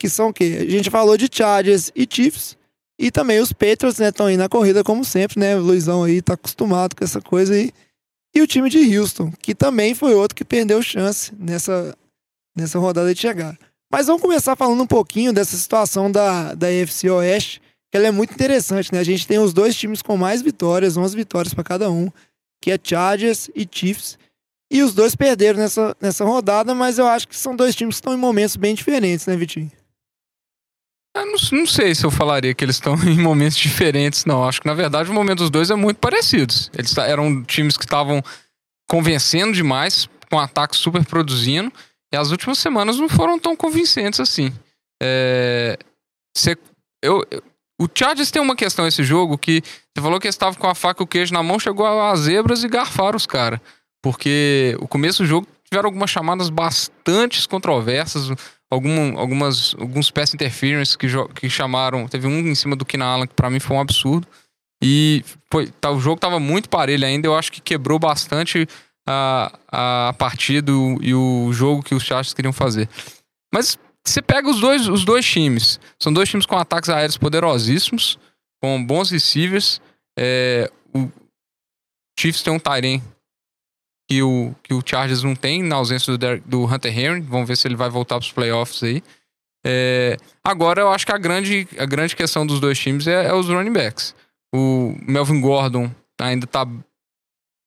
Que 0.00 0.08
são 0.08 0.28
o 0.28 0.32
quê? 0.32 0.58
A 0.60 0.70
gente 0.70 0.90
falou 0.90 1.16
de 1.16 1.28
Chargers 1.30 1.92
e 1.94 2.06
Chiefs, 2.08 2.56
e 2.98 3.10
também 3.10 3.40
os 3.40 3.52
Patriots, 3.52 3.98
né, 3.98 4.08
estão 4.08 4.26
aí 4.26 4.36
na 4.36 4.48
corrida 4.48 4.82
como 4.82 5.04
sempre, 5.04 5.38
né? 5.38 5.56
O 5.56 5.60
Luizão 5.60 6.02
aí 6.02 6.20
tá 6.22 6.34
acostumado 6.34 6.96
com 6.96 7.04
essa 7.04 7.20
coisa 7.20 7.54
aí. 7.54 7.66
E 7.66 7.72
o 8.40 8.46
time 8.46 8.68
de 8.68 8.98
Houston, 8.98 9.32
que 9.40 9.54
também 9.54 9.94
foi 9.94 10.14
outro 10.14 10.36
que 10.36 10.44
perdeu 10.44 10.82
chance 10.82 11.32
nessa, 11.38 11.96
nessa 12.56 12.78
rodada 12.78 13.12
de 13.14 13.20
chegar. 13.20 13.58
Mas 13.90 14.06
vamos 14.06 14.20
começar 14.20 14.54
falando 14.54 14.82
um 14.82 14.86
pouquinho 14.86 15.32
dessa 15.32 15.56
situação 15.56 16.10
da, 16.10 16.54
da 16.54 16.66
AFC 16.66 17.08
Oeste, 17.08 17.60
que 17.90 17.96
ela 17.96 18.06
é 18.06 18.10
muito 18.10 18.34
interessante, 18.34 18.92
né? 18.92 18.98
A 19.00 19.04
gente 19.04 19.26
tem 19.26 19.38
os 19.38 19.52
dois 19.52 19.74
times 19.74 20.02
com 20.02 20.16
mais 20.16 20.42
vitórias, 20.42 20.96
11 20.96 21.16
vitórias 21.16 21.54
para 21.54 21.64
cada 21.64 21.90
um, 21.90 22.10
que 22.60 22.70
é 22.70 22.78
Chargers 22.82 23.48
e 23.54 23.66
Chiefs. 23.70 24.18
E 24.70 24.82
os 24.82 24.92
dois 24.92 25.16
perderam 25.16 25.58
nessa, 25.58 25.96
nessa 25.98 26.24
rodada, 26.24 26.74
mas 26.74 26.98
eu 26.98 27.06
acho 27.06 27.26
que 27.26 27.36
são 27.36 27.56
dois 27.56 27.74
times 27.74 27.94
que 27.94 28.00
estão 28.00 28.12
em 28.12 28.18
momentos 28.18 28.56
bem 28.56 28.74
diferentes, 28.74 29.26
né, 29.26 29.34
Vitinho? 29.34 29.72
Não, 31.24 31.58
não 31.58 31.66
sei 31.66 31.94
se 31.94 32.04
eu 32.04 32.10
falaria 32.10 32.54
que 32.54 32.64
eles 32.64 32.76
estão 32.76 32.94
em 33.06 33.18
momentos 33.18 33.56
diferentes, 33.56 34.24
não. 34.24 34.46
Acho 34.46 34.60
que, 34.60 34.66
na 34.66 34.74
verdade, 34.74 35.10
o 35.10 35.14
momento 35.14 35.38
dos 35.38 35.50
dois 35.50 35.70
é 35.70 35.74
muito 35.74 35.98
parecidos. 35.98 36.70
Eles 36.76 36.96
eram 36.98 37.42
times 37.44 37.76
que 37.76 37.84
estavam 37.84 38.22
convencendo 38.88 39.52
demais, 39.52 40.08
com 40.30 40.38
ataques 40.38 40.78
super 40.78 41.04
produzindo, 41.04 41.72
e 42.12 42.16
as 42.16 42.30
últimas 42.30 42.58
semanas 42.58 42.98
não 42.98 43.08
foram 43.08 43.38
tão 43.38 43.54
convincentes 43.56 44.18
assim. 44.20 44.52
É, 45.02 45.78
cê- 46.36 46.56
eu, 47.02 47.24
eu- 47.30 47.42
o 47.80 47.86
Chargers 47.94 48.30
tem 48.30 48.42
uma 48.42 48.56
questão 48.56 48.86
esse 48.86 49.04
jogo 49.04 49.38
que 49.38 49.62
você 49.62 50.02
falou 50.02 50.18
que 50.18 50.26
eles 50.26 50.34
estavam 50.34 50.58
com 50.58 50.66
a 50.68 50.74
faca 50.74 51.02
e 51.02 51.04
o 51.04 51.06
queijo 51.06 51.32
na 51.32 51.42
mão, 51.42 51.60
chegou 51.60 51.86
às 51.86 52.20
zebras 52.20 52.64
e 52.64 52.68
garfaram 52.68 53.16
os 53.16 53.26
caras. 53.26 53.60
Porque 54.02 54.76
o 54.80 54.88
começo 54.88 55.22
do 55.22 55.28
jogo 55.28 55.46
tiveram 55.70 55.86
algumas 55.88 56.10
chamadas 56.10 56.50
bastante 56.50 57.46
controversas, 57.48 58.28
algum, 58.70 59.18
algumas, 59.18 59.74
alguns 59.78 60.10
pass 60.10 60.34
interference 60.34 60.96
que, 60.96 61.06
que 61.34 61.50
chamaram. 61.50 62.06
Teve 62.08 62.26
um 62.26 62.38
em 62.40 62.54
cima 62.54 62.76
do 62.76 62.84
Keenan 62.84 63.06
Allen 63.06 63.26
que 63.26 63.34
pra 63.34 63.50
mim 63.50 63.60
foi 63.60 63.76
um 63.76 63.80
absurdo. 63.80 64.26
E 64.82 65.24
foi, 65.50 65.68
tá, 65.68 65.90
o 65.90 66.00
jogo 66.00 66.20
tava 66.20 66.38
muito 66.38 66.68
parelho 66.68 67.04
ainda, 67.04 67.26
eu 67.26 67.36
acho 67.36 67.50
que 67.50 67.60
quebrou 67.60 67.98
bastante 67.98 68.68
a, 69.08 69.58
a 69.70 70.12
partida 70.12 70.70
e 71.00 71.14
o 71.14 71.52
jogo 71.52 71.82
que 71.82 71.94
os 71.94 72.04
Chargers 72.04 72.34
queriam 72.34 72.52
fazer. 72.52 72.88
Mas 73.52 73.76
você 74.04 74.22
pega 74.22 74.48
os 74.48 74.60
dois, 74.60 74.86
os 74.88 75.04
dois 75.04 75.26
times. 75.26 75.80
São 75.98 76.12
dois 76.12 76.28
times 76.28 76.46
com 76.46 76.56
ataques 76.56 76.90
aéreos 76.90 77.16
poderosíssimos, 77.16 78.18
com 78.62 78.84
bons 78.84 79.10
receivers. 79.10 79.80
É, 80.18 80.70
o 80.94 81.10
Chiefs 82.18 82.42
tem 82.42 82.52
um 82.52 82.58
Tyrene 82.58 83.02
que 84.08 84.22
o, 84.22 84.54
que 84.62 84.72
o 84.72 84.82
Chargers 84.84 85.22
não 85.22 85.34
tem, 85.34 85.62
na 85.62 85.76
ausência 85.76 86.10
do, 86.10 86.16
Derek- 86.18 86.48
do 86.48 86.64
Hunter 86.64 86.98
Henry. 86.98 87.20
Vamos 87.20 87.46
ver 87.46 87.56
se 87.56 87.68
ele 87.68 87.76
vai 87.76 87.90
voltar 87.90 88.16
para 88.16 88.24
os 88.24 88.32
playoffs 88.32 88.82
aí. 88.82 89.02
É, 89.66 90.16
agora 90.42 90.80
eu 90.80 90.88
acho 90.90 91.04
que 91.04 91.12
a 91.12 91.18
grande, 91.18 91.68
a 91.78 91.84
grande 91.84 92.16
questão 92.16 92.46
dos 92.46 92.58
dois 92.60 92.78
times 92.78 93.06
é, 93.06 93.26
é 93.26 93.34
os 93.34 93.48
running 93.48 93.72
backs. 93.72 94.14
O 94.54 94.96
Melvin 95.06 95.40
Gordon 95.40 95.90
ainda 96.20 96.46
tá 96.46 96.66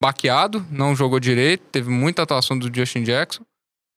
baqueado, 0.01 0.65
não 0.71 0.95
jogou 0.95 1.19
direito, 1.19 1.61
teve 1.71 1.89
muita 1.91 2.23
atuação 2.23 2.57
do 2.57 2.75
Justin 2.75 3.03
Jackson. 3.03 3.43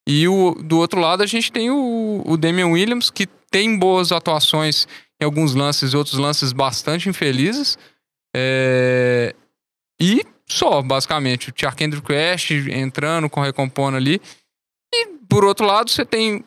E 0.07 0.28
o, 0.28 0.54
do 0.62 0.76
outro 0.78 1.00
lado 1.00 1.22
a 1.22 1.26
gente 1.26 1.50
tem 1.50 1.70
o, 1.70 2.22
o 2.26 2.37
Damian 2.37 2.66
Williams, 2.68 3.09
que 3.11 3.26
tem 3.50 3.78
boas 3.78 4.12
atuações 4.12 4.87
em 5.18 5.24
alguns 5.24 5.54
lances 5.54 5.92
e 5.92 5.96
outros 5.96 6.18
lances 6.18 6.52
bastante 6.52 7.09
infelizes. 7.09 7.78
É, 8.37 9.35
E 9.98 10.26
só, 10.48 10.83
basicamente. 10.83 11.48
O 11.48 11.52
Tiarkendrick 11.52 12.07
Crash 12.07 12.50
entrando, 12.50 13.28
com 13.30 13.40
recompondo 13.40 13.96
ali. 13.96 14.20
E 14.92 15.07
por 15.28 15.44
outro 15.44 15.66
lado, 15.66 15.90
você 15.90 16.04
tem 16.04 16.44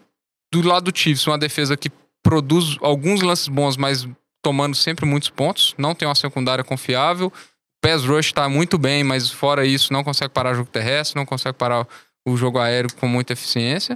do 0.52 0.62
lado 0.62 0.92
do 0.92 0.98
Chiefs 0.98 1.28
uma 1.28 1.38
defesa 1.38 1.76
que 1.76 1.92
produz 2.24 2.78
alguns 2.82 3.22
lances 3.22 3.48
bons, 3.48 3.78
mas 3.78 4.08
tomando 4.42 4.76
sempre 4.76 5.06
muitos 5.06 5.30
pontos. 5.30 5.74
Não 5.78 5.96
tem 5.96 6.08
uma 6.08 6.16
secundária 6.16 6.64
confiável. 6.64 7.28
O 7.28 7.34
pass 7.82 8.04
rush 8.04 8.32
tá 8.32 8.48
muito 8.48 8.78
bem, 8.78 9.04
mas 9.04 9.30
fora 9.30 9.66
isso, 9.66 9.92
não 9.92 10.04
consegue 10.04 10.34
parar 10.34 10.52
o 10.52 10.56
jogo 10.56 10.70
terrestre, 10.70 11.18
não 11.18 11.26
consegue 11.26 11.58
parar 11.58 11.88
o 12.26 12.38
jogo 12.38 12.60
aéreo 12.60 12.94
com 12.96 13.08
muita 13.08 13.34
eficiência. 13.34 13.96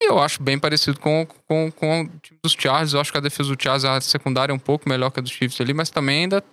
E 0.00 0.08
eu 0.08 0.18
acho 0.18 0.42
bem 0.42 0.58
parecido 0.58 1.00
com, 1.00 1.26
com, 1.46 1.72
com 1.72 2.02
o 2.02 2.08
time 2.20 2.38
dos 2.42 2.52
Chargers. 2.52 2.94
Eu 2.94 3.00
acho 3.00 3.10
que 3.10 3.18
a 3.18 3.20
defesa 3.20 3.54
do 3.54 3.60
Chargers, 3.60 3.84
a 3.84 4.00
secundária 4.00 4.52
é 4.52 4.54
um 4.54 4.58
pouco 4.58 4.88
melhor 4.88 5.10
que 5.10 5.18
a 5.18 5.22
dos 5.22 5.32
Chiefs 5.32 5.60
ali, 5.60 5.74
mas 5.74 5.90
também 5.90 6.22
ainda 6.22 6.44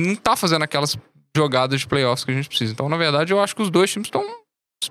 não 0.00 0.16
tá 0.16 0.36
fazendo 0.36 0.62
aquelas 0.62 0.96
jogadas 1.36 1.80
de 1.80 1.86
playoffs 1.86 2.24
que 2.24 2.30
a 2.30 2.34
gente 2.34 2.48
precisa. 2.48 2.72
Então, 2.72 2.88
na 2.88 2.96
verdade, 2.96 3.32
eu 3.32 3.40
acho 3.40 3.54
que 3.54 3.62
os 3.62 3.70
dois 3.70 3.90
times 3.90 4.08
estão 4.08 4.24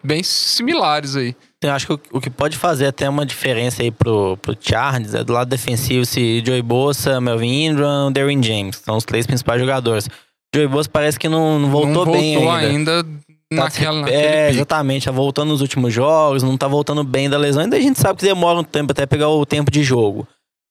bem 0.04 0.24
similares 0.24 1.16
aí. 1.16 1.36
Eu 1.62 1.72
acho 1.72 1.88
que 1.88 1.94
o, 2.12 2.22
que 2.22 2.30
pode 2.30 2.58
fazer 2.58 2.88
até 2.88 3.10
uma 3.10 3.26
diferença 3.26 3.84
aí 3.84 3.92
pro, 3.92 4.38
pro 4.38 4.56
Chargers 4.60 5.14
é 5.14 5.24
do 5.24 5.34
lado 5.34 5.50
defensivo 5.50 6.06
se 6.06 6.42
Joey 6.46 6.62
Bosa, 6.62 7.20
Melvin 7.20 7.66
Ingram, 7.66 8.12
Derwin 8.12 8.42
James. 8.42 8.78
São 8.78 8.98
os 8.98 9.04
três 9.04 9.28
principais 9.28 9.60
jogadores. 9.60 10.10
Joey 10.54 10.68
Bosa 10.68 10.90
parece 10.90 11.20
que 11.20 11.30
não, 11.30 11.60
não 11.60 11.70
voltou, 11.70 12.06
não 12.06 12.12
bem 12.12 12.36
voltou 12.36 12.52
ainda. 12.52 13.00
ainda, 13.00 13.22
Tá 13.52 13.66
naquela, 13.66 14.10
é, 14.10 14.50
exatamente. 14.50 15.06
Tá 15.06 15.12
voltando 15.12 15.50
nos 15.50 15.60
últimos 15.60 15.94
jogos, 15.94 16.42
não 16.42 16.58
tá 16.58 16.70
voltando 16.70 17.04
bem 17.04 17.30
da 17.30 17.38
lesão. 17.38 17.64
Ainda 17.64 17.76
a 17.76 17.82
gente 17.82 18.00
sabe 18.00 18.20
que 18.20 18.26
demora 18.26 18.60
um 18.60 18.64
tempo 18.64 18.94
até 18.94 19.06
pegar 19.06 19.28
o 19.28 19.46
tempo 19.46 19.70
de 19.70 19.84
jogo. 19.84 20.26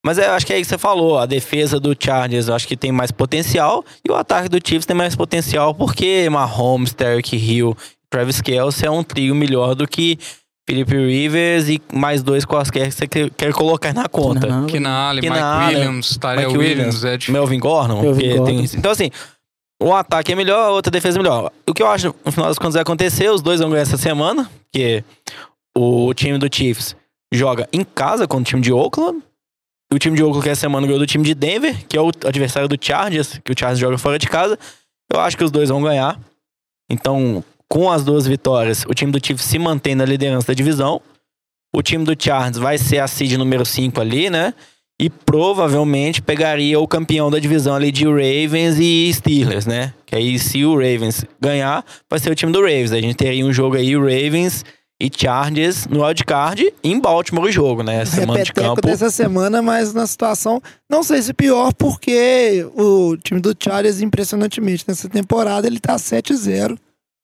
Mas 0.05 0.17
eu 0.19 0.31
acho 0.33 0.47
que 0.47 0.53
é 0.53 0.59
isso 0.59 0.69
que 0.71 0.75
você 0.77 0.79
falou. 0.79 1.19
A 1.19 1.27
defesa 1.27 1.79
do 1.79 1.95
Chargers 1.99 2.49
eu 2.49 2.55
acho 2.55 2.67
que 2.67 2.77
tem 2.77 2.91
mais 2.91 3.11
potencial. 3.11 3.85
E 4.07 4.11
o 4.11 4.15
ataque 4.15 4.49
do 4.49 4.59
Chiefs 4.67 4.87
tem 4.87 4.97
mais 4.97 5.15
potencial 5.15 5.75
porque 5.75 6.29
Mahomes, 6.31 6.95
Derrick 6.95 7.37
Hill, 7.37 7.77
Travis 8.09 8.41
Kelce 8.41 8.87
é 8.87 8.91
um 8.91 9.03
trio 9.05 9.35
melhor 9.35 9.75
do 9.75 9.87
que 9.87 10.19
Felipe 10.69 10.95
Rivers 10.97 11.69
e 11.69 11.83
mais 11.93 12.23
dois 12.23 12.45
quaisquer 12.45 12.87
que 12.89 12.93
você 12.95 13.07
quer 13.07 13.31
quer 13.31 13.53
colocar 13.53 13.93
na 13.93 14.09
conta. 14.09 14.47
Keenan 15.21 15.37
Mike 15.67 15.77
Williams, 15.77 16.17
Tyrell 16.19 16.37
Mike 16.49 16.59
Williams, 16.59 17.03
Williams, 17.03 17.29
é. 17.29 17.33
Melvin 17.33 17.59
Gordon. 17.59 18.03
Melvin 18.03 18.29
Gordon. 18.37 18.45
tem- 18.45 18.71
então, 18.79 18.91
assim, 18.93 19.11
um 19.83 19.95
ataque 19.95 20.33
é 20.33 20.35
melhor, 20.37 20.67
a 20.67 20.71
outra 20.71 20.91
defesa 20.91 21.19
é 21.19 21.23
melhor. 21.23 21.51
O 21.69 21.75
que 21.75 21.83
eu 21.83 21.87
acho, 21.89 22.15
no 22.25 22.33
final 22.33 22.49
das 22.49 22.59
contas, 22.59 22.75
vai 22.75 22.83
acontecer, 22.83 23.29
os 23.31 23.43
dois 23.43 23.61
vão 23.61 23.69
ganhar 23.71 23.83
essa 23.83 23.97
semana, 23.99 24.49
porque 24.71 25.03
o 25.77 26.13
time 26.15 26.39
do 26.39 26.49
Chiefs 26.55 26.95
joga 27.33 27.69
em 27.73 27.83
casa 27.85 28.27
contra 28.27 28.43
o 28.43 28.45
time 28.47 28.63
de 28.63 28.73
Oakland. 28.73 29.23
O 29.93 29.99
time 29.99 30.17
de 30.17 30.23
Oakland 30.23 30.45
que 30.45 30.51
essa 30.51 30.61
semana 30.61 30.87
ganhou 30.87 31.01
do 31.01 31.07
time 31.07 31.25
de 31.25 31.35
Denver, 31.35 31.77
que 31.89 31.97
é 31.97 32.01
o 32.01 32.11
adversário 32.25 32.69
do 32.69 32.77
Chargers, 32.81 33.41
que 33.45 33.51
o 33.51 33.59
Chargers 33.59 33.81
joga 33.81 33.99
fora 33.99 34.19
de 34.19 34.29
casa. 34.29 34.57
Eu 35.13 35.19
acho 35.21 35.37
que 35.37 35.43
os 35.43 35.51
dois 35.51 35.69
vão 35.69 35.83
ganhar. 35.83 36.19
Então, 36.89 37.43
com 37.69 37.91
as 37.91 38.05
duas 38.05 38.25
vitórias, 38.27 38.85
o 38.87 38.95
time 38.95 39.11
do 39.11 39.25
Chiefs 39.25 39.45
se 39.45 39.59
mantém 39.59 39.97
na 39.97 40.05
liderança 40.05 40.49
da 40.49 40.55
divisão. 40.55 41.01
O 41.75 41.83
time 41.83 42.05
do 42.05 42.15
Chargers 42.17 42.57
vai 42.57 42.79
ser 42.79 42.99
a 42.99 43.09
seed 43.09 43.33
número 43.33 43.67
5 43.67 44.01
ali, 44.01 44.31
né? 44.31 44.55
E 45.01 45.11
provavelmente 45.11 46.23
pegaria 46.23 46.79
o 46.79 46.87
campeão 46.87 47.31
da 47.31 47.39
divisão 47.41 47.75
ali 47.75 47.91
de 47.91 48.05
Ravens 48.05 48.79
e 48.79 49.13
Steelers, 49.13 49.67
né? 49.67 49.93
Que 50.07 50.15
aí, 50.15 50.39
se 50.39 50.65
o 50.65 50.75
Ravens 50.75 51.25
ganhar, 51.41 51.85
vai 52.09 52.21
ser 52.21 52.31
o 52.31 52.35
time 52.35 52.53
do 52.53 52.61
Ravens. 52.61 52.93
A 52.93 53.01
gente 53.01 53.15
teria 53.17 53.45
um 53.45 53.53
jogo 53.53 53.77
aí, 53.77 53.97
Ravens 53.97 54.65
e 55.01 55.11
Chargers 55.11 55.87
no 55.87 56.05
wildcard 56.05 56.73
em 56.85 57.01
Baltimore 57.01 57.49
o 57.49 57.53
jogo, 57.53 57.83
né? 57.83 58.05
Semana 58.05 58.43
de 58.43 58.53
campo. 58.53 58.83
dessa 58.83 59.11
semana, 59.11 59.63
mas 59.63 59.95
na 59.95 60.07
situação, 60.07 60.63
não 60.89 61.03
sei 61.03 61.23
se 61.23 61.33
pior, 61.33 61.73
porque 61.73 62.67
o 62.75 63.17
time 63.17 63.41
do 63.41 63.57
Chargers, 63.59 64.03
impressionantemente, 64.03 64.85
nessa 64.87 65.09
temporada, 65.09 65.67
ele 65.67 65.81
tá 65.81 65.97
7-0, 65.97 66.79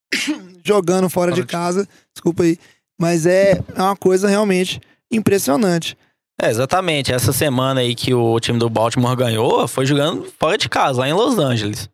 jogando 0.64 1.10
fora 1.10 1.32
de 1.32 1.44
casa, 1.44 1.86
desculpa 2.14 2.44
aí, 2.44 2.58
mas 2.98 3.26
é 3.26 3.60
é 3.74 3.82
uma 3.82 3.96
coisa 3.96 4.26
realmente 4.26 4.80
impressionante. 5.12 5.96
É, 6.40 6.50
exatamente. 6.50 7.12
Essa 7.12 7.32
semana 7.32 7.80
aí 7.80 7.94
que 7.94 8.12
o 8.12 8.38
time 8.40 8.58
do 8.58 8.68
Baltimore 8.68 9.16
ganhou, 9.16 9.66
foi 9.68 9.86
jogando 9.86 10.26
fora 10.38 10.58
de 10.58 10.68
casa, 10.68 11.00
lá 11.00 11.08
em 11.08 11.12
Los 11.12 11.38
Angeles. 11.38 11.88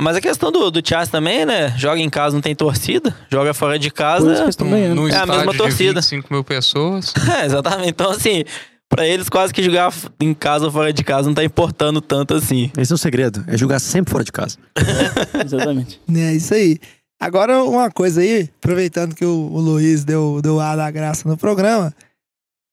Mas 0.00 0.16
a 0.16 0.20
questão 0.20 0.50
do, 0.50 0.70
do 0.70 0.86
Chargers 0.86 1.10
também, 1.10 1.44
né? 1.44 1.76
Joga 1.76 2.00
em 2.00 2.08
casa, 2.08 2.34
não 2.34 2.40
tem 2.40 2.54
torcida. 2.54 3.14
Joga 3.30 3.52
fora 3.52 3.78
de 3.78 3.90
casa. 3.90 4.46
ganhando. 4.58 4.94
num 4.94 5.08
É 5.08 5.16
a 5.16 5.26
mesma 5.26 5.52
de 5.52 5.58
torcida. 5.58 6.00
25 6.00 6.32
mil 6.32 6.44
pessoas. 6.44 7.12
É, 7.32 7.44
exatamente. 7.46 7.90
Então, 7.90 8.10
assim, 8.10 8.44
pra 8.88 9.06
eles 9.06 9.28
quase 9.28 9.52
que 9.52 9.62
jogar 9.62 9.92
em 10.20 10.34
casa 10.34 10.66
ou 10.66 10.72
fora 10.72 10.92
de 10.92 11.02
casa 11.02 11.28
não 11.28 11.34
tá 11.34 11.44
importando 11.44 12.00
tanto 12.00 12.34
assim. 12.34 12.70
Esse 12.76 12.92
é 12.92 12.94
o 12.94 12.98
segredo, 12.98 13.44
é 13.46 13.56
jogar 13.56 13.78
sempre 13.78 14.12
fora 14.12 14.24
de 14.24 14.32
casa. 14.32 14.58
Exatamente. 15.44 16.00
É 16.14 16.34
isso 16.34 16.52
aí. 16.52 16.78
Agora, 17.20 17.62
uma 17.62 17.90
coisa 17.90 18.20
aí, 18.20 18.50
aproveitando 18.58 19.14
que 19.14 19.24
o, 19.24 19.50
o 19.52 19.60
Luiz 19.60 20.04
deu, 20.04 20.40
deu 20.42 20.60
ar 20.60 20.76
da 20.76 20.90
graça 20.90 21.28
no 21.28 21.36
programa, 21.36 21.94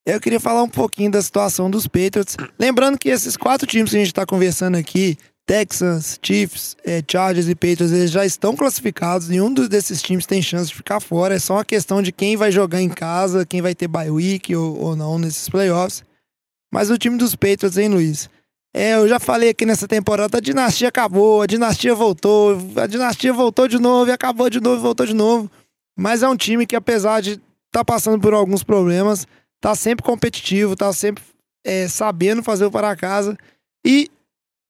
eu 0.05 0.19
queria 0.19 0.39
falar 0.39 0.63
um 0.63 0.69
pouquinho 0.69 1.11
da 1.11 1.21
situação 1.21 1.69
dos 1.69 1.85
Patriots. 1.87 2.35
Lembrando 2.57 2.97
que 2.97 3.09
esses 3.09 3.37
quatro 3.37 3.67
times 3.67 3.91
que 3.91 3.95
a 3.97 3.99
gente 3.99 4.07
está 4.07 4.25
conversando 4.25 4.75
aqui, 4.75 5.17
Texans, 5.49 6.19
Chiefs, 6.21 6.77
eh, 6.85 7.01
Chargers 7.09 7.49
e 7.49 7.55
Patriots, 7.55 7.91
eles 7.91 8.11
já 8.11 8.23
estão 8.23 8.55
classificados. 8.55 9.29
Nenhum 9.29 9.51
desses 9.51 9.99
times 9.99 10.27
tem 10.27 10.43
chance 10.43 10.69
de 10.69 10.75
ficar 10.75 10.99
fora. 10.99 11.33
É 11.33 11.39
só 11.39 11.55
uma 11.55 11.65
questão 11.65 12.03
de 12.03 12.11
quem 12.11 12.37
vai 12.37 12.51
jogar 12.51 12.79
em 12.79 12.87
casa, 12.87 13.47
quem 13.47 13.59
vai 13.59 13.73
ter 13.73 13.87
bye 13.87 14.11
week 14.11 14.55
ou, 14.55 14.77
ou 14.79 14.95
não 14.95 15.17
nesses 15.17 15.49
playoffs. 15.49 16.03
Mas 16.71 16.91
o 16.91 16.99
time 16.99 17.17
dos 17.17 17.35
Patriots, 17.35 17.79
hein, 17.79 17.89
Luiz? 17.89 18.29
É, 18.71 18.93
eu 18.93 19.07
já 19.07 19.19
falei 19.19 19.49
aqui 19.49 19.65
nessa 19.65 19.87
temporada, 19.87 20.37
a 20.37 20.39
dinastia 20.39 20.89
acabou, 20.89 21.41
a 21.41 21.47
dinastia 21.47 21.95
voltou, 21.95 22.55
a 22.75 22.85
dinastia 22.85 23.33
voltou 23.33 23.67
de 23.67 23.79
novo 23.79 24.11
e 24.11 24.13
acabou 24.13 24.51
de 24.51 24.61
novo 24.61 24.75
e 24.75 24.83
voltou 24.83 25.07
de 25.07 25.15
novo. 25.15 25.49
Mas 25.97 26.21
é 26.21 26.29
um 26.29 26.37
time 26.37 26.67
que, 26.67 26.75
apesar 26.75 27.23
de 27.23 27.31
estar 27.31 27.41
tá 27.71 27.83
passando 27.83 28.21
por 28.21 28.35
alguns 28.35 28.61
problemas, 28.61 29.25
tá 29.59 29.73
sempre 29.73 30.05
competitivo, 30.05 30.75
tá 30.75 30.93
sempre 30.93 31.23
é, 31.65 31.87
sabendo 31.87 32.43
fazer 32.43 32.65
o 32.65 32.71
para 32.71 32.95
casa 32.95 33.35
e 33.83 34.11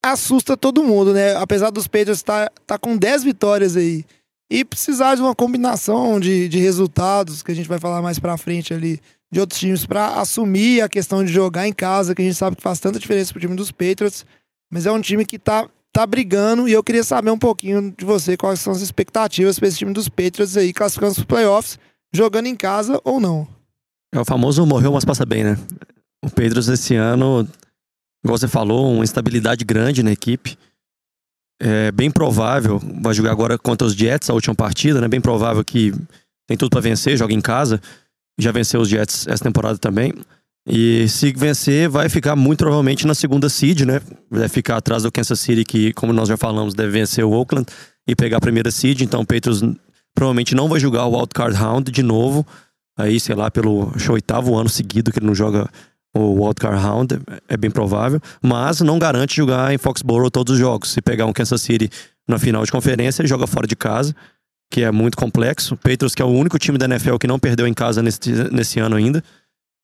assusta 0.04 0.56
todo 0.56 0.84
mundo, 0.84 1.14
né? 1.14 1.36
Apesar 1.36 1.70
dos 1.70 1.88
Patriots 1.88 2.20
estar 2.20 2.52
tá, 2.66 2.78
com 2.78 2.98
10 2.98 3.24
vitórias 3.24 3.76
aí 3.76 4.06
e 4.50 4.66
precisar 4.66 5.16
de 5.16 5.22
uma 5.22 5.36
combinação 5.36 6.20
de, 6.20 6.50
de 6.50 6.60
resultados, 6.60 7.44
que 7.44 7.52
a 7.52 7.56
gente 7.56 7.70
vai 7.70 7.80
falar 7.80 8.02
mais 8.02 8.18
pra 8.18 8.38
frente 8.38 8.74
ali, 8.74 9.00
de 9.32 9.40
outros 9.40 9.60
times 9.60 9.86
para 9.86 10.20
assumir 10.20 10.82
a 10.82 10.90
questão 10.90 11.24
de 11.24 11.32
jogar 11.32 11.68
em 11.68 11.74
casa, 11.74 12.16
que 12.16 12.22
a 12.22 12.26
gente 12.26 12.38
sabe 12.38 12.56
que 12.56 12.64
faz 12.64 12.80
tanta 12.80 13.00
diferença 13.00 13.32
pro 13.32 13.40
time 13.40 13.56
dos 13.56 13.72
Patriots, 13.72 14.26
mas 14.72 14.86
é 14.86 14.92
um 14.92 15.00
time 15.00 15.24
que 15.24 15.38
tá, 15.38 15.70
tá 15.94 16.06
brigando 16.08 16.68
e 16.68 16.72
eu 16.72 16.84
queria 16.84 17.04
saber 17.04 17.30
um 17.30 17.38
pouquinho 17.38 17.94
de 17.96 18.04
você 18.04 18.36
quais 18.36 18.60
são 18.60 18.74
as 18.74 18.82
expectativas 18.82 19.60
para 19.60 19.68
esse 19.68 19.78
time 19.78 19.94
dos 19.94 20.10
Patriots 20.10 20.58
aí 20.58 20.74
classificando 20.74 21.12
os 21.12 21.24
playoffs, 21.24 21.78
jogando 22.12 22.48
em 22.48 22.56
casa 22.56 23.00
ou 23.04 23.20
não. 23.20 23.48
É 24.12 24.20
o 24.20 24.26
famoso 24.26 24.66
morreu, 24.66 24.92
mas 24.92 25.06
passa 25.06 25.26
bem, 25.26 25.44
né? 25.44 25.58
O 26.26 26.30
Pedro 26.30 26.60
esse 26.60 26.96
ano 26.96 27.48
igual 28.24 28.38
você 28.38 28.48
falou, 28.48 28.94
uma 28.94 29.04
instabilidade 29.04 29.64
grande 29.66 30.04
na 30.04 30.12
equipe. 30.12 30.58
É 31.62 31.92
bem 31.92 32.10
provável, 32.10 32.80
vai 33.02 33.14
jogar 33.14 33.32
agora 33.32 33.58
contra 33.58 33.86
os 33.86 33.94
Jets 33.94 34.30
a 34.30 34.34
última 34.34 34.56
partida, 34.56 35.02
né? 35.02 35.08
Bem 35.08 35.20
provável 35.20 35.64
que 35.64 35.94
tem 36.48 36.58
tudo 36.58 36.70
para 36.70 36.80
vencer, 36.80 37.18
joga 37.18 37.34
em 37.34 37.42
casa. 37.42 37.82
Já 38.40 38.52
venceu 38.52 38.80
os 38.80 38.88
Jets 38.88 39.28
essa 39.28 39.44
temporada 39.44 39.78
também. 39.78 40.14
E 40.66 41.08
se 41.10 41.34
vencer, 41.34 41.90
vai 41.90 42.08
ficar 42.08 42.36
muito 42.36 42.60
provavelmente 42.60 43.06
na 43.06 43.14
segunda 43.14 43.50
seed, 43.50 43.82
né? 43.82 44.02
Vai 44.30 44.48
ficar 44.48 44.78
atrás 44.78 45.04
do 45.04 45.12
Kansas 45.12 45.40
City, 45.40 45.66
que, 45.66 45.94
como 45.94 46.14
nós 46.14 46.30
já 46.30 46.38
falamos, 46.38 46.74
deve 46.74 46.92
vencer 46.92 47.26
o 47.26 47.32
Oakland 47.32 47.66
e 48.08 48.16
pegar 48.16 48.38
a 48.38 48.42
primeira 48.42 48.72
seed. 48.72 49.02
Então 49.02 49.22
o 49.22 49.26
Patriots 49.26 49.62
provavelmente 50.16 50.56
não 50.56 50.70
vai 50.70 50.80
jogar 50.80 51.06
o 51.06 51.18
Wildcard 51.18 51.58
Round 51.58 51.92
de 51.92 52.04
novo. 52.04 52.46
Aí, 52.98 53.20
sei 53.20 53.36
lá, 53.36 53.50
pelo 53.50 53.92
acho, 53.96 54.14
oitavo 54.14 54.56
ano 54.56 54.70
seguido 54.70 55.12
que 55.12 55.20
ele 55.20 55.26
não 55.26 55.36
joga 55.36 55.70
o 56.16 56.44
Wildcard 56.44 56.82
Round, 56.82 57.20
é 57.48 57.58
bem 57.58 57.70
provável. 57.70 58.20
Mas 58.42 58.82
não 58.82 58.98
garante 58.98 59.36
jogar 59.36 59.74
em 59.74 59.78
Foxborough 59.78 60.30
todos 60.30 60.54
os 60.54 60.60
jogos. 60.60 60.92
Se 60.92 61.02
pegar 61.02 61.26
um 61.26 61.34
Kansas 61.34 61.62
City 61.62 61.90
na 62.28 62.40
final 62.40 62.64
de 62.64 62.72
conferência, 62.72 63.26
joga 63.26 63.48
fora 63.48 63.68
de 63.68 63.76
casa, 63.76 64.16
que 64.72 64.84
é 64.84 64.92
muito 64.92 65.18
complexo. 65.18 65.76
O 65.76 65.78
Patriots, 65.78 66.16
que 66.16 66.22
é 66.22 66.26
o 66.26 66.30
único 66.30 66.58
time 66.60 66.78
da 66.78 66.86
NFL 66.86 67.18
que 67.18 67.28
não 67.28 67.40
perdeu 67.40 67.68
em 67.68 67.74
casa 67.74 68.02
nesse, 68.02 68.32
nesse 68.52 68.80
ano 68.80 68.96
ainda. 68.96 69.24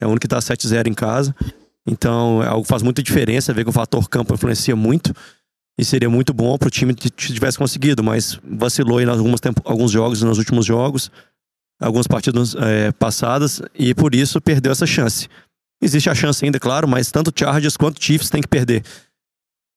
É 0.02 0.06
o 0.06 0.10
único 0.10 0.22
que 0.22 0.28
tá 0.28 0.40
7-0 0.40 0.88
em 0.88 0.94
casa. 0.94 1.36
Então, 1.88 2.42
é 2.42 2.48
algo 2.48 2.64
que 2.64 2.68
faz 2.68 2.82
muita 2.82 3.04
diferença, 3.04 3.54
ver 3.54 3.64
que 3.64 3.70
o 3.70 3.74
fator 3.74 4.10
campo 4.10 4.34
influencia 4.34 4.76
muito. 4.76 5.14
E 5.78 5.84
seria 5.84 6.10
muito 6.10 6.34
bom 6.34 6.58
pro 6.58 6.70
time 6.70 6.94
que 6.94 7.10
tivesse 7.10 7.58
conseguido, 7.58 8.02
mas 8.02 8.40
vacilou 8.44 9.02
em 9.02 9.06
algumas 9.06 9.42
alguns 9.66 9.92
jogos, 9.92 10.22
nos 10.22 10.38
últimos 10.38 10.66
jogos, 10.66 11.12
algumas 11.82 12.08
partidas 12.08 12.56
é, 12.56 12.94
passadas, 12.94 13.62
e 13.78 13.94
por 13.94 14.16
isso 14.16 14.40
perdeu 14.40 14.72
essa 14.72 14.86
chance. 14.86 15.28
Existe 15.82 16.10
a 16.10 16.16
chance 16.16 16.44
ainda, 16.44 16.60
claro, 16.60 16.88
mas 16.88 17.12
tanto 17.12 17.32
Chargers 17.38 17.78
quanto 17.78 18.04
Chiefs 18.04 18.30
tem 18.30 18.42
que 18.42 18.48
perder. 18.48 18.84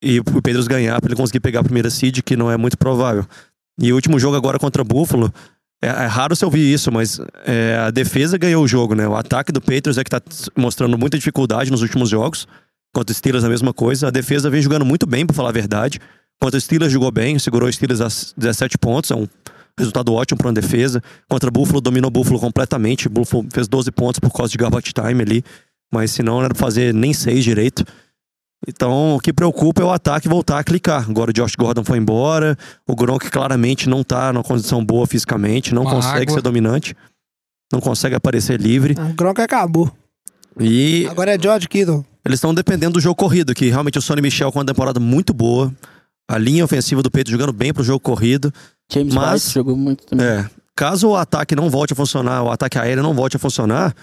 E 0.02 0.20
o 0.20 0.42
Pedros 0.42 0.68
ganhar 0.68 1.00
para 1.00 1.08
ele 1.08 1.16
conseguir 1.16 1.40
pegar 1.40 1.60
a 1.60 1.64
primeira 1.64 1.90
seed, 1.90 2.22
que 2.22 2.36
não 2.36 2.50
é 2.50 2.56
muito 2.56 2.78
provável. 2.78 3.26
E 3.80 3.92
o 3.92 3.96
último 3.96 4.18
jogo 4.18 4.36
agora 4.36 4.58
contra 4.58 4.84
Buffalo, 4.84 5.32
é, 5.82 5.88
é 5.88 6.06
raro 6.06 6.34
você 6.34 6.44
ouvir 6.44 6.72
isso, 6.72 6.90
mas 6.90 7.20
é, 7.44 7.76
a 7.76 7.90
defesa 7.90 8.36
ganhou 8.36 8.62
o 8.64 8.68
jogo, 8.68 8.94
né? 8.94 9.06
O 9.06 9.16
ataque 9.16 9.52
do 9.52 9.60
Patriots 9.60 9.98
é 9.98 10.04
que 10.04 10.10
tá 10.10 10.20
mostrando 10.56 10.96
muita 10.98 11.16
dificuldade 11.16 11.70
nos 11.70 11.82
últimos 11.82 12.08
jogos. 12.08 12.46
Contra 12.92 13.12
o 13.12 13.14
Steelers 13.14 13.44
a 13.44 13.48
mesma 13.48 13.72
coisa. 13.72 14.08
A 14.08 14.10
defesa 14.10 14.50
vem 14.50 14.62
jogando 14.62 14.84
muito 14.84 15.06
bem, 15.06 15.26
para 15.26 15.34
falar 15.34 15.50
a 15.50 15.52
verdade. 15.52 16.00
Contra 16.40 16.58
o 16.58 16.60
Steelers 16.60 16.92
jogou 16.92 17.10
bem, 17.10 17.38
segurou 17.38 17.68
o 17.68 17.72
Steelers 17.72 18.00
a 18.00 18.08
17 18.36 18.78
pontos, 18.78 19.10
é 19.10 19.14
um 19.14 19.26
resultado 19.76 20.12
ótimo 20.12 20.38
para 20.38 20.48
uma 20.48 20.52
defesa. 20.52 21.02
Contra 21.28 21.48
o 21.48 21.52
Buffalo, 21.52 21.80
dominou 21.80 22.08
o 22.08 22.10
Buffalo 22.10 22.40
completamente. 22.40 23.06
O 23.06 23.10
Buffalo 23.10 23.46
fez 23.52 23.68
12 23.68 23.90
pontos 23.92 24.18
por 24.18 24.32
causa 24.32 24.50
de 24.50 24.58
garbage 24.58 24.92
time 24.92 25.22
ali. 25.22 25.44
Mas 25.92 26.10
se 26.10 26.22
não, 26.22 26.34
não 26.36 26.44
era 26.44 26.54
pra 26.54 26.58
fazer 26.58 26.92
nem 26.92 27.12
seis 27.12 27.42
direito. 27.44 27.84
Então, 28.66 29.14
o 29.16 29.20
que 29.20 29.32
preocupa 29.32 29.80
é 29.80 29.84
o 29.84 29.90
ataque 29.92 30.28
voltar 30.28 30.58
a 30.58 30.64
clicar. 30.64 31.08
Agora 31.08 31.30
o 31.30 31.32
Josh 31.32 31.54
Gordon 31.54 31.84
foi 31.84 31.96
embora, 31.98 32.56
o 32.86 32.94
Gronk 32.94 33.30
claramente 33.30 33.88
não 33.88 34.02
tá 34.02 34.32
numa 34.32 34.42
condição 34.42 34.84
boa 34.84 35.06
fisicamente, 35.06 35.72
não 35.74 35.82
Uma 35.82 35.92
consegue 35.92 36.22
água. 36.22 36.34
ser 36.34 36.42
dominante, 36.42 36.96
não 37.72 37.80
consegue 37.80 38.16
aparecer 38.16 38.60
livre. 38.60 38.94
O 38.98 39.14
Gronk 39.14 39.40
acabou. 39.40 39.90
E 40.58 41.06
Agora 41.08 41.34
é 41.34 41.38
George 41.40 41.68
Kittle. 41.68 42.04
eles 42.24 42.38
estão 42.38 42.52
dependendo 42.52 42.94
do 42.94 43.00
jogo 43.00 43.14
corrido, 43.14 43.54
que 43.54 43.66
realmente 43.68 43.96
o 43.98 44.02
Sonny 44.02 44.20
Michel 44.20 44.50
com 44.50 44.58
uma 44.58 44.64
temporada 44.66 44.98
muito 44.98 45.32
boa. 45.32 45.72
A 46.28 46.36
linha 46.36 46.64
ofensiva 46.64 47.00
do 47.02 47.10
Peito 47.10 47.30
jogando 47.30 47.52
bem 47.52 47.72
pro 47.72 47.82
jogo 47.84 48.00
corrido. 48.00 48.52
James 48.92 49.14
Mas- 49.14 49.44
White 49.44 49.54
jogou 49.54 49.76
muito 49.76 50.04
também. 50.04 50.26
É. 50.26 50.50
Caso 50.76 51.08
o 51.10 51.16
ataque 51.16 51.54
não 51.54 51.70
volte 51.70 51.92
a 51.92 51.96
funcionar, 51.96 52.42
o 52.42 52.50
ataque 52.50 52.76
aéreo 52.78 53.02
não 53.02 53.14
volte 53.14 53.36
a 53.36 53.38
funcionar, 53.38 53.94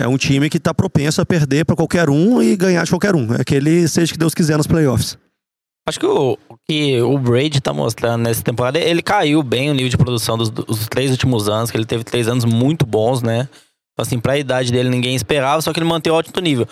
é 0.00 0.08
um 0.08 0.16
time 0.16 0.48
que 0.48 0.58
tá 0.58 0.72
propenso 0.72 1.20
a 1.20 1.26
perder 1.26 1.64
pra 1.64 1.76
qualquer 1.76 2.08
um 2.08 2.42
e 2.42 2.56
ganhar 2.56 2.84
de 2.84 2.90
qualquer 2.90 3.14
um. 3.14 3.34
É 3.34 3.40
aquele 3.40 3.86
seja 3.86 4.10
o 4.10 4.12
que 4.14 4.18
Deus 4.18 4.34
quiser 4.34 4.56
nos 4.56 4.66
playoffs. 4.66 5.18
Acho 5.88 5.98
que 5.98 6.06
o, 6.06 6.38
o 6.48 6.56
que 6.68 7.00
o 7.00 7.18
Brady 7.18 7.60
tá 7.60 7.72
mostrando 7.72 8.22
nessa 8.22 8.42
temporada, 8.42 8.78
ele 8.78 9.02
caiu 9.02 9.42
bem 9.42 9.70
o 9.70 9.74
nível 9.74 9.88
de 9.88 9.96
produção 9.96 10.36
dos, 10.36 10.50
dos 10.50 10.88
três 10.88 11.10
últimos 11.10 11.48
anos, 11.48 11.70
que 11.70 11.76
ele 11.76 11.86
teve 11.86 12.04
três 12.04 12.28
anos 12.28 12.44
muito 12.44 12.86
bons, 12.86 13.22
né? 13.22 13.48
Então, 13.92 14.02
assim, 14.06 14.18
pra 14.18 14.38
idade 14.38 14.70
dele 14.70 14.88
ninguém 14.88 15.14
esperava, 15.14 15.60
só 15.60 15.72
que 15.72 15.78
ele 15.78 15.88
manteve 15.88 16.14
alto 16.14 16.40
nível. 16.40 16.66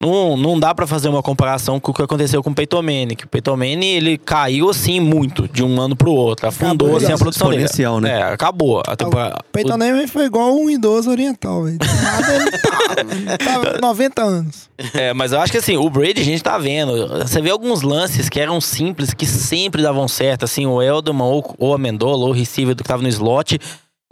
Não, 0.00 0.36
não 0.36 0.60
dá 0.60 0.72
pra 0.72 0.86
fazer 0.86 1.08
uma 1.08 1.22
comparação 1.22 1.80
com 1.80 1.90
o 1.90 1.94
que 1.94 2.02
aconteceu 2.02 2.40
com 2.40 2.50
o 2.50 2.82
Manning, 2.82 3.16
que 3.16 3.24
o 3.24 3.56
Manning, 3.56 3.94
ele 3.94 4.16
caiu, 4.16 4.70
assim, 4.70 5.00
muito, 5.00 5.48
de 5.48 5.64
um 5.64 5.80
ano 5.80 5.96
pro 5.96 6.12
outro. 6.12 6.46
Afundou, 6.46 6.86
Acabou, 6.88 6.96
assim, 6.96 7.12
a 7.12 7.18
produção 7.18 7.50
dele. 7.50 7.66
né? 8.00 8.20
É, 8.20 8.22
acabou. 8.22 8.80
A 8.86 8.94
temporada, 8.94 9.40
Peyton 9.50 9.76
Manning 9.76 10.06
foi 10.06 10.26
igual 10.26 10.54
um 10.54 10.70
idoso 10.70 11.10
oriental, 11.10 11.64
velho. 11.64 11.78
Do 11.78 11.86
Nada 11.86 12.36
ele 12.36 13.38
tava 13.38 13.78
90 13.80 14.22
anos. 14.22 14.70
É, 14.94 15.12
mas 15.12 15.32
eu 15.32 15.40
acho 15.40 15.50
que 15.50 15.58
assim, 15.58 15.76
o 15.76 15.90
Brady 15.90 16.20
a 16.20 16.24
gente 16.24 16.44
tá 16.44 16.56
vendo. 16.58 17.08
Você 17.18 17.42
vê 17.42 17.50
alguns 17.50 17.82
lances 17.82 18.28
que 18.28 18.38
eram 18.38 18.60
simples, 18.60 19.12
que 19.12 19.26
sempre 19.26 19.82
davam 19.82 20.06
certo. 20.06 20.44
Assim, 20.44 20.64
o 20.64 20.80
Elderman 20.80 21.26
ou, 21.26 21.56
ou 21.58 21.74
a 21.74 21.78
Mendola, 21.78 22.24
ou 22.24 22.28
o 22.30 22.32
receiver 22.32 22.72
do 22.72 22.84
que 22.84 22.88
tava 22.88 23.02
no 23.02 23.08
slot, 23.08 23.58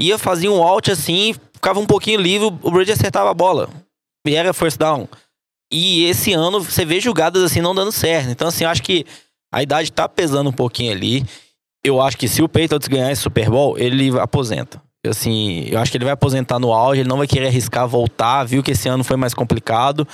ia 0.01 0.19
fazer 0.19 0.49
um 0.49 0.63
out 0.65 0.91
assim, 0.91 1.33
ficava 1.53 1.79
um 1.79 1.87
pouquinho 1.87 2.21
livre, 2.21 2.49
o 2.61 2.71
Brady 2.73 2.91
acertava 2.91 3.31
a 3.31 3.35
bola. 3.35 3.69
E 4.27 4.35
era 4.35 4.53
first 4.53 4.79
down. 4.79 5.07
E 5.73 6.05
esse 6.05 6.33
ano 6.33 6.61
você 6.61 6.85
vê 6.85 7.01
jogadas 7.01 7.43
assim 7.43 7.61
não 7.61 7.75
dando 7.75 7.93
certo. 7.93 8.31
Então, 8.31 8.49
assim, 8.49 8.65
eu 8.65 8.71
acho 8.71 8.83
que 8.83 9.05
a 9.53 9.63
idade 9.63 9.91
tá 9.91 10.09
pesando 10.09 10.51
um 10.51 10.53
pouquinho 10.53 10.93
ali. 10.93 11.25
Eu 11.85 12.01
acho 12.01 12.17
que 12.17 12.29
se 12.29 12.43
o 12.43 12.49
Patriots 12.49 12.89
ganhar 12.89 13.11
esse 13.11 13.23
Super 13.23 13.49
Bowl, 13.49 13.79
ele 13.79 14.19
aposenta. 14.19 14.81
Assim, 15.07 15.67
eu 15.69 15.79
acho 15.79 15.91
que 15.91 15.97
ele 15.99 16.05
vai 16.05 16.15
aposentar 16.15 16.59
no 16.59 16.73
auge, 16.73 17.01
ele 17.01 17.09
não 17.09 17.19
vai 17.19 17.27
querer 17.27 17.47
arriscar 17.47 17.87
voltar, 17.87 18.43
viu 18.45 18.63
que 18.63 18.73
esse 18.73 18.89
ano 18.89 19.05
foi 19.05 19.17
mais 19.17 19.35
complicado. 19.35 20.07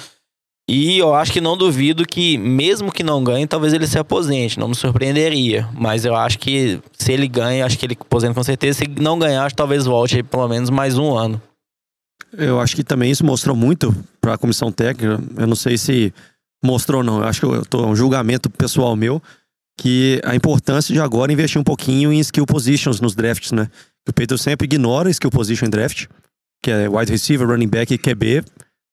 E 0.69 0.99
eu 0.99 1.15
acho 1.15 1.33
que 1.33 1.41
não 1.41 1.57
duvido 1.57 2.07
que, 2.07 2.39
mesmo 2.39 2.93
que 2.93 3.03
não 3.03 3.25
ganhe, 3.25 3.47
talvez 3.47 3.73
ele 3.73 3.87
se 3.87 3.99
aposente. 3.99 4.59
Não 4.59 4.69
me 4.69 4.75
surpreenderia. 4.75 5.69
Mas 5.75 6.05
eu 6.05 6.15
acho 6.15 6.39
que 6.39 6.81
se 6.97 7.13
ele 7.13 7.27
ganha, 7.27 7.67
acho 7.67 7.79
que 7.79 7.85
ele 7.85 7.97
aposenta 8.01 8.35
com 8.35 8.45
certeza. 8.45 8.79
Se 8.79 8.89
não 9.01 9.19
ganhar, 9.19 9.45
acho 9.45 9.55
que 9.55 9.57
talvez 9.57 9.87
volte 9.87 10.23
pelo 10.23 10.49
menos 10.49 10.71
mais 10.71 10.97
um 10.97 11.15
ano. 11.15 11.41
Eu 12.33 12.61
acho 12.61 12.75
que 12.77 12.85
também 12.85 13.11
isso 13.11 13.25
mostrou 13.25 13.55
muito 13.55 13.95
para 14.21 14.35
a 14.35 14.39
comissão 14.39 14.71
técnica. 14.71 15.21
Eu 15.37 15.47
não 15.47 15.57
sei 15.57 15.77
se 15.77 16.13
mostrou 16.65 17.01
ou 17.01 17.05
não. 17.05 17.19
Eu 17.19 17.25
acho 17.25 17.41
que 17.41 17.47
eu 17.47 17.65
tô 17.65 17.87
um 17.87 17.97
julgamento 17.97 18.49
pessoal 18.51 18.95
meu 18.97 19.23
que 19.79 20.21
a 20.25 20.35
importância 20.35 20.93
de 20.93 21.01
agora 21.01 21.33
investir 21.33 21.61
um 21.61 21.65
pouquinho 21.65 22.13
em 22.13 22.21
skill 22.21 22.47
positions 22.47 23.01
nos 23.01 23.15
drafts, 23.15 23.53
né? 23.53 23.69
O 24.09 24.13
Pedro 24.13 24.37
sempre 24.37 24.67
ignora 24.67 25.11
skill 25.11 25.31
position 25.31 25.67
em 25.67 25.71
draft, 25.71 26.07
que 26.63 26.71
é 26.71 26.89
wide 26.89 27.11
receiver, 27.11 27.49
running 27.49 27.69
back 27.69 27.93
e 27.93 27.99
QB, 27.99 28.45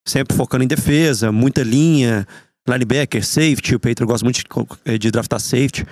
sempre 0.07 0.35
focando 0.35 0.63
em 0.63 0.67
defesa, 0.67 1.31
muita 1.31 1.63
linha, 1.63 2.27
linebacker, 2.67 3.25
safety. 3.25 3.75
O 3.75 3.79
Pedro 3.79 4.07
gosta 4.07 4.23
muito 4.25 4.41
de, 4.41 4.97
de 4.97 5.11
draftar 5.11 5.39
safety. 5.39 5.85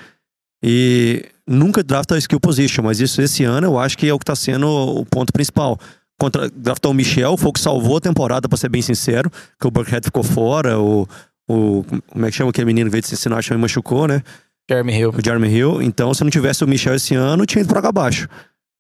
E 0.64 1.26
nunca 1.48 1.84
drafta 1.84 2.18
skill 2.18 2.40
position, 2.40 2.84
mas 2.84 3.00
isso 3.00 3.22
esse 3.22 3.44
ano 3.44 3.68
eu 3.68 3.80
acho 3.80 3.98
que 3.98 4.08
é 4.08 4.14
o 4.14 4.18
que 4.18 4.24
está 4.24 4.36
sendo 4.36 4.68
o 4.68 5.06
ponto 5.06 5.32
principal 5.32 5.80
contra, 6.20 6.50
draftou 6.50 6.92
o 6.92 6.94
Michel, 6.94 7.38
foi 7.38 7.50
o 7.50 7.54
que 7.54 7.60
salvou 7.60 7.98
a 7.98 8.02
temporada, 8.02 8.48
pra 8.50 8.58
ser 8.58 8.70
bem 8.70 8.82
sincero, 8.82 9.30
que 9.60 9.68
o 9.68 9.72
Burkhead 9.72 10.06
ficou 10.06 10.24
fora, 10.24 10.80
o, 10.80 11.08
o 11.50 11.84
como 12.10 12.26
é 12.26 12.30
que 12.32 12.36
chama 12.38 12.50
aquele 12.50 12.66
menino 12.66 12.90
que 12.90 12.92
veio 12.92 13.02
de 13.02 13.08
Cincinnati 13.08 13.52
me 13.52 13.58
machucou, 13.60 14.08
né? 14.08 14.22
Jeremy 14.70 14.94
Hill. 14.98 15.10
O 15.18 15.24
Jeremy 15.24 15.48
Hill. 15.48 15.82
Então, 15.82 16.14
se 16.14 16.24
não 16.24 16.30
tivesse 16.30 16.64
o 16.64 16.68
Michel 16.68 16.96
esse 16.96 17.16
ano, 17.16 17.46
tinha 17.46 17.62
ido 17.62 17.70
pra 17.70 17.80
água 17.80 17.90
abaixo. 17.90 18.28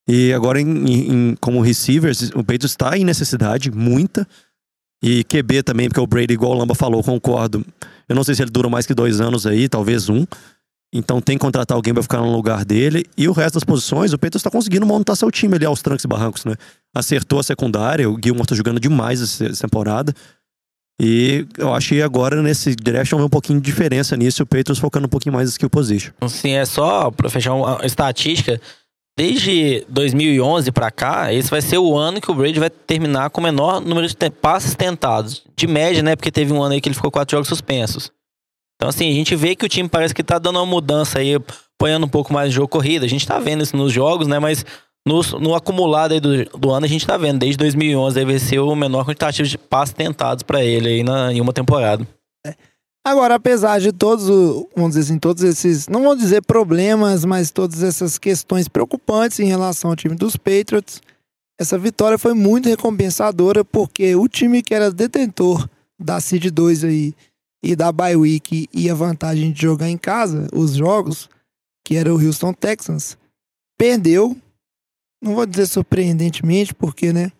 E 0.09 0.33
agora, 0.33 0.59
em, 0.59 0.85
em- 1.31 1.37
como 1.39 1.61
receivers, 1.61 2.29
o 2.31 2.39
Patriots 2.43 2.71
está 2.71 2.97
em 2.97 3.05
necessidade, 3.05 3.71
muita. 3.71 4.27
E 5.03 5.23
QB 5.25 5.63
também, 5.63 5.87
porque 5.87 5.99
o 6.01 6.07
Brady, 6.07 6.33
igual 6.33 6.51
o 6.51 6.55
Lamba 6.57 6.73
falou, 6.75 7.03
concordo. 7.03 7.63
Eu 8.09 8.15
não 8.15 8.23
sei 8.23 8.33
se 8.35 8.41
ele 8.41 8.49
dura 8.51 8.67
mais 8.69 8.85
que 8.85 8.93
dois 8.93 9.21
anos 9.21 9.45
aí, 9.45 9.69
talvez 9.69 10.09
um. 10.09 10.25
Então 10.93 11.19
tem 11.21 11.37
que 11.37 11.41
contratar 11.41 11.75
alguém 11.75 11.93
pra 11.93 12.01
ficar 12.01 12.19
no 12.19 12.31
lugar 12.31 12.63
dele. 12.65 13.05
E 13.17 13.27
o 13.27 13.31
resto 13.33 13.55
das 13.55 13.63
posições, 13.63 14.13
o 14.13 14.17
Patriots 14.17 14.41
tá 14.41 14.49
conseguindo 14.49 14.85
montar 14.85 15.15
seu 15.15 15.29
time 15.29 15.55
ali 15.55 15.65
aos 15.65 15.81
trancos 15.81 16.03
e 16.05 16.07
barrancos, 16.07 16.45
né? 16.45 16.55
Acertou 16.97 17.39
a 17.39 17.43
secundária, 17.43 18.09
o 18.09 18.17
Gilmore 18.21 18.47
tá 18.47 18.55
jogando 18.55 18.79
demais 18.79 19.21
essa 19.21 19.67
temporada. 19.67 20.13
E 20.99 21.45
eu 21.57 21.71
acho 21.73 21.89
que 21.89 22.01
agora 22.01 22.41
nesse 22.41 22.75
ver 22.83 23.13
um 23.13 23.29
pouquinho 23.29 23.61
de 23.61 23.65
diferença 23.65 24.17
nisso, 24.17 24.41
o 24.41 24.45
Patriots 24.47 24.79
focando 24.79 25.05
um 25.05 25.09
pouquinho 25.09 25.35
mais 25.35 25.47
em 25.47 25.51
skill 25.51 25.69
position. 25.69 26.11
Assim, 26.21 26.51
é 26.51 26.65
só 26.65 27.11
pra 27.11 27.29
fechar 27.29 27.53
uma 27.53 27.85
estatística. 27.85 28.59
Desde 29.15 29.85
2011 29.89 30.71
pra 30.71 30.89
cá, 30.89 31.31
esse 31.33 31.49
vai 31.49 31.61
ser 31.61 31.77
o 31.77 31.95
ano 31.95 32.21
que 32.21 32.29
o 32.31 32.35
Brady 32.35 32.59
vai 32.59 32.69
terminar 32.69 33.29
com 33.29 33.41
o 33.41 33.43
menor 33.43 33.79
número 33.79 34.07
de 34.07 34.15
passes 34.29 34.73
tentados. 34.75 35.43
De 35.55 35.67
média, 35.67 36.01
né? 36.01 36.15
Porque 36.15 36.31
teve 36.31 36.51
um 36.51 36.61
ano 36.61 36.73
aí 36.73 36.81
que 36.81 36.87
ele 36.87 36.95
ficou 36.95 37.11
quatro 37.11 37.35
jogos 37.35 37.47
suspensos. 37.47 38.11
Então, 38.75 38.89
assim, 38.89 39.09
a 39.09 39.13
gente 39.13 39.35
vê 39.35 39.55
que 39.55 39.65
o 39.65 39.69
time 39.69 39.89
parece 39.89 40.13
que 40.13 40.23
tá 40.23 40.37
dando 40.37 40.57
uma 40.57 40.65
mudança 40.65 41.19
aí, 41.19 41.35
apoiando 41.35 42.05
um 42.05 42.09
pouco 42.09 42.31
mais 42.31 42.49
de 42.49 42.55
jogo 42.55 42.67
corrida. 42.67 43.05
A 43.05 43.09
gente 43.09 43.25
tá 43.25 43.39
vendo 43.39 43.63
isso 43.63 43.75
nos 43.75 43.91
jogos, 43.91 44.27
né? 44.27 44.37
Mas 44.37 44.63
no, 45.07 45.21
no 45.39 45.55
acumulado 45.55 46.11
aí 46.11 46.19
do, 46.19 46.45
do 46.57 46.69
ano, 46.71 46.85
a 46.85 46.89
gente 46.89 47.07
tá 47.07 47.17
vendo. 47.17 47.39
Desde 47.39 47.57
2011 47.57 48.19
aí 48.19 48.25
vai 48.25 48.39
ser 48.39 48.59
o 48.59 48.75
menor 48.75 49.05
quantitativo 49.05 49.47
de 49.47 49.57
passes 49.57 49.93
tentados 49.93 50.43
pra 50.43 50.63
ele 50.63 50.89
aí 50.89 51.03
na, 51.03 51.33
em 51.33 51.41
uma 51.41 51.53
temporada. 51.53 52.07
Agora, 53.07 53.35
apesar 53.35 53.79
de 53.79 53.93
todos, 53.93 54.27
vamos 54.75 54.95
dizer 54.95 54.99
assim, 55.01 55.17
todos 55.17 55.41
esses, 55.41 55.87
não 55.87 56.03
vou 56.03 56.13
dizer 56.13 56.43
problemas, 56.43 57.23
mas 57.23 57.49
todas 57.51 57.81
essas 57.81 58.17
questões 58.17 58.67
preocupantes 58.67 59.39
em 59.39 59.45
relação 59.45 59.89
ao 59.89 59.95
time 59.95 60.13
dos 60.13 60.35
Patriots, 60.35 61.01
essa 61.57 61.77
vitória 61.77 62.17
foi 62.17 62.33
muito 62.33 62.67
recompensadora 62.67 63.63
porque 63.63 64.13
o 64.13 64.27
time 64.27 64.61
que 64.61 64.75
era 64.75 64.91
detentor 64.91 65.69
da 65.97 66.19
Seed 66.19 66.51
2 66.51 66.83
aí 66.83 67.13
e 67.63 67.75
da 67.75 67.91
bye 67.91 68.15
week 68.15 68.67
e 68.73 68.89
a 68.89 68.93
vantagem 68.93 69.51
de 69.51 69.61
jogar 69.61 69.89
em 69.89 69.97
casa 69.97 70.47
os 70.53 70.73
jogos, 70.73 71.29
que 71.85 71.95
era 71.95 72.13
o 72.13 72.21
Houston 72.21 72.53
Texans, 72.53 73.17
perdeu. 73.77 74.35
Não 75.21 75.35
vou 75.35 75.45
dizer 75.45 75.65
surpreendentemente, 75.65 76.73
porque, 76.73 77.11
né? 77.11 77.31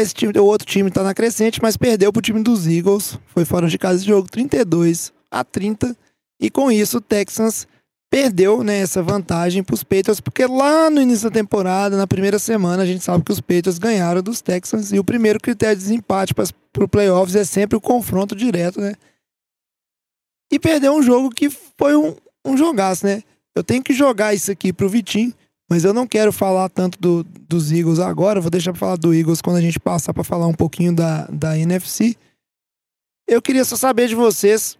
Esse 0.00 0.14
time, 0.14 0.32
o 0.38 0.44
outro 0.44 0.66
time 0.66 0.90
tá 0.90 1.02
na 1.02 1.14
crescente, 1.14 1.62
mas 1.62 1.76
perdeu 1.76 2.12
pro 2.12 2.20
time 2.20 2.42
dos 2.42 2.66
Eagles. 2.66 3.18
Foi 3.28 3.44
fora 3.44 3.68
de 3.68 3.78
casa 3.78 3.96
esse 3.96 4.06
jogo 4.06 4.28
32 4.30 5.12
a 5.30 5.42
30. 5.42 5.96
E 6.40 6.50
com 6.50 6.70
isso 6.70 6.98
o 6.98 7.00
Texans 7.00 7.66
perdeu 8.10 8.62
né, 8.62 8.78
essa 8.78 9.02
vantagem 9.02 9.62
para 9.62 9.74
os 9.74 9.82
Patriots, 9.82 10.20
porque 10.20 10.46
lá 10.46 10.88
no 10.90 11.00
início 11.00 11.28
da 11.28 11.34
temporada, 11.34 11.96
na 11.96 12.06
primeira 12.06 12.38
semana, 12.38 12.82
a 12.82 12.86
gente 12.86 13.02
sabe 13.02 13.24
que 13.24 13.32
os 13.32 13.40
Patriots 13.40 13.78
ganharam 13.78 14.22
dos 14.22 14.40
Texans 14.40 14.92
e 14.92 14.98
o 14.98 15.04
primeiro 15.04 15.40
critério 15.40 15.76
de 15.76 15.82
desempate 15.82 16.34
para 16.34 16.44
o 16.84 16.88
playoffs 16.88 17.34
é 17.34 17.44
sempre 17.44 17.76
o 17.76 17.80
confronto 17.80 18.36
direto, 18.36 18.80
né? 18.80 18.94
E 20.52 20.58
perdeu 20.58 20.94
um 20.94 21.02
jogo 21.02 21.30
que 21.30 21.50
foi 21.50 21.96
um, 21.96 22.14
um 22.44 22.56
jogaço, 22.56 23.04
né? 23.04 23.22
Eu 23.54 23.64
tenho 23.64 23.82
que 23.82 23.92
jogar 23.92 24.34
isso 24.34 24.50
aqui 24.52 24.72
pro 24.72 24.88
Vitinho, 24.88 25.34
mas 25.68 25.84
eu 25.84 25.92
não 25.92 26.06
quero 26.06 26.32
falar 26.32 26.68
tanto 26.68 26.98
do, 27.00 27.24
dos 27.24 27.72
Eagles 27.72 27.98
agora, 27.98 28.40
vou 28.40 28.50
deixar 28.50 28.72
para 28.72 28.80
falar 28.80 28.96
do 28.96 29.12
Eagles 29.12 29.40
quando 29.40 29.56
a 29.56 29.60
gente 29.60 29.80
passar 29.80 30.14
para 30.14 30.24
falar 30.24 30.46
um 30.46 30.54
pouquinho 30.54 30.94
da, 30.94 31.26
da 31.26 31.58
NFC. 31.58 32.16
Eu 33.28 33.42
queria 33.42 33.64
só 33.64 33.76
saber 33.76 34.08
de 34.08 34.14
vocês 34.14 34.78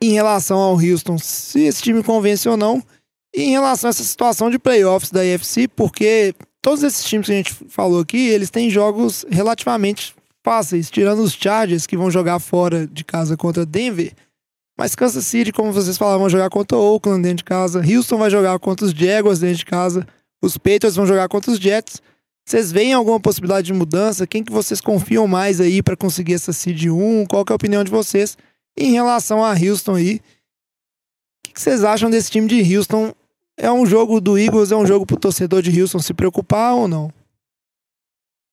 em 0.00 0.12
relação 0.12 0.58
ao 0.58 0.76
Houston, 0.76 1.18
se 1.18 1.62
esse 1.62 1.82
time 1.82 2.02
convence 2.02 2.48
ou 2.48 2.56
não, 2.56 2.82
e 3.34 3.42
em 3.42 3.50
relação 3.50 3.88
a 3.88 3.90
essa 3.90 4.04
situação 4.04 4.48
de 4.48 4.58
playoffs 4.58 5.10
da 5.10 5.20
AFC, 5.20 5.66
porque 5.68 6.34
todos 6.62 6.82
esses 6.82 7.04
times 7.04 7.26
que 7.26 7.32
a 7.32 7.36
gente 7.36 7.54
falou 7.68 8.00
aqui, 8.00 8.28
eles 8.28 8.50
têm 8.50 8.70
jogos 8.70 9.26
relativamente 9.28 10.14
fáceis, 10.44 10.90
tirando 10.90 11.20
os 11.20 11.32
Chargers 11.32 11.86
que 11.86 11.96
vão 11.96 12.10
jogar 12.10 12.38
fora 12.38 12.86
de 12.86 13.04
casa 13.04 13.36
contra 13.36 13.66
Denver. 13.66 14.12
Mas 14.78 14.94
Kansas 14.94 15.26
City, 15.26 15.50
como 15.50 15.72
vocês 15.72 15.98
falaram, 15.98 16.20
vão 16.20 16.30
jogar 16.30 16.48
contra 16.50 16.78
o 16.78 16.94
Oakland 16.94 17.20
dentro 17.20 17.38
de 17.38 17.44
casa. 17.44 17.80
Houston 17.80 18.16
vai 18.16 18.30
jogar 18.30 18.56
contra 18.60 18.86
os 18.86 18.92
Jaguars 18.92 19.40
dentro 19.40 19.56
de 19.56 19.66
casa. 19.66 20.06
Os 20.40 20.56
Patriots 20.56 20.94
vão 20.94 21.04
jogar 21.04 21.28
contra 21.28 21.50
os 21.50 21.58
Jets. 21.58 22.00
Vocês 22.46 22.70
veem 22.70 22.92
alguma 22.92 23.18
possibilidade 23.18 23.66
de 23.66 23.72
mudança? 23.72 24.24
Quem 24.24 24.44
que 24.44 24.52
vocês 24.52 24.80
confiam 24.80 25.26
mais 25.26 25.60
aí 25.60 25.82
para 25.82 25.96
conseguir 25.96 26.34
essa 26.34 26.52
seed 26.52 26.86
1? 26.86 27.26
Qual 27.26 27.44
que 27.44 27.52
é 27.52 27.54
a 27.54 27.56
opinião 27.56 27.82
de 27.82 27.90
vocês? 27.90 28.38
Em 28.76 28.92
relação 28.92 29.44
a 29.44 29.50
Houston 29.50 29.96
aí, 29.96 30.20
o 31.44 31.52
que, 31.52 31.60
vocês 31.60 31.82
acham 31.82 32.08
desse 32.08 32.30
time 32.30 32.46
de 32.46 32.76
Houston? 32.76 33.12
É 33.56 33.72
um 33.72 33.84
jogo 33.84 34.20
do 34.20 34.38
Eagles, 34.38 34.70
é 34.70 34.76
um 34.76 34.86
jogo 34.86 35.04
pro 35.04 35.16
torcedor 35.18 35.60
de 35.60 35.82
Houston 35.82 35.98
se 35.98 36.14
preocupar 36.14 36.74
ou 36.74 36.86
não? 36.86 37.12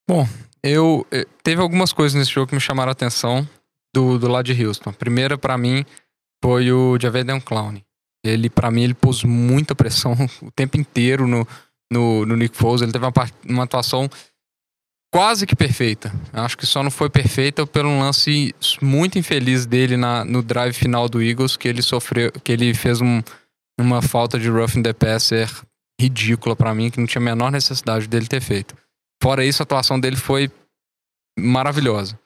Bom, 0.10 0.28
eu 0.64 1.06
eh, 1.12 1.28
teve 1.44 1.62
algumas 1.62 1.94
coisas 1.94 2.18
nesse 2.18 2.32
jogo 2.32 2.48
que 2.48 2.56
me 2.56 2.62
chamaram 2.62 2.90
a 2.90 2.94
atenção 2.94 3.48
do, 3.94 4.18
do 4.18 4.28
lado 4.28 4.52
de 4.52 4.66
Houston. 4.66 4.92
Primeira, 4.92 5.38
para 5.38 5.58
mim, 5.58 5.86
foi 6.44 6.72
o 6.72 6.98
Javedan 7.00 7.40
Clown. 7.40 7.82
Ele, 8.26 8.50
para 8.50 8.72
mim, 8.72 8.84
ele 8.84 8.94
pôs 8.94 9.24
muita 9.24 9.76
pressão 9.76 10.14
o 10.42 10.52
tempo 10.52 10.78
inteiro 10.78 11.28
no, 11.28 11.48
no, 11.92 12.26
no 12.26 12.36
Nick 12.36 12.58
Foles. 12.58 12.82
Ele 12.82 12.92
teve 12.92 13.06
uma, 13.06 13.14
uma 13.48 13.64
atuação 13.64 14.10
quase 15.14 15.46
que 15.46 15.56
perfeita. 15.56 16.14
Acho 16.34 16.58
que 16.58 16.66
só 16.66 16.84
não 16.84 16.92
foi 16.92 17.10
perfeita 17.10 17.66
pelo 17.66 17.90
um 17.90 18.00
lance 18.00 18.54
muito 18.82 19.18
infeliz 19.18 19.66
dele 19.66 19.96
na, 19.96 20.26
no 20.26 20.42
drive 20.42 20.74
final 20.74 21.08
do 21.08 21.22
Eagles, 21.22 21.56
que 21.56 21.68
ele 21.68 21.82
sofreu, 21.82 22.32
que 22.32 22.52
ele 22.52 22.74
fez 22.74 23.00
um, 23.00 23.22
uma 23.80 24.02
falta 24.02 24.40
de 24.40 24.50
roughing 24.50 24.84
the 24.84 24.94
passer 24.94 25.50
ridícula 26.00 26.56
para 26.56 26.74
mim, 26.76 26.90
que 26.90 27.00
não 27.00 27.08
tinha 27.08 27.22
a 27.22 27.24
menor 27.24 27.52
necessidade 27.52 28.08
dele 28.08 28.28
ter 28.28 28.42
feito. 28.42 28.76
Fora 29.22 29.46
isso, 29.46 29.62
a 29.62 29.64
atuação 29.64 30.00
dele 30.00 30.18
foi 30.18 30.52
maravilhosa. 31.40 32.20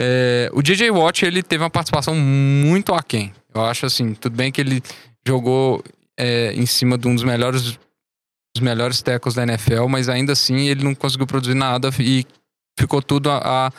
É, 0.00 0.50
o 0.52 0.62
DJ 0.62 0.90
Watt, 0.90 1.24
ele 1.24 1.42
teve 1.42 1.62
uma 1.62 1.70
participação 1.70 2.14
muito 2.14 2.94
aquém. 2.94 3.32
Eu 3.54 3.64
acho 3.64 3.86
assim, 3.86 4.14
tudo 4.14 4.36
bem 4.36 4.52
que 4.52 4.60
ele 4.60 4.82
jogou 5.26 5.82
é, 6.18 6.52
em 6.52 6.66
cima 6.66 6.98
de 6.98 7.08
um 7.08 7.14
dos 7.14 7.24
melhores 7.24 7.78
dos 8.54 8.62
melhores 8.62 9.02
tackles 9.02 9.34
da 9.34 9.42
NFL, 9.42 9.86
mas 9.86 10.08
ainda 10.08 10.32
assim 10.32 10.68
ele 10.68 10.82
não 10.82 10.94
conseguiu 10.94 11.26
produzir 11.26 11.54
nada 11.54 11.90
e 12.00 12.24
ficou 12.78 13.02
tudo 13.02 13.30
a, 13.30 13.70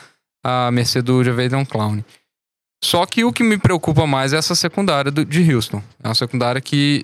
a, 0.43 0.67
a 0.67 0.71
mercê 0.71 1.01
do 1.01 1.23
Javeidon 1.23 1.65
Clown. 1.65 2.03
Só 2.83 3.05
que 3.07 3.23
o 3.23 3.33
que 3.33 3.43
me 3.43 3.57
preocupa 3.57 4.05
mais 4.05 4.33
é 4.33 4.37
essa 4.37 4.53
secundária 4.53 5.11
do, 5.11 5.25
de 5.25 5.51
Houston. 5.51 5.81
É 6.03 6.07
uma 6.07 6.15
secundária 6.15 6.61
que, 6.61 7.03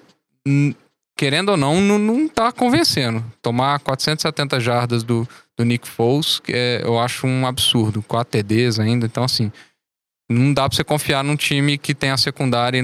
querendo 1.17 1.49
ou 1.49 1.57
não, 1.57 1.81
não, 1.81 1.97
não 1.97 2.27
tá 2.27 2.51
convencendo. 2.51 3.23
Tomar 3.41 3.79
470 3.79 4.59
jardas 4.59 5.03
do, 5.03 5.27
do 5.57 5.65
Nick 5.65 5.87
Foles, 5.87 6.39
que 6.39 6.51
é, 6.53 6.81
eu 6.83 6.99
acho 6.99 7.27
um 7.27 7.45
absurdo. 7.45 8.01
4 8.01 8.31
TDs 8.31 8.79
ainda, 8.79 9.05
então 9.05 9.23
assim, 9.23 9.51
não 10.29 10.53
dá 10.53 10.67
pra 10.67 10.75
você 10.75 10.83
confiar 10.83 11.23
num 11.23 11.35
time 11.35 11.77
que 11.77 11.93
tem 11.93 12.09
a 12.09 12.17
secundária 12.17 12.83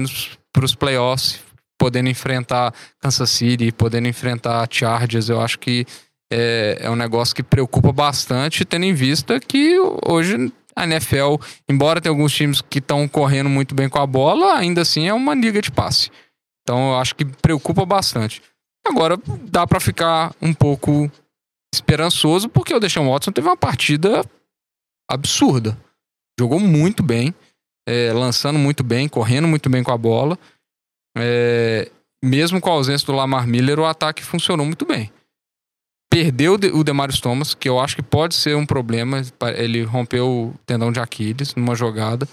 para 0.52 0.64
os 0.64 0.74
playoffs 0.74 1.40
podendo 1.80 2.10
enfrentar 2.10 2.74
Kansas 3.00 3.30
City, 3.30 3.72
podendo 3.72 4.06
enfrentar 4.06 4.68
Chargers, 4.70 5.30
eu 5.30 5.40
acho 5.40 5.58
que 5.58 5.86
é, 6.30 6.76
é 6.82 6.90
um 6.90 6.94
negócio 6.94 7.34
que 7.34 7.42
preocupa 7.42 7.90
bastante, 7.90 8.66
tendo 8.66 8.84
em 8.84 8.92
vista 8.92 9.40
que 9.40 9.78
hoje 10.06 10.52
a 10.76 10.84
NFL, 10.84 11.36
embora 11.66 11.98
tenha 11.98 12.12
alguns 12.12 12.34
times 12.34 12.60
que 12.60 12.80
estão 12.80 13.08
correndo 13.08 13.48
muito 13.48 13.74
bem 13.74 13.88
com 13.88 13.98
a 13.98 14.06
bola, 14.06 14.58
ainda 14.58 14.82
assim 14.82 15.08
é 15.08 15.14
uma 15.14 15.34
liga 15.34 15.62
de 15.62 15.70
passe. 15.70 16.10
Então 16.62 16.90
eu 16.90 16.98
acho 16.98 17.16
que 17.16 17.24
preocupa 17.24 17.86
bastante. 17.86 18.42
Agora 18.86 19.18
dá 19.44 19.66
para 19.66 19.80
ficar 19.80 20.34
um 20.40 20.52
pouco 20.52 21.10
esperançoso 21.74 22.48
porque 22.48 22.74
o 22.74 22.80
Deshaun 22.80 23.10
Watson 23.10 23.32
teve 23.32 23.48
uma 23.48 23.56
partida 23.56 24.24
absurda. 25.08 25.78
Jogou 26.38 26.58
muito 26.58 27.02
bem, 27.02 27.34
é, 27.88 28.12
lançando 28.12 28.58
muito 28.58 28.82
bem, 28.82 29.08
correndo 29.08 29.46
muito 29.48 29.68
bem 29.68 29.82
com 29.82 29.92
a 29.92 29.98
bola 29.98 30.38
é, 31.16 31.90
mesmo 32.22 32.60
com 32.60 32.70
a 32.70 32.74
ausência 32.74 33.06
do 33.06 33.12
Lamar 33.12 33.46
Miller, 33.46 33.78
o 33.78 33.86
ataque 33.86 34.22
funcionou 34.22 34.66
muito 34.66 34.86
bem. 34.86 35.10
Perdeu 36.12 36.54
o 36.54 36.84
Demarius 36.84 37.20
Thomas, 37.20 37.54
que 37.54 37.68
eu 37.68 37.78
acho 37.78 37.96
que 37.96 38.02
pode 38.02 38.34
ser 38.34 38.56
um 38.56 38.66
problema. 38.66 39.22
Ele 39.56 39.82
rompeu 39.84 40.28
o 40.28 40.54
tendão 40.66 40.90
de 40.90 40.98
Aquiles 40.98 41.54
numa 41.54 41.76
jogada, 41.76 42.28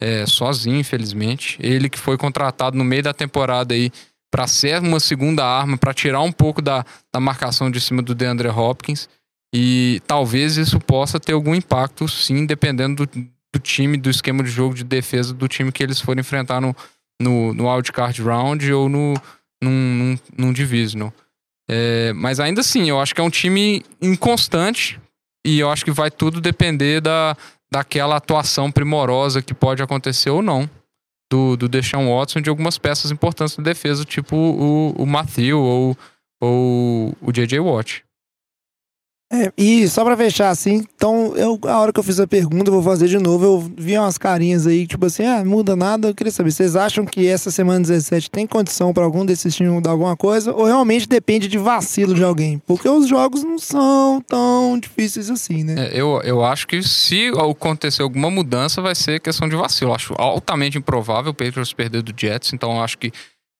é, 0.00 0.24
sozinho, 0.24 0.78
infelizmente. 0.78 1.58
Ele 1.60 1.90
que 1.90 1.98
foi 1.98 2.16
contratado 2.16 2.78
no 2.78 2.84
meio 2.84 3.02
da 3.02 3.12
temporada 3.12 3.74
aí 3.74 3.92
para 4.30 4.46
ser 4.46 4.80
uma 4.80 5.00
segunda 5.00 5.44
arma, 5.44 5.76
para 5.76 5.92
tirar 5.92 6.22
um 6.22 6.32
pouco 6.32 6.62
da, 6.62 6.84
da 7.12 7.18
marcação 7.18 7.70
de 7.70 7.80
cima 7.80 8.00
do 8.00 8.14
DeAndre 8.14 8.48
Hopkins. 8.48 9.08
E 9.52 10.00
talvez 10.06 10.56
isso 10.56 10.78
possa 10.78 11.18
ter 11.18 11.32
algum 11.32 11.54
impacto, 11.54 12.06
sim, 12.06 12.46
dependendo 12.46 13.04
do, 13.04 13.12
do 13.52 13.60
time, 13.60 13.96
do 13.96 14.08
esquema 14.08 14.44
de 14.44 14.50
jogo 14.50 14.74
de 14.74 14.84
defesa 14.84 15.34
do 15.34 15.48
time 15.48 15.72
que 15.72 15.82
eles 15.82 16.00
forem 16.00 16.20
enfrentar 16.20 16.60
no, 16.60 16.74
no, 17.20 17.52
no 17.52 17.68
wildcard 17.68 18.22
round 18.22 18.72
ou 18.72 18.88
no, 18.88 19.14
num, 19.60 19.70
num, 19.70 20.18
num 20.38 20.52
divisional. 20.52 21.12
É, 21.68 22.12
mas 22.12 22.38
ainda 22.38 22.60
assim, 22.60 22.88
eu 22.88 23.00
acho 23.00 23.14
que 23.14 23.20
é 23.20 23.24
um 23.24 23.30
time 23.30 23.84
inconstante 24.00 25.00
e 25.44 25.58
eu 25.58 25.70
acho 25.70 25.84
que 25.84 25.90
vai 25.90 26.10
tudo 26.10 26.40
depender 26.40 27.00
da, 27.00 27.36
daquela 27.70 28.16
atuação 28.16 28.70
primorosa 28.70 29.42
que 29.42 29.54
pode 29.54 29.82
acontecer 29.82 30.30
ou 30.30 30.42
não 30.42 30.70
do, 31.30 31.56
do 31.56 31.68
Deshaun 31.68 32.12
Watson 32.12 32.40
de 32.40 32.50
algumas 32.50 32.76
peças 32.76 33.10
importantes 33.10 33.56
da 33.56 33.62
defesa, 33.62 34.04
tipo 34.04 34.36
o, 34.36 34.90
o 34.90 35.06
Matthew 35.06 35.58
ou, 35.58 35.96
ou 36.40 37.16
o 37.22 37.32
J.J. 37.32 37.60
Watt. 37.60 38.02
É, 39.32 39.52
e 39.56 39.86
só 39.88 40.04
pra 40.04 40.16
fechar 40.16 40.50
assim, 40.50 40.84
então, 40.96 41.36
eu, 41.36 41.56
a 41.68 41.78
hora 41.78 41.92
que 41.92 42.00
eu 42.00 42.02
fiz 42.02 42.18
a 42.18 42.26
pergunta, 42.26 42.68
eu 42.68 42.74
vou 42.74 42.82
fazer 42.82 43.06
de 43.06 43.16
novo. 43.16 43.44
Eu 43.44 43.72
vi 43.78 43.96
umas 43.96 44.18
carinhas 44.18 44.66
aí, 44.66 44.88
tipo 44.88 45.06
assim, 45.06 45.24
ah, 45.24 45.44
muda 45.44 45.76
nada. 45.76 46.08
Eu 46.08 46.14
queria 46.14 46.32
saber, 46.32 46.50
vocês 46.50 46.74
acham 46.74 47.06
que 47.06 47.28
essa 47.28 47.48
semana 47.48 47.80
17 47.80 48.28
tem 48.28 48.44
condição 48.44 48.92
para 48.92 49.04
algum 49.04 49.24
desses 49.24 49.54
times 49.54 49.72
mudar 49.72 49.90
alguma 49.90 50.16
coisa? 50.16 50.52
Ou 50.52 50.64
realmente 50.64 51.08
depende 51.08 51.46
de 51.46 51.58
vacilo 51.58 52.12
de 52.12 52.24
alguém? 52.24 52.58
Porque 52.66 52.88
os 52.88 53.06
jogos 53.06 53.44
não 53.44 53.56
são 53.56 54.20
tão 54.20 54.76
difíceis 54.80 55.30
assim, 55.30 55.62
né? 55.62 55.86
É, 55.86 56.00
eu, 56.00 56.20
eu 56.24 56.44
acho 56.44 56.66
que 56.66 56.82
se 56.82 57.28
acontecer 57.28 58.02
alguma 58.02 58.32
mudança, 58.32 58.82
vai 58.82 58.96
ser 58.96 59.20
questão 59.20 59.48
de 59.48 59.54
vacilo. 59.54 59.92
Eu 59.92 59.94
acho 59.94 60.14
altamente 60.18 60.76
improvável 60.76 61.30
o 61.30 61.34
Patriots 61.34 61.72
perder 61.72 62.02
do 62.02 62.12
Jets, 62.18 62.52
então 62.52 62.72
eu 62.72 62.82
acho 62.82 62.98
que. 62.98 63.12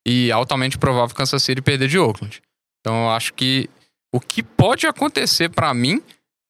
E 0.05 0.31
altamente 0.31 0.77
provável 0.77 1.15
Kansas 1.15 1.41
City 1.43 1.61
perder 1.61 1.87
de 1.87 1.97
Oakland. 1.97 2.41
Então 2.81 3.03
eu 3.03 3.09
acho 3.11 3.33
que 3.33 3.69
o 4.13 4.19
que 4.19 4.43
pode 4.43 4.85
acontecer 4.85 5.49
para 5.49 5.73
mim 5.73 6.01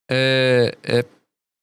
é, 0.10 0.76
é, 0.84 1.06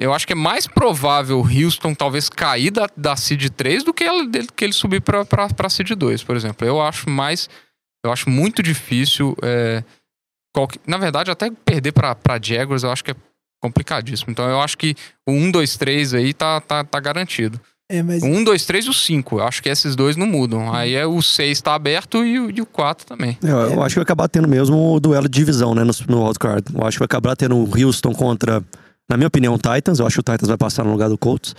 Eu 0.01 0.15
acho 0.15 0.27
que 0.27 0.33
é 0.33 0.37
mais 0.37 0.67
provável 0.67 1.41
o 1.41 1.47
Houston 1.47 1.95
talvez 1.95 2.29
cair 2.29 2.71
da, 2.71 2.89
da 2.97 3.17
Seed 3.17 3.51
3 3.51 3.83
do 3.83 3.93
que 3.93 4.05
ele, 4.05 4.47
que 4.57 4.65
ele 4.65 4.73
subir 4.73 5.01
pra, 5.03 5.25
pra 5.25 5.69
Seed 5.69 5.91
2, 5.91 6.23
por 6.23 6.37
exemplo. 6.37 6.67
Eu 6.67 6.81
acho 6.81 7.11
mais. 7.11 7.49
Eu 8.05 8.13
acho 8.13 8.31
muito 8.31 8.63
difícil. 8.63 9.37
É, 9.43 9.83
qualquer, 10.55 10.81
na 10.87 10.99
verdade, 10.99 11.31
até 11.31 11.51
perder 11.51 11.93
pra 11.93 12.17
Jaguars 12.41 12.85
eu 12.85 12.93
acho 12.93 13.05
que 13.05 13.11
é 13.11 13.17
complicadíssimo. 13.61 14.31
Então 14.31 14.49
eu 14.49 14.61
acho 14.61 14.79
que 14.79 14.95
o 15.27 15.33
1, 15.33 15.51
2, 15.51 15.77
3 15.77 16.15
aí 16.15 16.33
tá, 16.33 16.61
tá, 16.61 16.85
tá 16.85 17.01
garantido. 17.01 17.61
É, 17.91 18.03
mas... 18.03 18.23
O 18.23 18.27
1, 18.27 18.45
2, 18.45 18.67
3 18.67 18.85
e 18.85 18.91
o 18.91 18.93
5. 18.93 19.39
Eu 19.39 19.45
acho 19.45 19.63
que 19.63 19.69
esses 19.69 19.97
dois 19.97 20.17
não 20.17 20.27
mudam. 20.27 20.73
Aí 20.73 20.95
é 20.95 21.07
o 21.07 21.23
6 21.23 21.61
tá 21.63 21.75
aberto 21.75 22.25
e 22.25 22.39
o, 22.39 22.51
e 22.51 22.61
o 22.61 22.67
4 22.67 23.07
também. 23.07 23.39
É, 23.43 23.51
eu 23.51 23.83
acho 23.83 23.95
que 23.95 23.99
vai 23.99 24.03
acabar 24.03 24.29
tendo 24.29 24.47
mesmo 24.47 24.95
o 24.95 25.01
duelo 25.01 25.29
de 25.29 25.39
divisão, 25.39 25.75
né, 25.75 25.85
no, 25.85 25.93
no 26.07 26.25
wildcard. 26.25 26.65
Eu 26.75 26.87
acho 26.87 26.97
que 26.97 27.01
vai 27.01 27.07
acabar 27.07 27.35
tendo 27.35 27.57
o 27.57 27.87
Houston 27.87 28.13
contra, 28.13 28.63
na 29.09 29.17
minha 29.17 29.29
opinião, 29.29 29.55
o 29.55 29.59
Titans. 29.59 29.99
Eu 29.99 30.07
acho 30.07 30.23
que 30.23 30.31
o 30.31 30.33
Titans 30.33 30.49
vai 30.49 30.59
passar 30.59 30.85
no 30.85 30.93
lugar 30.93 31.09
do 31.09 31.17
Colts. 31.17 31.55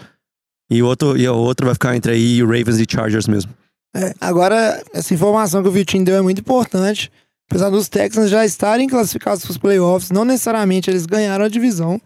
E 0.69 0.83
o 0.83 0.85
outro, 0.85 1.17
e 1.17 1.27
o 1.27 1.35
outro 1.35 1.65
vai 1.65 1.73
ficar 1.73 1.95
entre 1.95 2.11
aí 2.11 2.41
Ravens 2.41 2.79
e 2.79 2.85
Chargers 2.87 3.27
mesmo. 3.27 3.51
É, 3.95 4.13
agora, 4.21 4.83
essa 4.93 5.15
informação 5.15 5.63
que 5.63 5.69
o 5.69 5.71
Vitinho 5.71 6.05
deu 6.05 6.15
é 6.15 6.21
muito 6.21 6.41
importante. 6.41 7.11
Apesar 7.49 7.71
dos 7.71 7.89
Texans 7.89 8.29
já 8.29 8.45
estarem 8.45 8.87
classificados 8.87 9.43
para 9.43 9.51
os 9.51 9.57
playoffs, 9.57 10.11
não 10.11 10.23
necessariamente 10.23 10.91
eles 10.91 11.07
ganharam 11.07 11.45
a 11.45 11.49
divisão. 11.49 11.99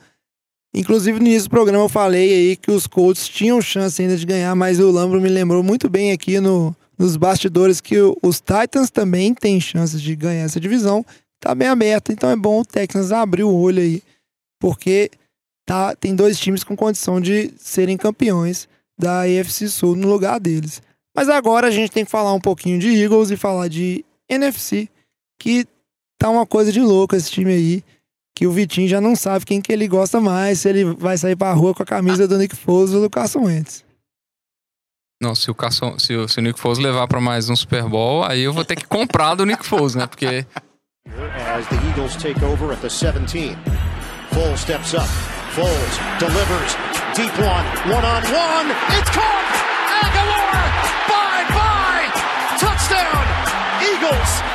Inclusive, 0.76 1.20
no 1.20 1.28
início 1.28 1.48
do 1.48 1.52
programa 1.52 1.84
eu 1.86 1.90
falei 1.90 2.34
aí 2.34 2.56
que 2.56 2.72
os 2.72 2.88
Colts 2.88 3.28
tinham 3.28 3.62
chance 3.62 4.02
ainda 4.02 4.18
de 4.18 4.26
ganhar, 4.26 4.56
mas 4.56 4.80
o 4.80 4.90
Lambro 4.90 5.22
me 5.22 5.30
lembrou 5.30 5.62
muito 5.62 5.88
bem 5.88 6.12
aqui 6.12 6.40
no, 6.40 6.76
nos 6.98 7.16
bastidores 7.16 7.80
que 7.80 7.98
os 8.22 8.40
Titans 8.40 8.90
também 8.90 9.36
têm 9.36 9.62
chances 9.62 10.02
de 10.02 10.16
ganhar 10.16 10.44
essa 10.44 10.60
divisão. 10.60 11.06
Tá 11.40 11.54
bem 11.54 11.68
aberta, 11.68 12.12
então 12.12 12.30
é 12.30 12.36
bom 12.36 12.62
o 12.62 12.66
Texans 12.66 13.12
abrir 13.12 13.44
o 13.44 13.54
olho 13.54 13.82
aí, 13.82 14.02
porque 14.60 15.12
tá, 15.66 15.96
tem 15.96 16.16
dois 16.16 16.40
times 16.40 16.64
com 16.64 16.76
condição 16.76 17.22
de 17.22 17.54
serem 17.58 17.98
campeões 17.98 18.68
da 18.98 19.24
AFC 19.24 19.68
Sul 19.68 19.96
no 19.96 20.08
lugar 20.08 20.40
deles. 20.40 20.82
Mas 21.16 21.30
agora 21.30 21.68
a 21.68 21.72
gente 21.72 21.92
tem 21.92 22.06
que 22.06 22.10
falar 22.10 22.34
um 22.34 22.40
pouquinho 22.40 22.80
de 22.80 22.90
Eagles 22.90 23.30
e 23.30 23.38
falar 23.38 23.68
de 23.68 24.04
NFC, 24.28 24.90
que 25.40 25.68
tá 26.18 26.30
uma 26.30 26.46
coisa 26.46 26.72
de 26.72 26.80
louco 26.80 27.16
esse 27.16 27.30
time 27.30 27.52
aí, 27.52 27.84
que 28.36 28.48
o 28.48 28.52
Vitinho 28.52 28.88
já 28.88 29.00
não 29.00 29.16
sabe 29.16 29.46
quem 29.46 29.62
que 29.62 29.72
ele 29.72 29.88
gosta 29.88 30.20
mais, 30.20 30.60
se 30.62 30.70
ele 30.70 30.86
vai 30.86 31.18
sair 31.18 31.36
pra 31.36 31.54
rua 31.54 31.74
com 31.74 31.84
a 31.84 31.86
camisa 31.86 32.28
do 32.28 32.38
Nick 32.38 32.56
Foles 32.56 32.94
ou 32.94 33.02
do 33.02 33.10
Carson 33.10 33.44
Wentz. 33.46 33.84
Não, 35.22 35.34
se 35.34 35.50
o, 35.50 35.56
Carson, 35.56 35.98
se, 35.98 36.16
o, 36.16 36.28
se 36.28 36.40
o 36.40 36.42
Nick 36.42 36.60
Foles 36.60 36.80
levar 36.80 37.08
pra 37.08 37.22
mais 37.22 37.50
um 37.50 37.56
Super 37.56 37.84
Bowl, 37.88 38.26
aí 38.26 38.42
eu 38.42 38.52
vou 38.52 38.66
ter 38.66 38.76
que 38.76 38.86
comprar 38.86 39.36
do 39.36 39.46
Nick 39.46 39.66
Foles, 39.66 39.96
né? 39.96 40.06
Porque 40.06 40.46
as 41.08 41.68
the 41.68 41.76
Eagles 41.88 42.16
take 42.16 42.44
over 42.44 42.72
at 42.74 42.82
the 42.82 42.90
17. 42.90 43.56
Foles 44.34 44.60
steps 44.60 44.94
up. 44.94 45.08
Foles 45.56 46.00
delivers. 46.20 46.76
Deep 47.16 47.32
one. 47.40 47.66
One 47.94 48.04
on 48.04 48.24
one. 48.34 48.72
It's 48.98 49.10
caught. 49.12 49.48
Aguilar. 50.02 50.52
Bye 51.08 51.46
bye. 51.54 52.10
Touchdown. 52.58 53.24
Eagles. 53.80 54.53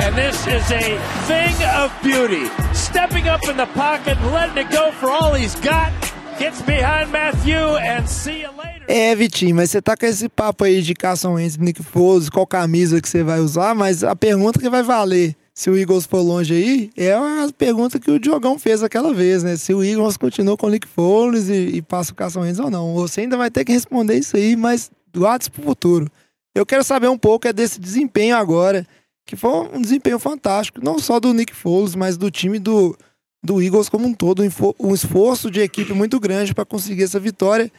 And 0.00 0.14
this 0.14 0.46
is 0.46 0.70
a 0.70 0.98
thing 1.26 1.56
of 1.76 1.92
beauty. 2.02 2.46
Stepping 2.72 3.28
up 3.28 3.42
in 3.48 3.56
the 3.56 3.66
pocket, 3.74 4.16
letting 4.32 4.58
it 4.58 4.70
go 4.70 4.92
for 4.92 5.10
all 5.10 5.34
he's 5.34 5.56
got. 5.56 5.92
Gets 6.38 6.62
behind 6.62 7.10
Matthew 7.10 7.58
and 7.58 8.06
see 8.08 8.42
you 8.42 8.50
later. 8.56 8.86
É, 8.86 9.14
Vitinho, 9.14 9.56
mas 9.56 9.70
você 9.70 9.82
tá 9.82 9.96
com 9.96 10.06
esse 10.06 10.28
papo 10.28 10.64
aí 10.64 10.80
de 10.80 10.94
Carson 10.94 11.34
Wentz, 11.34 11.58
Nick 11.58 11.82
Foles, 11.82 12.30
qual 12.30 12.46
camisa 12.46 13.00
que 13.02 13.08
você 13.08 13.22
vai 13.22 13.40
usar, 13.40 13.74
mas 13.74 14.04
a 14.04 14.14
pergunta 14.14 14.58
que 14.60 14.70
vai 14.70 14.82
valer 14.82 15.34
se 15.52 15.68
o 15.68 15.76
Eagles 15.76 16.06
for 16.06 16.20
longe 16.20 16.54
aí 16.54 16.90
é 16.96 17.12
a 17.12 17.48
pergunta 17.58 17.98
que 17.98 18.10
o 18.10 18.20
Diogão 18.20 18.56
fez 18.56 18.82
aquela 18.84 19.12
vez, 19.12 19.42
né? 19.42 19.56
Se 19.56 19.74
o 19.74 19.82
Eagles 19.82 20.16
continua 20.16 20.56
com 20.56 20.68
o 20.68 20.70
Nick 20.70 20.86
Foles 20.86 21.48
e, 21.48 21.76
e 21.76 21.82
passa 21.82 22.12
o 22.12 22.14
Carson 22.14 22.42
Wentz 22.42 22.60
ou 22.60 22.70
não. 22.70 22.94
Você 22.94 23.22
ainda 23.22 23.36
vai 23.36 23.50
ter 23.50 23.64
que 23.64 23.72
responder 23.72 24.16
isso 24.16 24.36
aí, 24.36 24.54
mas 24.54 24.92
guarde 25.12 25.50
pro 25.50 25.64
futuro. 25.64 26.08
Eu 26.54 26.64
quero 26.64 26.84
saber 26.84 27.08
um 27.08 27.18
pouco 27.18 27.46
é 27.46 27.52
desse 27.52 27.80
desempenho 27.80 28.36
agora, 28.36 28.86
que 29.28 29.36
foi 29.36 29.50
um 29.74 29.82
desempenho 29.82 30.18
fantástico, 30.18 30.80
não 30.82 30.98
só 30.98 31.20
do 31.20 31.34
Nick 31.34 31.54
Foles, 31.54 31.94
mas 31.94 32.16
do 32.16 32.30
time 32.30 32.58
do, 32.58 32.96
do 33.44 33.60
Eagles 33.60 33.90
como 33.90 34.06
um 34.06 34.14
todo, 34.14 34.42
um 34.80 34.94
esforço 34.94 35.50
de 35.50 35.60
equipe 35.60 35.92
muito 35.92 36.18
grande 36.18 36.54
para 36.54 36.64
conseguir 36.64 37.02
essa 37.02 37.20
vitória 37.20 37.70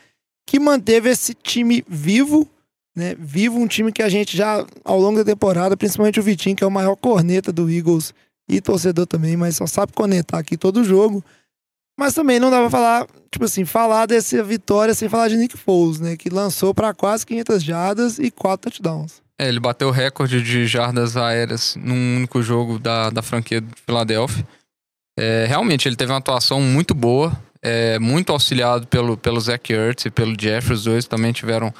que 0.46 0.60
manteve 0.60 1.10
esse 1.10 1.34
time 1.34 1.84
vivo, 1.88 2.48
né? 2.96 3.16
Vivo, 3.18 3.58
um 3.58 3.66
time 3.66 3.92
que 3.92 4.04
a 4.04 4.10
gente 4.10 4.38
já, 4.38 4.64
ao 4.86 5.00
longo 5.00 5.18
da 5.18 5.26
temporada, 5.26 5.76
principalmente 5.76 6.20
o 6.20 6.24
Vitinho, 6.24 6.56
que 6.56 6.64
é 6.64 6.68
o 6.68 6.72
maior 6.72 6.96
corneta 6.96 7.52
do 7.52 7.68
Eagles 7.68 8.14
e 8.48 8.62
torcedor 8.62 9.08
também, 9.08 9.36
mas 9.36 9.56
só 9.56 9.66
sabe 9.66 9.92
conectar 9.94 10.38
aqui 10.38 10.56
todo 10.56 10.84
jogo. 10.84 11.26
Mas 11.98 12.14
também 12.14 12.40
não 12.40 12.52
dá 12.52 12.60
pra 12.60 12.70
falar, 12.70 13.08
tipo 13.32 13.46
assim, 13.46 13.66
falar 13.66 14.06
dessa 14.06 14.44
vitória 14.44 14.94
sem 14.94 15.10
falar 15.10 15.30
de 15.30 15.36
Nick 15.36 15.58
Foles, 15.58 16.00
né? 16.00 16.16
Que 16.16 16.30
lançou 16.30 16.76
para 16.76 16.94
quase 16.94 17.26
500 17.26 17.64
jardas 17.64 18.20
e 18.20 18.30
4 18.30 18.70
touchdowns. 18.70 19.29
É, 19.40 19.48
ele 19.48 19.60
bateu 19.60 19.88
o 19.88 19.92
recorde 19.92 20.44
de 20.44 20.68
jardas 20.68 21.16
aéreas 21.18 21.76
num 21.76 22.18
único 22.18 22.44
jogo 22.44 22.78
da, 22.78 23.10
da 23.10 23.22
franquia 23.22 23.62
de 23.62 23.68
Filadélfia. 23.86 24.46
É, 25.18 25.46
realmente, 25.48 25.88
ele 25.88 25.96
teve 25.96 26.12
uma 26.12 26.20
atuação 26.20 26.62
muito 26.62 26.94
boa, 26.94 27.32
é, 27.62 27.98
muito 28.00 28.32
auxiliado 28.32 28.86
pelo, 28.88 29.18
pelo 29.18 29.40
Zach 29.40 29.72
Ertz 29.74 30.06
e 30.06 30.12
pelo 30.12 30.36
Jeffrey. 30.40 30.74
Os 30.76 30.84
dois 30.84 31.06
também 31.08 31.32
tiveram 31.32 31.74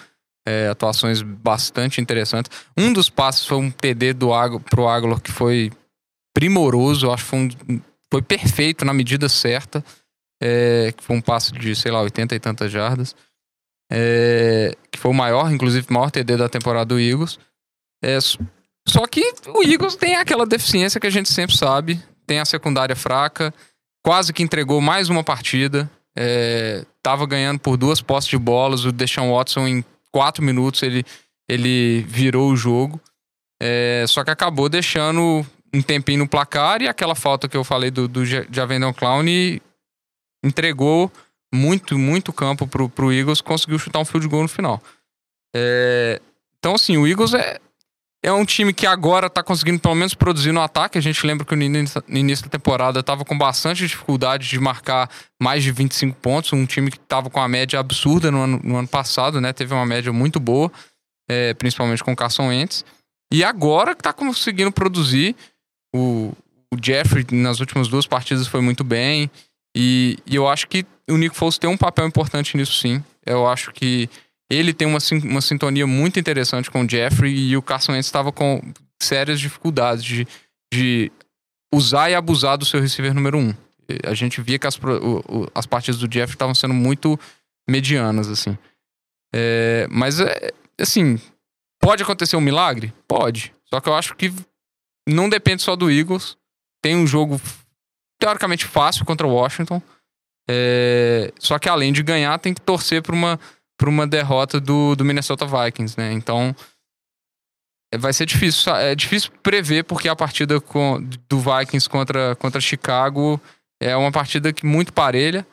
é, 0.48 0.68
atuações 0.70 1.22
bastante 1.22 2.02
interessantes. 2.02 2.50
Um 2.78 2.92
dos 2.92 3.10
passes 3.10 3.46
foi 3.46 3.58
um 3.58 3.70
TD 3.70 4.14
do 4.14 4.34
Águ, 4.34 4.60
pro 4.60 4.88
Aguilar 4.88 5.22
que 5.22 5.32
foi 5.32 5.72
primoroso, 6.34 7.12
acho 7.12 7.24
que 7.24 7.30
foi, 7.30 7.40
um- 7.40 7.82
foi 8.12 8.22
perfeito 8.22 8.84
na 8.86 8.94
medida 8.94 9.28
certa. 9.30 9.84
É, 10.42 10.94
que 10.96 11.04
foi 11.04 11.18
um 11.18 11.22
passe 11.22 11.52
de, 11.52 11.76
sei 11.76 11.92
lá, 11.92 12.02
80 12.02 12.34
e 12.34 12.40
tantas 12.40 12.72
jardas. 12.72 13.14
É, 13.92 14.74
que 14.92 14.98
foi 15.00 15.12
o 15.12 15.14
maior, 15.14 15.52
inclusive, 15.52 15.86
maior 15.90 16.10
TD 16.12 16.38
da 16.38 16.48
temporada 16.48 16.86
do 16.86 17.00
Eagles. 17.00 17.38
É, 18.02 18.18
só 18.88 19.06
que 19.08 19.22
o 19.48 19.64
Eagles 19.64 19.96
tem 19.96 20.16
aquela 20.16 20.46
deficiência 20.46 21.00
que 21.00 21.08
a 21.08 21.12
gente 21.12 21.30
sempre 21.30 21.56
sabe. 21.56 22.02
Tem 22.26 22.40
a 22.40 22.46
secundária 22.46 22.96
fraca. 22.96 23.54
Quase 24.04 24.34
que 24.34 24.42
entregou 24.44 24.80
mais 24.82 25.10
uma 25.10 25.24
partida. 25.24 25.90
É, 26.18 26.86
tava 27.04 27.26
ganhando 27.26 27.60
por 27.60 27.78
duas 27.78 28.02
postes 28.02 28.32
de 28.32 28.38
bolas. 28.38 28.86
O 28.86 28.92
Deshaun 28.92 29.34
Watson, 29.34 29.68
em 29.68 29.86
quatro 30.12 30.44
minutos, 30.44 30.82
ele, 30.84 31.04
ele 31.48 32.02
virou 32.08 32.50
o 32.52 32.56
jogo. 32.58 33.00
É, 33.62 34.06
só 34.08 34.24
que 34.24 34.32
acabou 34.32 34.70
deixando 34.70 35.46
um 35.74 35.82
tempinho 35.82 36.20
no 36.20 36.28
placar. 36.28 36.82
E 36.82 36.88
aquela 36.88 37.16
falta 37.16 37.48
que 37.48 37.58
eu 37.58 37.64
falei 37.64 37.92
do, 37.92 38.08
do 38.08 38.26
Ja- 38.26 38.46
Javendon 38.52 38.94
Clown 38.94 39.24
entregou 40.44 41.12
muito, 41.54 41.98
muito 41.98 42.32
campo 42.32 42.68
pro, 42.68 42.90
pro 42.90 43.12
Eagles. 43.12 43.42
Conseguiu 43.42 43.78
chutar 43.80 44.00
um 44.00 44.06
field 44.06 44.28
goal 44.28 44.44
no 44.44 44.50
final. 44.50 44.82
É, 45.56 46.22
então, 46.58 46.76
assim, 46.76 46.98
o 46.98 47.08
Eagles 47.08 47.34
é, 47.34 47.60
é 48.22 48.32
um 48.34 48.44
time 48.44 48.74
que 48.74 48.86
agora 48.86 49.30
tá 49.30 49.42
conseguindo 49.42 49.80
pelo 49.80 49.96
menos 49.96 50.14
produzir 50.14 50.52
no 50.52 50.62
ataque. 50.62 50.98
A 50.98 51.02
gente 51.02 51.26
lembra 51.26 51.46
que 51.46 51.56
no 51.56 51.64
início, 51.64 52.04
no 52.08 52.18
início 52.18 52.46
da 52.46 52.52
temporada 52.52 53.02
tava 53.02 53.24
com 53.24 53.38
bastante 53.38 53.88
dificuldade 53.88 54.48
de 54.48 54.60
marcar 54.60 55.10
mais 55.42 55.64
de 55.64 55.72
25 55.72 56.18
pontos. 56.18 56.52
Um 56.52 56.66
time 56.66 56.92
que 56.92 57.00
tava 57.00 57.30
com 57.30 57.40
uma 57.40 57.48
média 57.48 57.80
absurda 57.80 58.30
no 58.30 58.40
ano, 58.40 58.60
no 58.62 58.76
ano 58.76 58.88
passado, 58.88 59.40
né? 59.40 59.54
Teve 59.54 59.74
uma 59.74 59.86
média 59.86 60.12
muito 60.12 60.40
boa, 60.40 60.70
é, 61.30 61.54
principalmente 61.54 62.04
com 62.04 62.12
o 62.12 62.16
Carson 62.16 62.50
Wentz. 62.50 62.84
E 63.32 63.44
agora 63.44 63.96
que 63.96 64.04
tá 64.04 64.12
conseguindo 64.12 64.72
produzir. 64.72 65.36
O, 65.96 66.34
o 66.72 66.78
Jeffrey 66.80 67.26
nas 67.32 67.60
últimas 67.60 67.88
duas 67.88 68.06
partidas 68.06 68.48
foi 68.48 68.62
muito 68.62 68.84
bem. 68.84 69.32
E, 69.76 70.18
e 70.26 70.36
eu 70.36 70.48
acho 70.48 70.68
que 70.68 70.86
o 71.10 71.18
Nick 71.18 71.36
Foles 71.36 71.58
tem 71.58 71.70
um 71.70 71.78
papel 71.78 72.06
importante 72.06 72.58
nisso 72.58 72.74
sim. 72.74 73.04
Eu 73.26 73.48
acho 73.48 73.72
que 73.72 74.10
ele 74.50 74.74
tem 74.74 74.88
uma, 74.88 74.98
uma 75.24 75.42
sintonia 75.42 75.86
muito 75.86 76.20
interessante 76.20 76.72
com 76.72 76.84
o 76.84 76.90
Jeffrey 76.90 77.50
e 77.50 77.56
o 77.56 77.62
Carson 77.62 77.92
Wentz 77.92 78.08
estava 78.08 78.32
com 78.32 78.62
sérias 79.02 79.40
dificuldades 79.40 80.04
de, 80.04 80.28
de 80.74 81.12
usar 81.74 82.10
e 82.10 82.16
abusar 82.16 82.58
do 82.58 82.66
seu 82.66 82.82
receiver 82.82 83.14
número 83.14 83.38
um. 83.38 83.54
A 84.04 84.14
gente 84.14 84.42
via 84.42 84.60
que 84.60 84.68
as, 84.68 84.80
as 85.54 85.66
partidas 85.66 86.00
do 86.00 86.12
Jeffrey 86.12 86.36
estavam 86.36 86.56
sendo 86.56 86.74
muito 86.74 87.20
medianas, 87.70 88.28
assim. 88.28 88.58
É, 89.34 89.88
mas, 89.90 90.20
é, 90.20 90.52
assim, 90.80 91.20
pode 91.80 92.04
acontecer 92.04 92.36
um 92.36 92.42
milagre? 92.42 92.94
Pode. 93.08 93.54
Só 93.66 93.80
que 93.80 93.88
eu 93.88 93.96
acho 93.96 94.16
que 94.16 94.34
não 95.08 95.30
depende 95.30 95.62
só 95.62 95.76
do 95.76 95.92
Eagles. 95.92 96.38
Tem 96.82 96.96
um 96.96 97.06
jogo 97.06 97.40
teoricamente 98.20 98.66
fácil 98.66 99.06
contra 99.06 99.28
o 99.28 99.34
Washington. 99.34 99.82
É, 100.50 101.32
só 101.40 101.60
que 101.60 101.70
além 101.70 101.94
de 101.94 102.02
ganhar, 102.02 102.38
tem 102.40 102.54
que 102.54 102.62
torcer 102.62 103.02
para 103.02 103.14
uma, 103.14 103.40
pra 103.80 103.90
uma 103.90 104.06
derrota 104.06 104.60
do, 104.60 104.94
do 104.94 105.06
Minnesota 105.06 105.46
Vikings, 105.46 105.98
né? 105.98 106.12
Então 106.12 106.54
é, 107.92 107.98
vai 107.98 108.12
ser 108.12 108.26
difícil. 108.26 108.76
É 108.76 108.94
difícil 108.94 109.32
prever, 109.42 109.86
porque 109.86 110.10
a 110.10 110.16
partida 110.16 110.60
com, 110.60 111.02
do 111.30 111.40
Vikings 111.40 111.90
contra, 111.90 112.36
contra 112.36 112.60
Chicago 112.60 113.42
é 113.82 113.96
uma 113.96 114.12
partida 114.12 114.52
que 114.52 114.66
muito 114.66 114.92
parelha. 114.92 115.48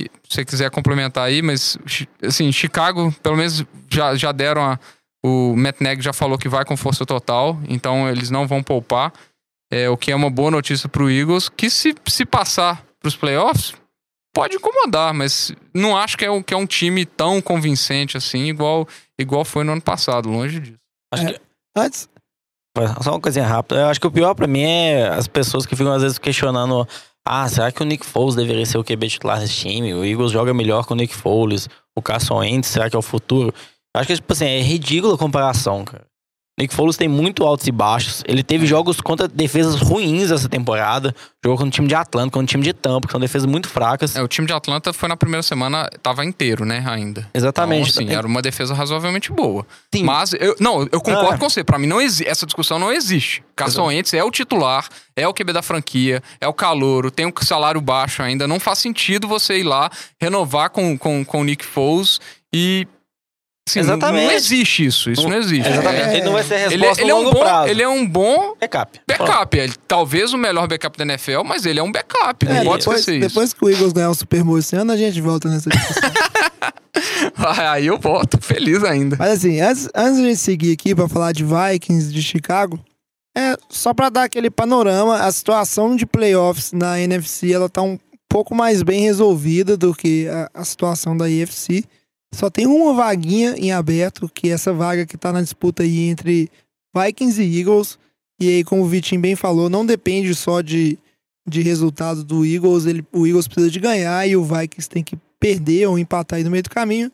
E, 0.00 0.04
se 0.04 0.36
você 0.36 0.44
quiser 0.44 0.70
complementar 0.70 1.26
aí, 1.28 1.42
mas 1.42 1.76
assim, 2.22 2.50
Chicago, 2.50 3.14
pelo 3.22 3.36
menos 3.36 3.64
já, 3.92 4.16
já 4.16 4.32
deram 4.32 4.64
a. 4.64 4.80
O 5.26 5.56
Matt 5.56 5.78
já 6.00 6.12
falou 6.12 6.36
que 6.36 6.50
vai 6.50 6.66
com 6.66 6.76
força 6.76 7.06
total, 7.06 7.58
então 7.66 8.10
eles 8.10 8.30
não 8.30 8.46
vão 8.46 8.62
poupar. 8.62 9.10
É, 9.72 9.88
o 9.88 9.96
que 9.96 10.12
é 10.12 10.16
uma 10.16 10.28
boa 10.28 10.50
notícia 10.50 10.86
pro 10.86 11.10
Eagles, 11.10 11.48
que 11.48 11.70
se, 11.70 11.94
se 12.06 12.26
passar 12.26 12.84
pros 13.00 13.16
playoffs, 13.16 13.74
pode 14.34 14.56
incomodar, 14.56 15.14
mas 15.14 15.52
não 15.72 15.96
acho 15.96 16.18
que 16.18 16.24
é, 16.24 16.30
um, 16.30 16.42
que 16.42 16.52
é 16.52 16.56
um 16.56 16.66
time 16.66 17.06
tão 17.06 17.40
convincente 17.40 18.16
assim, 18.16 18.48
igual, 18.48 18.86
igual 19.18 19.44
foi 19.44 19.64
no 19.64 19.72
ano 19.72 19.80
passado, 19.80 20.28
longe 20.28 20.60
disso. 20.60 20.78
Acho 21.12 21.26
que, 21.26 21.40
Antes, 21.76 22.08
Só 23.02 23.12
uma 23.12 23.20
coisinha 23.20 23.46
rápida. 23.46 23.80
Eu 23.80 23.86
acho 23.86 24.00
que 24.00 24.06
o 24.06 24.10
pior 24.10 24.34
pra 24.34 24.46
mim 24.46 24.62
é 24.62 25.08
as 25.08 25.26
pessoas 25.26 25.66
que 25.66 25.74
ficam 25.74 25.92
às 25.92 26.02
vezes 26.02 26.18
questionando: 26.18 26.86
ah, 27.26 27.48
será 27.48 27.72
que 27.72 27.82
o 27.82 27.84
Nick 27.84 28.06
Foles 28.06 28.34
deveria 28.34 28.64
ser 28.66 28.78
o 28.78 28.84
QB 28.84 29.08
titular 29.08 29.40
desse 29.40 29.54
time? 29.54 29.94
O 29.94 30.04
Eagles 30.04 30.30
joga 30.30 30.54
melhor 30.54 30.84
com 30.84 30.94
o 30.94 30.96
Nick 30.96 31.14
Foles. 31.14 31.68
O 31.96 32.02
Carson 32.02 32.38
Wentz, 32.38 32.68
será 32.68 32.88
que 32.90 32.96
é 32.96 32.98
o 32.98 33.02
futuro? 33.02 33.54
Eu 33.94 34.00
acho 34.00 34.08
que, 34.08 34.14
tipo 34.14 34.32
assim, 34.32 34.46
é 34.46 34.60
ridícula 34.60 35.14
a 35.14 35.18
comparação, 35.18 35.84
cara. 35.84 36.04
Nick 36.56 36.72
Foles 36.72 36.96
tem 36.96 37.08
muito 37.08 37.42
altos 37.44 37.66
e 37.66 37.72
baixos. 37.72 38.22
Ele 38.28 38.42
teve 38.42 38.64
jogos 38.64 39.00
contra 39.00 39.26
defesas 39.26 39.80
ruins 39.80 40.30
essa 40.30 40.48
temporada. 40.48 41.12
Jogou 41.44 41.58
contra 41.58 41.68
o 41.68 41.72
time 41.72 41.88
de 41.88 41.96
Atlanta, 41.96 42.30
contra 42.30 42.44
o 42.44 42.46
time 42.46 42.62
de 42.62 42.72
Tampa, 42.72 43.08
que 43.08 43.12
são 43.12 43.20
defesas 43.20 43.44
muito 43.46 43.68
fracas. 43.68 44.14
É, 44.14 44.22
o 44.22 44.28
time 44.28 44.46
de 44.46 44.52
Atlanta 44.52 44.92
foi 44.92 45.08
na 45.08 45.16
primeira 45.16 45.42
semana, 45.42 45.90
tava 46.00 46.24
inteiro, 46.24 46.64
né, 46.64 46.84
ainda. 46.86 47.28
Exatamente. 47.34 47.90
Então, 47.90 48.04
assim, 48.04 48.14
era 48.14 48.24
uma 48.26 48.40
defesa 48.40 48.72
razoavelmente 48.72 49.32
boa. 49.32 49.66
Sim. 49.92 50.04
Mas, 50.04 50.32
eu, 50.34 50.54
não, 50.60 50.82
eu 50.92 51.00
concordo 51.00 51.32
Ah. 51.34 51.38
com 51.38 51.50
você. 51.50 51.64
Pra 51.64 51.76
mim, 51.76 51.88
não 51.88 52.00
essa 52.00 52.46
discussão 52.46 52.78
não 52.78 52.92
existe. 52.92 53.42
Carson 53.56 53.86
Wentz 53.86 54.14
é 54.14 54.22
o 54.22 54.30
titular, 54.30 54.88
é 55.16 55.26
o 55.26 55.34
QB 55.34 55.52
da 55.52 55.62
franquia, 55.62 56.22
é 56.40 56.46
o 56.46 56.52
calouro, 56.52 57.10
tem 57.10 57.26
um 57.26 57.32
salário 57.42 57.80
baixo 57.80 58.22
ainda. 58.22 58.46
Não 58.46 58.60
faz 58.60 58.78
sentido 58.78 59.26
você 59.26 59.58
ir 59.58 59.64
lá, 59.64 59.90
renovar 60.20 60.70
com, 60.70 60.96
com, 60.96 61.24
com 61.24 61.40
o 61.40 61.44
Nick 61.44 61.64
Foles 61.64 62.20
e... 62.52 62.86
assim, 63.68 63.80
não- 63.80 63.84
Exatamente. 63.94 64.26
Não, 64.26 64.32
existe 64.32 64.84
isso. 64.86 65.10
Isso 65.10 65.28
não, 65.28 65.36
existe. 65.38 65.68
Exatamente. 65.68 66.02
É- 66.08 66.16
Ele 66.16 66.24
não 66.24 66.32
vai 66.32 66.42
ser 66.44 66.54
ele, 66.54 66.76
resposta 66.76 67.02
ele 67.02 67.10
a 67.10 67.14
é 67.14 67.18
um 67.18 67.24
bom, 67.24 67.40
prazo. 67.40 67.68
Ele 67.68 67.82
é 67.82 67.88
um 67.88 68.06
bom 68.06 68.54
Backup. 68.60 69.00
backup. 69.06 69.56
Ele, 69.58 69.72
talvez 69.88 70.32
o 70.32 70.38
melhor 70.38 70.66
backup 70.68 70.96
da 70.98 71.04
NFL, 71.04 71.42
mas 71.44 71.64
ele 71.66 71.80
é 71.80 71.82
um 71.82 71.90
backup. 71.92 72.44
Não 72.46 72.52
É, 72.56 72.64
pode 72.64 72.78
depois, 72.80 73.00
esquecer 73.00 73.18
isso. 73.18 73.28
depois 73.28 73.52
que 73.52 73.64
o 73.64 73.70
Eagles 73.70 73.92
ganhar 73.92 74.10
o 74.10 74.14
Super 74.14 74.42
Bowl 74.44 74.58
esse 74.58 74.76
ano, 74.76 74.92
a 74.92 74.96
gente 74.96 75.20
volta 75.20 75.48
nessa 75.48 75.70
discussão. 75.70 76.10
Aí 77.58 77.86
eu 77.86 77.98
volto, 77.98 78.38
feliz 78.40 78.82
ainda. 78.84 79.16
Mas 79.18 79.32
assim, 79.38 79.60
antes, 79.60 79.88
antes 79.94 80.16
de 80.18 80.22
a 80.24 80.28
gente 80.28 80.38
seguir 80.38 80.72
aqui 80.72 80.94
pra 80.94 81.08
falar 81.08 81.32
de 81.32 81.44
Vikings, 81.44 82.12
de 82.12 82.22
Chicago, 82.22 82.78
é 83.36 83.56
só 83.68 83.92
pra 83.92 84.08
dar 84.10 84.24
aquele 84.24 84.50
panorama, 84.50 85.18
a 85.20 85.32
situação 85.32 85.96
de 85.96 86.06
playoffs 86.06 86.72
na 86.72 87.00
NFC, 87.00 87.52
ela 87.52 87.68
tá 87.68 87.82
um 87.82 87.98
pouco 88.28 88.54
mais 88.54 88.82
bem 88.82 89.00
resolvida 89.02 89.76
do 89.76 89.94
que 89.94 90.28
a, 90.28 90.48
a 90.54 90.64
situação 90.64 91.16
da 91.16 91.24
AFC. 91.26 91.84
Só 92.34 92.50
tem 92.50 92.66
uma 92.66 92.92
vaguinha 92.92 93.54
em 93.56 93.72
aberto, 93.72 94.28
que 94.28 94.48
é 94.48 94.52
essa 94.52 94.72
vaga 94.72 95.06
que 95.06 95.16
tá 95.16 95.32
na 95.32 95.40
disputa 95.40 95.82
aí 95.82 96.08
entre 96.08 96.50
Vikings 96.94 97.40
e 97.40 97.60
Eagles. 97.60 97.98
E 98.40 98.48
aí, 98.48 98.64
como 98.64 98.82
o 98.82 98.86
Vitinho 98.86 99.20
bem 99.20 99.36
falou, 99.36 99.70
não 99.70 99.86
depende 99.86 100.34
só 100.34 100.60
de, 100.60 100.98
de 101.48 101.62
resultado 101.62 102.24
do 102.24 102.44
Eagles. 102.44 102.86
Ele, 102.86 103.06
o 103.12 103.26
Eagles 103.26 103.46
precisa 103.46 103.70
de 103.70 103.78
ganhar 103.78 104.26
e 104.28 104.36
o 104.36 104.44
Vikings 104.44 104.88
tem 104.88 105.04
que 105.04 105.16
perder 105.38 105.86
ou 105.86 105.98
empatar 105.98 106.38
aí 106.38 106.44
no 106.44 106.50
meio 106.50 106.62
do 106.62 106.70
caminho. 106.70 107.10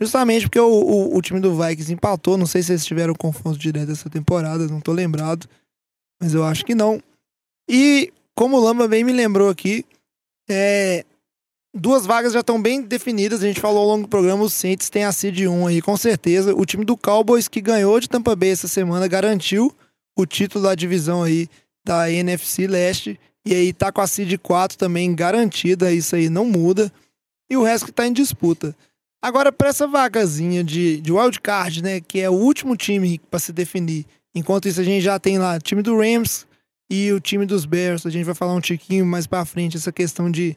Justamente 0.00 0.46
porque 0.46 0.60
o, 0.60 0.68
o, 0.68 1.16
o 1.16 1.22
time 1.22 1.40
do 1.40 1.54
Vikings 1.54 1.92
empatou. 1.92 2.36
Não 2.36 2.46
sei 2.46 2.62
se 2.62 2.72
eles 2.72 2.84
tiveram 2.84 3.14
confronto 3.14 3.58
direto 3.58 3.92
essa 3.92 4.10
temporada, 4.10 4.66
não 4.66 4.80
tô 4.80 4.92
lembrado. 4.92 5.48
Mas 6.20 6.34
eu 6.34 6.44
acho 6.44 6.64
que 6.64 6.74
não. 6.74 7.00
E 7.68 8.12
como 8.34 8.56
o 8.56 8.60
Lamba 8.60 8.88
bem 8.88 9.04
me 9.04 9.12
lembrou 9.12 9.48
aqui, 9.48 9.84
é, 10.48 11.04
duas 11.76 12.06
vagas 12.06 12.32
já 12.32 12.40
estão 12.40 12.60
bem 12.60 12.82
definidas. 12.82 13.42
A 13.42 13.46
gente 13.46 13.60
falou 13.60 13.80
ao 13.80 13.86
longo 13.86 14.02
do 14.02 14.08
programa, 14.08 14.42
os 14.42 14.54
Saints 14.54 14.88
têm 14.88 15.04
a 15.04 15.12
seed 15.12 15.40
1 15.40 15.66
aí, 15.66 15.82
com 15.82 15.96
certeza. 15.96 16.54
O 16.54 16.64
time 16.64 16.84
do 16.84 16.96
Cowboys, 16.96 17.46
que 17.46 17.60
ganhou 17.60 18.00
de 18.00 18.08
Tampa 18.08 18.34
Bay 18.34 18.50
essa 18.50 18.66
semana, 18.66 19.06
garantiu 19.06 19.72
o 20.16 20.24
título 20.24 20.64
da 20.64 20.74
divisão 20.74 21.22
aí 21.22 21.48
da 21.84 22.10
NFC 22.10 22.66
Leste. 22.66 23.20
E 23.44 23.54
aí 23.54 23.72
tá 23.72 23.92
com 23.92 24.00
a 24.00 24.06
seed 24.06 24.38
4 24.38 24.76
também 24.76 25.14
garantida, 25.14 25.92
isso 25.92 26.16
aí 26.16 26.28
não 26.28 26.46
muda. 26.46 26.90
E 27.48 27.56
o 27.56 27.62
resto 27.62 27.86
que 27.86 27.92
tá 27.92 28.06
em 28.06 28.12
disputa. 28.12 28.74
Agora, 29.22 29.52
para 29.52 29.68
essa 29.68 29.86
vagazinha 29.86 30.64
de, 30.64 31.00
de 31.00 31.12
wildcard, 31.12 31.82
né, 31.82 32.00
que 32.00 32.20
é 32.20 32.28
o 32.28 32.34
último 32.34 32.76
time 32.76 33.20
para 33.30 33.38
se 33.38 33.52
definir. 33.52 34.04
Enquanto 34.34 34.68
isso, 34.68 34.80
a 34.80 34.84
gente 34.84 35.02
já 35.02 35.18
tem 35.18 35.38
lá 35.38 35.56
o 35.56 35.60
time 35.60 35.82
do 35.82 35.96
Rams 35.96 36.46
e 36.90 37.12
o 37.12 37.20
time 37.20 37.46
dos 37.46 37.64
Bears. 37.64 38.04
A 38.04 38.10
gente 38.10 38.24
vai 38.24 38.34
falar 38.34 38.54
um 38.54 38.60
tiquinho 38.60 39.06
mais 39.06 39.26
para 39.26 39.44
frente 39.44 39.76
essa 39.76 39.92
questão 39.92 40.30
de 40.30 40.56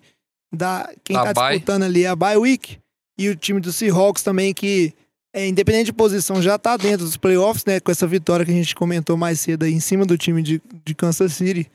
da 0.53 0.91
quem 1.03 1.15
Da 1.15 1.25
tá 1.25 1.33
disputando 1.51 1.83
ali 1.83 2.03
é 2.03 2.07
a 2.07 2.15
bye 2.15 2.37
week 2.37 2.77
e 3.17 3.29
o 3.29 3.35
time 3.35 3.59
do 3.59 3.71
Seahawks 3.71 4.23
também 4.23 4.53
que 4.53 4.93
é, 5.33 5.47
independente 5.47 5.85
de 5.85 5.93
posição 5.93 6.41
já 6.41 6.57
tá 6.57 6.75
dentro 6.75 7.05
dos 7.05 7.15
playoffs, 7.17 7.63
né, 7.65 7.79
com 7.79 7.91
essa 7.91 8.07
vitória 8.07 8.43
que 8.45 8.51
a 8.51 8.55
gente 8.55 8.73
comentou 8.75 9.15
mais 9.15 9.39
cedo 9.39 9.63
aí 9.63 9.73
em 9.73 9.79
cima 9.79 10.05
do 10.05 10.17
time 10.17 10.41
de, 10.41 10.59
de 10.83 10.95
Kansas 10.95 11.33
City. 11.33 11.69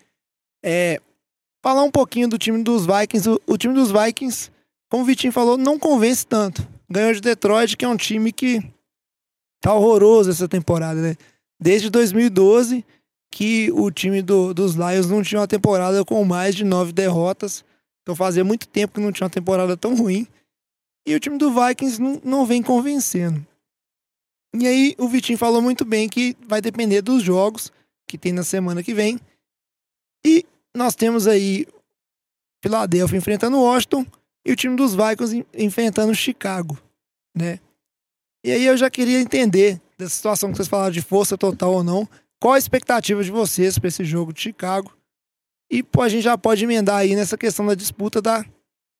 É, 0.65 1.01
falar 1.63 1.83
um 1.85 1.91
pouquinho 1.91 2.27
do 2.29 2.37
time 2.37 2.63
dos 2.65 2.85
Vikings. 2.85 3.29
O, 3.29 3.41
o 3.47 3.57
time 3.57 3.73
dos 3.75 3.93
Vikings, 3.93 4.51
como 4.91 5.05
o 5.05 5.07
Vitinho 5.07 5.33
falou, 5.33 5.57
não 5.57 5.79
convence 5.79 6.27
tanto. 6.27 6.67
Ganhou 6.91 7.13
de 7.15 7.21
Detroit, 7.21 7.77
que 7.77 7.85
é 7.85 7.89
um 7.89 7.97
time 7.97 8.33
que 8.33 8.61
tá 9.61 9.73
horroroso 9.73 10.31
essa 10.31 10.49
temporada, 10.49 11.01
né? 11.01 11.17
Desde 11.61 11.89
2012 11.91 12.85
que 13.31 13.71
o 13.73 13.91
time 13.91 14.21
do- 14.21 14.53
dos 14.53 14.75
Lions 14.75 15.09
não 15.09 15.23
tinha 15.23 15.41
uma 15.41 15.47
temporada 15.49 16.05
com 16.05 16.25
mais 16.25 16.55
de 16.55 16.65
nove 16.65 16.93
derrotas. 16.93 17.65
Então 18.05 18.15
fazia 18.15 18.45
muito 18.45 18.69
tempo 18.69 18.95
que 18.95 19.01
não 19.01 19.11
tinha 19.11 19.25
uma 19.25 19.31
temporada 19.31 19.77
tão 19.77 19.97
ruim. 19.97 20.29
E 21.07 21.15
o 21.15 21.21
time 21.21 21.39
do 21.39 21.53
Vikings 21.53 22.01
não, 22.01 22.21
não 22.23 22.47
vem 22.47 22.63
convencendo. 22.63 23.45
E 24.55 24.67
aí 24.67 24.95
o 24.99 25.09
Vitinho 25.09 25.39
falou 25.39 25.61
muito 25.61 25.85
bem 25.85 26.09
que 26.09 26.37
vai 26.47 26.61
depender 26.61 27.03
dos 27.03 27.23
jogos 27.23 27.73
que 28.07 28.17
tem 28.17 28.33
na 28.33 28.45
semana 28.45 28.83
que 28.83 28.95
vem. 28.95 29.19
E 30.25 30.45
nós 30.77 30.95
temos 30.95 31.27
aí 31.27 31.67
Philadelphia 32.63 33.19
enfrentando 33.19 33.59
Washington 33.61 34.07
e 34.47 34.53
o 34.53 34.57
time 34.57 34.77
dos 34.77 34.95
Vikings 34.95 35.39
en- 35.39 35.47
enfrentando 35.55 36.15
Chicago, 36.15 36.79
né? 37.35 37.59
E 38.45 38.51
aí 38.53 38.65
eu 38.65 38.77
já 38.77 38.91
queria 38.91 39.21
entender 39.21 39.81
dessa 39.97 40.15
situação 40.15 40.51
que 40.51 40.57
vocês 40.57 40.69
falaram 40.69 40.93
de 40.93 41.01
força 41.03 41.37
total 41.39 41.73
ou 41.73 41.85
não, 41.85 42.09
qual 42.41 42.55
a 42.55 42.59
expectativa 42.59 43.25
de 43.25 43.31
vocês 43.31 43.79
para 43.79 43.89
esse 43.89 44.05
jogo 44.05 44.33
de 44.33 44.41
Chicago? 44.41 44.95
E 45.71 45.83
pô, 45.83 46.03
a 46.03 46.09
gente 46.09 46.23
já 46.23 46.37
pode 46.37 46.65
emendar 46.65 46.97
aí 46.97 47.15
nessa 47.17 47.37
questão 47.37 47.67
da 47.67 47.75
disputa 47.75 48.21
da 48.21 48.45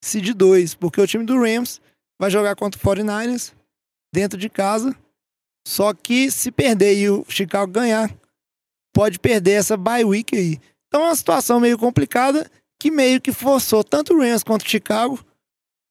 Seed 0.03 0.31
2, 0.31 0.75
porque 0.75 1.01
o 1.01 1.07
time 1.07 1.25
do 1.25 1.39
Rams 1.39 1.81
vai 2.19 2.31
jogar 2.31 2.57
contra 2.57 2.79
o 2.79 2.83
49ers 2.83 3.53
dentro 4.13 4.39
de 4.39 4.49
casa. 4.49 4.95
Só 5.67 5.95
que 5.95 6.31
se 6.31 6.51
perder 6.51 6.95
e 6.95 7.09
o 7.09 7.25
Chicago 7.29 7.73
ganhar, 7.73 8.15
pode 8.95 9.19
perder 9.19 9.53
essa 9.53 9.77
bye 9.77 10.05
week 10.05 10.37
aí. 10.37 10.59
Então 10.89 11.03
é 11.03 11.07
uma 11.07 11.17
situação 11.17 11.59
meio 11.59 11.79
complicada 11.79 12.51
que 12.79 12.91
meio 12.91 13.21
que 13.21 13.33
forçou 13.33 13.83
tanto 13.83 14.13
o 14.13 14.21
Rams 14.21 14.45
quanto 14.45 14.63
o 14.63 14.69
Chicago, 14.69 15.19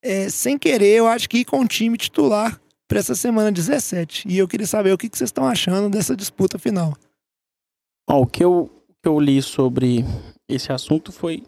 é, 0.02 0.28
sem 0.28 0.56
querer, 0.56 0.98
eu 0.98 1.08
acho 1.08 1.28
que 1.28 1.38
ir 1.38 1.44
com 1.44 1.60
o 1.60 1.66
time 1.66 1.96
titular 1.96 2.60
para 2.86 2.98
essa 2.98 3.14
semana 3.14 3.50
17. 3.50 4.28
E 4.28 4.38
eu 4.38 4.46
queria 4.46 4.66
saber 4.66 4.92
o 4.92 4.98
que, 4.98 5.08
que 5.08 5.18
vocês 5.18 5.28
estão 5.28 5.46
achando 5.46 5.90
dessa 5.90 6.14
disputa 6.14 6.58
final. 6.58 6.94
Ó, 8.08 8.20
o 8.22 8.26
que 8.26 8.44
eu, 8.44 8.70
que 9.02 9.08
eu 9.08 9.18
li 9.18 9.42
sobre 9.42 10.04
esse 10.48 10.72
assunto 10.72 11.12
foi 11.12 11.42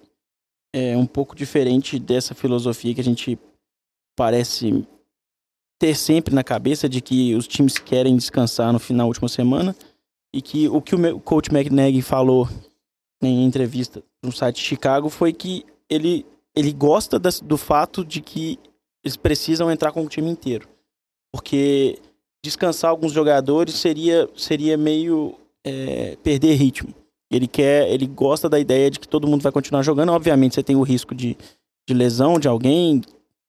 é, 0.74 0.96
um 0.96 1.06
pouco 1.06 1.34
diferente 1.34 1.98
dessa 1.98 2.34
filosofia 2.34 2.94
que 2.94 3.00
a 3.00 3.04
gente 3.04 3.38
parece 4.16 4.86
ter 5.78 5.94
sempre 5.94 6.34
na 6.34 6.42
cabeça 6.42 6.88
de 6.88 7.00
que 7.00 7.34
os 7.34 7.46
times 7.46 7.78
querem 7.78 8.16
descansar 8.16 8.72
no 8.72 8.78
final 8.78 9.06
última 9.08 9.28
semana 9.28 9.76
e 10.34 10.40
que 10.40 10.68
o 10.68 10.80
que 10.80 10.94
o 10.94 11.20
coach 11.20 11.50
McNaghy 11.54 12.00
falou 12.02 12.48
em 13.22 13.44
entrevista 13.44 14.02
no 14.22 14.32
site 14.32 14.56
de 14.56 14.62
Chicago 14.62 15.08
foi 15.08 15.32
que 15.32 15.64
ele, 15.88 16.26
ele 16.54 16.72
gosta 16.72 17.18
das- 17.18 17.40
do 17.40 17.56
fato 17.56 18.04
de 18.04 18.20
que 18.20 18.58
eles 19.04 19.16
precisam 19.16 19.70
entrar 19.70 19.92
com 19.92 20.02
o 20.04 20.08
time 20.08 20.30
inteiro. 20.30 20.68
Porque 21.32 21.98
descansar 22.44 22.90
alguns 22.90 23.12
jogadores 23.12 23.74
seria, 23.74 24.28
seria 24.36 24.76
meio 24.76 25.38
é, 25.64 26.16
perder 26.16 26.54
ritmo. 26.54 26.94
Ele 27.30 27.46
quer, 27.46 27.90
ele 27.90 28.06
gosta 28.06 28.48
da 28.48 28.58
ideia 28.58 28.90
de 28.90 29.00
que 29.00 29.08
todo 29.08 29.26
mundo 29.26 29.42
vai 29.42 29.50
continuar 29.52 29.82
jogando. 29.82 30.12
Obviamente, 30.12 30.54
você 30.54 30.62
tem 30.62 30.76
o 30.76 30.82
risco 30.82 31.14
de, 31.14 31.36
de 31.88 31.94
lesão 31.94 32.38
de 32.38 32.48
alguém, 32.48 33.02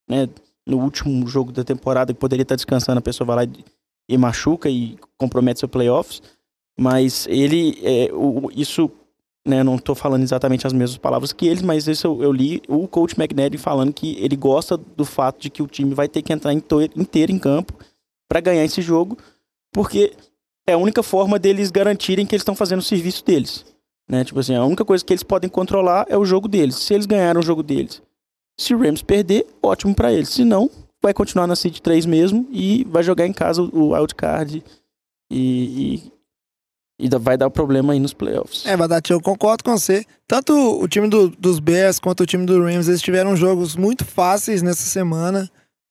né? 0.10 0.28
No 0.66 0.80
último 0.80 1.26
jogo 1.28 1.52
da 1.52 1.64
temporada 1.64 2.14
que 2.14 2.20
poderia 2.20 2.44
estar 2.44 2.56
descansando, 2.56 3.00
a 3.00 3.02
pessoa 3.02 3.26
vai 3.26 3.36
lá 3.38 3.44
e, 3.46 3.64
e 4.14 4.18
machuca 4.18 4.70
e 4.70 4.98
compromete 5.18 5.60
seu 5.60 5.70
playoffs. 5.70 6.22
Mas 6.80 7.26
ele, 7.30 7.80
é, 7.84 8.12
o, 8.14 8.50
isso, 8.56 8.90
né? 9.48 9.64
Não 9.64 9.76
estou 9.76 9.96
falando 9.96 10.24
exatamente 10.24 10.68
as 10.68 10.74
mesmas 10.74 10.98
palavras 10.98 11.32
que 11.32 11.48
eles, 11.48 11.62
mas 11.62 11.88
isso 11.88 12.08
eu, 12.08 12.24
eu 12.24 12.32
li 12.32 12.62
o 12.68 12.88
coach 12.88 13.16
McNally 13.18 13.58
falando 13.58 13.94
que 13.94 14.18
ele 14.20 14.36
gosta 14.36 14.76
do 14.76 15.06
fato 15.06 15.40
de 15.40 15.50
que 15.50 15.62
o 15.64 15.68
time 15.68 15.94
vai 15.94 16.08
ter 16.08 16.22
que 16.22 16.34
entrar 16.34 16.52
into- 16.52 16.82
inteiro 16.96 17.32
em 17.32 17.40
campo 17.40 17.74
para 18.28 18.42
ganhar 18.42 18.66
esse 18.66 18.82
jogo, 18.82 19.18
porque 19.72 20.14
é 20.68 20.74
a 20.74 20.78
única 20.78 21.01
forma 21.01 21.39
deles 21.39 21.72
garantirem 21.72 22.26
que 22.26 22.36
eles 22.36 22.41
estão 22.41 22.55
fazendo 22.55 22.80
o 22.80 22.84
serviço 22.84 23.24
deles. 23.26 23.65
Né? 24.09 24.24
Tipo 24.24 24.39
assim, 24.39 24.55
a 24.55 24.63
única 24.65 24.86
coisa 24.86 25.03
que 25.03 25.13
eles 25.13 25.24
podem 25.24 25.49
controlar 25.49 26.05
é 26.09 26.18
o 26.18 26.26
jogo 26.26 26.47
deles. 26.47 26.76
Se 26.76 26.93
eles 26.93 27.05
ganharam 27.05 27.39
o 27.39 27.43
jogo 27.43 27.63
deles, 27.63 28.01
se 28.59 28.74
o 28.74 28.80
Rams 28.80 29.01
perder, 29.01 29.45
ótimo 29.61 29.93
pra 29.95 30.11
eles. 30.13 30.30
Se 30.30 30.43
não, 30.43 30.70
vai 31.01 31.13
continuar 31.13 31.47
na 31.47 31.55
Seed 31.55 31.80
3 31.80 32.05
mesmo 32.05 32.47
e 32.51 32.84
vai 32.89 33.03
jogar 33.03 33.26
em 33.28 33.34
casa 33.34 33.61
o 33.61 33.93
wildcard 33.93 34.63
e, 35.32 36.01
e, 36.99 37.05
e 37.05 37.09
vai 37.20 37.38
dar 37.38 37.49
problema 37.49 37.93
aí 37.93 37.99
nos 37.99 38.13
playoffs. 38.13 38.65
É, 38.65 38.76
Badati, 38.76 39.11
eu 39.11 39.22
concordo 39.22 39.63
com 39.63 39.78
você. 39.78 40.05
Tanto 40.28 40.53
o 40.53 40.88
time 40.88 41.07
do- 41.07 41.30
dos 41.30 41.59
Bears 41.59 41.99
quanto 41.99 42.24
o 42.24 42.26
time 42.26 42.45
do 42.45 42.61
Rams, 42.63 42.88
eles 42.88 43.01
tiveram 43.01 43.36
jogos 43.36 43.76
muito 43.76 44.03
fáceis 44.05 44.61
nessa 44.61 44.84
semana. 44.84 45.49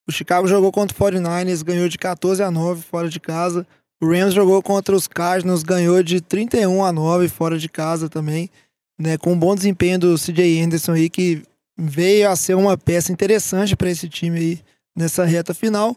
O 0.09 0.13
Chicago 0.13 0.47
jogou 0.49 0.71
contra 0.73 0.95
o 0.97 0.99
49ers, 0.99 1.63
ganhou 1.63 1.89
de 1.89 1.99
14 1.99 2.43
a 2.43 2.51
9 2.51 2.83
fora 2.83 3.09
de 3.09 3.21
casa. 3.21 3.67
O 4.03 4.07
Rams 4.07 4.35
jogou 4.35 4.63
contra 4.63 4.95
os 4.95 5.07
Cardinals, 5.07 5.63
ganhou 5.63 6.03
de 6.03 6.21
31 6.21 6.85
a 6.85 6.93
9 6.93 7.29
fora 7.29 7.59
de 7.59 7.69
casa 7.69 8.09
também, 8.09 8.51
né, 8.99 9.17
com 9.17 9.33
um 9.33 9.39
bom 9.39 9.55
desempenho 9.55 9.99
do 9.99 10.15
CJ 10.19 10.63
Anderson 10.63 10.93
aí 10.93 11.09
que 11.09 11.43
veio 11.79 12.29
a 12.31 12.37
ser 12.37 12.55
uma 12.55 12.77
peça 12.77 13.13
interessante 13.13 13.77
para 13.77 13.91
esse 13.91 14.09
time 14.09 14.39
aí 14.39 14.61
nessa 14.97 15.25
reta 15.25 15.55
final. 15.55 15.97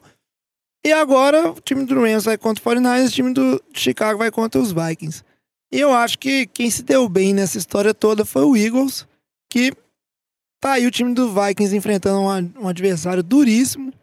E 0.85 0.91
agora 0.93 1.51
o 1.51 1.59
time 1.59 1.85
do 1.85 2.01
Rams 2.01 2.25
vai 2.25 2.37
contra 2.37 2.61
o 2.61 2.75
49ers, 2.75 3.07
o 3.07 3.11
time 3.11 3.33
do 3.33 3.61
Chicago 3.73 4.19
vai 4.19 4.31
contra 4.31 4.61
os 4.61 4.71
Vikings. 4.71 5.23
E 5.71 5.79
eu 5.79 5.93
acho 5.93 6.17
que 6.17 6.47
quem 6.47 6.69
se 6.69 6.81
deu 6.81 7.07
bem 7.07 7.33
nessa 7.33 7.57
história 7.57 7.93
toda 7.93 8.25
foi 8.25 8.43
o 8.43 8.55
Eagles, 8.55 9.05
que 9.49 9.73
tá 10.59 10.73
aí 10.73 10.87
o 10.87 10.91
time 10.91 11.13
do 11.13 11.33
Vikings 11.33 11.75
enfrentando 11.75 12.21
um, 12.21 12.63
um 12.63 12.67
adversário 12.67 13.21
duríssimo. 13.21 13.93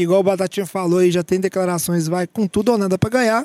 Igual 0.00 0.20
o 0.20 0.22
Batatinha 0.22 0.64
falou 0.64 1.00
aí, 1.00 1.10
já 1.10 1.24
tem 1.24 1.40
declarações, 1.40 2.06
vai 2.06 2.24
com 2.24 2.46
tudo 2.46 2.70
ou 2.70 2.78
nada 2.78 2.96
pra 2.96 3.10
ganhar. 3.10 3.44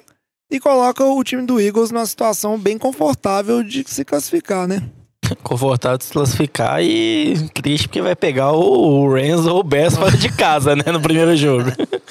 E 0.52 0.60
coloca 0.60 1.04
o 1.04 1.24
time 1.24 1.42
do 1.48 1.60
Eagles 1.60 1.90
numa 1.90 2.06
situação 2.06 2.60
bem 2.60 2.78
confortável 2.78 3.64
de 3.64 3.84
se 3.88 4.06
classificar, 4.06 4.68
né? 4.68 4.88
Confortável 5.44 5.98
de 5.98 6.06
se 6.06 6.14
classificar 6.14 6.82
e 6.82 7.50
triste 7.54 7.88
porque 7.88 8.02
vai 8.02 8.16
pegar 8.16 8.52
o, 8.52 9.04
o 9.04 9.14
Rams 9.14 9.46
ou 9.46 9.60
o 9.60 9.64
Bears 9.64 9.96
fora 9.96 10.16
de 10.16 10.30
casa, 10.30 10.76
né? 10.76 10.84
No 10.92 11.02
primeiro 11.02 11.36
jogo. 11.36 11.72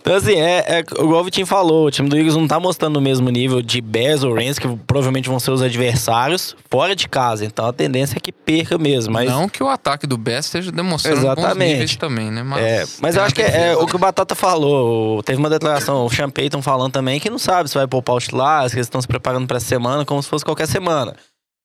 Então, 0.00 0.14
assim, 0.14 0.36
é, 0.36 0.64
é 0.68 0.80
igual 0.80 1.20
o 1.20 1.24
Vitinho 1.24 1.46
falou, 1.46 1.86
o 1.86 1.90
time 1.90 2.08
do 2.08 2.16
Eagles 2.16 2.36
não 2.36 2.46
tá 2.46 2.60
mostrando 2.60 2.96
o 2.96 3.00
mesmo 3.00 3.28
nível 3.30 3.60
de 3.60 3.80
Bears 3.80 4.22
ou 4.22 4.34
Rams, 4.34 4.58
que 4.58 4.68
provavelmente 4.86 5.28
vão 5.28 5.40
ser 5.40 5.50
os 5.50 5.60
adversários, 5.60 6.54
fora 6.70 6.94
de 6.94 7.08
casa. 7.08 7.44
Então 7.44 7.66
a 7.66 7.72
tendência 7.72 8.16
é 8.16 8.20
que 8.20 8.30
perca 8.30 8.78
mesmo. 8.78 9.12
Mas... 9.12 9.28
Não 9.28 9.48
que 9.48 9.62
o 9.62 9.68
ataque 9.68 10.06
do 10.06 10.16
Bears 10.16 10.46
esteja 10.46 10.70
demonstrando 10.70 11.20
bons 11.20 11.24
Exatamente. 11.24 11.72
níveis 11.72 11.96
também, 11.96 12.30
né? 12.30 12.42
Mas, 12.42 12.62
É, 12.62 12.86
mas 13.00 13.16
eu 13.16 13.22
acho 13.22 13.34
que 13.34 13.42
a 13.42 13.46
é, 13.46 13.50
defesa. 13.50 13.78
o 13.80 13.86
que 13.86 13.96
o 13.96 13.98
Batata 13.98 14.34
falou. 14.34 15.22
Teve 15.22 15.38
uma 15.38 15.50
declaração, 15.50 16.04
o 16.04 16.10
Sean 16.10 16.30
Payton 16.30 16.62
falando 16.62 16.92
também 16.92 17.18
que 17.18 17.28
não 17.28 17.38
sabe 17.38 17.68
se 17.68 17.74
vai 17.74 17.86
poupar 17.86 18.16
os 18.16 18.24
titulares, 18.24 18.72
que 18.72 18.78
eles 18.78 18.86
estão 18.86 19.00
se 19.00 19.08
preparando 19.08 19.46
pra 19.46 19.56
essa 19.56 19.66
semana 19.66 20.04
como 20.04 20.22
se 20.22 20.28
fosse 20.28 20.44
qualquer 20.44 20.66
semana. 20.66 21.14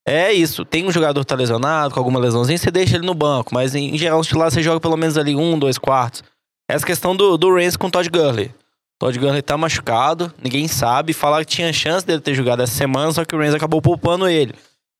É 0.06 0.34
isso. 0.34 0.66
Tem 0.66 0.86
um 0.86 0.91
jogador 0.91 1.20
que 1.22 1.28
tá 1.28 1.36
lesionado, 1.36 1.93
com 1.93 1.99
alguma 1.99 2.20
lesãozinha, 2.20 2.58
você 2.58 2.70
deixa 2.70 2.95
ele 2.95 3.06
no 3.06 3.14
banco. 3.14 3.54
Mas 3.54 3.74
em, 3.74 3.95
em 3.95 3.97
geral, 3.97 4.20
os 4.20 4.28
titulares 4.28 4.54
você 4.54 4.62
joga 4.62 4.80
pelo 4.80 4.97
menos 4.97 5.18
ali 5.18 5.36
um, 5.36 5.58
dois 5.58 5.78
quartos. 5.78 6.24
Essa 6.70 6.86
questão 6.86 7.16
do, 7.16 7.38
do 7.38 7.54
Rams 7.54 7.78
com 7.78 7.88
o 7.88 7.91
Todd 7.91 8.10
Gurley. 8.10 8.54
Todd 8.99 9.18
Gurley 9.18 9.41
tá 9.41 9.58
machucado, 9.58 10.34
ninguém 10.41 10.68
sabe. 10.68 11.14
Falaram 11.14 11.45
que 11.45 11.51
tinha 11.51 11.72
chance 11.74 12.06
dele 12.06 12.22
ter 12.22 12.34
jogado 12.34 12.62
essa 12.62 12.74
semana, 12.74 13.12
só 13.12 13.26
que 13.26 13.36
o 13.36 13.39
Rams 13.39 13.56
acabou 13.56 13.82
poupando 13.82 14.28
ele. 14.28 14.54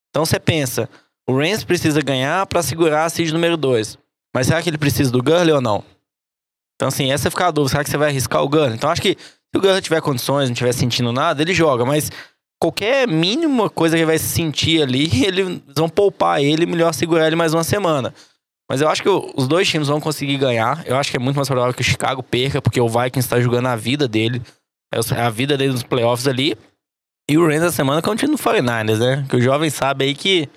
Então 0.10 0.26
você 0.26 0.40
pensa, 0.40 0.90
o 1.28 1.38
Rams 1.38 1.64
precisa 1.64 2.02
ganhar 2.02 2.46
pra 2.46 2.62
segurar 2.62 3.06
a 3.06 3.10
seed 3.10 3.32
número 3.32 3.58
2. 3.58 3.98
Mas 4.36 4.48
será 4.48 4.62
que 4.62 4.70
ele 4.70 4.78
precisa 4.78 5.12
do 5.12 5.22
Gurley 5.22 5.54
ou 5.54 5.62
não? 5.62 5.84
Então, 6.76 6.88
assim, 6.88 7.12
essa 7.12 7.30
fica 7.30 7.48
a 7.48 7.52
dúvida. 7.52 7.72
Será 7.72 7.84
que 7.84 7.90
você 7.90 7.98
vai 7.98 8.10
arriscar 8.10 8.44
o 8.44 8.50
Gurley? 8.50 8.74
Então, 8.74 8.90
acho 8.90 9.02
que 9.02 9.16
se 9.16 9.58
o 9.58 9.62
Gurley 9.62 9.82
tiver 9.82 10.02
condições, 10.02 10.50
não 10.50 10.54
estiver 10.54 10.74
sentindo 10.74 11.14
nada, 11.14 11.42
ele 11.42 11.54
joga. 11.54 11.86
Mas 11.86 12.12
qualquer 12.64 13.06
mínima 13.06 13.70
coisa 13.70 13.98
que 13.98 14.00
ele 14.00 14.06
vai 14.06 14.18
sentir 14.18 14.82
ali, 14.82 15.10
eles 15.26 15.62
vão 15.76 15.90
poupar 15.90 16.42
ele, 16.42 16.66
melhor 16.66 16.94
segurar 16.94 17.28
ele 17.28 17.36
mais 17.36 17.54
uma 17.54 17.64
semana. 17.64 18.14
Mas 18.70 18.80
eu 18.80 18.88
acho 18.88 19.04
que 19.04 19.10
os 19.10 19.48
dois 19.48 19.68
times 19.68 19.90
vão 19.90 20.00
conseguir 20.00 20.38
ganhar. 20.38 20.82
Eu 20.88 20.96
acho 20.96 21.12
que 21.12 21.18
é 21.18 21.20
muito 21.20 21.36
mais 21.36 21.50
provável 21.50 21.74
que 21.74 21.82
o 21.82 21.84
Chicago 21.84 22.24
perca, 22.24 22.62
porque 22.62 22.80
o 22.80 22.88
Vikings 22.88 23.20
está 23.20 23.42
jogando 23.42 23.68
a 23.68 23.76
vida 23.76 24.08
dele. 24.08 24.42
É 24.94 25.22
a 25.22 25.30
vida 25.30 25.58
dele 25.58 25.74
nos 25.74 25.84
playoffs 25.84 26.26
ali. 26.26 26.56
E 27.30 27.38
o 27.38 27.46
Rams 27.46 27.64
essa 27.64 27.72
semana 27.72 28.02
que 28.02 28.08
é 28.08 28.12
um 28.12 28.16
time 28.16 28.32
do 28.32 28.42
49ers, 28.42 28.98
né? 28.98 29.26
Que 29.30 29.36
o 29.36 29.42
jovem 29.42 29.70
sabe 29.70 30.06
aí 30.06 30.16
que 30.16 30.48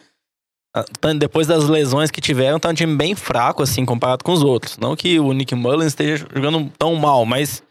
ah, 0.75 0.85
tá- 1.01 1.13
depois 1.13 1.49
das 1.49 1.69
lesões 1.69 2.11
que 2.11 2.21
tiveram, 2.21 2.61
tá 2.61 2.69
um 2.69 2.75
time 2.75 2.95
bem 2.95 3.17
fraco, 3.17 3.63
assim, 3.63 3.85
comparado 3.85 4.23
com 4.23 4.33
os 4.33 4.43
outros. 4.43 4.79
Não 4.79 4.95
que 4.95 5.19
o 5.19 5.33
Nick 5.33 5.55
Mullins 5.57 5.89
esteja 5.89 6.25
jogando 6.33 6.71
tão 6.79 6.95
mal, 6.95 7.27
mas 7.27 7.63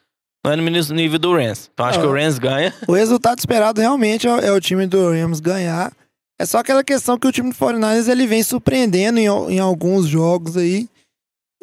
não 0.46 0.52
é 0.52 0.56
no 0.56 0.96
nível 0.96 1.18
do 1.18 1.34
Rams. 1.34 1.70
Então 1.74 1.86
acho 1.86 2.00
que 2.00 2.06
o 2.06 2.14
Rams 2.14 2.38
ganha. 2.38 2.74
O 2.88 2.94
resultado 2.94 3.40
esperado 3.40 3.82
realmente 3.82 4.28
é, 4.28 4.48
é 4.48 4.52
o 4.52 4.62
time 4.62 4.86
do 4.86 5.10
Rams 5.10 5.40
ganhar. 5.40 5.92
É 6.40 6.46
só 6.46 6.60
aquela 6.60 6.84
questão 6.84 7.18
que 7.18 7.28
o 7.28 7.32
time 7.32 7.50
do 7.50 7.56
49ers 7.56 8.08
ele 8.10 8.28
vem 8.28 8.44
surpreendendo 8.44 9.20
em, 9.20 9.26
em 9.26 9.60
alguns 9.60 10.08
jogos 10.08 10.56
aí. 10.58 10.88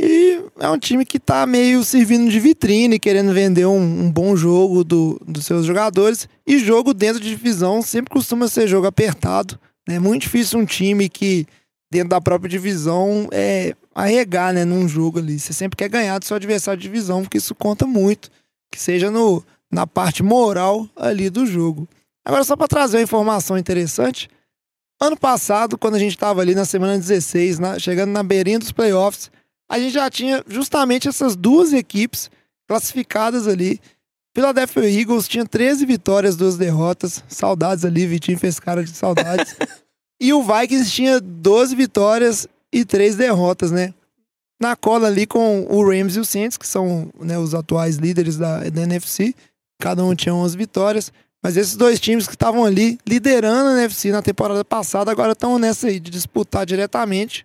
E 0.00 0.40
é 0.58 0.68
um 0.68 0.78
time 0.78 1.04
que 1.04 1.20
tá 1.20 1.46
meio 1.46 1.84
servindo 1.84 2.28
de 2.28 2.40
vitrine, 2.40 2.98
querendo 2.98 3.32
vender 3.32 3.66
um, 3.66 3.78
um 3.78 4.10
bom 4.10 4.34
jogo 4.34 4.82
do, 4.82 5.20
dos 5.24 5.46
seus 5.46 5.64
jogadores. 5.64 6.28
E 6.46 6.58
jogo 6.58 6.92
dentro 6.92 7.20
de 7.20 7.28
divisão 7.28 7.82
sempre 7.82 8.12
costuma 8.12 8.48
ser 8.48 8.66
jogo 8.66 8.86
apertado. 8.86 9.60
É 9.88 9.98
muito 9.98 10.22
difícil 10.22 10.58
um 10.58 10.64
time 10.64 11.08
que, 11.08 11.46
dentro 11.90 12.08
da 12.08 12.20
própria 12.20 12.48
divisão, 12.48 13.28
é 13.30 13.74
arregar 13.94 14.52
né, 14.52 14.64
num 14.64 14.88
jogo 14.88 15.18
ali. 15.18 15.38
Você 15.38 15.52
sempre 15.52 15.76
quer 15.76 15.88
ganhar 15.88 16.18
do 16.18 16.24
seu 16.24 16.36
adversário 16.36 16.80
de 16.80 16.88
divisão, 16.88 17.22
porque 17.22 17.38
isso 17.38 17.54
conta 17.54 17.86
muito. 17.86 18.30
Que 18.72 18.80
seja 18.80 19.10
no, 19.10 19.44
na 19.70 19.86
parte 19.86 20.22
moral 20.22 20.88
ali 20.96 21.28
do 21.30 21.46
jogo. 21.46 21.86
Agora, 22.24 22.42
só 22.42 22.56
para 22.56 22.66
trazer 22.66 22.96
uma 22.96 23.02
informação 23.04 23.58
interessante. 23.58 24.28
Ano 25.00 25.16
passado, 25.16 25.76
quando 25.76 25.96
a 25.96 25.98
gente 25.98 26.12
estava 26.12 26.40
ali 26.40 26.54
na 26.54 26.64
semana 26.64 26.98
16, 26.98 27.58
na- 27.58 27.78
chegando 27.78 28.10
na 28.10 28.22
beirinha 28.22 28.58
dos 28.58 28.72
playoffs, 28.72 29.30
a 29.70 29.78
gente 29.78 29.92
já 29.92 30.08
tinha 30.08 30.42
justamente 30.48 31.08
essas 31.08 31.36
duas 31.36 31.72
equipes 31.72 32.30
classificadas 32.68 33.46
ali. 33.46 33.80
Philadelphia 34.34 34.88
Eagles 34.88 35.28
tinha 35.28 35.44
13 35.44 35.84
vitórias, 35.84 36.36
duas 36.36 36.56
derrotas. 36.56 37.22
Saudades 37.28 37.84
ali, 37.84 38.06
Vitinho 38.06 38.38
fez 38.38 38.58
cara 38.58 38.82
de 38.82 38.90
saudades. 38.90 39.54
e 40.20 40.32
o 40.32 40.42
Vikings 40.42 40.90
tinha 40.90 41.20
12 41.20 41.74
vitórias 41.76 42.46
e 42.72 42.84
três 42.84 43.16
derrotas, 43.16 43.70
né? 43.70 43.92
Na 44.62 44.76
cola 44.76 45.08
ali 45.08 45.26
com 45.26 45.66
o 45.68 45.84
Rams 45.84 46.14
e 46.14 46.20
o 46.20 46.24
Saints, 46.24 46.56
que 46.56 46.68
são 46.68 47.10
né, 47.18 47.36
os 47.36 47.52
atuais 47.52 47.96
líderes 47.96 48.36
da, 48.36 48.60
da 48.70 48.82
NFC. 48.82 49.34
Cada 49.80 50.04
um 50.04 50.14
tinha 50.14 50.32
11 50.32 50.56
vitórias. 50.56 51.12
Mas 51.42 51.56
esses 51.56 51.74
dois 51.74 51.98
times 51.98 52.28
que 52.28 52.34
estavam 52.34 52.64
ali 52.64 52.96
liderando 53.04 53.70
a 53.70 53.72
NFC 53.72 54.12
na 54.12 54.22
temporada 54.22 54.64
passada, 54.64 55.10
agora 55.10 55.32
estão 55.32 55.58
nessa 55.58 55.88
aí 55.88 55.98
de 55.98 56.12
disputar 56.12 56.64
diretamente 56.64 57.44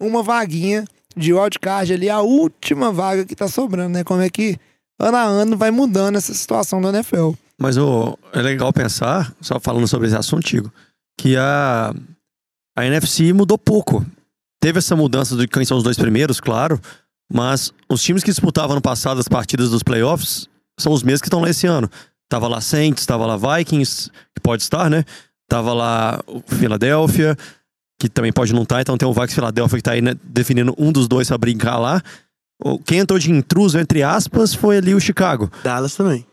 uma 0.00 0.22
vaguinha 0.22 0.86
de 1.14 1.34
wildcard 1.34 1.92
ali, 1.92 2.08
a 2.08 2.22
última 2.22 2.90
vaga 2.90 3.26
que 3.26 3.36
tá 3.36 3.46
sobrando, 3.46 3.90
né? 3.90 4.02
Como 4.02 4.22
é 4.22 4.30
que 4.30 4.56
ano 4.98 5.16
a 5.18 5.22
ano 5.22 5.58
vai 5.58 5.70
mudando 5.70 6.16
essa 6.16 6.32
situação 6.32 6.80
do 6.80 6.88
NFL. 6.88 7.32
Mas 7.58 7.76
ô, 7.76 8.18
é 8.32 8.40
legal 8.40 8.72
pensar, 8.72 9.34
só 9.42 9.60
falando 9.60 9.86
sobre 9.86 10.06
esse 10.06 10.16
assunto, 10.16 10.42
Tigo, 10.42 10.72
que 11.18 11.36
a, 11.36 11.94
a 12.74 12.86
NFC 12.86 13.30
mudou 13.34 13.58
pouco. 13.58 14.04
Teve 14.64 14.78
essa 14.78 14.96
mudança 14.96 15.36
de 15.36 15.46
quem 15.46 15.62
são 15.62 15.76
os 15.76 15.82
dois 15.82 15.98
primeiros, 15.98 16.40
claro, 16.40 16.80
mas 17.30 17.70
os 17.86 18.02
times 18.02 18.24
que 18.24 18.30
disputavam 18.30 18.74
no 18.74 18.80
passado 18.80 19.20
as 19.20 19.28
partidas 19.28 19.68
dos 19.68 19.82
playoffs 19.82 20.48
são 20.80 20.90
os 20.90 21.02
mesmos 21.02 21.20
que 21.20 21.26
estão 21.26 21.42
lá 21.42 21.50
esse 21.50 21.66
ano. 21.66 21.86
Tava 22.30 22.48
lá 22.48 22.62
Saints, 22.62 23.04
tava 23.04 23.26
lá 23.26 23.36
Vikings, 23.36 24.10
que 24.34 24.40
pode 24.42 24.62
estar, 24.62 24.88
né? 24.88 25.04
Tava 25.50 25.74
lá 25.74 26.18
o 26.26 26.40
Philadelphia, 26.46 27.36
que 28.00 28.08
também 28.08 28.32
pode 28.32 28.54
não 28.54 28.62
estar, 28.62 28.80
então 28.80 28.96
tem 28.96 29.06
o 29.06 29.12
Vikings 29.12 29.34
Philadelphia 29.34 29.76
que 29.76 29.82
tá 29.82 29.92
aí 29.92 30.00
né, 30.00 30.14
definindo 30.24 30.74
um 30.78 30.90
dos 30.90 31.06
dois 31.06 31.28
pra 31.28 31.36
brincar 31.36 31.76
lá. 31.76 32.00
Quem 32.86 33.00
entrou 33.00 33.18
de 33.18 33.30
intruso, 33.30 33.78
entre 33.78 34.02
aspas, 34.02 34.54
foi 34.54 34.78
ali 34.78 34.94
o 34.94 35.00
Chicago. 35.00 35.52
Dallas 35.62 35.94
também. 35.94 36.26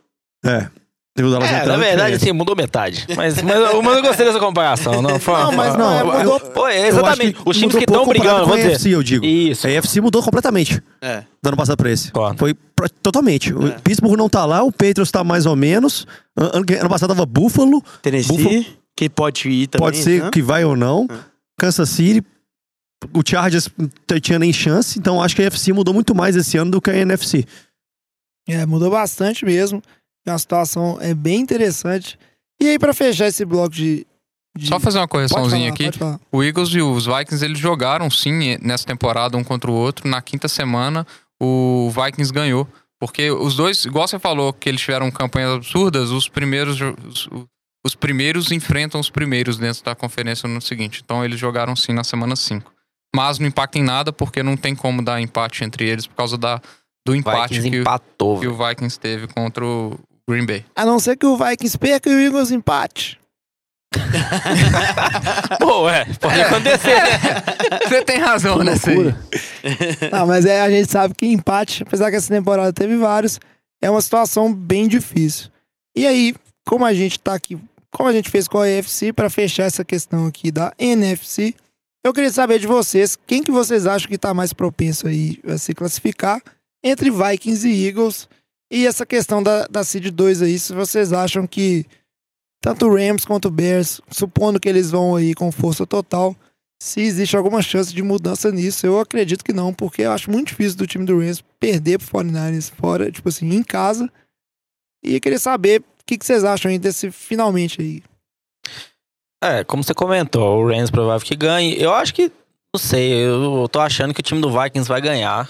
É. 0.45 0.69
Teve 1.13 1.27
o 1.27 1.31
Dallas 1.31 1.49
É, 1.49 1.57
entrando, 1.59 1.77
na 1.77 1.83
verdade, 1.85 2.15
assim, 2.15 2.31
mudou 2.31 2.55
metade. 2.55 3.05
Mas, 3.17 3.41
mas, 3.41 3.55
eu- 3.57 3.81
mas 3.83 3.97
eu 3.97 4.01
gostei 4.01 4.25
dessa 4.25 4.39
comparação. 4.39 5.01
Não, 5.01 5.19
foi, 5.19 5.33
Não, 5.33 5.51
mas 5.51 5.75
não, 5.77 5.91
é, 5.93 6.01
eu- 6.01 6.05
mudou. 6.19 6.39
Pô, 6.39 6.67
é 6.69 6.87
exatamente. 6.87 7.33
que 7.33 7.49
Os 7.49 7.57
times 7.57 7.75
que 7.75 7.81
estão 7.83 8.05
brigando, 8.07 8.45
vamos 8.47 8.63
a. 8.65 8.69
AFC, 8.69 8.91
eu 8.91 9.03
digo. 9.03 9.25
Isso. 9.25 9.67
A 9.67 9.69
AFC 9.69 9.99
mudou 9.99 10.23
completamente 10.23 10.81
É. 11.01 11.23
do 11.43 11.47
ano 11.49 11.57
passado 11.57 11.75
pra 11.75 11.91
esse. 11.91 12.11
Foi 12.37 12.55
totalmente. 13.03 13.53
O 13.53 13.67
É. 13.67 13.71
Pittsburgh 13.83 14.17
não 14.17 14.29
tá 14.29 14.45
lá, 14.45 14.63
o 14.63 14.71
Patriots 14.71 15.11
tá 15.11 15.21
mais 15.21 15.45
ou 15.45 15.55
menos. 15.55 16.07
An- 16.37 16.51
Ano, 16.53 16.65
ano 16.79 16.89
passado 16.89 17.09
tava 17.09 17.25
Buffalo, 17.25 17.83
Tennessee, 18.01 18.37
Buffalo- 18.37 18.65
que 18.95 19.09
pode 19.09 19.49
ir 19.49 19.67
também. 19.67 19.85
pode 19.85 19.97
ser 19.97 20.23
né? 20.23 20.29
que 20.31 20.41
vai 20.41 20.63
ou 20.63 20.77
não. 20.77 21.07
É. 21.11 21.15
Kansas 21.59 21.89
City, 21.89 22.25
o 23.13 23.21
Chargers 23.27 23.67
não 23.77 24.19
tinha 24.21 24.39
nem 24.39 24.53
chance, 24.53 24.97
então 24.97 25.21
acho 25.21 25.35
que 25.35 25.41
a 25.43 25.47
AFC 25.47 25.73
mudou 25.73 25.93
muito 25.93 26.15
mais 26.15 26.37
esse 26.37 26.55
ano 26.57 26.71
do 26.71 26.81
que 26.81 26.89
a 26.89 26.95
NFC. 26.95 27.45
É, 28.47 28.65
mudou 28.65 28.89
bastante 28.89 29.43
mesmo. 29.45 29.81
É 30.25 30.31
uma 30.31 30.39
situação 30.39 30.97
é 31.01 31.13
bem 31.13 31.39
interessante. 31.39 32.17
E 32.61 32.67
aí, 32.69 32.77
pra 32.79 32.93
fechar 32.93 33.27
esse 33.27 33.43
bloco 33.45 33.69
de. 33.73 34.05
de- 34.55 34.67
Só 34.67 34.79
fazer 34.79 34.99
uma 34.99 35.07
correçãozinha 35.07 35.73
falar, 35.75 36.13
aqui. 36.13 36.19
O 36.31 36.43
Eagles 36.43 36.69
e 36.69 36.81
os 36.81 37.05
Vikings, 37.05 37.43
eles 37.43 37.57
jogaram 37.59 38.09
sim 38.09 38.57
nessa 38.61 38.85
temporada 38.85 39.35
um 39.37 39.43
contra 39.43 39.69
o 39.71 39.73
outro. 39.73 40.07
Na 40.07 40.21
quinta 40.21 40.47
semana, 40.47 41.05
o 41.41 41.89
Vikings 41.89 42.31
ganhou. 42.31 42.67
Porque 42.99 43.31
os 43.31 43.55
dois, 43.55 43.83
igual 43.85 44.07
você 44.07 44.19
falou, 44.19 44.53
que 44.53 44.69
eles 44.69 44.79
tiveram 44.81 45.09
campanhas 45.09 45.55
absurdas, 45.55 46.11
os 46.11 46.29
primeiros, 46.29 46.79
os, 46.79 47.27
os 47.83 47.95
primeiros 47.95 48.51
enfrentam 48.51 49.01
os 49.01 49.09
primeiros 49.09 49.57
dentro 49.57 49.83
da 49.83 49.95
conferência 49.95 50.47
no 50.47 50.61
seguinte. 50.61 51.01
Então 51.03 51.25
eles 51.25 51.39
jogaram 51.39 51.75
sim 51.75 51.93
na 51.93 52.03
semana 52.03 52.35
5. 52.35 52.71
Mas 53.15 53.39
não 53.39 53.47
impacta 53.47 53.79
em 53.79 53.83
nada, 53.83 54.13
porque 54.13 54.43
não 54.43 54.55
tem 54.55 54.75
como 54.75 55.01
dar 55.03 55.19
empate 55.19 55.63
entre 55.63 55.89
eles 55.89 56.05
por 56.05 56.13
causa 56.15 56.37
da, 56.37 56.61
do 57.03 57.15
empate 57.15 57.55
Vikings 57.55 57.69
que, 57.71 57.77
o- 57.77 57.81
empatou. 57.81 58.39
que 58.39 58.47
o 58.47 58.55
Vikings 58.55 58.99
teve 58.99 59.25
contra 59.27 59.65
o 59.65 59.97
Green 60.27 60.45
Bay. 60.45 60.65
A 60.75 60.85
não 60.85 60.99
ser 60.99 61.17
que 61.17 61.25
o 61.25 61.37
Vikings 61.37 61.77
perca 61.77 62.09
e 62.09 62.15
o 62.15 62.19
Eagles 62.19 62.51
empate. 62.51 63.19
Pô, 65.59 65.89
é, 65.89 66.05
pode 66.19 66.41
acontecer. 66.41 67.01
Você 67.87 68.05
tem 68.05 68.19
razão 68.19 68.63
nessa 68.63 68.89
aí. 68.89 68.95
Loucura. 68.95 69.21
Não, 70.11 70.27
mas 70.27 70.45
é, 70.45 70.61
a 70.61 70.69
gente 70.69 70.89
sabe 70.89 71.13
que 71.13 71.25
empate, 71.25 71.83
apesar 71.83 72.09
que 72.09 72.15
essa 72.15 72.33
temporada 72.33 72.71
teve 72.71 72.95
vários, 72.97 73.39
é 73.81 73.89
uma 73.89 74.01
situação 74.01 74.53
bem 74.53 74.87
difícil. 74.87 75.49
E 75.95 76.07
aí, 76.07 76.33
como 76.65 76.85
a 76.85 76.93
gente 76.93 77.19
tá 77.19 77.33
aqui, 77.33 77.59
como 77.91 78.07
a 78.07 78.13
gente 78.13 78.29
fez 78.29 78.47
com 78.47 78.59
a 78.59 78.65
AFC, 78.65 79.11
para 79.11 79.29
fechar 79.29 79.63
essa 79.63 79.83
questão 79.83 80.25
aqui 80.25 80.51
da 80.51 80.73
NFC, 80.79 81.53
eu 82.03 82.13
queria 82.13 82.31
saber 82.31 82.59
de 82.59 82.67
vocês, 82.67 83.17
quem 83.27 83.43
que 83.43 83.51
vocês 83.51 83.85
acham 83.85 84.09
que 84.09 84.17
tá 84.17 84.33
mais 84.33 84.53
propenso 84.53 85.07
aí 85.07 85.39
a 85.45 85.57
se 85.57 85.73
classificar 85.73 86.41
entre 86.83 87.11
Vikings 87.11 87.67
e 87.67 87.87
Eagles? 87.87 88.27
E 88.71 88.87
essa 88.87 89.05
questão 89.05 89.43
da, 89.43 89.67
da 89.67 89.83
Seed 89.83 90.07
2 90.07 90.41
aí, 90.41 90.57
se 90.57 90.73
vocês 90.73 91.11
acham 91.11 91.45
que 91.45 91.85
tanto 92.61 92.85
o 92.85 92.95
Rams 92.95 93.25
quanto 93.25 93.49
o 93.49 93.51
Bears, 93.51 93.99
supondo 94.09 94.61
que 94.61 94.69
eles 94.69 94.91
vão 94.91 95.15
aí 95.15 95.33
com 95.33 95.51
força 95.51 95.85
total, 95.85 96.33
se 96.81 97.01
existe 97.01 97.35
alguma 97.35 97.61
chance 97.61 97.93
de 97.93 98.01
mudança 98.01 98.49
nisso, 98.49 98.85
eu 98.85 98.99
acredito 98.99 99.43
que 99.43 99.51
não, 99.51 99.73
porque 99.73 100.03
eu 100.03 100.11
acho 100.11 100.31
muito 100.31 100.47
difícil 100.47 100.77
do 100.77 100.87
time 100.87 101.05
do 101.05 101.19
Rams 101.19 101.43
perder 101.59 101.99
pro 101.99 102.19
49ers 102.19 102.71
fora, 102.71 103.11
tipo 103.11 103.27
assim, 103.27 103.49
em 103.49 103.61
casa. 103.61 104.09
E 105.03 105.15
eu 105.15 105.21
queria 105.21 105.37
saber 105.37 105.81
o 105.81 106.05
que, 106.05 106.17
que 106.17 106.25
vocês 106.25 106.43
acham 106.43 106.71
aí 106.71 106.79
desse 106.79 107.11
finalmente 107.11 107.81
aí. 107.81 108.01
É, 109.43 109.63
como 109.63 109.83
você 109.83 109.93
comentou, 109.93 110.59
o 110.59 110.67
Rams 110.67 110.89
provável 110.89 111.27
que 111.27 111.35
ganhe. 111.35 111.79
Eu 111.79 111.93
acho 111.93 112.13
que, 112.13 112.31
não 112.73 112.79
sei, 112.79 113.11
eu 113.11 113.67
tô 113.69 113.79
achando 113.79 114.13
que 114.13 114.21
o 114.21 114.23
time 114.23 114.39
do 114.39 114.51
Vikings 114.51 114.87
vai 114.87 115.01
ganhar. 115.01 115.49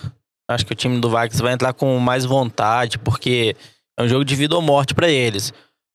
Acho 0.49 0.65
que 0.65 0.73
o 0.73 0.75
time 0.75 0.99
do 0.99 1.09
Vikings 1.09 1.41
vai 1.41 1.53
entrar 1.53 1.73
com 1.73 1.97
mais 1.99 2.25
vontade, 2.25 2.97
porque 2.99 3.55
é 3.97 4.03
um 4.03 4.07
jogo 4.07 4.25
de 4.25 4.35
vida 4.35 4.55
ou 4.55 4.61
morte 4.61 4.93
pra 4.93 5.09
eles. 5.09 5.53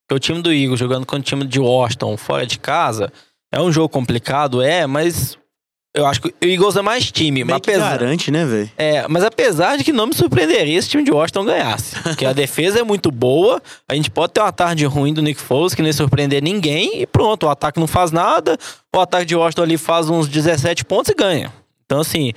Porque 0.08 0.16
o 0.16 0.18
time 0.18 0.40
do 0.40 0.52
Eagles 0.52 0.78
jogando 0.78 1.04
com 1.04 1.16
o 1.16 1.20
time 1.20 1.44
de 1.44 1.58
Washington 1.58 2.16
fora 2.16 2.46
de 2.46 2.58
casa 2.58 3.12
é 3.52 3.60
um 3.60 3.72
jogo 3.72 3.88
complicado, 3.88 4.62
é, 4.62 4.86
mas 4.86 5.36
eu 5.94 6.04
acho 6.06 6.20
que 6.20 6.28
o 6.28 6.34
Eagles 6.42 6.76
é 6.76 6.82
mais 6.82 7.10
time. 7.10 7.42
Meio 7.42 7.46
Mas 7.46 7.56
apesar, 7.56 7.98
garante, 7.98 8.30
né, 8.30 8.44
velho? 8.44 8.70
é, 8.76 9.08
mas 9.08 9.24
apesar 9.24 9.78
de 9.78 9.84
que 9.84 9.92
não 9.92 10.06
me 10.06 10.14
surpreenderia 10.14 10.80
se 10.82 10.88
o 10.88 10.90
time 10.90 11.02
de 11.02 11.10
Washington 11.10 11.46
ganhasse. 11.46 11.96
Porque 12.02 12.26
a 12.26 12.32
defesa 12.34 12.80
é 12.80 12.82
muito 12.82 13.10
boa, 13.10 13.62
a 13.88 13.94
gente 13.94 14.10
pode 14.10 14.34
ter 14.34 14.40
uma 14.40 14.52
tarde 14.52 14.84
ruim 14.84 15.14
do 15.14 15.22
Nick 15.22 15.40
Foles 15.40 15.74
que 15.74 15.80
não 15.80 15.88
ia 15.88 15.94
surpreender 15.94 16.42
ninguém 16.42 17.00
e 17.00 17.06
pronto, 17.06 17.46
o 17.46 17.48
ataque 17.48 17.80
não 17.80 17.86
faz 17.86 18.10
nada, 18.12 18.58
o 18.94 19.00
ataque 19.00 19.24
de 19.24 19.34
Washington 19.34 19.62
ali 19.62 19.78
faz 19.78 20.10
uns 20.10 20.28
17 20.28 20.84
pontos 20.84 21.10
e 21.10 21.14
ganha. 21.14 21.52
Então, 21.86 22.00
assim, 22.00 22.32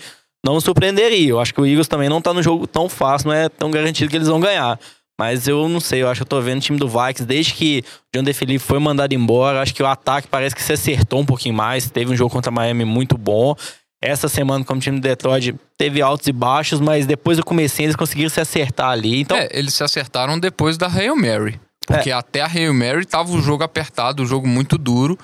não 0.46 0.56
me 0.56 0.62
surpreenderia. 0.62 1.30
Eu 1.30 1.40
acho 1.40 1.54
que 1.54 1.62
o 1.62 1.66
Eagles 1.66 1.88
também 1.88 2.10
não 2.10 2.22
tá 2.22 2.34
no 2.34 2.42
jogo 2.42 2.66
tão 2.68 2.88
fácil, 2.90 3.30
não 3.30 3.36
é 3.36 3.50
tão 3.50 3.70
garantido 3.72 4.10
que 4.10 4.16
eles 4.16 4.28
vão 4.28 4.40
ganhar. 4.40 4.80
Mas 5.20 5.50
eu 5.50 5.68
não 5.68 5.82
sei, 5.82 6.02
eu 6.02 6.08
acho 6.08 6.20
que 6.20 6.24
eu 6.24 6.30
tô 6.30 6.40
vendo 6.40 6.60
o 6.60 6.62
time 6.62 6.80
do 6.80 6.88
Vikings 6.88 7.26
desde 7.26 7.54
que 7.54 7.84
o 8.08 8.18
John 8.18 8.24
DeFilippe 8.24 8.60
foi 8.60 8.80
mandado 8.80 9.14
embora. 9.14 9.62
Acho 9.62 9.76
que 9.76 9.84
o 9.84 9.86
ataque 9.86 10.30
parece 10.30 10.56
que 10.56 10.64
se 10.64 10.72
acertou 10.72 11.20
um 11.20 11.26
pouquinho 11.26 11.54
mais. 11.54 11.90
Teve 11.90 12.14
um 12.14 12.16
jogo 12.16 12.32
contra 12.32 12.50
a 12.50 12.54
Miami 12.54 12.86
muito 12.86 13.18
bom. 13.18 13.54
Essa 14.02 14.30
semana, 14.30 14.64
como 14.64 14.80
time 14.80 14.98
do 14.98 15.04
Detroit, 15.04 15.54
teve 15.78 16.02
altos 16.02 16.26
e 16.28 16.32
baixos, 16.32 16.80
mas 16.80 17.06
depois 17.06 17.38
do 17.38 17.44
comecinho 17.44 17.88
eles 17.88 17.98
conseguiram 17.98 18.30
se 18.30 18.40
acertar 18.40 18.92
ali. 18.92 19.20
Então, 19.20 19.36
É, 19.36 19.50
eles 19.52 19.74
se 19.74 19.84
acertaram 19.84 20.40
depois 20.40 20.78
da 20.78 20.88
Hail 20.88 21.18
Mary. 21.18 21.60
Porque 21.86 22.12
até 22.12 22.42
a 22.42 22.48
Hail 22.48 22.74
Mary 22.74 23.06
tava 23.06 23.30
o 23.32 23.42
jogo 23.42 23.64
apertado, 23.64 24.24
o 24.24 24.26
jogo 24.26 24.48
muito 24.48 24.78
duro. 24.78 25.20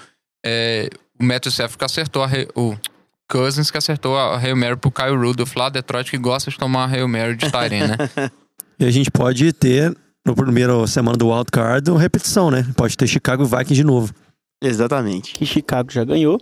É, 0.46 0.90
o 1.18 1.24
Matthew 1.24 1.52
que 1.78 1.86
acertou 1.86 2.22
a 2.22 2.30
o 2.54 2.76
Cousins 3.30 3.72
que 3.72 3.78
acertou 3.78 4.18
a 4.18 4.38
Hail 4.38 4.56
Mary 4.56 4.76
pro 4.76 4.92
Kyle 4.92 5.16
Rudolph 5.16 5.56
lá, 5.56 5.70
Detroit 5.70 6.10
que 6.10 6.18
gosta 6.18 6.52
de 6.52 6.58
tomar 6.58 6.86
a 6.86 6.88
Hail 6.88 7.08
Mary 7.08 7.36
de 7.36 7.52
Tyrene, 7.52 7.88
né? 7.88 7.98
E 8.78 8.84
a 8.84 8.92
gente 8.92 9.10
pode 9.10 9.54
ter, 9.54 9.96
no 10.26 10.36
primeiro 10.36 10.86
semana 10.86 11.18
do 11.18 11.30
Wild 11.30 11.50
Card, 11.50 11.90
uma 11.90 12.00
repetição, 12.00 12.52
né? 12.52 12.66
Pode 12.76 12.98
ter 12.98 13.08
Chicago 13.08 13.44
e 13.44 13.46
Vikings 13.46 13.74
de 13.74 13.86
novo. 13.86 14.14
Exatamente. 14.62 15.34
que 15.34 15.46
Chicago 15.46 15.90
já 15.90 16.04
ganhou. 16.04 16.38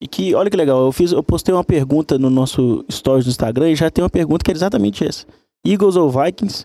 E 0.00 0.06
que, 0.06 0.34
olha 0.34 0.48
que 0.48 0.56
legal, 0.56 0.86
eu 0.86 0.92
fiz, 0.92 1.12
eu 1.12 1.22
postei 1.22 1.52
uma 1.52 1.64
pergunta 1.64 2.18
no 2.18 2.30
nosso 2.30 2.84
stories 2.90 3.26
do 3.26 3.30
Instagram 3.30 3.70
e 3.70 3.76
já 3.76 3.90
tem 3.90 4.02
uma 4.02 4.08
pergunta 4.08 4.44
que 4.44 4.50
é 4.50 4.54
exatamente 4.54 5.04
essa. 5.04 5.26
Eagles 5.66 5.96
ou 5.96 6.10
Vikings? 6.10 6.64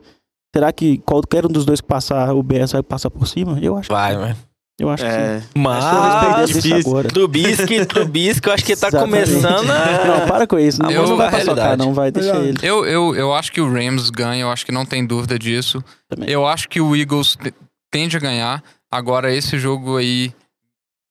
Será 0.56 0.72
que 0.72 1.00
qualquer 1.00 1.46
um 1.46 1.50
dos 1.50 1.66
dois 1.66 1.82
que 1.82 1.88
passar, 1.88 2.34
o 2.34 2.44
Bears 2.44 2.72
vai 2.72 2.84
passar 2.84 3.10
por 3.10 3.28
cima? 3.28 3.58
Eu 3.60 3.76
acho 3.76 3.92
vai, 3.92 4.14
que 4.14 4.22
mano. 4.22 4.38
Eu 4.80 4.90
acho 4.90 5.04
que 5.04 5.10
sim. 5.12 5.16
É, 5.18 5.38
É 5.38 5.44
Mas, 5.56 6.50
isso 6.50 6.74
agora. 6.76 7.08
Trubisky, 7.08 7.86
Trubisky, 7.86 8.48
eu 8.48 8.54
acho 8.54 8.66
que 8.66 8.76
tá 8.76 8.88
Exatamente. 8.88 9.30
começando 9.32 9.70
a... 9.70 10.06
Não, 10.20 10.28
para 10.28 10.48
com 10.48 10.58
isso. 10.58 10.82
Não, 10.82 10.90
Eu- 10.92 11.08
não 11.08 11.18
vai 11.18 11.30
realidade. 11.30 11.78
não 11.78 11.94
vai, 11.94 12.12
deixar 12.12 12.38
ele. 12.44 12.58
Eu, 12.64 12.84
eu, 12.86 13.16
eu 13.16 13.34
acho 13.36 13.52
que 13.52 13.62
o 13.62 13.72
Rams 13.72 14.10
ganha, 14.10 14.42
eu 14.42 14.50
acho 14.52 14.66
que 14.66 14.72
não 14.72 14.86
tem 14.86 15.06
dúvida 15.06 15.38
disso. 15.38 15.84
Também. 16.10 16.30
Eu 16.30 16.46
acho 16.48 16.68
que 16.68 16.82
o 16.82 16.96
Eagles 16.96 17.36
te- 17.36 17.54
tende 17.92 18.18
a 18.18 18.20
ganhar. 18.20 18.64
Agora, 18.92 19.32
esse 19.34 19.60
jogo 19.60 19.98
aí, 19.98 20.34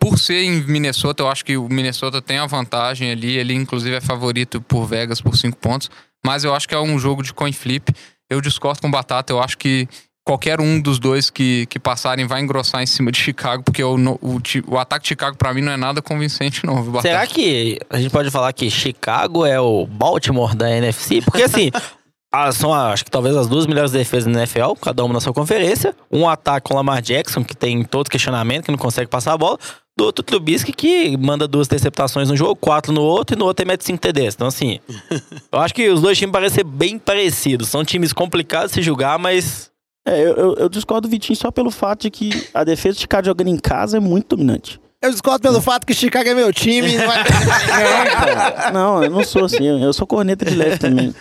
por 0.01 0.19
ser 0.19 0.43
em 0.43 0.61
Minnesota, 0.65 1.23
eu 1.23 1.29
acho 1.29 1.45
que 1.45 1.57
o 1.57 1.69
Minnesota 1.69 2.21
tem 2.21 2.39
a 2.39 2.47
vantagem 2.47 3.13
ali. 3.13 3.37
Ele, 3.37 3.55
inclusive, 3.55 3.95
é 3.95 4.01
favorito 4.01 4.61
por 4.61 4.87
Vegas 4.87 5.21
por 5.21 5.37
cinco 5.37 5.57
pontos. 5.59 5.89
Mas 6.27 6.43
eu 6.43 6.53
acho 6.55 6.69
que 6.69 6.75
é 6.75 6.81
um 6.81 6.99
jogo 6.99 7.23
de 7.23 7.33
coin 7.33 7.53
flip. 7.53 7.93
Eu 8.29 8.41
discordo 8.41 8.81
com 8.81 8.89
o 8.89 8.91
Batata. 8.91 9.33
Eu 9.33 9.41
acho 9.41 9.57
que 9.57 9.89
qualquer 10.25 10.61
um 10.61 10.81
dos 10.81 10.99
dois 10.99 11.31
que, 11.31 11.66
que 11.66 11.79
passarem 11.79 12.27
vai 12.27 12.41
engrossar 12.41 12.83
em 12.83 12.87
cima 12.87 13.11
de 13.11 13.18
Chicago, 13.18 13.62
porque 13.62 13.83
o, 13.83 13.95
o, 13.97 14.41
o 14.68 14.79
ataque 14.79 15.03
de 15.03 15.09
Chicago, 15.09 15.37
pra 15.37 15.53
mim, 15.53 15.61
não 15.62 15.73
é 15.73 15.77
nada 15.77 16.01
convincente, 16.01 16.64
não. 16.64 16.83
viu? 16.83 17.01
Será 17.01 17.27
que 17.27 17.79
a 17.91 17.99
gente 17.99 18.11
pode 18.11 18.31
falar 18.31 18.53
que 18.53 18.70
Chicago 18.70 19.45
é 19.45 19.61
o 19.61 19.87
Baltimore 19.87 20.55
da 20.55 20.70
NFC? 20.70 21.20
Porque 21.23 21.43
assim, 21.43 21.70
as- 22.33 22.57
são 22.57 22.73
acho 22.73 23.05
que 23.05 23.11
talvez 23.11 23.37
as 23.37 23.49
duas 23.49 23.66
melhores 23.66 23.91
defesas 23.91 24.33
da 24.33 24.39
NFL, 24.41 24.73
cada 24.81 25.05
uma 25.05 25.12
na 25.14 25.20
sua 25.20 25.33
conferência. 25.33 25.95
Um 26.11 26.29
ataque 26.29 26.68
com 26.68 26.75
o 26.75 26.77
Lamar 26.77 27.03
Jackson, 27.03 27.43
que 27.43 27.55
tem 27.57 27.83
todo 27.83 28.09
questionamento, 28.09 28.64
que 28.66 28.70
não 28.70 28.79
consegue 28.79 29.11
passar 29.11 29.33
a 29.33 29.39
bola. 29.39 29.59
Do 29.95 30.05
outro 30.05 30.23
Trubisky, 30.23 30.73
que 30.73 31.16
manda 31.18 31.47
duas 31.47 31.66
interceptações 31.66 32.31
no 32.31 32.37
jogo, 32.37 32.57
quatro 32.57 32.93
no 32.93 33.03
outro, 33.03 33.37
e 33.37 33.39
no 33.39 33.45
outro 33.45 33.66
mete 33.66 33.85
cinco 33.85 34.01
TDs. 34.01 34.35
Então 34.35 34.47
assim, 34.47 34.79
eu 35.53 35.59
acho 35.61 35.75
que 35.75 35.87
os 35.91 36.01
dois 36.01 36.16
times 36.16 36.33
parecem 36.33 36.55
ser 36.59 36.64
bem 36.64 36.97
parecidos. 36.99 37.68
São 37.68 37.85
times 37.85 38.12
complicados 38.12 38.70
de 38.70 38.77
se 38.77 38.83
julgar, 38.83 39.18
mas 39.18 39.70
É, 40.07 40.20
eu, 40.20 40.34
eu, 40.36 40.55
eu 40.55 40.68
discordo 40.68 41.07
do 41.07 41.11
Vitinho 41.11 41.36
só 41.36 41.50
pelo 41.50 41.70
fato 41.70 42.03
de 42.03 42.11
que 42.11 42.48
a 42.53 42.64
defesa 42.64 42.94
de 42.96 43.00
Chicago 43.03 43.24
jogando 43.26 43.48
em 43.48 43.57
casa 43.57 43.96
é 43.98 44.00
muito 44.00 44.34
dominante. 44.36 44.80
Eu 45.00 45.11
discordo 45.11 45.40
pelo 45.42 45.61
fato 45.61 45.86
que 45.86 45.94
Chicago 45.94 46.28
é 46.28 46.34
meu 46.34 46.53
time 46.53 46.92
e 46.94 46.96
não 46.98 47.07
vai 47.07 47.24
Não, 48.72 49.03
eu 49.03 49.11
não 49.11 49.24
sou 49.24 49.44
assim. 49.44 49.64
Eu 49.82 49.92
sou 49.92 50.07
corneta 50.07 50.44
de 50.44 50.55
leve 50.55 50.78
também. 50.78 51.12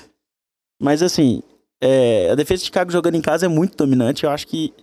Mas 0.82 1.02
assim, 1.04 1.42
é, 1.82 2.30
a 2.32 2.36
defesa 2.36 2.60
de 2.60 2.66
Chicago 2.66 2.92
jogando 2.92 3.16
em 3.16 3.22
casa 3.22 3.46
é 3.46 3.50
muito 3.50 3.76
dominante. 3.78 4.24
Eu 4.24 4.30
acho 4.32 4.46
que 4.48 4.74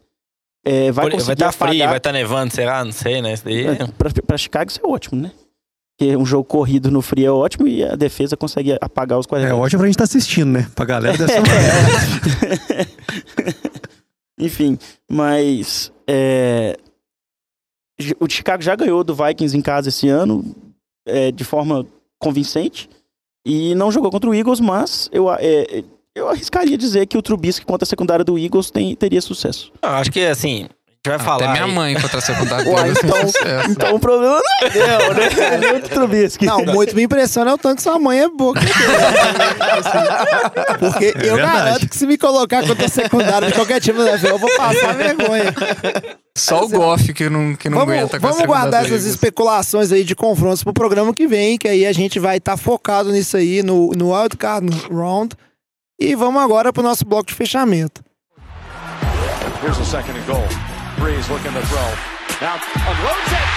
é, 0.67 0.91
vai 0.91 1.05
vai 1.07 1.11
conseguir 1.13 1.33
estar 1.35 1.53
frio, 1.53 1.69
apagar- 1.71 1.89
vai 1.89 1.97
estar 1.99 2.13
nevando, 2.13 2.53
será? 2.55 2.85
Não 2.85 2.93
sei, 2.93 3.23
né? 3.23 3.33
Isso 3.35 3.45
daí. 3.45 3.67
É, 3.67 3.87
pra, 3.97 4.11
pra 4.27 4.37
Chicago 4.37 4.71
isso 4.71 4.81
é 4.85 4.89
ótimo, 4.89 5.21
né? 5.21 5.31
Porque 5.97 6.17
um 6.17 6.25
jogo 6.27 6.45
corrido 6.45 6.91
no 6.93 7.03
frio 7.03 7.27
é 7.27 7.31
ótimo 7.31 7.67
e 7.67 7.83
a 7.85 7.97
defesa 7.97 8.37
consegue 8.37 8.77
apagar 8.81 9.19
os 9.19 9.27
É 9.27 9.29
quarterbacks. 9.29 9.65
ótimo 9.65 9.79
pra 9.81 9.87
gente 9.89 9.95
estar 9.95 10.05
assistindo, 10.05 10.51
né? 10.53 10.69
Pra 10.75 10.85
galera 10.85 11.17
dessa 11.19 11.35
Enfim, 14.39 14.79
mas 15.11 15.93
é, 16.07 16.77
o 18.21 18.29
Chicago 18.29 18.63
já 18.63 18.77
ganhou 18.77 19.03
do 19.03 19.15
Vikings 19.15 19.57
em 19.57 19.63
casa 19.63 19.89
esse 19.89 20.09
ano 20.09 20.45
é, 21.07 21.33
de 21.33 21.45
forma 21.45 21.87
convincente 22.19 22.89
e 23.45 23.75
não 23.75 23.91
jogou 23.91 24.11
contra 24.11 24.29
o 24.29 24.35
Eagles, 24.35 24.61
mas 24.61 25.09
eu, 25.13 25.31
é, 25.33 25.83
eu 26.15 26.29
arriscaria 26.29 26.77
dizer 26.77 27.07
que 27.07 27.17
o 27.17 27.23
Trubisky 27.23 27.65
contra 27.65 27.85
a 27.85 27.89
secundária 27.89 28.25
do 28.25 28.39
Eagles 28.39 28.71
tem, 28.71 28.95
teria 28.95 29.21
sucesso. 29.21 29.73
Eu 29.83 29.91
acho 29.91 30.13
que 30.13 30.25
assim, 30.27 30.69
gente 31.07 31.17
vai 31.17 31.19
falar. 31.19 31.37
Até 31.45 31.53
minha 31.53 31.65
aí- 31.65 31.73
mãe 31.73 31.95
contra 32.01 32.19
a 32.19 32.21
secundária 32.21 32.69
Uai, 32.71 32.91
então, 32.91 33.27
Sucesso. 33.27 33.71
então 33.71 33.95
o 33.95 34.01
problema 34.01 34.35
não 34.35 34.69
é 34.69 34.99
meu, 34.99 35.15
né? 35.15 35.75
É 35.75 35.79
do 35.81 35.89
Trubisky. 35.89 36.45
Não, 36.47 36.65
muito 36.65 36.95
me 36.97 37.03
impressiona 37.05 37.51
é 37.51 37.55
o 37.55 37.59
tanto 37.59 37.77
que 37.77 37.83
sua 37.83 37.99
mãe 37.99 38.21
é 38.21 38.29
boa. 38.29 38.55
que 38.55 38.65
Deus. 38.67 38.75
Porque 40.79 41.07
eu 41.27 41.35
verdade. 41.37 41.57
garanto 41.59 41.89
que 41.89 41.97
se 41.97 42.07
me 42.07 42.19
colocar 42.19 42.67
contra 42.67 42.87
a 42.87 42.89
secundária 42.89 43.49
de 43.49 43.55
qualquer 43.55 43.81
time 43.81 43.99
da 43.99 44.11
NFL, 44.11 44.27
eu 44.27 44.39
vou 44.39 44.51
passar 44.57 44.95
vergonha. 44.95 45.55
Só 46.37 46.65
o 46.65 46.69
Goff 46.69 47.13
que 47.13 47.29
não, 47.29 47.55
que 47.57 47.69
não 47.69 47.79
Vamos, 47.79 47.95
aguenta 47.95 48.21
com 48.21 48.27
a 48.27 48.31
vamos 48.31 48.47
guardar 48.47 48.85
essas 48.85 49.05
especulações 49.05 49.91
aí 49.93 50.05
de 50.05 50.15
confrontos 50.15 50.63
pro 50.63 50.73
programa 50.73 51.13
que 51.15 51.27
vem, 51.27 51.59
que 51.59 51.67
aí 51.69 51.85
a 51.87 51.93
gente 51.93 52.19
vai 52.21 52.37
estar 52.39 52.57
focado 52.57 53.11
nisso 53.11 53.37
aí, 53.37 53.63
no, 53.63 53.91
no 53.93 54.13
wildcard 54.15 54.69
round. 54.91 55.35
E 56.01 56.15
vamos 56.15 56.41
agora 56.43 56.73
pro 56.73 56.83
nosso 56.83 57.05
bloco 57.05 57.27
de 57.27 57.35
fechamento. 57.35 58.03
Here's 59.65 59.79
a 59.81 59.85
second 59.85 60.17
and 60.17 60.25
goal. 60.27 60.45
Breeze 60.99 61.29
looking 61.31 61.53
to 61.53 61.63
throw. 61.67 61.89
Now 62.41 62.59
unloads 62.91 63.33
it. 63.33 63.49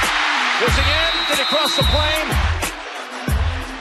Whizzing 0.62 0.86
in. 0.86 1.12
Did 1.30 1.40
it 1.42 1.48
cross 1.48 1.76
the 1.76 1.84
plane? 1.84 2.30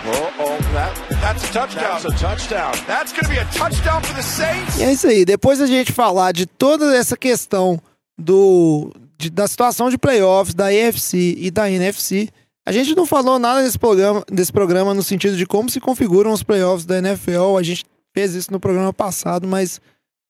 Oh, 0.07 0.33
oh, 0.41 0.59
that, 0.73 0.95
that's 1.21 1.49
a 1.49 1.53
touchdown. 1.53 2.01
That's 2.01 2.05
a 2.07 2.11
touchdown. 2.19 2.73
That's 2.87 3.13
going 3.13 3.25
to 3.25 3.29
be 3.29 3.39
a 3.39 3.45
touchdown 3.53 4.03
for 4.03 4.15
the 4.15 4.23
Saints. 4.23 4.79
E 4.79 4.83
é 4.83 4.93
isso 4.93 5.07
aí. 5.07 5.25
Depois 5.25 5.59
da 5.59 5.67
gente 5.67 5.93
falar 5.93 6.33
de 6.33 6.47
toda 6.47 6.97
essa 6.97 7.17
questão 7.17 7.79
do, 8.19 8.93
de- 9.19 9.29
da 9.31 9.47
situação 9.47 9.91
de 9.91 9.99
playoffs 9.99 10.55
da 10.55 10.67
AFC 10.69 11.35
e 11.39 11.51
da 11.51 11.71
NFC, 11.71 12.29
a 12.67 12.73
gente 12.73 12.97
não 12.97 13.05
falou 13.05 13.39
nada 13.39 13.63
desse 13.63 13.79
programa, 13.79 14.25
desse 14.33 14.53
programa 14.53 14.95
no 14.95 15.03
sentido 15.03 15.37
de 15.37 15.45
como 15.47 15.69
se 15.69 15.79
configuram 15.81 16.33
os 16.33 16.43
playoffs 16.43 16.87
da 16.87 16.97
NFL. 16.99 17.59
A 17.59 17.63
gente 17.63 17.85
fez 18.15 18.35
isso 18.35 18.51
no 18.51 18.59
programa 18.59 18.93
passado, 18.93 19.47
mas 19.47 19.81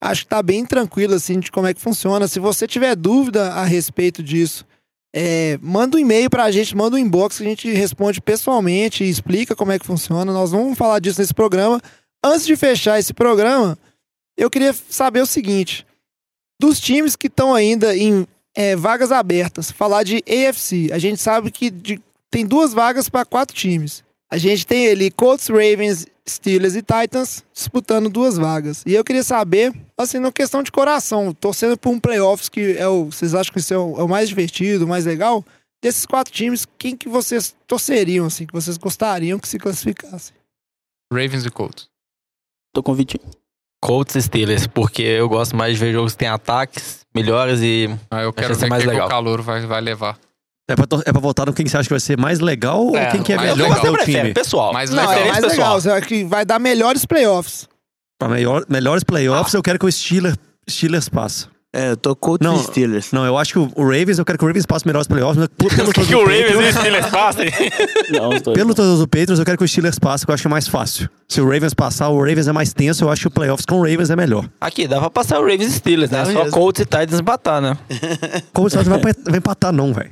acho 0.00 0.22
que 0.22 0.28
tá 0.28 0.42
bem 0.42 0.64
tranquilo 0.64 1.14
assim 1.14 1.38
de 1.40 1.50
como 1.50 1.66
é 1.66 1.74
que 1.74 1.80
funciona. 1.80 2.26
Se 2.28 2.38
você 2.40 2.66
tiver 2.66 2.94
dúvida 2.96 3.52
a 3.52 3.64
respeito 3.64 4.22
disso, 4.22 4.64
é, 5.14 5.58
manda 5.60 5.96
um 5.96 6.00
e-mail 6.00 6.30
pra 6.30 6.50
gente, 6.50 6.76
manda 6.76 6.96
um 6.96 6.98
inbox 6.98 7.38
que 7.38 7.42
a 7.44 7.46
gente 7.46 7.70
responde 7.72 8.20
pessoalmente 8.20 9.02
e 9.04 9.10
explica 9.10 9.56
como 9.56 9.72
é 9.72 9.78
que 9.78 9.86
funciona. 9.86 10.32
Nós 10.32 10.52
vamos 10.52 10.78
falar 10.78 11.00
disso 11.00 11.20
nesse 11.20 11.34
programa. 11.34 11.80
Antes 12.24 12.46
de 12.46 12.54
fechar 12.56 12.98
esse 12.98 13.12
programa, 13.12 13.76
eu 14.36 14.48
queria 14.50 14.72
saber 14.72 15.20
o 15.20 15.26
seguinte: 15.26 15.86
dos 16.60 16.78
times 16.80 17.16
que 17.16 17.26
estão 17.26 17.54
ainda 17.54 17.96
em 17.96 18.26
é, 18.54 18.76
vagas 18.76 19.10
abertas, 19.10 19.70
falar 19.70 20.02
de 20.04 20.22
AFC, 20.28 20.90
a 20.92 20.98
gente 20.98 21.20
sabe 21.20 21.50
que 21.50 21.70
de- 21.70 22.00
tem 22.30 22.46
duas 22.46 22.72
vagas 22.72 23.08
para 23.08 23.24
quatro 23.24 23.54
times. 23.56 24.04
A 24.30 24.38
gente 24.38 24.64
tem 24.64 24.88
ali 24.88 25.10
Colts, 25.10 25.48
Ravens, 25.48 26.06
Steelers 26.30 26.74
e 26.76 26.82
Titans 26.82 27.44
disputando 27.52 28.08
duas 28.08 28.36
vagas. 28.36 28.82
E 28.86 28.94
eu 28.94 29.04
queria 29.04 29.22
saber, 29.22 29.72
assim, 29.96 30.18
na 30.18 30.30
questão 30.32 30.62
de 30.62 30.70
coração, 30.72 31.32
torcendo 31.32 31.76
por 31.76 31.90
um 31.90 31.98
playoffs 32.00 32.48
que 32.48 32.76
é 32.76 32.86
o, 32.88 33.06
vocês 33.06 33.34
acham 33.34 33.52
que 33.52 33.58
isso 33.60 33.74
é 33.74 33.78
o, 33.78 33.98
é 34.00 34.02
o 34.02 34.08
mais 34.08 34.28
divertido, 34.28 34.84
o 34.84 34.88
mais 34.88 35.04
legal? 35.06 35.44
Desses 35.82 36.04
quatro 36.04 36.32
times, 36.32 36.66
quem 36.78 36.94
que 36.96 37.08
vocês 37.08 37.54
torceriam, 37.66 38.26
assim, 38.26 38.46
que 38.46 38.52
vocês 38.52 38.76
gostariam 38.76 39.38
que 39.38 39.48
se 39.48 39.58
classificasse? 39.58 40.32
Ravens 41.12 41.46
e 41.46 41.50
Colts. 41.50 41.88
Tô 42.74 42.82
com 42.82 42.92
o 42.92 42.94
Vitinho. 42.94 43.24
Colts 43.82 44.14
e 44.14 44.22
Steelers, 44.22 44.66
porque 44.66 45.02
eu 45.02 45.26
gosto 45.28 45.56
mais 45.56 45.74
de 45.78 45.80
ver 45.84 45.92
jogos 45.92 46.12
que 46.12 46.18
tem 46.18 46.28
ataques 46.28 47.00
melhores 47.14 47.60
e 47.62 47.88
Ah, 48.10 48.22
eu 48.22 48.32
quero 48.32 48.54
ver 48.54 48.68
mais 48.68 48.82
que 48.84 48.90
legal. 48.90 49.06
o 49.06 49.10
calor 49.10 49.40
vai, 49.40 49.64
vai 49.66 49.80
levar. 49.80 50.18
É 50.72 50.76
pra, 50.76 50.86
é 51.04 51.12
pra 51.12 51.20
votar 51.20 51.46
no 51.46 51.52
quem 51.52 51.66
você 51.66 51.76
acha 51.76 51.88
que 51.88 51.92
vai 51.92 52.00
ser 52.00 52.16
mais 52.18 52.38
legal 52.40 52.86
ou 52.86 52.96
É, 52.96 53.10
quem 53.10 53.22
que 53.22 53.32
é 53.32 53.36
mais 53.36 53.50
melhor 53.56 53.68
legal. 53.76 53.92
prefere, 53.92 54.20
time? 54.20 54.34
pessoal. 54.34 54.72
Mais 54.72 54.90
Não, 54.90 54.98
legal. 55.08 55.14
é 55.14 55.28
mais 55.28 55.40
pessoal. 55.44 55.50
legal. 55.56 55.80
Você 55.80 55.90
acha 55.90 56.06
que 56.06 56.24
vai 56.24 56.44
dar 56.44 56.58
melhores 56.58 57.04
playoffs. 57.04 57.68
Pra 58.18 58.28
melhor- 58.28 58.64
melhores 58.68 59.02
playoffs, 59.02 59.52
eu 59.54 59.62
quero 59.62 59.78
que 59.78 59.86
o 59.86 59.90
Steelers, 59.92 60.36
Steelers 60.68 61.08
passe. 61.08 61.46
É, 61.72 61.90
eu 61.90 61.96
tô 61.96 62.16
Colts 62.16 62.44
Não. 62.44 62.56
e 62.56 62.64
Steelers. 62.64 63.12
Não, 63.12 63.24
eu 63.24 63.38
acho 63.38 63.52
que 63.52 63.58
o 63.58 63.84
Ravens, 63.84 64.18
eu 64.18 64.24
quero 64.24 64.36
que 64.36 64.44
o 64.44 64.46
Ravens 64.48 64.66
passe 64.66 64.84
melhores 64.84 65.06
playoffs, 65.06 65.36
mas 65.38 65.48
pelo, 65.76 65.92
que, 65.92 66.04
que 66.04 66.14
o 66.16 66.20
Ravens 66.20 66.50
e 66.50 66.56
o 66.56 66.72
Steelers 66.72 67.06
passem? 67.06 67.48
Não, 68.10 68.30
os 68.30 68.42
pelo 68.42 68.74
torcedor 68.74 68.98
do 68.98 69.06
Patriots, 69.06 69.38
eu 69.38 69.44
quero 69.44 69.56
que 69.56 69.64
o 69.64 69.68
Steelers 69.68 69.98
passe, 69.98 70.24
que 70.24 70.30
eu 70.30 70.34
acho 70.34 70.42
que 70.42 70.48
é 70.48 70.50
mais 70.50 70.66
fácil. 70.66 71.08
Se 71.28 71.40
o 71.40 71.44
Ravens 71.44 71.72
passar, 71.72 72.08
o 72.08 72.18
Ravens 72.18 72.48
é 72.48 72.52
mais 72.52 72.72
tenso, 72.72 73.04
eu 73.04 73.10
acho 73.10 73.22
que 73.22 73.28
o 73.28 73.30
playoffs 73.30 73.64
com 73.64 73.76
o 73.76 73.82
Ravens 73.82 74.10
é 74.10 74.16
melhor. 74.16 74.48
Aqui, 74.60 74.88
dá 74.88 74.98
pra 74.98 75.10
passar 75.10 75.38
o 75.38 75.42
Ravens 75.42 75.68
e 75.68 75.72
Steelers, 75.74 76.10
né? 76.10 76.24
Só 76.24 76.32
mesmo. 76.32 76.50
Colts 76.50 76.80
e 76.80 76.84
Titans 76.84 77.20
empatar, 77.20 77.60
né? 77.60 77.78
Como 78.52 78.68
você 78.68 78.76
não 78.82 78.84
vai, 78.84 79.00
vai 79.00 79.38
empatar, 79.38 79.72
não, 79.72 79.94
velho. 79.94 80.10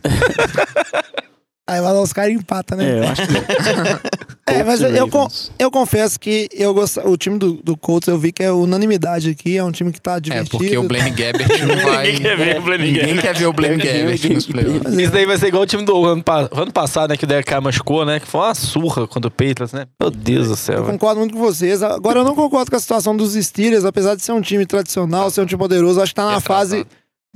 Aí 1.69 1.83
vai 1.83 1.93
lá 1.93 2.01
os 2.01 2.15
caras 2.15 2.33
empatam, 2.33 2.79
né? 2.79 2.91
É, 2.91 2.99
eu 3.01 3.09
acho 3.09 3.23
que. 3.27 3.35
É, 4.51 4.65
mas 4.65 4.81
e 4.81 4.85
eu, 4.85 5.11
eu 5.59 5.71
confesso 5.71 6.19
que 6.19 6.49
eu 6.55 6.73
gosto, 6.73 7.07
o 7.07 7.19
time 7.19 7.39
do, 7.39 7.53
do 7.63 7.77
Colts 7.77 8.09
eu 8.09 8.19
vi 8.19 8.33
que 8.33 8.43
é 8.43 8.51
unanimidade 8.51 9.29
aqui, 9.29 9.59
é 9.59 9.63
um 9.63 9.71
time 9.71 9.93
que 9.93 10.01
tá 10.01 10.17
É, 10.17 10.21
divertido. 10.21 10.57
porque 10.57 10.79
o 10.79 10.85
Blaine 10.85 11.11
Gabbert 11.11 11.49
não 11.69 11.77
vai. 11.83 12.07
Ninguém 12.13 12.23
quer 12.23 12.37
ver 12.39 12.57
o 12.59 12.63
Blaine 12.63 12.85
Ninguém 12.87 13.01
Gabbert. 13.09 13.21
quer 13.21 13.35
ver 13.37 13.47
o 13.47 13.53
Blaine 13.53 13.77
Gabbert 13.77 14.33
nos 14.33 14.47
playoffs. 14.47 14.95
Isso 14.99 15.13
daí 15.13 15.27
vai 15.27 15.37
ser 15.37 15.49
igual 15.49 15.65
o 15.65 15.67
time 15.67 15.85
do 15.85 16.03
ano, 16.03 16.23
pa- 16.25 16.49
ano 16.51 16.73
passado, 16.73 17.11
né? 17.11 17.19
Que 17.19 17.27
o 17.27 17.45
Carr 17.45 17.61
machucou, 17.61 18.07
né? 18.07 18.19
Que 18.21 18.27
foi 18.27 18.41
uma 18.41 18.55
surra 18.55 19.07
contra 19.07 19.29
o 19.29 19.31
Patriots, 19.31 19.75
né? 19.75 19.85
Meu 20.01 20.11
Deus 20.11 20.49
do 20.49 20.57
céu. 20.57 20.77
Eu 20.79 20.85
concordo 20.85 21.21
muito 21.21 21.35
com 21.35 21.41
vocês. 21.41 21.83
Agora, 21.83 22.21
eu 22.21 22.25
não 22.25 22.35
concordo 22.35 22.71
com 22.71 22.77
a 22.79 22.81
situação 22.81 23.15
dos 23.15 23.35
Steelers, 23.35 23.85
apesar 23.85 24.15
de 24.15 24.23
ser 24.23 24.33
um 24.33 24.41
time 24.41 24.65
tradicional, 24.65 25.31
ser 25.31 25.43
um 25.43 25.47
time 25.47 25.59
poderoso. 25.59 26.01
Acho 26.01 26.13
que 26.13 26.17
tá 26.17 26.23
numa 26.23 26.39
Retrasado. 26.39 26.71
fase 26.71 26.87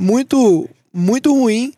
muito, 0.00 0.66
muito 0.94 1.30
ruim. 1.34 1.74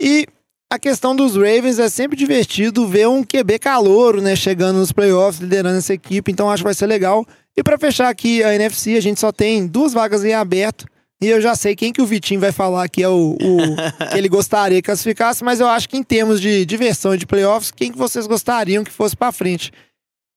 E 0.00 0.26
a 0.72 0.78
questão 0.78 1.14
dos 1.16 1.34
Ravens 1.34 1.78
é 1.78 1.88
sempre 1.88 2.16
divertido 2.16 2.86
ver 2.86 3.08
um 3.08 3.24
QB 3.24 3.58
calouro, 3.58 4.20
né? 4.22 4.36
Chegando 4.36 4.78
nos 4.78 4.92
playoffs, 4.92 5.40
liderando 5.40 5.78
essa 5.78 5.92
equipe. 5.94 6.30
Então, 6.30 6.48
acho 6.50 6.62
que 6.62 6.64
vai 6.64 6.74
ser 6.74 6.86
legal. 6.86 7.26
E 7.56 7.62
pra 7.62 7.76
fechar 7.76 8.08
aqui 8.08 8.42
a 8.44 8.54
NFC, 8.54 8.96
a 8.96 9.00
gente 9.02 9.18
só 9.20 9.32
tem 9.32 9.66
duas 9.66 9.92
vagas 9.92 10.24
em 10.24 10.32
aberto. 10.32 10.86
E 11.22 11.26
eu 11.26 11.40
já 11.40 11.54
sei 11.54 11.76
quem 11.76 11.92
que 11.92 12.00
o 12.00 12.06
Vitinho 12.06 12.40
vai 12.40 12.52
falar 12.52 12.88
que 12.88 13.02
é 13.02 13.08
o, 13.08 13.32
o- 13.32 13.36
que 14.10 14.16
ele 14.16 14.28
gostaria 14.28 14.78
que 14.78 14.86
classificasse, 14.86 15.44
mas 15.44 15.60
eu 15.60 15.66
acho 15.68 15.88
que 15.88 15.96
em 15.98 16.02
termos 16.02 16.40
de 16.40 16.64
diversão 16.64 17.14
e 17.14 17.18
de 17.18 17.26
playoffs, 17.26 17.70
quem 17.70 17.90
que 17.92 17.98
vocês 17.98 18.26
gostariam 18.26 18.82
que 18.84 18.90
fosse 18.92 19.16
pra 19.16 19.30
frente? 19.32 19.70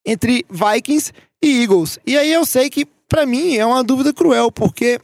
Entre 0.05 0.45
Vikings 0.49 1.13
e 1.41 1.61
Eagles. 1.61 1.99
E 2.05 2.17
aí 2.17 2.33
eu 2.33 2.45
sei 2.45 2.69
que, 2.69 2.85
pra 3.07 3.25
mim, 3.25 3.55
é 3.55 3.65
uma 3.65 3.83
dúvida 3.83 4.11
cruel, 4.11 4.51
porque 4.51 4.99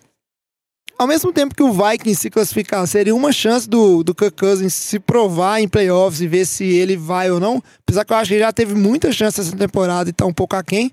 ao 1.00 1.08
mesmo 1.08 1.32
tempo 1.32 1.56
que 1.56 1.64
o 1.64 1.72
Vikings 1.72 2.22
se 2.22 2.30
classificar, 2.30 2.86
seria 2.86 3.16
uma 3.16 3.32
chance 3.32 3.68
do, 3.68 4.04
do 4.04 4.14
Kirk 4.14 4.36
Cousins 4.38 4.74
se 4.74 5.00
provar 5.00 5.62
em 5.62 5.68
playoffs 5.68 6.22
e 6.22 6.28
ver 6.28 6.46
se 6.46 6.66
ele 6.66 6.98
vai 6.98 7.32
ou 7.32 7.40
não. 7.40 7.64
Apesar 7.88 8.04
que 8.06 8.14
eu 8.14 8.18
acho 8.18 8.28
que 8.28 8.34
ele 8.36 8.44
já 8.44 8.52
teve 8.52 8.76
muita 8.76 9.12
chance 9.12 9.40
essa 9.40 9.56
temporada 9.56 10.10
e 10.10 10.14
tá 10.14 10.26
um 10.26 10.34
pouco 10.34 10.56
aquém. 10.56 10.92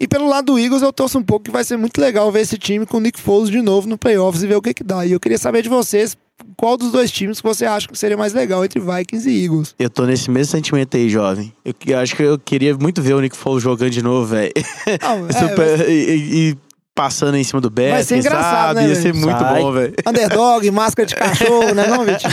E 0.00 0.08
pelo 0.08 0.26
lado 0.28 0.46
do 0.52 0.58
Eagles, 0.58 0.80
eu 0.80 0.92
torço 0.92 1.18
um 1.18 1.22
pouco 1.22 1.44
que 1.44 1.50
vai 1.50 1.62
ser 1.62 1.76
muito 1.76 2.00
legal 2.00 2.32
ver 2.32 2.40
esse 2.40 2.56
time 2.56 2.86
com 2.86 2.96
o 2.96 3.00
Nick 3.00 3.20
Foles 3.20 3.50
de 3.50 3.60
novo 3.60 3.86
no 3.86 3.98
playoffs 3.98 4.42
e 4.42 4.46
ver 4.46 4.54
o 4.56 4.62
que 4.62 4.72
que 4.72 4.82
dá. 4.84 5.04
E 5.04 5.12
eu 5.12 5.20
queria 5.20 5.36
saber 5.36 5.60
de 5.62 5.68
vocês 5.68 6.16
qual 6.56 6.78
dos 6.78 6.90
dois 6.90 7.10
times 7.10 7.38
que 7.38 7.46
você 7.46 7.66
acha 7.66 7.86
que 7.86 7.98
seria 7.98 8.16
mais 8.16 8.32
legal 8.32 8.64
entre 8.64 8.80
Vikings 8.80 9.28
e 9.28 9.44
Eagles. 9.44 9.74
Eu 9.78 9.90
tô 9.90 10.06
nesse 10.06 10.30
mesmo 10.30 10.52
sentimento 10.52 10.96
aí, 10.96 11.10
jovem. 11.10 11.52
Eu, 11.62 11.74
eu 11.86 11.98
acho 11.98 12.16
que 12.16 12.22
eu 12.22 12.38
queria 12.38 12.74
muito 12.78 13.02
ver 13.02 13.12
o 13.12 13.20
Nick 13.20 13.36
Foles 13.36 13.62
jogando 13.62 13.90
de 13.90 14.00
novo, 14.02 14.24
velho. 14.26 14.50
Não, 15.02 15.26
é, 15.62 15.90
e, 15.90 15.92
e- 15.92 16.50
e 16.50 16.56
passando 17.00 17.34
em 17.36 17.44
cima 17.44 17.62
do 17.62 17.70
Beck, 17.70 17.92
Vai 17.92 18.02
ser 18.04 18.18
engraçado, 18.18 18.74
sabe? 18.76 18.80
né, 18.82 18.88
Ia 18.88 18.94
ser 18.94 19.14
muito 19.14 19.38
Sai. 19.38 19.62
bom, 19.62 19.72
velho. 19.72 19.94
Underdog, 20.06 20.68
máscara 20.72 21.06
de 21.06 21.14
cachorro, 21.14 21.74
né 21.74 21.86
não, 21.86 22.04
Vitinho? 22.04 22.32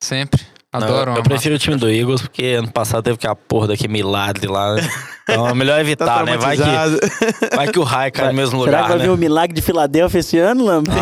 Sempre. 0.00 0.40
Não, 0.72 0.80
Adoro. 0.82 1.10
eu 1.10 1.16
uma 1.16 1.22
prefiro 1.24 1.56
o 1.56 1.58
time 1.58 1.74
do 1.76 1.90
Eagles, 1.90 2.20
porque 2.22 2.44
ano 2.58 2.70
passado 2.70 3.02
teve 3.02 3.18
que 3.18 3.26
a 3.26 3.34
porra 3.34 3.66
daquele 3.66 3.92
milagre 3.92 4.46
lá. 4.46 4.76
né? 4.76 4.88
Então 5.28 5.48
é 5.48 5.54
melhor 5.54 5.74
Tá 5.74 5.80
evitar, 5.80 6.24
né? 6.24 6.36
Vai 6.36 6.56
que, 6.56 6.62
traumatizado. 6.62 7.56
vai 7.56 7.68
que 7.72 7.78
o 7.80 7.82
raio 7.82 8.12
cai 8.12 8.28
no 8.28 8.34
mesmo 8.34 8.62
Será 8.62 8.76
que 8.76 8.82
lugar, 8.84 8.88
vai 8.90 8.98
né? 8.98 9.04
ver 9.04 9.10
o 9.10 9.16
milagre 9.16 9.52
de 9.56 9.60
Filadélfia 9.62 10.20
esse 10.20 10.38
ano, 10.38 10.64
Lamba? 10.64 10.92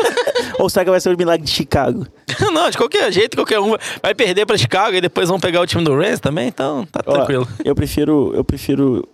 Ou 0.60 0.68
será 0.68 0.84
que 0.84 0.90
vai 0.90 1.00
ser 1.00 1.14
o 1.14 1.16
milagre 1.16 1.46
de 1.46 1.50
Chicago? 1.50 2.06
Não, 2.52 2.68
de 2.68 2.76
qualquer 2.76 3.10
jeito, 3.10 3.38
qualquer 3.38 3.58
um 3.58 3.74
vai- 4.02 4.14
perder 4.14 4.44
pra 4.44 4.58
Chicago 4.58 4.94
e 4.94 5.00
depois 5.00 5.30
vão 5.30 5.40
pegar 5.40 5.62
o 5.62 5.66
time 5.66 5.82
do 5.82 5.96
Rams 5.96 6.20
também, 6.20 6.48
então 6.48 6.84
tá 6.84 7.00
Ó, 7.06 7.12
tranquilo. 7.14 7.48
Eu 7.64 7.74
prefiro, 7.74 8.32
eu 8.34 8.44
prefiro 8.44 9.06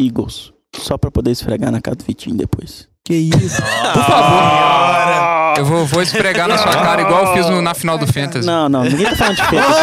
Eagles. 0.00 0.52
Só 0.80 0.96
pra 0.98 1.10
poder 1.10 1.30
esfregar 1.30 1.70
na 1.70 1.80
cara 1.80 1.96
do 1.96 2.04
Vitinho 2.04 2.36
depois. 2.36 2.86
Que 3.04 3.14
isso. 3.14 3.60
Por 3.92 4.02
favor. 4.04 5.54
Eu 5.58 5.64
vou, 5.64 5.86
vou 5.86 6.02
esfregar 6.02 6.48
na 6.48 6.58
sua 6.58 6.72
cara 6.72 7.02
igual 7.02 7.26
eu 7.26 7.32
fiz 7.34 7.48
no- 7.48 7.62
na 7.62 7.74
final 7.74 7.96
do 7.96 8.06
Fantasy. 8.12 8.44
Não, 8.46 8.68
não, 8.68 8.82
ninguém 8.82 9.06
tá 9.06 9.14
falando 9.16 9.36
de 9.36 9.42
Fantasy. 9.42 9.80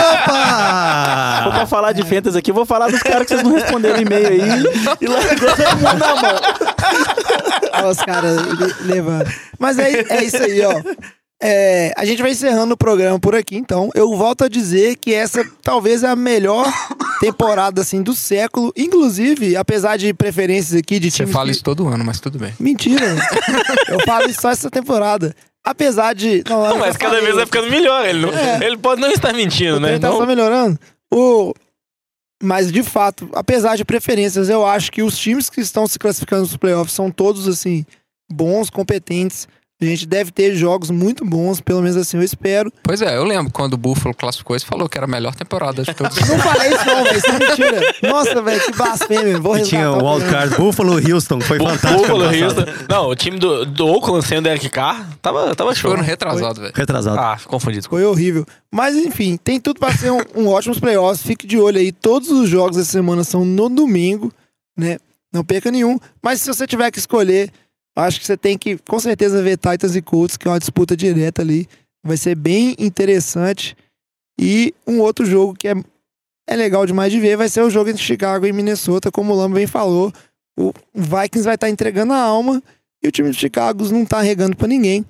Se 1.37 1.43
for 1.43 1.51
pra 1.53 1.65
falar 1.65 1.91
de 1.93 2.03
Fantasy 2.03 2.37
aqui, 2.37 2.51
eu 2.51 2.55
vou 2.55 2.65
falar 2.65 2.89
dos 2.89 3.01
caras 3.01 3.25
que 3.27 3.33
vocês 3.35 3.43
não 3.43 3.53
responderam 3.53 3.99
o 3.99 4.01
e-mail 4.01 4.27
aí. 4.27 4.39
E 4.99 5.07
largou 5.07 5.49
todo 5.55 5.77
mundo 5.77 5.97
na 5.99 6.15
mão. 6.15 6.41
Olha 7.73 7.87
os 7.87 7.97
caras 7.99 8.41
le- 8.45 8.75
levando. 8.93 9.31
Mas 9.57 9.79
é, 9.79 9.91
é 10.09 10.23
isso 10.25 10.37
aí, 10.43 10.61
ó. 10.65 10.73
É, 11.43 11.91
a 11.97 12.05
gente 12.05 12.21
vai 12.21 12.31
encerrando 12.31 12.73
o 12.75 12.77
programa 12.77 13.19
por 13.19 13.33
aqui, 13.35 13.55
então. 13.55 13.89
Eu 13.95 14.15
volto 14.15 14.43
a 14.43 14.47
dizer 14.47 14.95
que 14.97 15.11
essa 15.13 15.43
talvez 15.63 16.03
é 16.03 16.07
a 16.07 16.15
melhor 16.15 16.71
temporada 17.19 17.81
assim 17.81 18.03
do 18.03 18.13
século. 18.13 18.71
Inclusive, 18.77 19.55
apesar 19.55 19.97
de 19.97 20.13
preferências 20.13 20.77
aqui 20.79 20.99
de 20.99 21.09
Você 21.09 21.25
fala 21.25 21.45
que- 21.45 21.51
isso 21.51 21.63
todo 21.63 21.87
ano, 21.87 22.03
mas 22.05 22.19
tudo 22.19 22.37
bem. 22.37 22.53
Mentira. 22.59 23.15
eu 23.89 23.99
falo 24.01 24.29
isso 24.29 24.41
só 24.41 24.51
essa 24.51 24.69
temporada. 24.69 25.35
Apesar 25.63 26.13
de. 26.13 26.43
Não, 26.47 26.67
Não, 26.69 26.77
mas 26.77 26.95
cada 26.97 27.09
falei, 27.11 27.23
vez 27.25 27.35
vai 27.35 27.45
ficando 27.45 27.69
melhor. 27.69 28.05
Ele, 28.05 28.19
não- 28.25 28.33
É. 28.33 28.63
ele 28.65 28.77
pode 28.77 29.01
não 29.01 29.11
estar 29.11 29.33
mentindo, 29.33 29.77
O 29.77 29.79
né? 29.79 29.89
trem 29.89 29.99
tá 29.99 30.07
Então, 30.09 30.19
só 30.19 30.25
melhorando. 30.25 30.79
O... 31.13 31.53
Mas, 32.43 32.71
de 32.71 32.81
fato, 32.81 33.29
apesar 33.33 33.75
de 33.75 33.85
preferências, 33.85 34.49
eu 34.49 34.65
acho 34.65 34.91
que 34.91 35.03
os 35.03 35.15
times 35.17 35.47
que 35.49 35.61
estão 35.61 35.85
se 35.85 35.99
classificando 35.99 36.41
nos 36.41 36.57
playoffs 36.57 36.93
são 36.95 37.11
todos, 37.11 37.47
assim, 37.47 37.85
bons, 38.31 38.69
competentes. 38.71 39.47
A 39.81 39.85
gente 39.85 40.05
deve 40.05 40.29
ter 40.29 40.53
jogos 40.53 40.91
muito 40.91 41.25
bons, 41.25 41.59
pelo 41.59 41.81
menos 41.81 41.97
assim 41.97 42.15
eu 42.17 42.23
espero. 42.23 42.71
Pois 42.83 43.01
é, 43.01 43.17
eu 43.17 43.23
lembro 43.23 43.51
quando 43.51 43.73
o 43.73 43.77
Buffalo 43.77 44.13
classificou 44.13 44.55
isso, 44.55 44.67
falou 44.67 44.87
que 44.87 44.95
era 44.95 45.05
a 45.05 45.09
melhor 45.09 45.33
temporada 45.33 45.81
de 45.81 45.91
todos. 45.91 46.15
Não 46.29 46.37
falei 46.37 46.71
isso 46.71 46.85
não, 46.85 47.03
velho. 47.03 47.17
Isso 47.17 47.27
é 47.27 47.39
mentira. 47.39 47.93
Nossa, 48.03 48.41
velho, 48.43 48.61
que 48.61 48.71
blasfêmia. 48.73 49.39
Vou 49.39 49.57
E 49.57 49.63
tinha 49.63 49.91
o 49.91 50.05
wildcard 50.07 50.55
Buffalo 50.55 50.93
Houston, 50.93 51.41
foi 51.41 51.57
fantástico. 51.57 51.97
Buffalo. 51.97 52.25
Houston. 52.25 52.65
Não, 52.87 53.09
o 53.09 53.15
time 53.15 53.39
do, 53.39 53.65
do 53.65 53.87
Oakland 53.87 54.23
sem 54.25 54.37
o 54.37 54.41
Derek 54.41 54.69
Carr 54.69 55.09
tava, 55.19 55.55
tava 55.55 55.73
show. 55.73 55.95
Foi 55.95 56.05
retrasado, 56.05 56.61
velho. 56.61 56.73
Retrasado. 56.75 57.19
Ah, 57.19 57.39
confundido. 57.45 57.89
Foi 57.89 58.05
horrível. 58.05 58.45
Mas, 58.71 58.95
enfim, 58.95 59.35
tem 59.35 59.59
tudo 59.59 59.79
pra 59.79 59.91
ser 59.97 60.11
um, 60.11 60.21
um 60.35 60.47
ótimos 60.47 60.79
playoffs. 60.79 61.25
Fique 61.25 61.47
de 61.47 61.57
olho 61.57 61.79
aí. 61.79 61.91
Todos 61.91 62.29
os 62.29 62.47
jogos 62.47 62.77
dessa 62.77 62.91
semana 62.91 63.23
são 63.23 63.43
no 63.43 63.67
domingo, 63.67 64.31
né? 64.77 64.99
Não 65.33 65.43
perca 65.43 65.71
nenhum. 65.71 65.97
Mas 66.21 66.41
se 66.41 66.47
você 66.47 66.67
tiver 66.67 66.91
que 66.91 66.99
escolher, 66.99 67.51
acho 67.95 68.19
que 68.19 68.25
você 68.25 68.37
tem 68.37 68.57
que, 68.57 68.77
com 68.77 68.99
certeza, 68.99 69.41
ver 69.41 69.57
Titans 69.57 69.95
e 69.95 70.01
Colts, 70.01 70.37
que 70.37 70.47
é 70.47 70.51
uma 70.51 70.59
disputa 70.59 70.95
direta 70.95 71.41
ali. 71.41 71.67
Vai 72.03 72.17
ser 72.17 72.35
bem 72.35 72.75
interessante. 72.79 73.75
E 74.39 74.73
um 74.87 74.99
outro 74.99 75.25
jogo 75.25 75.53
que 75.53 75.67
é, 75.67 75.75
é 76.47 76.55
legal 76.55 76.85
demais 76.85 77.11
de 77.11 77.19
ver 77.19 77.37
vai 77.37 77.49
ser 77.49 77.61
o 77.61 77.69
jogo 77.69 77.89
entre 77.89 78.01
Chicago 78.01 78.45
e 78.45 78.53
Minnesota, 78.53 79.11
como 79.11 79.33
o 79.33 79.35
Lamba 79.35 79.55
bem 79.55 79.67
falou. 79.67 80.11
O 80.57 80.73
Vikings 80.93 81.45
vai 81.45 81.55
estar 81.55 81.69
entregando 81.69 82.13
a 82.13 82.19
alma 82.19 82.61
e 83.03 83.07
o 83.07 83.11
time 83.11 83.29
de 83.31 83.37
Chicago 83.37 83.83
não 83.91 84.05
tá 84.05 84.21
regando 84.21 84.55
pra 84.55 84.67
ninguém. 84.67 85.05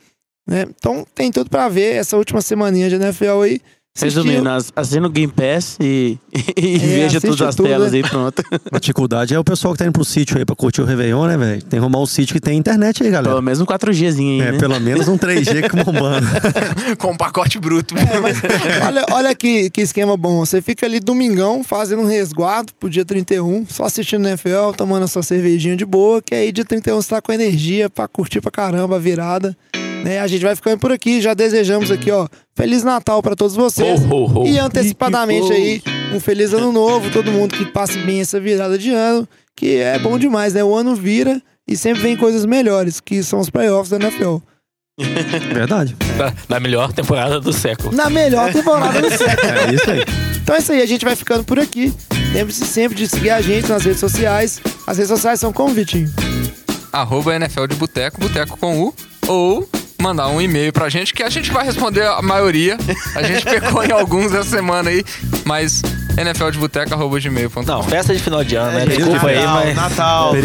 Né? 0.48 0.64
Então 0.64 1.06
tem 1.14 1.32
tudo 1.32 1.50
pra 1.50 1.70
ver 1.70 1.96
essa 1.96 2.18
última 2.18 2.42
semaninha 2.42 2.90
de 2.90 2.96
NFL 2.96 3.42
aí. 3.42 3.62
Resumindo, 4.00 4.50
as- 4.50 4.72
assina 4.74 5.06
o 5.06 5.10
Game 5.10 5.32
Pass 5.32 5.78
e, 5.80 6.18
e 6.58 6.76
É, 6.76 6.78
veja 6.80 7.20
todas 7.20 7.42
as 7.42 7.56
tudo, 7.56 7.68
telas 7.68 7.92
né? 7.92 7.98
aí, 7.98 8.10
pronto. 8.10 8.42
A 8.72 8.80
dificuldade 8.80 9.34
é 9.34 9.40
o 9.40 9.44
pessoal 9.44 9.74
que 9.74 9.80
tá 9.80 9.86
indo 9.86 9.92
pro 9.92 10.06
sítio 10.06 10.38
aí 10.38 10.46
pra 10.46 10.56
curtir 10.56 10.82
o 10.82 10.86
Réveillon, 10.86 11.26
né, 11.28 11.38
velho? 11.38 11.62
Tem 11.62 11.72
que 11.72 11.78
arrumar 11.78 12.00
um 12.00 12.06
sítio 12.06 12.34
que 12.34 12.40
tem 12.40 12.58
internet 12.58 13.04
aí, 13.04 13.10
galera. 13.12 13.30
Pelo 13.30 13.42
menos 13.42 13.60
um 13.60 13.66
4Gzinho 13.66 14.42
aí, 14.42 14.48
É, 14.48 14.52
né? 14.54 14.58
pelo 14.58 14.80
menos 14.80 15.08
um 15.10 15.18
3G 15.18 15.70
que 15.70 15.76
bombando. 15.84 16.26
Com 16.98 17.12
um 17.12 17.18
pacote 17.18 17.60
bruto. 17.60 17.94
É, 17.98 18.20
mas 18.22 18.38
olha, 18.88 19.06
olha 19.12 19.36
que, 19.36 19.70
que 19.70 19.82
esquema 19.82 20.16
bom. 20.16 20.40
Você 20.40 20.62
fica 20.62 20.86
ali 20.86 21.00
domingão 21.02 21.62
fazendo 21.62 22.02
um 22.02 22.08
resguardo 22.08 22.72
pro 22.80 22.90
dia 22.90 23.04
31, 23.04 23.66
só 23.70 23.84
assistindo 23.84 24.26
NFL, 24.26 24.72
tomando 24.78 25.04
a 25.04 25.08
sua 25.08 25.22
cervejinha 25.22 25.76
de 25.76 25.86
boa, 25.86 26.22
que 26.22 26.34
aí 26.34 26.52
dia 26.54 26.64
31 26.66 26.96
você 27.02 27.10
tá 27.10 27.22
com 27.22 27.34
energia 27.34 27.90
pra 27.90 28.08
curtir 28.08 28.40
pra 28.40 28.52
caramba 28.52 28.96
a 28.96 29.00
virada. 29.00 29.56
Né? 30.04 30.20
A 30.20 30.28
gente 30.28 30.44
vai 30.44 30.56
ficando 30.56 30.80
por 30.80 30.92
aqui, 30.92 31.22
já 31.22 31.34
desejamos 31.34 31.92
aqui, 31.92 32.12
ó, 32.12 32.28
Feliz 32.56 32.84
Natal 32.84 33.22
pra 33.22 33.36
todos 33.36 33.56
vocês. 33.56 34.02
Ho, 34.02 34.14
ho, 34.14 34.42
ho. 34.42 34.48
E 34.48 34.58
antecipadamente 34.60 35.52
aí, 35.52 35.82
um 36.14 36.20
feliz 36.20 36.54
ano 36.54 36.72
novo, 36.72 37.10
todo 37.12 37.32
mundo 37.32 37.56
que 37.56 37.66
passe 37.66 37.98
bem 38.00 38.22
essa 38.22 38.40
virada 38.40 38.78
de 38.78 38.92
ano, 38.92 39.28
que 39.56 39.78
é 39.78 39.98
bom 40.00 40.18
demais, 40.18 40.54
né? 40.54 40.64
O 40.64 40.76
ano 40.76 40.96
vira 40.96 41.42
e 41.68 41.78
sempre 41.78 42.02
vem 42.02 42.18
coisas 42.18 42.46
melhores, 42.46 43.00
que 43.00 43.24
são 43.24 43.40
os 43.40 43.50
playoffs 43.50 43.90
da 43.90 43.98
NFL. 43.98 44.38
Verdade. 45.54 45.96
Da, 46.18 46.34
da 46.48 46.60
melhor 46.60 46.92
temporada 46.94 47.40
do 47.40 47.54
século. 47.54 47.96
Na 47.96 48.10
melhor 48.10 48.52
temporada 48.52 49.02
do 49.02 49.10
século. 49.16 49.52
É 49.52 49.74
isso 49.74 49.90
aí. 49.92 50.04
Então 50.44 50.56
é 50.56 50.60
isso 50.60 50.72
aí, 50.72 50.82
a 50.82 50.86
gente 50.86 51.06
vai 51.06 51.16
ficando 51.16 51.44
por 51.44 51.60
aqui. 51.60 51.94
Lembre-se 52.34 52.66
sempre 52.66 52.98
de 52.98 53.08
seguir 53.08 53.30
a 53.30 53.42
gente 53.42 53.70
nas 53.70 53.84
redes 53.84 54.00
sociais. 54.00 54.62
As 54.86 54.98
redes 54.98 55.10
sociais 55.10 55.40
são 55.40 55.54
como, 55.54 55.74
Vitinho? 55.74 56.12
Arroba 56.92 57.36
NFL 57.36 57.68
de 57.68 57.76
Boteco, 57.76 58.20
Boteco 58.20 58.58
com 58.58 58.82
U. 58.82 58.94
Ou 59.28 59.68
mandar 60.02 60.28
um 60.30 60.42
e-mail 60.42 60.74
pra 60.74 60.90
gente 60.90 61.14
que 61.14 61.24
a 61.24 61.30
gente 61.30 61.52
vai 61.52 61.64
responder 61.64 62.04
a 62.06 62.22
maioria. 62.22 62.78
A 63.16 63.24
gente 63.24 63.46
pecou 63.46 63.84
em 63.84 63.92
alguns 63.92 64.34
essa 64.34 64.50
semana 64.50 64.90
aí, 64.90 65.04
mas 65.46 65.82
nfldeboteco.gmail.com. 66.18 67.64
Não, 67.64 67.84
festa 67.84 68.14
de 68.14 68.22
final 68.22 68.44
de 68.44 68.56
ano, 68.56 68.72
né? 68.72 68.84
É, 68.84 68.86
Desculpa 68.88 69.28
aí, 69.28 69.36
Natal, 69.36 69.56
mas. 69.66 69.76
Natal. 69.76 70.32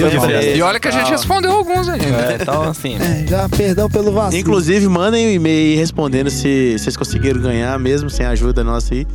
E 0.56 0.62
olha 0.62 0.78
que 0.78 0.88
a 0.88 0.90
gente 0.90 1.10
respondeu 1.10 1.52
alguns 1.52 1.88
ainda. 1.88 2.32
É, 2.32 2.38
então, 2.40 2.62
assim. 2.62 2.96
É, 2.96 3.26
já 3.26 3.48
perdão 3.48 3.88
pelo 3.88 4.12
vacilo. 4.12 4.40
Inclusive, 4.40 4.86
mandem 4.88 5.26
um 5.26 5.30
e-mail 5.30 5.72
aí 5.72 5.76
respondendo 5.76 6.30
se 6.30 6.76
vocês 6.78 6.96
conseguiram 6.96 7.40
ganhar, 7.40 7.78
mesmo 7.78 8.10
sem 8.10 8.26
a 8.26 8.30
ajuda 8.30 8.62
nossa 8.62 8.94
aí. 8.94 9.06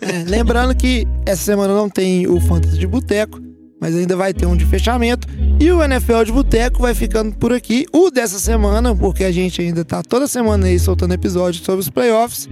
É, 0.00 0.24
lembrando 0.26 0.74
que 0.74 1.06
essa 1.26 1.42
semana 1.42 1.74
não 1.74 1.88
tem 1.88 2.26
o 2.26 2.40
Fantasy 2.40 2.78
de 2.78 2.86
Boteco, 2.86 3.40
mas 3.80 3.96
ainda 3.96 4.14
vai 4.14 4.34
ter 4.34 4.46
um 4.46 4.56
de 4.56 4.66
fechamento. 4.66 5.26
E 5.58 5.70
o 5.72 5.82
NFL 5.82 6.24
de 6.24 6.32
Boteco 6.32 6.82
vai 6.82 6.94
ficando 6.94 7.34
por 7.34 7.52
aqui. 7.52 7.86
O 7.92 8.10
dessa 8.10 8.38
semana, 8.38 8.94
porque 8.94 9.24
a 9.24 9.32
gente 9.32 9.60
ainda 9.62 9.84
tá 9.84 10.02
toda 10.02 10.28
semana 10.28 10.66
aí 10.66 10.78
soltando 10.78 11.14
episódios 11.14 11.64
sobre 11.64 11.80
os 11.80 11.88
playoffs. 11.88 12.48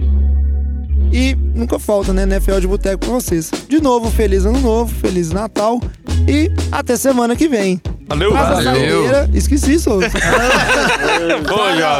E 1.11 1.35
nunca 1.55 1.79
falta, 1.79 2.13
né? 2.13 2.23
NFL 2.23 2.59
de 2.59 2.67
Boteco 2.67 3.05
com 3.05 3.13
vocês. 3.13 3.51
De 3.67 3.81
novo, 3.81 4.09
feliz 4.11 4.45
ano 4.45 4.59
novo, 4.59 4.93
feliz 4.95 5.31
Natal. 5.31 5.79
E 6.27 6.51
até 6.71 6.95
semana 6.95 7.35
que 7.35 7.47
vem. 7.47 7.81
Valeu, 8.09 8.31
Traz 8.31 8.47
a 8.47 8.53
valeu. 8.55 8.73
saideira. 8.73 9.29
Esqueci, 9.33 9.79
sou. 9.79 9.99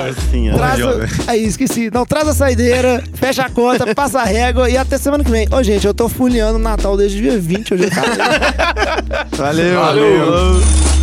Assim, 0.10 0.50
ó. 0.50 0.56
Traz 0.56 0.82
a... 0.82 1.32
Aí, 1.32 1.46
esqueci. 1.46 1.92
Não, 1.94 2.06
traz 2.06 2.28
a 2.28 2.34
saideira, 2.34 3.04
fecha 3.14 3.44
a 3.44 3.50
conta, 3.50 3.94
passa 3.94 4.20
a 4.22 4.24
régua 4.24 4.70
e 4.70 4.76
até 4.78 4.98
semana 4.98 5.24
que 5.24 5.30
vem. 5.30 5.48
Ô, 5.52 5.62
gente, 5.62 5.86
eu 5.86 5.94
tô 5.94 6.10
folheando 6.10 6.56
o 6.58 6.62
Natal 6.62 6.98
desde 6.98 7.22
dia 7.22 7.38
20. 7.40 7.76
Hoje 7.76 7.84
eu 7.84 7.90
Valeu, 9.38 9.80
Valeu. 9.80 10.26
valeu. 10.26 10.99